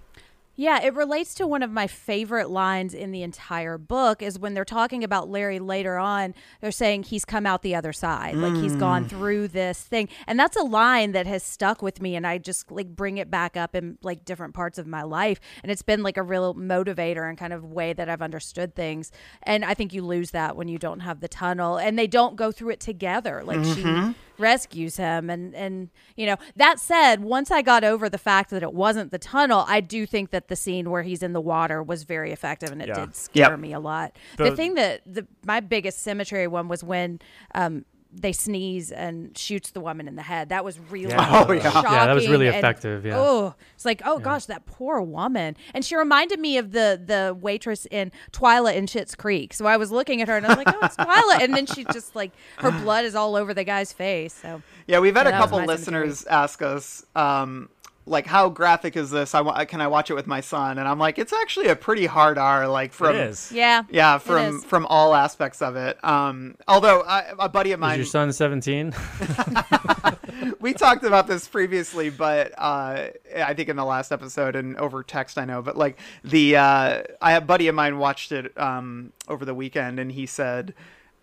Yeah, 0.59 0.81
it 0.83 0.93
relates 0.93 1.35
to 1.35 1.47
one 1.47 1.63
of 1.63 1.71
my 1.71 1.87
favorite 1.87 2.49
lines 2.49 2.93
in 2.93 3.11
the 3.11 3.23
entire 3.23 3.77
book 3.77 4.21
is 4.21 4.37
when 4.37 4.55
they're 4.55 4.65
talking 4.65 5.05
about 5.05 5.29
Larry 5.29 5.57
later 5.57 5.97
on, 5.97 6.35
they're 6.59 6.69
saying 6.69 7.03
he's 7.03 7.23
come 7.23 7.45
out 7.45 7.61
the 7.61 7.75
other 7.75 7.93
side. 7.93 8.35
Like 8.35 8.61
he's 8.61 8.75
gone 8.75 9.03
hmm. 9.03 9.07
through 9.07 9.47
this 9.47 9.81
thing. 9.81 10.09
And 10.27 10.37
that's 10.37 10.57
a 10.57 10.63
line 10.63 11.13
that 11.13 11.25
has 11.27 11.43
stuck 11.43 11.81
with 11.81 12.01
me 12.01 12.17
and 12.17 12.27
I 12.27 12.39
just 12.39 12.69
like 12.73 12.93
bring 12.93 13.19
it 13.19 13.31
back 13.31 13.55
up 13.55 13.73
in 13.73 13.99
like 14.03 14.25
different 14.25 14.53
parts 14.53 14.77
of 14.77 14.85
my 14.85 15.03
life 15.03 15.39
and 15.63 15.71
it's 15.71 15.81
been 15.81 16.03
like 16.03 16.17
a 16.17 16.23
real 16.23 16.53
motivator 16.55 17.29
and 17.29 17.37
kind 17.37 17.53
of 17.53 17.63
way 17.63 17.93
that 17.93 18.09
I've 18.09 18.21
understood 18.21 18.75
things. 18.75 19.13
And 19.43 19.63
I 19.63 19.73
think 19.73 19.93
you 19.93 20.03
lose 20.03 20.31
that 20.31 20.57
when 20.57 20.67
you 20.67 20.77
don't 20.77 20.99
have 20.99 21.21
the 21.21 21.29
tunnel 21.29 21.77
and 21.77 21.97
they 21.97 22.07
don't 22.07 22.35
go 22.35 22.51
through 22.51 22.71
it 22.71 22.81
together. 22.81 23.43
Like 23.45 23.63
she 23.63 23.81
mm-hmm. 23.81 24.11
Rescues 24.39 24.97
him 24.97 25.29
and 25.29 25.53
and 25.55 25.89
you 26.15 26.25
know 26.25 26.37
that 26.55 26.79
said 26.79 27.21
once 27.21 27.51
i 27.51 27.61
got 27.61 27.83
over 27.83 28.07
the 28.09 28.17
fact 28.17 28.49
that 28.49 28.63
it 28.63 28.73
wasn't 28.73 29.11
the 29.11 29.19
tunnel 29.19 29.65
i 29.67 29.79
do 29.81 30.05
think 30.05 30.29
that 30.31 30.47
the 30.47 30.55
scene 30.55 30.89
where 30.89 31.03
he's 31.03 31.21
in 31.21 31.33
the 31.33 31.41
water 31.41 31.83
was 31.83 32.03
very 32.03 32.31
effective 32.31 32.71
and 32.71 32.81
it 32.81 32.87
Yeah. 32.87 33.05
did 33.05 33.15
scare 33.15 33.49
Yep. 33.51 33.59
me 33.59 33.73
a 33.73 33.79
lot 33.79 34.15
the, 34.37 34.45
The- 34.45 34.55
thing 34.55 34.73
that 34.75 35.01
the 35.05 35.27
my 35.45 35.59
biggest 35.59 35.99
cemetery 36.01 36.47
one 36.47 36.67
was 36.67 36.83
when 36.83 37.19
um 37.53 37.85
they 38.11 38.31
sneeze 38.33 38.91
and 38.91 39.37
shoots 39.37 39.69
the 39.69 39.79
woman 39.79 40.07
in 40.07 40.15
the 40.15 40.23
head. 40.23 40.49
That 40.49 40.65
was 40.65 40.79
really 40.79 41.11
Yeah. 41.11 41.45
Oh, 41.47 41.51
yeah. 41.51 41.61
shocking 41.69 41.91
Yeah, 41.91 42.05
that 42.07 42.13
was 42.13 42.27
really 42.27 42.47
and- 42.47 42.55
effective, 42.55 43.05
yeah. 43.05 43.17
Oh, 43.17 43.53
it's 43.75 43.85
like, 43.85 44.01
oh 44.03 44.17
gosh, 44.19 44.45
that 44.45 44.65
poor 44.65 44.99
woman. 45.01 45.55
And 45.75 45.85
she 45.85 45.95
reminded 45.95 46.39
me 46.39 46.57
of 46.57 46.71
the 46.71 46.99
the 47.03 47.37
waitress 47.39 47.85
in 47.91 48.11
Twyla 48.31 48.73
in 48.75 48.87
Schitt's 48.87 49.13
Creek. 49.13 49.53
So 49.53 49.67
I 49.67 49.77
was 49.77 49.91
looking 49.91 50.21
at 50.23 50.27
her 50.27 50.37
and 50.37 50.45
I 50.45 50.49
was 50.49 50.57
like, 50.57 50.67
oh, 50.75 50.79
it's 50.85 50.95
Twyla. 50.95 51.43
And 51.43 51.53
then 51.53 51.67
she 51.67 51.83
just 51.85 52.15
like 52.15 52.31
her 52.57 52.71
blood 52.71 53.05
is 53.05 53.13
all 53.15 53.35
over 53.35 53.53
the 53.53 53.63
guy's 53.63 53.93
face. 53.93 54.33
So 54.33 54.63
yeah, 54.87 54.99
we've 54.99 55.15
had 55.15 55.27
Yeah, 55.27 55.37
a 55.37 55.41
couple 55.41 55.59
listeners 55.63 56.25
ask 56.25 56.61
us. 56.63 57.05
Um, 57.15 57.69
like 58.09 58.25
how 58.25 58.49
graphic 58.49 58.97
is 58.97 59.11
this? 59.11 59.35
I 59.35 59.41
wa- 59.41 59.63
can 59.65 59.81
I 59.81 59.87
watch 59.87 60.09
it 60.09 60.15
with 60.15 60.27
my 60.27 60.41
son? 60.41 60.77
And 60.77 60.87
I'm 60.87 60.99
like, 60.99 61.19
it's 61.19 61.31
actually 61.31 61.67
a 61.67 61.75
pretty 61.75 62.05
hard 62.05 62.37
R. 62.37 62.67
Like 62.67 62.91
from 62.91 63.15
it 63.15 63.29
is. 63.29 63.51
yeah, 63.51 63.83
yeah, 63.89 64.17
from 64.17 64.57
is. 64.57 64.65
from 64.65 64.85
all 64.87 65.15
aspects 65.15 65.61
of 65.61 65.75
it. 65.75 66.03
Um, 66.03 66.55
although 66.67 67.01
I, 67.01 67.25
a 67.37 67.47
buddy 67.47 67.71
of 67.71 67.79
Is 67.79 67.81
mine, 67.81 67.97
your 67.97 68.05
son 68.05 68.33
17? 68.33 68.93
we 70.59 70.73
talked 70.73 71.03
about 71.03 71.27
this 71.27 71.47
previously, 71.47 72.09
but 72.09 72.53
uh, 72.57 73.07
I 73.37 73.53
think 73.53 73.69
in 73.69 73.75
the 73.75 73.85
last 73.85 74.11
episode 74.11 74.55
and 74.55 74.75
over 74.77 75.03
text, 75.03 75.37
I 75.37 75.45
know. 75.45 75.61
But 75.61 75.77
like 75.77 75.99
the, 76.23 76.57
uh, 76.57 77.03
I 77.21 77.33
a 77.33 77.41
buddy 77.41 77.67
of 77.67 77.75
mine 77.75 77.99
watched 77.99 78.31
it 78.31 78.57
um, 78.59 79.13
over 79.27 79.45
the 79.45 79.53
weekend, 79.53 79.99
and 79.99 80.11
he 80.11 80.25
said. 80.25 80.73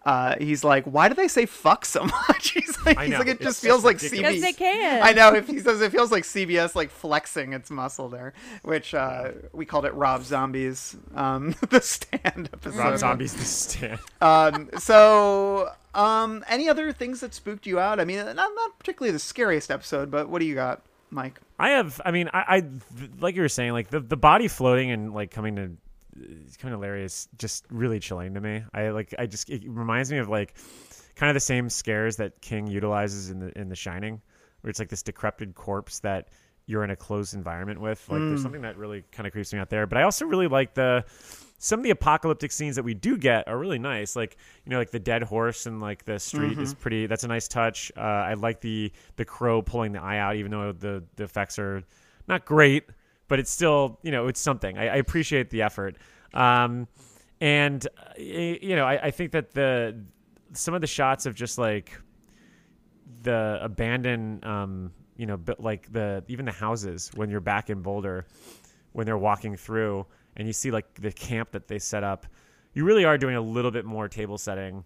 Uh, 0.06 0.36
he's 0.38 0.62
like, 0.62 0.84
why 0.84 1.08
do 1.08 1.16
they 1.16 1.26
say 1.26 1.46
fuck 1.46 1.84
so 1.84 2.04
much? 2.28 2.52
He's 2.52 2.78
like, 2.86 2.96
he's 3.00 3.18
like, 3.18 3.26
it 3.26 3.30
it's 3.32 3.42
just 3.42 3.56
just 3.56 3.62
feels 3.64 3.84
like 3.84 4.00
ridiculous. 4.00 4.36
CBS. 4.36 4.40
Because 4.40 4.42
they 4.42 4.52
can. 4.52 5.02
I 5.02 5.12
know. 5.12 5.34
If 5.34 5.48
he 5.48 5.58
says 5.58 5.80
it 5.80 5.90
feels 5.90 6.12
like 6.12 6.22
CBS 6.22 6.76
like 6.76 6.90
flexing 6.92 7.52
its 7.52 7.72
muscle 7.72 8.08
there, 8.08 8.32
which 8.62 8.94
uh, 8.94 9.32
we 9.52 9.66
called 9.66 9.84
it 9.84 9.92
Rob 9.94 10.22
Zombies, 10.22 10.96
um, 11.16 11.56
the 11.70 11.80
stand 11.80 12.50
episode. 12.52 12.78
Rob 12.78 12.98
Zombie's 12.98 13.34
the 13.34 13.44
stand. 13.44 13.98
Um, 14.20 14.70
so, 14.78 15.70
um, 15.92 16.44
any 16.48 16.68
other 16.68 16.92
things 16.92 17.18
that 17.18 17.34
spooked 17.34 17.66
you 17.66 17.80
out? 17.80 17.98
I 17.98 18.04
mean, 18.04 18.18
not 18.18 18.36
not 18.36 18.78
particularly 18.78 19.10
the 19.10 19.18
scariest 19.18 19.72
episode, 19.72 20.08
but 20.08 20.28
what 20.28 20.38
do 20.38 20.44
you 20.46 20.54
got, 20.54 20.82
Mike? 21.10 21.40
I 21.58 21.70
have. 21.70 22.00
I 22.04 22.12
mean, 22.12 22.30
I, 22.32 22.58
I 22.58 22.62
like 23.18 23.34
you 23.34 23.42
were 23.42 23.48
saying, 23.48 23.72
like 23.72 23.90
the 23.90 23.98
the 23.98 24.16
body 24.16 24.46
floating 24.46 24.92
and 24.92 25.12
like 25.12 25.32
coming 25.32 25.56
to 25.56 25.72
coming 26.16 26.46
kind 26.58 26.74
of 26.74 26.80
hilarious, 26.80 27.28
just 27.38 27.64
really 27.70 28.00
chilling 28.00 28.34
to 28.34 28.40
me. 28.40 28.64
I 28.72 28.88
like. 28.90 29.14
I 29.18 29.26
just 29.26 29.50
it 29.50 29.62
reminds 29.66 30.10
me 30.10 30.18
of 30.18 30.28
like 30.28 30.54
kind 31.14 31.30
of 31.30 31.34
the 31.34 31.40
same 31.40 31.68
scares 31.70 32.16
that 32.16 32.40
King 32.40 32.66
utilizes 32.66 33.30
in 33.30 33.38
the 33.38 33.58
in 33.58 33.68
The 33.68 33.76
Shining, 33.76 34.20
where 34.60 34.70
it's 34.70 34.78
like 34.78 34.88
this 34.88 35.02
decrepit 35.02 35.54
corpse 35.54 36.00
that 36.00 36.28
you're 36.66 36.82
in 36.82 36.90
a 36.90 36.96
closed 36.96 37.34
environment 37.34 37.80
with. 37.80 38.04
Like, 38.08 38.20
there's 38.20 38.42
something 38.42 38.62
that 38.62 38.76
really 38.76 39.04
kind 39.12 39.26
of 39.26 39.32
creeps 39.32 39.52
me 39.52 39.60
out 39.60 39.70
there. 39.70 39.86
But 39.86 39.98
I 39.98 40.02
also 40.02 40.24
really 40.26 40.48
like 40.48 40.74
the 40.74 41.04
some 41.58 41.80
of 41.80 41.84
the 41.84 41.90
apocalyptic 41.90 42.52
scenes 42.52 42.76
that 42.76 42.82
we 42.82 42.92
do 42.92 43.16
get 43.16 43.48
are 43.48 43.56
really 43.56 43.78
nice. 43.78 44.16
Like 44.16 44.36
you 44.64 44.70
know, 44.70 44.78
like 44.78 44.90
the 44.90 44.98
dead 44.98 45.22
horse 45.22 45.66
and 45.66 45.80
like 45.80 46.04
the 46.04 46.18
street 46.18 46.58
is 46.58 46.74
pretty. 46.74 47.06
That's 47.06 47.24
a 47.24 47.28
nice 47.28 47.48
touch. 47.48 47.92
Uh, 47.96 48.00
I 48.00 48.34
like 48.34 48.60
the 48.60 48.92
the 49.16 49.24
crow 49.24 49.62
pulling 49.62 49.92
the 49.92 50.02
eye 50.02 50.18
out, 50.18 50.36
even 50.36 50.50
though 50.50 50.72
the 50.72 51.04
the 51.16 51.24
effects 51.24 51.58
are 51.58 51.82
not 52.28 52.44
great, 52.44 52.84
but 53.28 53.38
it's 53.38 53.50
still 53.50 53.98
you 54.02 54.10
know 54.10 54.28
it's 54.28 54.40
something. 54.40 54.78
I, 54.78 54.88
I 54.88 54.96
appreciate 54.96 55.50
the 55.50 55.62
effort. 55.62 55.96
Um, 56.34 56.88
and 57.40 57.86
uh, 57.86 58.12
you 58.18 58.76
know, 58.76 58.84
I, 58.84 59.06
I 59.06 59.10
think 59.10 59.32
that 59.32 59.52
the 59.52 60.02
some 60.52 60.74
of 60.74 60.80
the 60.80 60.86
shots 60.86 61.26
of 61.26 61.34
just 61.34 61.58
like 61.58 62.00
the 63.22 63.58
abandoned 63.60 64.44
um 64.44 64.92
you 65.16 65.26
know 65.26 65.36
but 65.36 65.60
like 65.60 65.90
the 65.92 66.22
even 66.28 66.44
the 66.44 66.52
houses 66.52 67.10
when 67.14 67.30
you're 67.30 67.40
back 67.40 67.70
in 67.70 67.82
boulder 67.82 68.26
when 68.92 69.06
they're 69.06 69.18
walking 69.18 69.56
through 69.56 70.06
and 70.36 70.46
you 70.46 70.52
see 70.52 70.70
like 70.70 70.94
the 70.94 71.10
camp 71.12 71.50
that 71.50 71.66
they 71.66 71.78
set 71.78 72.04
up 72.04 72.26
you 72.72 72.84
really 72.84 73.04
are 73.04 73.18
doing 73.18 73.36
a 73.36 73.40
little 73.40 73.70
bit 73.70 73.84
more 73.84 74.08
table 74.08 74.38
setting 74.38 74.84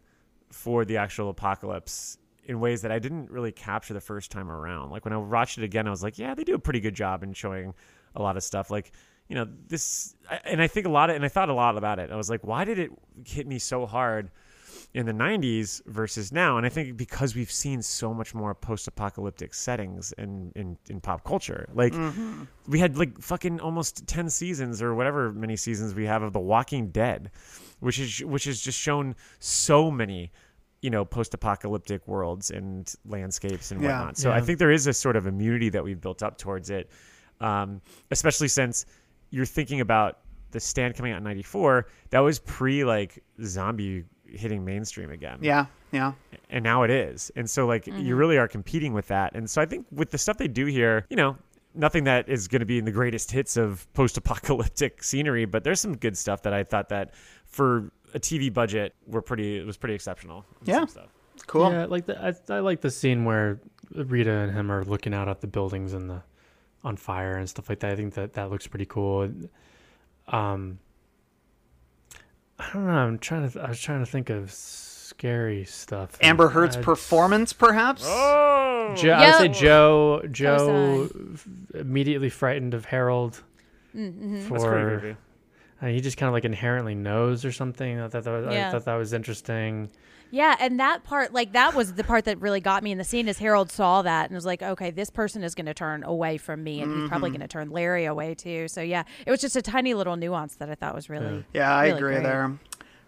for 0.50 0.84
the 0.84 0.96
actual 0.96 1.28
apocalypse 1.28 2.18
in 2.44 2.60
ways 2.60 2.82
that 2.82 2.90
I 2.90 2.98
didn't 2.98 3.30
really 3.30 3.52
capture 3.52 3.94
the 3.94 4.00
first 4.00 4.30
time 4.30 4.50
around. 4.50 4.90
Like 4.90 5.04
when 5.04 5.12
I 5.12 5.16
watched 5.16 5.58
it 5.58 5.64
again, 5.64 5.86
I 5.86 5.90
was 5.90 6.02
like, 6.02 6.18
yeah, 6.18 6.34
they 6.34 6.44
do 6.44 6.54
a 6.54 6.58
pretty 6.58 6.80
good 6.80 6.94
job 6.94 7.22
in 7.22 7.32
showing 7.32 7.74
a 8.14 8.22
lot 8.22 8.36
of 8.36 8.42
stuff. 8.42 8.70
Like, 8.70 8.92
you 9.28 9.36
know, 9.36 9.46
this, 9.68 10.16
I- 10.30 10.40
and 10.44 10.60
I 10.60 10.66
think 10.66 10.86
a 10.86 10.90
lot 10.90 11.10
of, 11.10 11.16
and 11.16 11.24
I 11.24 11.28
thought 11.28 11.48
a 11.48 11.54
lot 11.54 11.76
about 11.76 11.98
it. 11.98 12.10
I 12.10 12.16
was 12.16 12.30
like, 12.30 12.44
why 12.44 12.64
did 12.64 12.78
it 12.78 12.90
hit 13.26 13.46
me 13.46 13.58
so 13.58 13.86
hard 13.86 14.30
in 14.92 15.06
the 15.06 15.12
90s 15.12 15.82
versus 15.86 16.32
now? 16.32 16.56
And 16.56 16.66
I 16.66 16.68
think 16.68 16.96
because 16.96 17.36
we've 17.36 17.50
seen 17.50 17.80
so 17.80 18.12
much 18.12 18.34
more 18.34 18.54
post 18.54 18.88
apocalyptic 18.88 19.54
settings 19.54 20.12
in, 20.18 20.52
in, 20.56 20.76
in 20.88 21.00
pop 21.00 21.24
culture. 21.24 21.68
Like, 21.72 21.92
mm-hmm. 21.92 22.44
we 22.68 22.80
had 22.80 22.96
like 22.98 23.20
fucking 23.20 23.60
almost 23.60 24.06
10 24.06 24.28
seasons 24.30 24.82
or 24.82 24.94
whatever 24.94 25.32
many 25.32 25.56
seasons 25.56 25.94
we 25.94 26.06
have 26.06 26.22
of 26.22 26.32
The 26.32 26.40
Walking 26.40 26.88
Dead, 26.88 27.30
which 27.78 28.00
is, 28.00 28.24
which 28.24 28.44
has 28.44 28.60
just 28.60 28.78
shown 28.78 29.14
so 29.38 29.90
many 29.90 30.32
you 30.82 30.90
know 30.90 31.04
post-apocalyptic 31.04 32.06
worlds 32.08 32.50
and 32.50 32.94
landscapes 33.04 33.70
and 33.70 33.82
Yeah. 33.82 33.98
whatnot. 33.98 34.16
So 34.16 34.32
I 34.32 34.40
think 34.40 34.58
there 34.58 34.70
is 34.70 34.86
a 34.86 34.92
sort 34.92 35.16
of 35.16 35.26
immunity 35.26 35.68
that 35.70 35.84
we've 35.84 36.00
built 36.00 36.22
up 36.22 36.38
towards 36.38 36.70
it, 36.70 36.90
um, 37.40 37.80
especially 38.10 38.48
since 38.48 38.86
you're 39.30 39.46
thinking 39.46 39.80
about 39.80 40.18
the 40.50 40.60
stand 40.60 40.94
coming 40.94 41.12
out 41.12 41.18
in 41.18 41.24
'94. 41.24 41.86
That 42.10 42.20
was 42.20 42.38
pre 42.38 42.84
like 42.84 43.22
zombie 43.42 44.04
hitting 44.26 44.64
mainstream 44.64 45.10
again. 45.10 45.38
Yeah, 45.40 45.66
yeah. 45.92 46.12
and 46.50 46.62
now 46.62 46.82
it 46.82 46.90
is. 46.90 47.30
And 47.36 47.48
so 47.48 47.66
like 47.66 47.86
you 47.86 48.16
really 48.16 48.38
are 48.38 48.48
competing 48.48 48.92
with 48.92 49.08
that. 49.08 49.34
And 49.34 49.48
so 49.48 49.60
I 49.60 49.66
think 49.66 49.86
with 49.90 50.10
the 50.10 50.18
stuff 50.18 50.38
they 50.38 50.48
do 50.48 50.66
here, 50.66 51.06
you 51.10 51.16
know, 51.16 51.36
nothing 51.74 52.04
that 52.04 52.28
is 52.28 52.48
going 52.48 52.60
to 52.60 52.66
be 52.66 52.78
in 52.78 52.84
the 52.84 52.92
greatest 52.92 53.30
hits 53.30 53.56
of 53.56 53.92
post-apocalyptic 53.94 55.02
scenery, 55.02 55.44
but 55.44 55.64
there's 55.64 55.80
some 55.80 55.96
good 55.96 56.16
stuff 56.16 56.42
that 56.42 56.52
I 56.52 56.64
thought 56.64 56.88
that 56.90 57.14
for 57.46 57.90
a 58.14 58.20
TV 58.20 58.52
budget 58.52 58.94
were 59.06 59.22
pretty 59.22 59.58
it 59.58 59.66
was 59.66 59.76
pretty 59.76 59.94
exceptional. 59.94 60.44
Yeah. 60.64 60.80
Some 60.80 60.88
stuff. 60.88 61.08
Cool. 61.46 61.72
Yeah, 61.72 61.86
like 61.86 62.06
the, 62.06 62.22
I, 62.22 62.54
I 62.54 62.60
like 62.60 62.80
the 62.80 62.90
scene 62.90 63.24
where 63.24 63.60
Rita 63.94 64.30
and 64.30 64.52
him 64.52 64.70
are 64.70 64.84
looking 64.84 65.14
out 65.14 65.28
at 65.28 65.40
the 65.40 65.46
buildings 65.46 65.94
and 65.94 66.08
the 66.08 66.22
on 66.84 66.96
fire 66.96 67.36
and 67.36 67.48
stuff 67.48 67.68
like 67.68 67.80
that. 67.80 67.92
I 67.92 67.96
think 67.96 68.14
that 68.14 68.32
that 68.34 68.50
looks 68.50 68.66
pretty 68.66 68.86
cool. 68.86 69.30
Um, 70.28 70.78
I 72.58 72.70
don't 72.72 72.86
know. 72.86 72.92
I'm 72.92 73.18
trying 73.18 73.48
to. 73.50 73.60
I 73.60 73.68
was 73.68 73.80
trying 73.80 74.00
to 74.04 74.10
think 74.10 74.30
of 74.30 74.52
scary 74.52 75.64
stuff. 75.64 76.16
Amber 76.20 76.48
Heard's 76.48 76.76
I'd- 76.76 76.84
performance, 76.84 77.52
perhaps. 77.52 78.02
Oh, 78.06 78.94
Joe, 78.96 79.12
I 79.12 79.26
would 79.26 79.54
say 79.54 79.60
Joe. 79.60 80.22
Joe 80.30 81.08
f- 81.34 81.46
immediately 81.74 82.30
frightened 82.30 82.74
of 82.74 82.84
Harold 82.86 83.42
Mm-hmm. 83.96 84.34
That's 84.34 84.46
pretty 84.48 84.62
for. 84.64 85.00
creepy. 85.00 85.16
uh, 85.82 85.86
he 85.88 86.00
just 86.00 86.16
kind 86.16 86.28
of 86.28 86.32
like 86.32 86.44
inherently 86.44 86.94
knows 86.94 87.44
or 87.44 87.50
something. 87.50 87.98
I 87.98 88.06
thought 88.06 88.22
that 88.22 88.30
was, 88.30 88.46
I 88.46 88.70
thought 88.70 88.84
that 88.84 88.94
was 88.94 89.12
interesting. 89.12 89.90
Yeah, 90.32 90.56
and 90.60 90.78
that 90.80 91.02
part, 91.04 91.32
like 91.32 91.52
that 91.52 91.74
was 91.74 91.94
the 91.94 92.04
part 92.04 92.24
that 92.26 92.40
really 92.40 92.60
got 92.60 92.82
me 92.82 92.92
in 92.92 92.98
the 92.98 93.04
scene. 93.04 93.26
Is 93.28 93.38
Harold 93.38 93.70
saw 93.72 94.02
that 94.02 94.26
and 94.30 94.34
was 94.34 94.46
like, 94.46 94.62
"Okay, 94.62 94.90
this 94.90 95.10
person 95.10 95.42
is 95.42 95.54
going 95.54 95.66
to 95.66 95.74
turn 95.74 96.04
away 96.04 96.36
from 96.38 96.62
me, 96.62 96.80
and 96.82 97.00
he's 97.00 97.08
probably 97.08 97.30
Mm-hmm. 97.30 97.38
going 97.38 97.48
to 97.48 97.52
turn 97.52 97.70
Larry 97.70 98.04
away 98.04 98.34
too." 98.34 98.68
So 98.68 98.80
yeah, 98.80 99.02
it 99.26 99.30
was 99.30 99.40
just 99.40 99.56
a 99.56 99.62
tiny 99.62 99.92
little 99.94 100.16
nuance 100.16 100.54
that 100.56 100.70
I 100.70 100.74
thought 100.76 100.94
was 100.94 101.10
really. 101.10 101.44
Yeah, 101.52 101.74
I 101.74 101.86
really 101.86 101.96
agree 101.98 102.14
great. 102.14 102.22
there. 102.24 102.58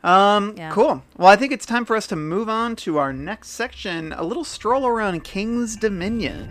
Um, 0.05 0.55
Yeah. 0.57 0.71
Cool. 0.73 1.03
Well, 1.17 1.29
I 1.29 1.37
think 1.37 1.53
it's 1.53 1.65
time 1.65 1.85
for 1.85 1.95
us 1.95 2.09
to 2.09 2.17
move 2.17 2.49
on 2.49 2.75
to 2.77 2.99
our 2.99 3.13
next 3.13 3.51
section 3.51 4.13
a 4.15 4.25
little 4.25 4.43
stroll 4.45 4.85
around 4.85 5.23
King's 5.23 5.77
Dominion. 5.77 6.49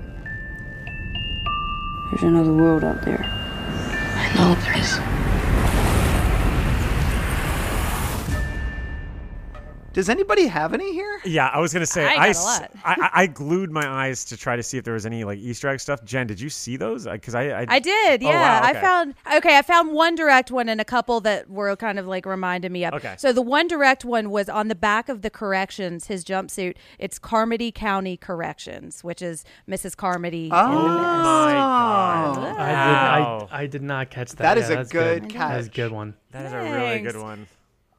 There's 2.11 2.23
another 2.23 2.53
world 2.53 2.83
out 2.85 3.01
there. 3.03 3.23
I 3.23 4.33
know 4.35 4.55
there 4.55 4.77
is. 4.77 4.97
Does 9.93 10.07
anybody 10.07 10.47
have 10.47 10.73
any 10.73 10.93
here? 10.93 11.19
Yeah, 11.25 11.47
I 11.49 11.59
was 11.59 11.73
gonna 11.73 11.85
say 11.85 12.05
I 12.05 12.29
s- 12.29 12.61
glued 13.33 13.71
my 13.71 13.85
eyes 13.85 14.23
to 14.25 14.37
try 14.37 14.55
to 14.55 14.63
see 14.63 14.77
if 14.77 14.85
there 14.85 14.93
was 14.93 15.05
any 15.05 15.23
like 15.25 15.37
Easter 15.39 15.67
egg 15.67 15.81
stuff. 15.81 16.03
Jenn, 16.05 16.27
did 16.27 16.39
you 16.39 16.49
see 16.49 16.77
those? 16.77 17.05
Because 17.05 17.35
I, 17.35 17.49
I 17.61 17.65
I 17.67 17.79
did, 17.79 18.23
Oh, 18.23 18.29
yeah. 18.29 18.61
wow, 18.61 18.67
I 18.67 18.73
found 18.73 19.15
okay. 19.35 19.57
I 19.57 19.61
found 19.61 19.91
one 19.91 20.15
direct 20.15 20.49
one 20.49 20.69
and 20.69 20.79
a 20.79 20.85
couple 20.85 21.19
that 21.21 21.49
were 21.49 21.75
kind 21.75 21.99
of 21.99 22.07
like 22.07 22.25
reminded 22.25 22.71
me 22.71 22.85
of. 22.85 22.93
Okay. 22.93 23.15
So 23.17 23.33
the 23.33 23.41
one 23.41 23.67
direct 23.67 24.05
one 24.05 24.29
was 24.29 24.47
on 24.47 24.69
the 24.69 24.75
back 24.75 25.09
of 25.09 25.23
the 25.23 25.29
corrections, 25.29 26.07
his 26.07 26.23
jumpsuit. 26.23 26.75
It's 26.97 27.19
Carmody 27.19 27.71
County 27.71 28.15
Corrections, 28.15 29.03
which 29.03 29.21
is 29.21 29.43
Mrs. 29.69 29.97
Carmody. 29.97 30.49
Oh, 30.53 30.65
in 30.67 30.71
the 30.71 30.79
oh 30.79 30.87
Mist. 30.87 31.01
my 31.01 31.51
God. 31.53 32.37
I 32.37 32.67
did. 32.69 32.93
Wow. 32.93 33.47
I, 33.51 33.61
I 33.63 33.67
did 33.67 33.81
not 33.83 34.09
catch 34.09 34.29
that. 34.31 34.37
That 34.37 34.57
is 34.57 34.69
Yeah, 34.69 34.73
a 34.73 34.77
that's 34.77 34.89
good 34.91 35.29
catch. 35.29 35.49
That 35.51 35.59
is 35.59 35.67
a 35.67 35.71
good 35.71 35.91
one. 35.91 36.13
That 36.31 36.45
is 36.45 36.53
a 36.53 36.57
really 36.59 37.01
good 37.01 37.17
one. 37.17 37.47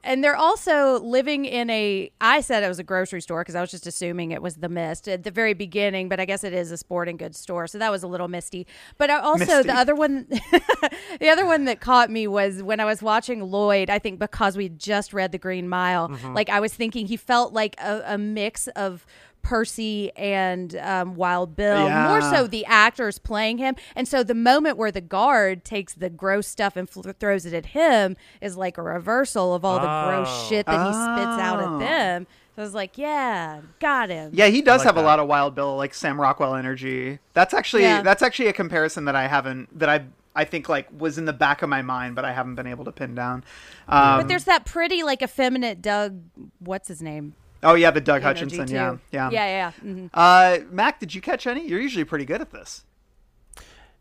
And 0.05 0.23
they're 0.24 0.37
also 0.37 0.99
living 1.01 1.45
in 1.45 1.70
a. 1.70 2.11
I 2.20 2.41
said 2.41 2.62
it 2.65 2.69
was 2.69 2.79
a 2.81 2.85
grocery 2.85 3.20
store 3.23 3.43
because 3.43 3.55
I 3.55 3.61
was 3.61 3.70
just 3.70 3.87
assuming 3.87 4.33
it 4.33 4.43
was 4.43 4.57
the 4.57 4.69
Mist 4.69 5.07
at 5.09 5.23
the 5.23 5.31
very 5.31 5.55
beginning, 5.55 6.09
but 6.09 6.19
I 6.19 6.24
guess 6.24 6.43
it 6.43 6.53
is 6.53 6.73
a 6.73 6.77
sporting 6.77 7.16
goods 7.16 7.39
store, 7.39 7.66
so 7.69 7.79
that 7.79 7.91
was 7.91 8.03
a 8.03 8.09
little 8.09 8.27
misty. 8.29 8.66
But 8.99 9.11
I 9.11 9.19
also 9.20 9.45
Misty. 9.47 9.62
the 9.69 9.74
other 9.74 9.95
one, 9.95 10.27
the 11.20 11.29
other 11.29 11.47
one 11.47 11.66
that 11.66 11.81
caught 11.81 12.11
me 12.11 12.27
was 12.27 12.62
when 12.62 12.81
I 12.81 12.85
was 12.85 13.01
watching 13.03 13.41
Lloyd. 13.43 13.91
I 13.91 13.99
think 14.01 14.19
because 14.19 14.57
we 14.57 14.69
just 14.69 15.12
read 15.12 15.31
The 15.33 15.39
Green 15.39 15.69
Mile, 15.69 16.09
Mm-hmm. 16.09 16.35
like 16.35 16.49
I 16.51 16.59
was 16.61 16.74
thinking 16.74 17.07
he 17.07 17.16
felt 17.16 17.53
like 17.53 17.77
a, 17.81 18.03
a 18.07 18.19
mix 18.19 18.66
of. 18.69 19.07
Percy 19.43 20.10
and 20.16 20.77
um, 20.77 21.14
Wild 21.16 21.55
Bill, 21.56 21.86
Yeah. 21.86 22.09
more 22.09 22.20
so 22.23 22.47
the 22.47 22.64
actors 22.66 23.19
playing 23.19 23.59
him. 23.59 23.74
And 23.97 24.06
so 24.09 24.23
the 24.23 24.35
moment 24.35 24.77
where 24.77 24.90
the 24.93 25.01
guard 25.01 25.64
takes 25.64 25.93
the 25.94 26.09
gross 26.10 26.47
stuff 26.47 26.77
and 26.77 26.89
fl- 26.89 27.02
throws 27.19 27.44
it 27.44 27.52
at 27.52 27.66
him 27.66 28.16
is 28.40 28.56
like 28.56 28.78
a 28.78 28.82
reversal 28.82 29.55
of 29.55 29.64
all 29.64 29.74
the 29.81 29.86
gross 29.86 30.28
Oh. 30.31 30.47
shit 30.48 30.66
that 30.66 30.86
he 30.86 30.93
spits 30.93 31.40
out 31.43 31.60
Oh. 31.60 31.74
at 31.74 31.78
them. 31.81 32.27
So 32.55 32.62
I 32.62 32.64
was 32.64 32.74
like, 32.74 32.98
yeah, 32.98 33.60
got 33.81 34.10
him. 34.10 34.31
Yeah, 34.35 34.47
he 34.47 34.60
does 34.62 34.81
like 34.81 34.86
have 34.86 34.97
a 34.97 35.02
lot 35.02 35.19
of 35.19 35.27
Wild 35.27 35.55
Bill, 35.55 35.77
like 35.77 35.94
Sam 35.94 36.20
Rockwell 36.20 36.55
energy. 36.55 37.19
That's 37.32 37.55
actually 37.55 37.82
Yeah. 37.82 38.02
that's 38.02 38.23
actually 38.23 38.48
a 38.48 38.52
comparison 38.52 39.06
that 39.06 39.16
I 39.16 39.27
haven't 39.27 39.78
that 39.78 39.89
I 39.89 40.05
I 40.35 40.44
think 40.44 40.69
like 40.69 40.89
was 40.97 41.19
in 41.19 41.24
the 41.27 41.32
back 41.32 41.62
of 41.62 41.69
my 41.69 41.82
mind, 41.82 42.14
but 42.14 42.24
I 42.24 42.32
haven't 42.32 42.55
been 42.55 42.66
able 42.66 42.85
to 42.86 42.93
pin 42.93 43.14
down. 43.14 43.44
Um, 43.89 44.20
But 44.20 44.28
there's 44.28 44.44
that 44.44 44.64
pretty, 44.64 45.02
like, 45.02 45.20
effeminate 45.23 45.82
Doug, 45.82 46.20
what's 46.59 46.89
his 46.89 47.02
name? 47.02 47.35
Oh 47.62 47.74
yeah, 47.74 47.90
the 47.90 48.01
Doug 48.01 48.22
Energy, 48.22 48.40
Hutchinson. 48.40 48.66
too. 48.66 48.74
Yeah, 48.74 48.97
yeah, 49.10 49.30
Yeah, 49.30 49.47
yeah. 49.47 49.72
mhm. 49.84 50.10
Uh, 50.12 50.59
Mac, 50.70 51.01
did 51.01 51.14
you 51.14 51.20
catch 51.20 51.47
any? 51.47 51.66
You're 51.66 51.80
usually 51.80 52.05
pretty 52.05 52.24
good 52.24 52.40
at 52.40 52.51
this. 52.51 52.84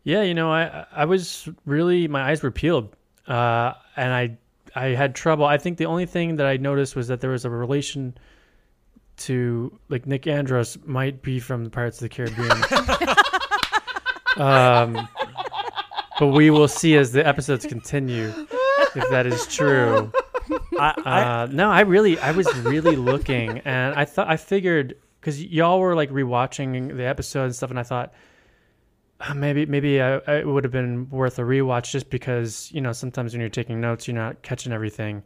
Yeah, 0.04 0.22
you 0.22 0.34
know, 0.34 0.50
I 0.52 0.86
I 0.92 1.04
was 1.04 1.48
really 1.64 2.08
my 2.08 2.22
eyes 2.30 2.42
were 2.42 2.50
peeled, 2.50 2.96
uh, 3.28 3.74
and 3.96 4.12
I 4.12 4.36
I 4.74 4.86
had 4.88 5.14
trouble. 5.14 5.44
I 5.44 5.58
think 5.58 5.78
the 5.78 5.86
only 5.86 6.06
thing 6.06 6.36
that 6.36 6.46
I 6.46 6.56
noticed 6.56 6.96
was 6.96 7.08
that 7.08 7.20
there 7.20 7.30
was 7.30 7.44
a 7.44 7.50
relation 7.50 8.16
to 9.18 9.78
like 9.88 10.06
Nick 10.06 10.26
Andros 10.26 10.78
might 10.84 11.22
be 11.22 11.38
from 11.38 11.64
the 11.64 11.70
Pirates 11.70 11.98
of 12.02 12.02
the 12.02 12.08
Caribbean. 12.08 12.50
um, 14.36 15.08
but 16.18 16.28
we 16.28 16.50
will 16.50 16.68
see 16.68 16.96
as 16.96 17.12
the 17.12 17.24
episodes 17.26 17.66
continue 17.66 18.32
if 18.94 19.08
that 19.10 19.26
is 19.26 19.46
true. 19.46 20.10
I, 20.78 20.94
I, 21.04 21.22
Uh, 21.42 21.46
no, 21.50 21.70
I 21.70 21.80
really, 21.80 22.18
I 22.18 22.32
was 22.32 22.52
really 22.64 22.96
looking, 22.96 23.58
and 23.60 23.94
I 23.94 24.04
thought, 24.04 24.28
I 24.28 24.36
figured, 24.36 24.96
because 25.20 25.42
y'all 25.44 25.80
were 25.80 25.94
like 25.94 26.10
rewatching 26.10 26.96
the 26.96 27.04
episode 27.04 27.44
and 27.44 27.54
stuff, 27.54 27.70
and 27.70 27.78
I 27.78 27.82
thought 27.82 28.12
uh, 29.20 29.34
maybe, 29.34 29.66
maybe 29.66 30.00
I, 30.00 30.16
I- 30.16 30.36
it 30.38 30.46
would 30.46 30.64
have 30.64 30.72
been 30.72 31.08
worth 31.10 31.38
a 31.38 31.42
rewatch 31.42 31.90
just 31.92 32.10
because 32.10 32.70
you 32.72 32.80
know 32.80 32.92
sometimes 32.92 33.32
when 33.32 33.40
you're 33.40 33.50
taking 33.50 33.80
notes, 33.80 34.06
you're 34.08 34.16
not 34.16 34.42
catching 34.42 34.72
everything. 34.72 35.22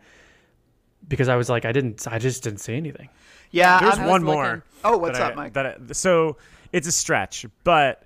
Because 1.08 1.28
I 1.28 1.36
was 1.36 1.48
like, 1.48 1.64
I 1.64 1.70
didn't, 1.72 2.06
I 2.08 2.18
just 2.18 2.42
didn't 2.42 2.58
see 2.58 2.74
anything. 2.74 3.08
Yeah, 3.52 3.78
There's 3.80 3.98
I'm- 3.98 4.08
one 4.08 4.24
looking. 4.24 4.40
more. 4.40 4.64
Oh, 4.82 4.96
what's 4.98 5.18
that 5.18 5.26
up, 5.26 5.32
I- 5.32 5.36
Mike? 5.36 5.52
That 5.52 5.66
I, 5.66 5.76
so 5.92 6.36
it's 6.72 6.88
a 6.88 6.92
stretch, 6.92 7.46
but 7.64 8.02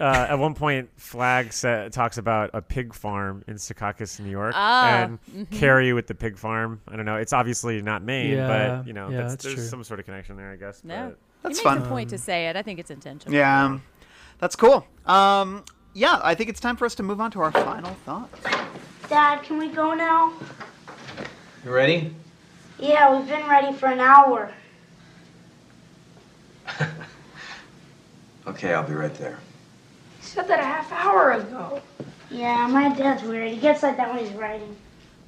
uh, 0.00 0.26
at 0.30 0.38
one 0.38 0.54
point, 0.54 0.90
Flagg 0.96 1.52
sa 1.52 1.88
talks 1.88 2.18
about 2.18 2.50
a 2.54 2.62
pig 2.62 2.94
farm 2.94 3.42
in 3.48 3.54
Secaucus, 3.56 4.20
New 4.20 4.30
York, 4.30 4.52
Ah, 4.56 5.08
and 5.34 5.50
Carrie 5.50 5.92
with 5.92 6.06
the 6.06 6.14
pig 6.14 6.36
farm. 6.38 6.80
I 6.88 6.96
don't 6.96 7.04
know. 7.06 7.16
It's 7.16 7.32
obviously 7.32 7.82
not 7.82 8.02
Maine, 8.02 8.36
Yeah, 8.36 8.46
but 8.78 8.86
you 8.86 8.92
know, 8.92 9.08
yeah, 9.10 9.18
that's, 9.18 9.32
that's 9.32 9.44
there's 9.44 9.54
true. 9.56 9.64
some 9.64 9.84
sort 9.84 10.00
of 10.00 10.06
connection 10.06 10.36
there, 10.36 10.50
I 10.52 10.56
guess. 10.56 10.82
No. 10.84 11.08
but- 11.10 11.18
That's 11.42 11.58
he 11.58 11.64
fun. 11.64 11.78
a 11.82 11.88
point 11.88 12.10
to 12.10 12.18
say 12.18 12.48
it. 12.48 12.56
I 12.56 12.62
think 12.62 12.78
it's 12.78 12.90
intentional. 12.90 13.34
Yeah, 13.34 13.78
that's 14.38 14.54
cool. 14.56 14.86
Um, 15.06 15.64
yeah, 15.94 16.20
I 16.22 16.34
think 16.34 16.48
it's 16.50 16.60
time 16.60 16.76
for 16.76 16.84
us 16.84 16.94
to 16.96 17.02
move 17.02 17.20
on 17.20 17.30
to 17.32 17.40
our 17.40 17.50
final 17.52 17.94
thoughts. 18.04 18.40
Dad, 19.08 19.42
can 19.42 19.56
we 19.58 19.68
go 19.68 19.94
now? 19.94 20.32
You 21.64 21.70
ready? 21.72 22.14
Yeah, 22.78 23.16
we've 23.16 23.26
been 23.28 23.48
ready 23.48 23.72
for 23.72 23.86
an 23.86 24.00
hour. 24.00 24.52
Okay, 28.46 28.72
I'll 28.72 28.82
be 28.86 28.94
right 28.94 29.12
there. 29.16 29.38
You 30.38 30.44
said 30.44 30.50
that 30.50 30.60
a 30.60 30.62
half 30.62 30.92
hour 30.92 31.32
ago. 31.32 31.82
Yeah, 32.30 32.68
my 32.68 32.94
dad's 32.94 33.24
weird. 33.24 33.50
He 33.50 33.56
gets 33.56 33.82
like 33.82 33.96
that 33.96 34.08
when 34.08 34.24
he's 34.24 34.32
writing. 34.34 34.76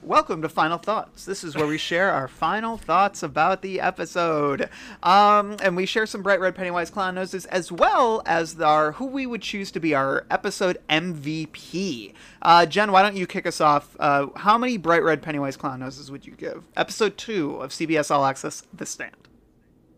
Welcome 0.05 0.41
to 0.43 0.49
Final 0.49 0.79
Thoughts. 0.79 1.25
This 1.25 1.43
is 1.43 1.57
where 1.57 1.67
we 1.67 1.79
share 1.79 2.13
our 2.13 2.29
final 2.29 2.77
thoughts 2.77 3.25
about 3.25 3.61
the 3.61 3.81
episode. 3.81 4.71
Um, 5.03 5.57
and 5.65 5.75
we 5.75 5.85
share 5.85 6.07
some 6.07 6.23
Bright 6.23 6.39
Red 6.39 6.55
Pennywise 6.55 6.91
Clown 6.91 7.17
Noses 7.17 7.45
as 7.47 7.73
well 7.73 8.23
as 8.25 8.61
our 8.61 8.93
who 8.93 9.07
we 9.07 9.27
would 9.27 9.43
choose 9.43 9.73
to 9.73 9.81
be 9.81 9.97
our 9.97 10.27
episode 10.31 10.79
MVP. 10.89 12.15
Uh, 12.41 12.67
Jenn, 12.67 12.93
why 12.93 13.03
don't 13.03 13.17
you 13.17 13.27
kick 13.27 13.49
us 13.49 13.61
off? 13.61 13.97
Uh, 13.99 14.29
how 14.37 14.57
many 14.57 14.77
Bright 14.77 15.03
Red 15.03 15.23
Pennywise 15.23 15.57
Clown 15.57 15.81
Noses 15.81 16.13
would 16.13 16.25
you 16.25 16.35
give? 16.35 16.63
Episode 16.77 17.19
2 17.19 17.57
of 17.57 17.73
CBS 17.73 18.13
All 18.13 18.25
Access 18.25 18.63
The 18.73 18.87
Stand. 18.87 19.17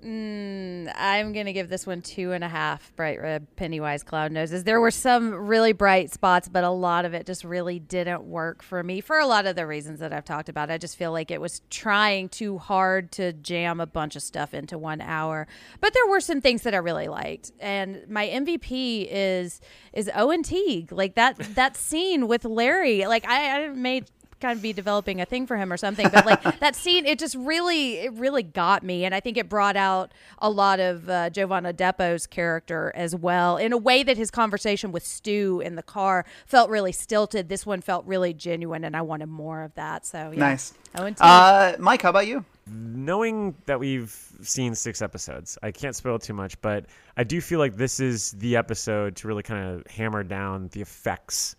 Mm, 0.04 0.92
I'm 0.96 1.32
gonna 1.32 1.52
give 1.52 1.68
this 1.68 1.86
one 1.86 2.02
two 2.02 2.32
and 2.32 2.42
a 2.42 2.48
half 2.48 2.94
bright 2.96 3.20
red 3.20 3.46
Pennywise 3.54 4.02
clown 4.02 4.32
noses. 4.32 4.64
There 4.64 4.80
were 4.80 4.90
some 4.90 5.32
really 5.32 5.72
bright 5.72 6.12
spots, 6.12 6.48
but 6.48 6.64
a 6.64 6.70
lot 6.70 7.04
of 7.04 7.14
it 7.14 7.24
just 7.24 7.44
really 7.44 7.78
didn't 7.78 8.24
work 8.24 8.64
for 8.64 8.82
me 8.82 9.00
for 9.00 9.18
a 9.20 9.26
lot 9.26 9.46
of 9.46 9.54
the 9.54 9.64
reasons 9.64 10.00
that 10.00 10.12
I've 10.12 10.24
talked 10.24 10.48
about. 10.48 10.72
I 10.72 10.78
just 10.78 10.96
feel 10.96 11.12
like 11.12 11.30
it 11.30 11.40
was 11.40 11.62
trying 11.70 12.30
too 12.30 12.58
hard 12.58 13.12
to 13.12 13.32
jam 13.32 13.78
a 13.78 13.86
bunch 13.86 14.16
of 14.16 14.22
stuff 14.22 14.54
into 14.54 14.76
one 14.76 15.00
hour. 15.00 15.46
But 15.80 15.94
there 15.94 16.06
were 16.08 16.20
some 16.20 16.40
things 16.40 16.62
that 16.62 16.74
I 16.74 16.78
really 16.78 17.06
liked, 17.06 17.52
and 17.60 18.02
my 18.08 18.26
MVP 18.26 19.06
is 19.08 19.60
is 19.92 20.10
Owen 20.16 20.42
Teague. 20.42 20.90
Like 20.90 21.14
that 21.14 21.38
that 21.54 21.76
scene 21.76 22.26
with 22.26 22.44
Larry. 22.44 23.06
Like 23.06 23.24
I, 23.28 23.66
I 23.66 23.68
made 23.68 24.06
kind 24.42 24.56
of 24.56 24.62
be 24.62 24.72
developing 24.72 25.20
a 25.20 25.24
thing 25.24 25.46
for 25.46 25.56
him 25.56 25.72
or 25.72 25.76
something 25.76 26.08
but 26.12 26.26
like 26.26 26.42
that 26.60 26.76
scene 26.76 27.06
it 27.06 27.18
just 27.18 27.34
really 27.36 27.98
it 28.00 28.12
really 28.12 28.42
got 28.42 28.82
me 28.82 29.04
and 29.04 29.14
i 29.14 29.20
think 29.20 29.36
it 29.36 29.48
brought 29.48 29.76
out 29.76 30.12
a 30.38 30.50
lot 30.50 30.80
of 30.80 31.08
uh, 31.08 31.30
Jovan 31.30 31.64
Adepo's 31.64 32.26
character 32.26 32.92
as 32.94 33.14
well 33.14 33.56
in 33.56 33.72
a 33.72 33.78
way 33.78 34.02
that 34.02 34.16
his 34.16 34.30
conversation 34.30 34.92
with 34.92 35.06
stu 35.06 35.62
in 35.64 35.76
the 35.76 35.82
car 35.82 36.26
felt 36.46 36.68
really 36.68 36.92
stilted 36.92 37.48
this 37.48 37.64
one 37.64 37.80
felt 37.80 38.04
really 38.04 38.34
genuine 38.34 38.84
and 38.84 38.96
i 38.96 39.00
wanted 39.00 39.26
more 39.26 39.62
of 39.62 39.74
that 39.74 40.04
so 40.04 40.30
yeah. 40.32 40.40
Nice. 40.40 40.74
Owen 40.94 41.14
Teague. 41.14 41.22
Uh, 41.22 41.76
Mike, 41.78 42.02
how 42.02 42.10
about 42.10 42.26
you? 42.26 42.44
knowing 42.66 43.54
that 43.66 43.80
we've 43.80 44.14
seen 44.42 44.74
six 44.74 45.02
episodes, 45.02 45.58
I 45.62 45.70
can't 45.70 45.94
spoil 45.96 46.18
too 46.18 46.34
much, 46.34 46.60
but 46.60 46.86
I 47.16 47.24
do 47.24 47.40
feel 47.40 47.58
like 47.58 47.76
this 47.76 48.00
is 48.00 48.32
the 48.32 48.56
episode 48.56 49.16
to 49.16 49.28
really 49.28 49.42
kind 49.42 49.74
of 49.74 49.86
hammer 49.86 50.22
down 50.22 50.68
the 50.72 50.80
effects 50.80 51.56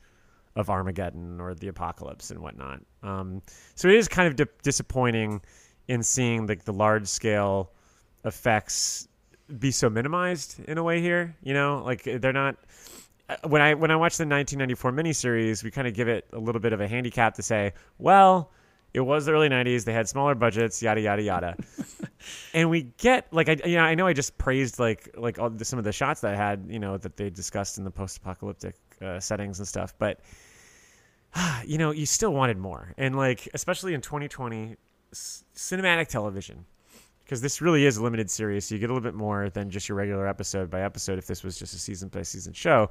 of 0.56 0.70
Armageddon 0.70 1.40
or 1.42 1.54
the 1.56 1.68
apocalypse 1.68 2.30
and 2.32 2.40
whatnot. 2.40 2.82
Um, 3.02 3.42
so 3.76 3.88
it 3.88 3.96
is 3.96 4.08
kind 4.08 4.28
of 4.28 4.36
di- 4.36 4.52
disappointing 4.62 5.42
in 5.88 6.04
seeing 6.04 6.48
like 6.48 6.64
the 6.66 6.74
large 6.74 7.08
scale 7.08 7.72
effects 8.26 9.08
be 9.60 9.72
so 9.72 9.90
minimized 9.90 10.60
in 10.68 10.78
a 10.78 10.84
way 10.84 11.02
here. 11.02 11.36
You 11.44 11.54
know, 11.54 11.82
like 11.84 12.04
they're 12.04 12.34
not. 12.34 12.58
uh, 13.30 13.36
When 13.48 13.62
I 13.62 13.74
when 13.74 13.92
I 13.92 13.96
watched 13.96 14.18
the 14.18 14.24
1994 14.26 14.92
miniseries, 14.92 15.64
we 15.64 15.72
kind 15.72 15.88
of 15.88 15.94
give 15.94 16.08
it 16.08 16.28
a 16.34 16.40
little 16.40 16.62
bit 16.62 16.74
of 16.74 16.82
a 16.82 16.88
handicap 16.88 17.36
to 17.36 17.44
say, 17.44 17.74
well, 17.98 18.52
it 18.94 19.02
was 19.02 19.26
the 19.26 19.32
early 19.32 19.50
90s. 19.50 19.86
They 19.86 19.94
had 19.94 20.08
smaller 20.08 20.36
budgets, 20.36 20.82
yada 20.82 21.02
yada 21.02 21.22
yada. 21.24 21.58
and 22.54 22.70
we 22.70 22.84
get 22.98 23.28
like 23.34 23.50
I 23.50 23.58
you 23.66 23.76
know 23.76 23.84
I 23.84 23.96
know 23.96 24.08
I 24.08 24.14
just 24.14 24.38
praised 24.38 24.80
like 24.80 25.10
like 25.18 25.40
all 25.40 25.50
the, 25.50 25.66
some 25.66 25.80
of 25.80 25.84
the 25.86 25.92
shots 25.92 26.22
that 26.22 26.34
I 26.34 26.38
had 26.38 26.66
you 26.70 26.80
know 26.80 26.98
that 26.98 27.18
they 27.18 27.30
discussed 27.30 27.78
in 27.78 27.84
the 27.84 27.92
post-apocalyptic 27.92 28.76
uh, 29.04 29.20
settings 29.20 29.60
and 29.60 29.68
stuff, 29.68 29.94
but 30.00 30.20
you 31.66 31.78
know 31.78 31.92
you 31.92 32.06
still 32.06 32.34
wanted 32.34 32.58
more, 32.58 32.94
and 32.98 33.16
like 33.16 33.48
especially 33.54 33.94
in 33.94 34.02
2020 34.02 34.76
s- 35.12 35.44
cinematic 35.56 36.08
television 36.08 36.66
because 37.24 37.42
this 37.42 37.62
really 37.62 37.86
is 37.86 37.98
a 37.98 38.04
limited 38.04 38.30
series, 38.30 38.66
so 38.66 38.76
you 38.76 38.80
get 38.80 38.90
a 38.90 38.94
little 38.94 39.04
bit 39.10 39.16
more 39.16 39.50
than 39.50 39.70
just 39.70 39.88
your 39.88 39.98
regular 39.98 40.28
episode 40.28 40.70
by 40.70 40.82
episode 40.82 41.18
if 41.18 41.26
this 41.26 41.42
was 41.44 41.58
just 41.58 41.74
a 41.74 41.78
season 41.80 42.10
by 42.10 42.22
season 42.22 42.52
show. 42.54 42.90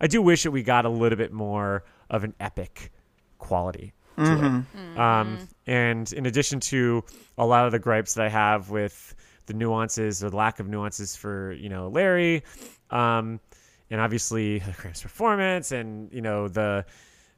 I 0.00 0.06
do 0.06 0.22
wish 0.22 0.44
that 0.44 0.52
we 0.52 0.62
got 0.62 0.84
a 0.84 0.88
little 0.88 1.16
bit 1.18 1.32
more 1.32 1.84
of 2.10 2.22
an 2.22 2.34
epic 2.38 2.92
quality 3.38 3.92
to 4.16 4.22
Mhm. 4.22 4.64
it. 4.94 4.98
Um, 4.98 5.38
and 5.66 6.10
in 6.12 6.26
addition 6.26 6.60
to 6.60 7.02
a 7.36 7.44
lot 7.44 7.66
of 7.66 7.72
the 7.72 7.78
gripes 7.78 8.14
that 8.14 8.24
I 8.24 8.28
have 8.28 8.70
with 8.70 9.14
the 9.46 9.52
nuances 9.54 10.22
or 10.22 10.30
the 10.30 10.36
lack 10.36 10.60
of 10.60 10.68
nuances 10.68 11.16
for 11.16 11.52
you 11.52 11.68
know 11.68 11.88
Larry, 11.88 12.44
um, 12.90 13.40
and 13.90 14.00
obviously 14.00 14.58
Graham's 14.78 15.02
performance, 15.02 15.72
and 15.72 16.12
you 16.12 16.20
know 16.22 16.48
the 16.48 16.84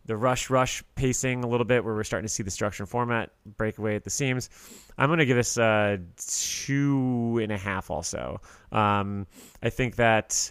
the 0.07 0.17
rush 0.17 0.49
rush 0.49 0.83
pacing 0.95 1.45
a 1.45 1.47
little 1.47 1.67
bit 1.67 1.85
where 1.85 1.95
we're 1.95 2.03
starting 2.05 2.27
to 2.27 2.33
see 2.33 2.43
the 2.43 2.51
structure 2.51 2.83
and 2.83 2.89
format 2.91 3.31
break 3.59 3.77
away 3.79 3.95
at 3.95 4.05
the 4.05 4.11
seams. 4.11 4.49
I'm 4.97 5.09
going 5.11 5.19
to 5.19 5.27
give 5.27 5.37
this 5.37 5.59
a 5.59 5.99
two 6.27 7.39
and 7.43 7.53
a 7.53 7.59
half 7.59 7.91
also. 7.91 8.41
Um, 8.73 9.27
I 9.63 9.69
think 9.71 9.97
that 9.97 10.51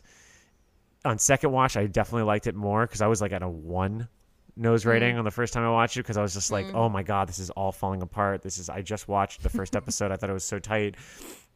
on 1.03 1.17
second 1.17 1.51
watch, 1.51 1.75
I 1.75 1.87
definitely 1.87 2.23
liked 2.23 2.45
it 2.47 2.53
more 2.55 2.85
because 2.85 3.01
I 3.01 3.07
was 3.07 3.19
like 3.21 3.31
at 3.31 3.41
a 3.41 3.49
one 3.49 4.07
nose 4.55 4.85
rating 4.85 5.17
on 5.17 5.23
the 5.25 5.31
first 5.31 5.53
time 5.53 5.63
I 5.63 5.69
watched 5.69 5.97
it 5.97 6.01
because 6.01 6.17
I 6.17 6.21
was 6.21 6.33
just 6.33 6.51
like, 6.51 6.65
Mm. 6.67 6.75
oh 6.75 6.89
my 6.89 7.03
God, 7.03 7.27
this 7.27 7.39
is 7.39 7.49
all 7.51 7.71
falling 7.71 8.01
apart. 8.01 8.41
This 8.41 8.57
is, 8.57 8.69
I 8.69 8.81
just 8.81 9.07
watched 9.07 9.41
the 9.43 9.49
first 9.49 9.75
episode. 9.75 10.11
I 10.11 10.17
thought 10.17 10.29
it 10.29 10.33
was 10.33 10.43
so 10.43 10.59
tight. 10.59 10.95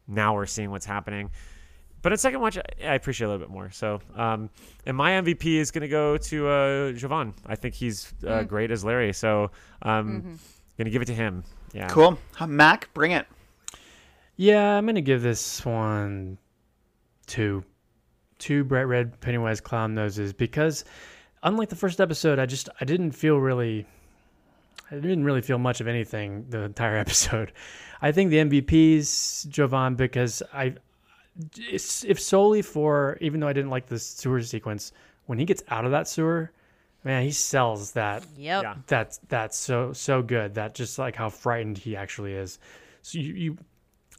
Now 0.08 0.34
we're 0.34 0.46
seeing 0.46 0.70
what's 0.70 0.86
happening. 0.86 1.30
But 2.02 2.12
on 2.12 2.18
second 2.18 2.40
watch, 2.40 2.58
I- 2.58 2.62
I 2.88 2.94
appreciate 2.94 3.26
it 3.26 3.28
a 3.28 3.32
little 3.32 3.46
bit 3.46 3.52
more. 3.52 3.70
So, 3.70 4.00
um, 4.16 4.50
and 4.86 4.96
my 4.96 5.12
MVP 5.12 5.56
is 5.56 5.70
going 5.70 5.82
to 5.82 5.88
go 5.88 6.16
to 6.16 6.48
uh, 6.48 6.92
Jovan. 6.92 7.32
I 7.46 7.54
think 7.54 7.74
he's 7.74 8.12
uh, 8.24 8.40
Mm. 8.40 8.48
great 8.48 8.70
as 8.72 8.84
Larry. 8.84 9.12
So, 9.12 9.50
um, 9.82 10.08
Mm-hmm. 10.18 10.28
going 10.78 10.84
to 10.86 10.90
give 10.90 11.02
it 11.02 11.06
to 11.06 11.14
him. 11.14 11.44
Yeah. 11.72 11.86
Cool. 11.88 12.18
Mac, 12.46 12.92
bring 12.92 13.12
it. 13.12 13.26
Yeah, 14.36 14.76
I'm 14.76 14.86
gonna 14.86 15.00
give 15.02 15.22
this 15.22 15.64
one 15.64 16.38
two, 17.26 17.62
two 18.38 18.64
bright 18.64 18.84
red 18.84 19.20
Pennywise 19.20 19.60
clown 19.60 19.94
noses 19.94 20.32
because, 20.32 20.84
unlike 21.42 21.68
the 21.68 21.76
first 21.76 22.00
episode, 22.00 22.38
I 22.38 22.46
just 22.46 22.68
I 22.80 22.84
didn't 22.84 23.12
feel 23.12 23.36
really, 23.36 23.86
I 24.90 24.96
didn't 24.96 25.24
really 25.24 25.42
feel 25.42 25.58
much 25.58 25.80
of 25.80 25.86
anything 25.86 26.46
the 26.48 26.62
entire 26.62 26.96
episode. 27.06 27.52
I 28.00 28.10
think 28.12 28.30
the 28.30 28.38
MVP's 28.38 29.44
Jovan 29.44 29.94
because 29.94 30.42
I, 30.52 30.64
it's, 30.64 30.78
if 31.56 32.20
solely 32.20 32.62
for 32.62 33.18
even 33.20 33.40
though 33.40 33.48
I 33.48 33.52
didn't 33.52 33.70
like 33.70 33.86
the 33.86 33.98
sewer 33.98 34.42
sequence 34.42 34.92
when 35.26 35.38
he 35.38 35.44
gets 35.44 35.62
out 35.68 35.84
of 35.84 35.90
that 35.92 36.08
sewer, 36.08 36.52
man, 37.04 37.22
he 37.22 37.30
sells 37.30 37.92
that. 37.92 38.24
Yep. 38.36 38.62
Yeah. 38.62 38.74
That's 38.86 39.18
that's 39.28 39.56
so 39.56 39.92
so 39.92 40.22
good. 40.22 40.54
That 40.54 40.74
just 40.74 40.98
like 40.98 41.16
how 41.16 41.28
frightened 41.28 41.78
he 41.78 41.96
actually 41.96 42.34
is. 42.34 42.58
So 43.02 43.18
you, 43.18 43.34
you 43.34 43.58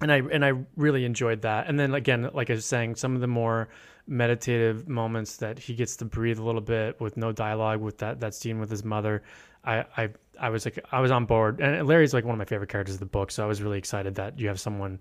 and 0.01 0.11
I 0.11 0.17
and 0.31 0.43
I 0.43 0.53
really 0.75 1.05
enjoyed 1.05 1.41
that. 1.43 1.67
And 1.67 1.79
then 1.79 1.93
again, 1.93 2.29
like 2.33 2.49
I 2.49 2.53
was 2.53 2.65
saying, 2.65 2.95
some 2.95 3.15
of 3.15 3.21
the 3.21 3.27
more 3.27 3.69
meditative 4.05 4.89
moments 4.89 5.37
that 5.37 5.57
he 5.57 5.73
gets 5.73 5.95
to 5.95 6.05
breathe 6.05 6.37
a 6.37 6.43
little 6.43 6.61
bit 6.61 6.99
with 6.99 7.15
no 7.15 7.31
dialogue 7.31 7.79
with 7.79 7.99
that 7.99 8.19
that 8.19 8.33
scene 8.35 8.59
with 8.59 8.69
his 8.69 8.83
mother. 8.83 9.23
I 9.63 9.85
I 9.97 10.09
I 10.39 10.49
was 10.49 10.65
like 10.65 10.83
I 10.91 10.99
was 10.99 11.11
on 11.11 11.25
board. 11.25 11.61
And 11.61 11.87
Larry's 11.87 12.13
like 12.13 12.25
one 12.25 12.33
of 12.33 12.39
my 12.39 12.45
favorite 12.45 12.69
characters 12.69 12.95
of 12.95 12.99
the 12.99 13.05
book, 13.05 13.31
so 13.31 13.43
I 13.43 13.47
was 13.47 13.61
really 13.61 13.77
excited 13.77 14.15
that 14.15 14.39
you 14.39 14.47
have 14.47 14.59
someone 14.59 14.99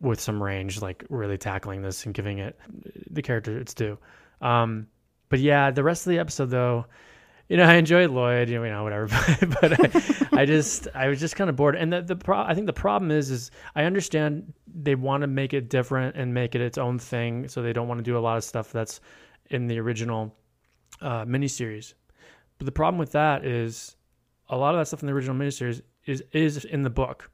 with 0.00 0.20
some 0.20 0.42
range 0.42 0.80
like 0.80 1.04
really 1.08 1.38
tackling 1.38 1.82
this 1.82 2.06
and 2.06 2.14
giving 2.14 2.38
it 2.38 2.58
the 3.10 3.22
character 3.22 3.58
it's 3.58 3.74
due. 3.74 3.98
Um 4.40 4.86
but 5.28 5.40
yeah, 5.40 5.70
the 5.70 5.82
rest 5.82 6.06
of 6.06 6.10
the 6.10 6.18
episode 6.18 6.50
though, 6.50 6.86
you 7.48 7.56
know, 7.56 7.64
I 7.68 7.74
enjoyed 7.74 8.10
Lloyd, 8.10 8.48
you 8.48 8.60
know, 8.60 8.84
whatever, 8.84 9.06
but, 9.40 9.60
but 9.60 9.96
I, 10.32 10.42
I 10.42 10.44
just, 10.44 10.88
I 10.94 11.08
was 11.08 11.20
just 11.20 11.36
kind 11.36 11.50
of 11.50 11.56
bored. 11.56 11.76
And 11.76 11.92
the, 11.92 12.02
the 12.02 12.16
pro, 12.16 12.40
I 12.40 12.54
think 12.54 12.66
the 12.66 12.72
problem 12.72 13.10
is, 13.10 13.30
is 13.30 13.50
I 13.74 13.84
understand 13.84 14.52
they 14.72 14.94
want 14.94 15.22
to 15.22 15.26
make 15.26 15.54
it 15.54 15.68
different 15.68 16.16
and 16.16 16.32
make 16.32 16.54
it 16.54 16.60
its 16.60 16.78
own 16.78 16.98
thing. 16.98 17.48
So 17.48 17.62
they 17.62 17.72
don't 17.72 17.88
want 17.88 17.98
to 17.98 18.04
do 18.04 18.16
a 18.16 18.20
lot 18.20 18.36
of 18.36 18.44
stuff 18.44 18.72
that's 18.72 19.00
in 19.50 19.66
the 19.66 19.78
original 19.80 20.34
uh, 21.00 21.24
miniseries. 21.24 21.94
But 22.58 22.66
the 22.66 22.72
problem 22.72 22.98
with 22.98 23.12
that 23.12 23.44
is 23.44 23.96
a 24.48 24.56
lot 24.56 24.74
of 24.74 24.80
that 24.80 24.86
stuff 24.86 25.02
in 25.02 25.06
the 25.06 25.12
original 25.12 25.36
miniseries 25.36 25.82
is, 26.06 26.22
is 26.32 26.64
in 26.64 26.82
the 26.82 26.90
book. 26.90 27.30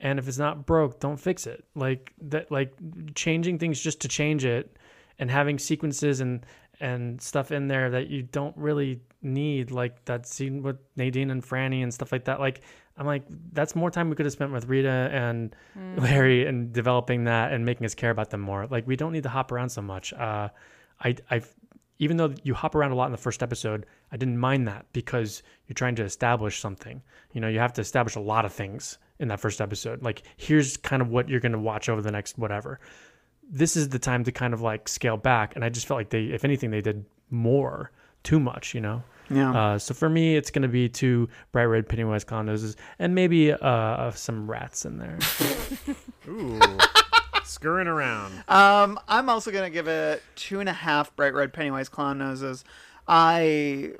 And 0.00 0.18
if 0.18 0.26
it's 0.26 0.38
not 0.38 0.66
broke, 0.66 0.98
don't 0.98 1.18
fix 1.18 1.46
it. 1.46 1.64
Like 1.74 2.12
that, 2.22 2.50
like 2.50 2.72
changing 3.14 3.58
things 3.58 3.80
just 3.80 4.00
to 4.00 4.08
change 4.08 4.44
it 4.44 4.76
and 5.18 5.30
having 5.30 5.58
sequences 5.58 6.20
and, 6.20 6.44
and 6.80 7.20
stuff 7.20 7.52
in 7.52 7.68
there 7.68 7.90
that 7.90 8.08
you 8.08 8.22
don't 8.22 8.56
really 8.56 9.02
need, 9.20 9.70
like 9.70 10.02
that 10.06 10.26
scene 10.26 10.62
with 10.62 10.78
Nadine 10.96 11.30
and 11.30 11.42
Franny 11.42 11.82
and 11.82 11.92
stuff 11.92 12.12
like 12.12 12.24
that. 12.24 12.40
Like, 12.40 12.62
I'm 12.96 13.06
like, 13.06 13.24
that's 13.52 13.76
more 13.76 13.90
time 13.90 14.08
we 14.08 14.16
could 14.16 14.26
have 14.26 14.32
spent 14.32 14.52
with 14.52 14.66
Rita 14.66 15.10
and 15.12 15.54
Larry 15.96 16.46
and 16.46 16.72
developing 16.72 17.24
that 17.24 17.52
and 17.52 17.64
making 17.64 17.84
us 17.84 17.94
care 17.94 18.10
about 18.10 18.30
them 18.30 18.40
more. 18.40 18.66
Like, 18.66 18.86
we 18.86 18.96
don't 18.96 19.12
need 19.12 19.22
to 19.24 19.28
hop 19.28 19.52
around 19.52 19.68
so 19.68 19.82
much. 19.82 20.12
Uh, 20.14 20.48
I, 21.02 21.16
I've, 21.30 21.54
even 21.98 22.16
though 22.16 22.34
you 22.42 22.54
hop 22.54 22.74
around 22.74 22.92
a 22.92 22.94
lot 22.94 23.06
in 23.06 23.12
the 23.12 23.18
first 23.18 23.42
episode, 23.42 23.84
I 24.10 24.16
didn't 24.16 24.38
mind 24.38 24.66
that 24.68 24.86
because 24.94 25.42
you're 25.66 25.74
trying 25.74 25.96
to 25.96 26.04
establish 26.04 26.58
something. 26.58 27.02
You 27.32 27.42
know, 27.42 27.48
you 27.48 27.58
have 27.58 27.74
to 27.74 27.82
establish 27.82 28.16
a 28.16 28.20
lot 28.20 28.46
of 28.46 28.52
things 28.52 28.98
in 29.20 29.28
that 29.28 29.38
first 29.38 29.60
episode. 29.60 30.02
Like, 30.02 30.22
here's 30.36 30.76
kind 30.76 31.00
of 31.00 31.08
what 31.08 31.28
you're 31.28 31.40
going 31.40 31.52
to 31.52 31.58
watch 31.58 31.88
over 31.88 32.02
the 32.02 32.10
next 32.10 32.36
whatever 32.36 32.80
this 33.50 33.76
is 33.76 33.88
the 33.88 33.98
time 33.98 34.24
to 34.24 34.32
kind 34.32 34.54
of 34.54 34.60
like 34.60 34.88
scale 34.88 35.16
back. 35.16 35.56
And 35.56 35.64
I 35.64 35.68
just 35.68 35.86
felt 35.86 35.98
like 35.98 36.10
they, 36.10 36.26
if 36.26 36.44
anything, 36.44 36.70
they 36.70 36.80
did 36.80 37.04
more, 37.30 37.90
too 38.22 38.38
much, 38.38 38.74
you 38.74 38.80
know? 38.80 39.02
Yeah. 39.28 39.52
Uh, 39.52 39.78
so 39.78 39.94
for 39.94 40.08
me, 40.08 40.36
it's 40.36 40.50
going 40.50 40.62
to 40.62 40.68
be 40.68 40.88
two 40.88 41.28
bright 41.52 41.66
red 41.66 41.88
Pennywise 41.88 42.24
clown 42.24 42.46
noses 42.46 42.76
and 42.98 43.14
maybe 43.14 43.52
uh, 43.52 44.10
some 44.12 44.50
rats 44.50 44.84
in 44.84 44.98
there. 44.98 45.18
Ooh. 46.28 46.60
Scurrying 47.44 47.88
around. 47.88 48.32
Um, 48.48 48.98
I'm 49.08 49.28
also 49.28 49.50
gonna 49.50 49.70
give 49.70 49.88
it 49.88 50.22
two 50.36 50.60
and 50.60 50.68
a 50.68 50.72
half 50.72 51.14
bright 51.16 51.34
red 51.34 51.52
Pennywise 51.52 51.88
clown 51.88 52.18
noses. 52.18 52.64
I. 53.08 53.92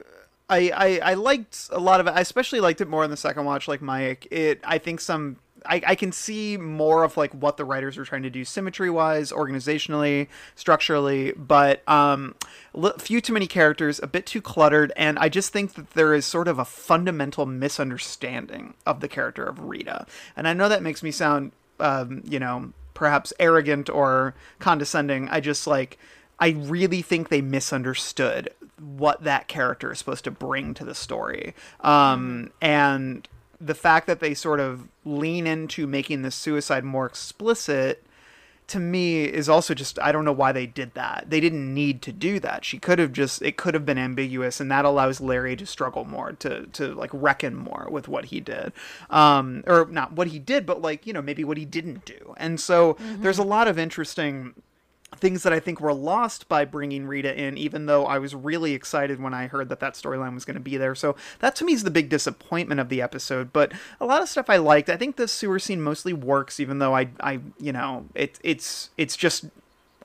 I, 0.50 0.72
I, 0.74 1.10
I 1.10 1.14
liked 1.14 1.68
a 1.70 1.78
lot 1.78 2.00
of 2.00 2.06
it. 2.06 2.10
I 2.10 2.20
especially 2.20 2.60
liked 2.60 2.80
it 2.80 2.88
more 2.88 3.04
in 3.04 3.10
the 3.10 3.16
second 3.16 3.44
watch, 3.44 3.68
like 3.68 3.80
Mike. 3.80 4.26
It 4.30 4.60
I 4.64 4.78
think 4.78 5.00
some 5.00 5.36
I, 5.66 5.82
I 5.86 5.94
can 5.94 6.10
see 6.10 6.56
more 6.56 7.04
of 7.04 7.16
like 7.16 7.32
what 7.32 7.56
the 7.56 7.64
writers 7.64 7.96
were 7.96 8.04
trying 8.04 8.22
to 8.22 8.30
do 8.30 8.44
symmetry 8.44 8.90
wise, 8.90 9.30
organizationally, 9.30 10.28
structurally, 10.56 11.32
but 11.32 11.88
um 11.88 12.34
li- 12.74 12.92
few 12.98 13.20
too 13.20 13.32
many 13.32 13.46
characters, 13.46 14.00
a 14.02 14.06
bit 14.06 14.26
too 14.26 14.42
cluttered, 14.42 14.92
and 14.96 15.18
I 15.18 15.28
just 15.28 15.52
think 15.52 15.74
that 15.74 15.90
there 15.90 16.14
is 16.14 16.26
sort 16.26 16.48
of 16.48 16.58
a 16.58 16.64
fundamental 16.64 17.46
misunderstanding 17.46 18.74
of 18.84 19.00
the 19.00 19.08
character 19.08 19.44
of 19.44 19.60
Rita. 19.60 20.06
And 20.36 20.48
I 20.48 20.52
know 20.52 20.68
that 20.68 20.82
makes 20.82 21.02
me 21.02 21.10
sound 21.10 21.52
um, 21.78 22.22
you 22.26 22.38
know, 22.38 22.72
perhaps 22.94 23.32
arrogant 23.40 23.88
or 23.88 24.34
condescending. 24.58 25.28
I 25.28 25.40
just 25.40 25.66
like 25.66 25.98
I 26.38 26.50
really 26.50 27.02
think 27.02 27.28
they 27.28 27.42
misunderstood 27.42 28.50
what 28.80 29.22
that 29.24 29.48
character 29.48 29.92
is 29.92 29.98
supposed 29.98 30.24
to 30.24 30.30
bring 30.30 30.74
to 30.74 30.84
the 30.84 30.94
story. 30.94 31.54
Um, 31.80 32.50
and 32.60 33.28
the 33.60 33.74
fact 33.74 34.06
that 34.06 34.20
they 34.20 34.34
sort 34.34 34.60
of 34.60 34.88
lean 35.04 35.46
into 35.46 35.86
making 35.86 36.22
the 36.22 36.30
suicide 36.30 36.84
more 36.84 37.06
explicit 37.06 38.02
to 38.70 38.78
me 38.78 39.24
is 39.24 39.48
also 39.48 39.74
just 39.74 39.98
I 39.98 40.12
don't 40.12 40.24
know 40.24 40.32
why 40.32 40.52
they 40.52 40.64
did 40.64 40.94
that. 40.94 41.26
They 41.28 41.40
didn't 41.40 41.74
need 41.74 42.02
to 42.02 42.12
do 42.12 42.38
that. 42.38 42.64
She 42.64 42.78
could 42.78 43.00
have 43.00 43.12
just 43.12 43.42
it 43.42 43.56
could 43.56 43.74
have 43.74 43.84
been 43.84 43.98
ambiguous 43.98 44.60
and 44.60 44.70
that 44.70 44.84
allows 44.84 45.20
Larry 45.20 45.56
to 45.56 45.66
struggle 45.66 46.04
more 46.04 46.32
to 46.34 46.66
to 46.66 46.94
like 46.94 47.10
reckon 47.12 47.56
more 47.56 47.88
with 47.90 48.06
what 48.06 48.26
he 48.26 48.38
did. 48.38 48.72
Um 49.10 49.64
or 49.66 49.88
not 49.90 50.12
what 50.12 50.28
he 50.28 50.38
did 50.38 50.66
but 50.66 50.80
like, 50.80 51.04
you 51.04 51.12
know, 51.12 51.20
maybe 51.20 51.42
what 51.42 51.56
he 51.56 51.64
didn't 51.64 52.04
do. 52.04 52.34
And 52.36 52.60
so 52.60 52.96
there's 53.00 53.38
a 53.38 53.44
lot 53.44 53.66
of 53.66 53.76
interesting 53.76 54.54
things 55.16 55.42
that 55.42 55.52
I 55.52 55.60
think 55.60 55.80
were 55.80 55.92
lost 55.92 56.48
by 56.48 56.64
bringing 56.64 57.06
Rita 57.06 57.36
in, 57.38 57.58
even 57.58 57.86
though 57.86 58.06
I 58.06 58.18
was 58.18 58.34
really 58.34 58.72
excited 58.74 59.20
when 59.20 59.34
I 59.34 59.48
heard 59.48 59.68
that 59.68 59.80
that 59.80 59.94
storyline 59.94 60.34
was 60.34 60.44
going 60.44 60.54
to 60.54 60.60
be 60.60 60.76
there. 60.76 60.94
So 60.94 61.16
that 61.40 61.56
to 61.56 61.64
me 61.64 61.72
is 61.72 61.84
the 61.84 61.90
big 61.90 62.08
disappointment 62.08 62.80
of 62.80 62.88
the 62.88 63.02
episode. 63.02 63.52
But 63.52 63.72
a 64.00 64.06
lot 64.06 64.22
of 64.22 64.28
stuff 64.28 64.48
I 64.48 64.56
liked. 64.56 64.88
I 64.88 64.96
think 64.96 65.16
the 65.16 65.28
sewer 65.28 65.58
scene 65.58 65.80
mostly 65.80 66.12
works, 66.12 66.60
even 66.60 66.78
though 66.78 66.94
I, 66.94 67.08
I, 67.20 67.40
you 67.58 67.72
know, 67.72 68.06
it, 68.14 68.38
it's, 68.42 68.90
it's 68.96 69.16
just 69.16 69.46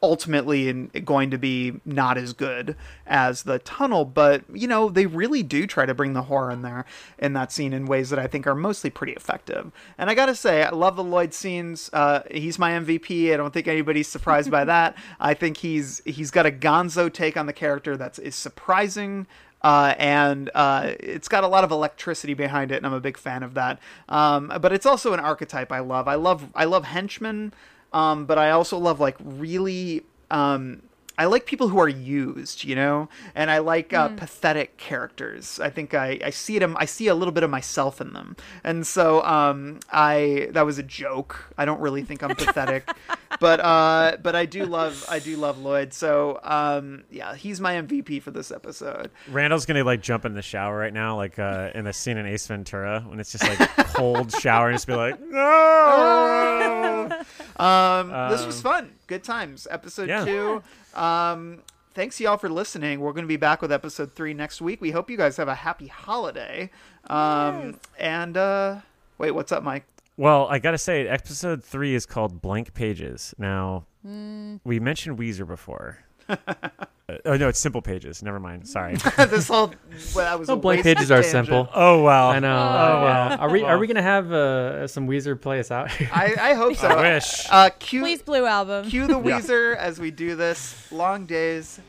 ultimately 0.04 0.72
going 1.04 1.32
to 1.32 1.38
be 1.38 1.74
not 1.86 2.18
as 2.18 2.34
good 2.34 2.76
as 3.08 3.44
the 3.44 3.60
tunnel 3.60 4.04
but 4.04 4.44
you 4.54 4.68
know 4.68 4.90
they 4.90 5.06
really 5.06 5.42
do 5.42 5.66
try 5.66 5.86
to 5.86 5.94
bring 5.94 6.14
the 6.14 6.24
horror 6.24 6.52
in 6.52 6.62
there 6.62 6.86
in 7.18 7.34
that 7.34 7.52
scene 7.52 7.74
in 7.74 7.86
ways 7.86 8.10
that 8.10 8.20
i 8.20 8.28
think 8.28 8.46
are 8.46 8.56
mostly 8.56 8.90
pretty 8.90 9.14
effective. 9.14 9.72
And 9.98 10.10
i 10.10 10.14
gotta 10.14 10.36
say 10.36 10.64
i 10.64 10.70
love 10.70 10.96
the 10.96 11.04
lloyd 11.04 11.34
scenes. 11.34 11.90
Uh, 11.94 12.22
he's 12.30 12.60
my 12.60 12.72
mvp 12.72 13.34
i 13.34 13.38
don't 13.38 13.54
think 13.54 13.68
anybody's 13.68 14.08
surprised 14.08 14.52
by 14.52 14.66
that. 14.66 14.96
I 15.20 15.34
think 15.34 15.58
he's 15.58 16.02
he's 16.06 16.32
got 16.32 16.46
a 16.46 16.52
gonzo 16.52 17.12
take 17.12 17.38
on 17.38 17.46
the 17.46 17.54
character 17.54 17.98
that's 17.98 18.20
is 18.20 18.36
surprising 18.36 19.28
uh, 19.66 19.96
and 19.98 20.52
uh, 20.54 20.94
it's 21.00 21.28
got 21.28 21.44
a 21.44 21.48
lot 21.48 21.64
of 21.64 21.72
electricity 21.72 22.36
behind 22.36 22.72
it, 22.72 22.76
and 22.76 22.86
I'm 22.86 22.94
a 22.94 23.00
big 23.00 23.18
fan 23.18 23.42
of 23.42 23.56
that. 23.56 23.80
Um, 24.08 24.54
but 24.62 24.72
it's 24.72 24.86
also 24.86 25.14
an 25.14 25.20
archetype 25.20 25.72
I 25.72 25.80
love. 25.80 26.08
I 26.08 26.14
love 26.14 26.50
I 26.54 26.66
love 26.66 26.86
henchmen, 26.86 27.52
um, 27.96 28.26
but 28.26 28.38
I 28.38 28.52
also 28.52 28.78
love 28.78 29.00
like 29.00 29.16
really. 29.24 30.04
Um, 30.30 30.82
I 31.18 31.28
like 31.28 31.46
people 31.46 31.70
who 31.70 31.80
are 31.80 31.88
used, 31.88 32.66
you 32.66 32.76
know, 32.76 33.08
and 33.36 33.50
I 33.50 33.60
like 33.60 33.94
uh, 33.94 34.10
Mm. 34.10 34.18
pathetic 34.18 34.76
characters. 34.76 35.62
I 35.62 35.70
think 35.70 35.94
I, 35.94 36.20
I 36.22 36.30
see 36.30 36.60
them. 36.60 36.76
I 36.78 36.84
see 36.84 37.08
a 37.08 37.16
little 37.16 37.32
bit 37.32 37.44
of 37.44 37.50
myself 37.50 38.02
in 38.02 38.12
them, 38.12 38.36
and 38.66 38.86
so 38.86 39.24
um, 39.24 39.80
I 39.94 40.50
that 40.52 40.66
was 40.66 40.78
a 40.78 40.84
joke. 40.84 41.54
I 41.58 41.64
don't 41.64 41.80
really 41.80 42.04
think 42.04 42.22
I'm 42.22 42.36
pathetic, 42.36 42.90
but 43.40 43.62
uh, 43.62 44.18
but 44.22 44.36
I 44.36 44.46
do 44.46 44.66
love 44.66 45.06
I 45.08 45.20
do 45.20 45.38
love 45.38 45.58
Lloyd. 45.58 45.94
So 45.94 46.38
um, 46.44 47.06
yeah, 47.10 47.34
he's 47.36 47.62
my 47.62 47.76
MVP 47.76 48.22
for 48.22 48.32
this 48.32 48.52
episode. 48.52 49.10
Randall's 49.32 49.66
gonna 49.66 49.86
like 49.86 50.02
jump 50.02 50.26
in 50.26 50.34
the 50.34 50.42
shower 50.42 50.78
right 50.78 50.94
now, 50.94 51.16
like 51.16 51.40
uh, 51.40 51.70
in 51.74 51.86
the 51.86 51.94
scene 51.94 52.18
in 52.18 52.26
Ace 52.26 52.46
Ventura 52.48 53.06
when 53.08 53.22
it's 53.22 53.32
just 53.32 53.48
like 53.48 53.70
cold 53.96 54.32
shower 54.32 54.68
and 54.70 54.76
just 54.76 54.88
be 54.88 54.94
like, 54.96 55.20
no. 55.30 57.10
Um, 57.58 58.10
this 58.30 58.46
was 58.46 58.58
Um, 58.58 58.62
fun. 58.62 58.92
Good 59.08 59.24
times. 59.24 59.68
Episode 59.72 60.10
Yeah. 60.10 60.26
two. 60.26 60.64
Um, 61.00 61.60
thanks 61.94 62.20
y'all 62.20 62.38
for 62.38 62.50
listening. 62.50 63.00
We're 63.00 63.14
going 63.14 63.24
to 63.24 63.28
be 63.30 63.38
back 63.38 63.62
with 63.62 63.72
episode 63.72 64.14
three 64.14 64.34
next 64.34 64.62
week. 64.62 64.82
We 64.82 64.92
hope 64.92 65.10
you 65.10 65.18
guys 65.18 65.38
have 65.38 65.48
a 65.48 65.56
happy 65.56 65.88
holiday. 65.88 66.70
Um, 67.08 67.80
and 68.00 68.36
uh, 68.38 68.78
wait, 69.18 69.32
what's 69.32 69.52
up, 69.52 69.64
Mike? 69.64 69.86
Well, 70.18 70.48
I 70.50 70.60
gotta 70.60 70.78
say, 70.78 71.06
episode 71.08 71.62
three 71.62 71.94
is 71.94 72.06
called 72.06 72.42
Blank 72.42 72.74
Pages. 72.74 73.34
Now, 73.38 73.86
Mm. 74.08 74.60
we 74.64 74.80
mentioned 74.80 75.18
Weezer 75.18 75.46
before. 75.48 75.98
Uh, 77.08 77.18
oh 77.26 77.38
no, 77.38 77.48
it's 77.50 77.60
Simple 77.60 77.84
Pages. 77.84 78.24
Never 78.24 78.40
mind. 78.40 78.68
Sorry. 78.68 78.96
this 79.18 79.48
whole 79.48 79.68
well, 80.16 80.26
that 80.26 80.40
was 80.40 80.48
No, 80.48 80.56
blank 80.56 80.82
pages 80.84 81.12
are 81.12 81.22
tangent. 81.22 81.46
simple. 81.48 81.70
Oh 81.74 82.02
wow. 82.02 82.30
I 82.30 82.40
know. 82.40 82.52
Oh, 82.52 82.58
yeah. 82.58 83.30
wow. 83.30 83.36
Are 83.38 83.50
we 83.52 83.62
are 83.64 83.78
we 83.78 83.86
gonna 83.86 84.02
have 84.02 84.32
uh, 84.32 84.88
some 84.88 85.08
Weezer 85.08 85.40
play 85.40 85.60
us 85.60 85.70
out? 85.70 85.92
I, 86.12 86.34
I 86.40 86.54
hope 86.56 86.76
so. 86.78 86.88
I 86.88 87.14
wish. 87.14 87.46
Uh, 87.50 87.70
cue, 87.78 88.02
Please, 88.02 88.22
Blue 88.24 88.46
Album. 88.46 88.90
cue 88.90 89.06
the 89.06 89.20
Yeah. 89.20 89.40
Weezer 89.40 89.76
as 89.78 90.00
we 90.00 90.10
do 90.10 90.36
this. 90.36 90.92
Long 90.92 91.26
days 91.28 91.80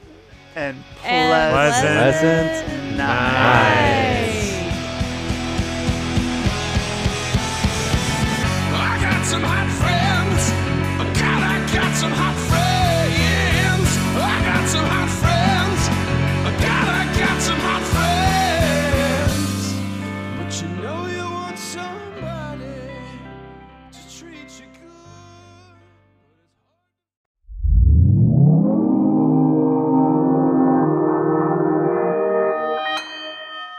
and 0.55 0.76
And 1.02 1.52
pleasant, 1.52 1.94
Pleasant 2.62 2.97
nights. 2.98 4.36
I 8.78 8.98
got 9.01 9.24
some 9.26 9.43
hot 9.43 9.68
friends. 9.80 10.51
God, 11.20 11.43
I 11.43 11.74
got 11.74 11.97
some 11.97 12.12
hot 12.12 12.36
friends. 12.48 13.88
I 14.16 14.44
got 14.44 14.68
some 14.68 14.84
hot 14.84 15.06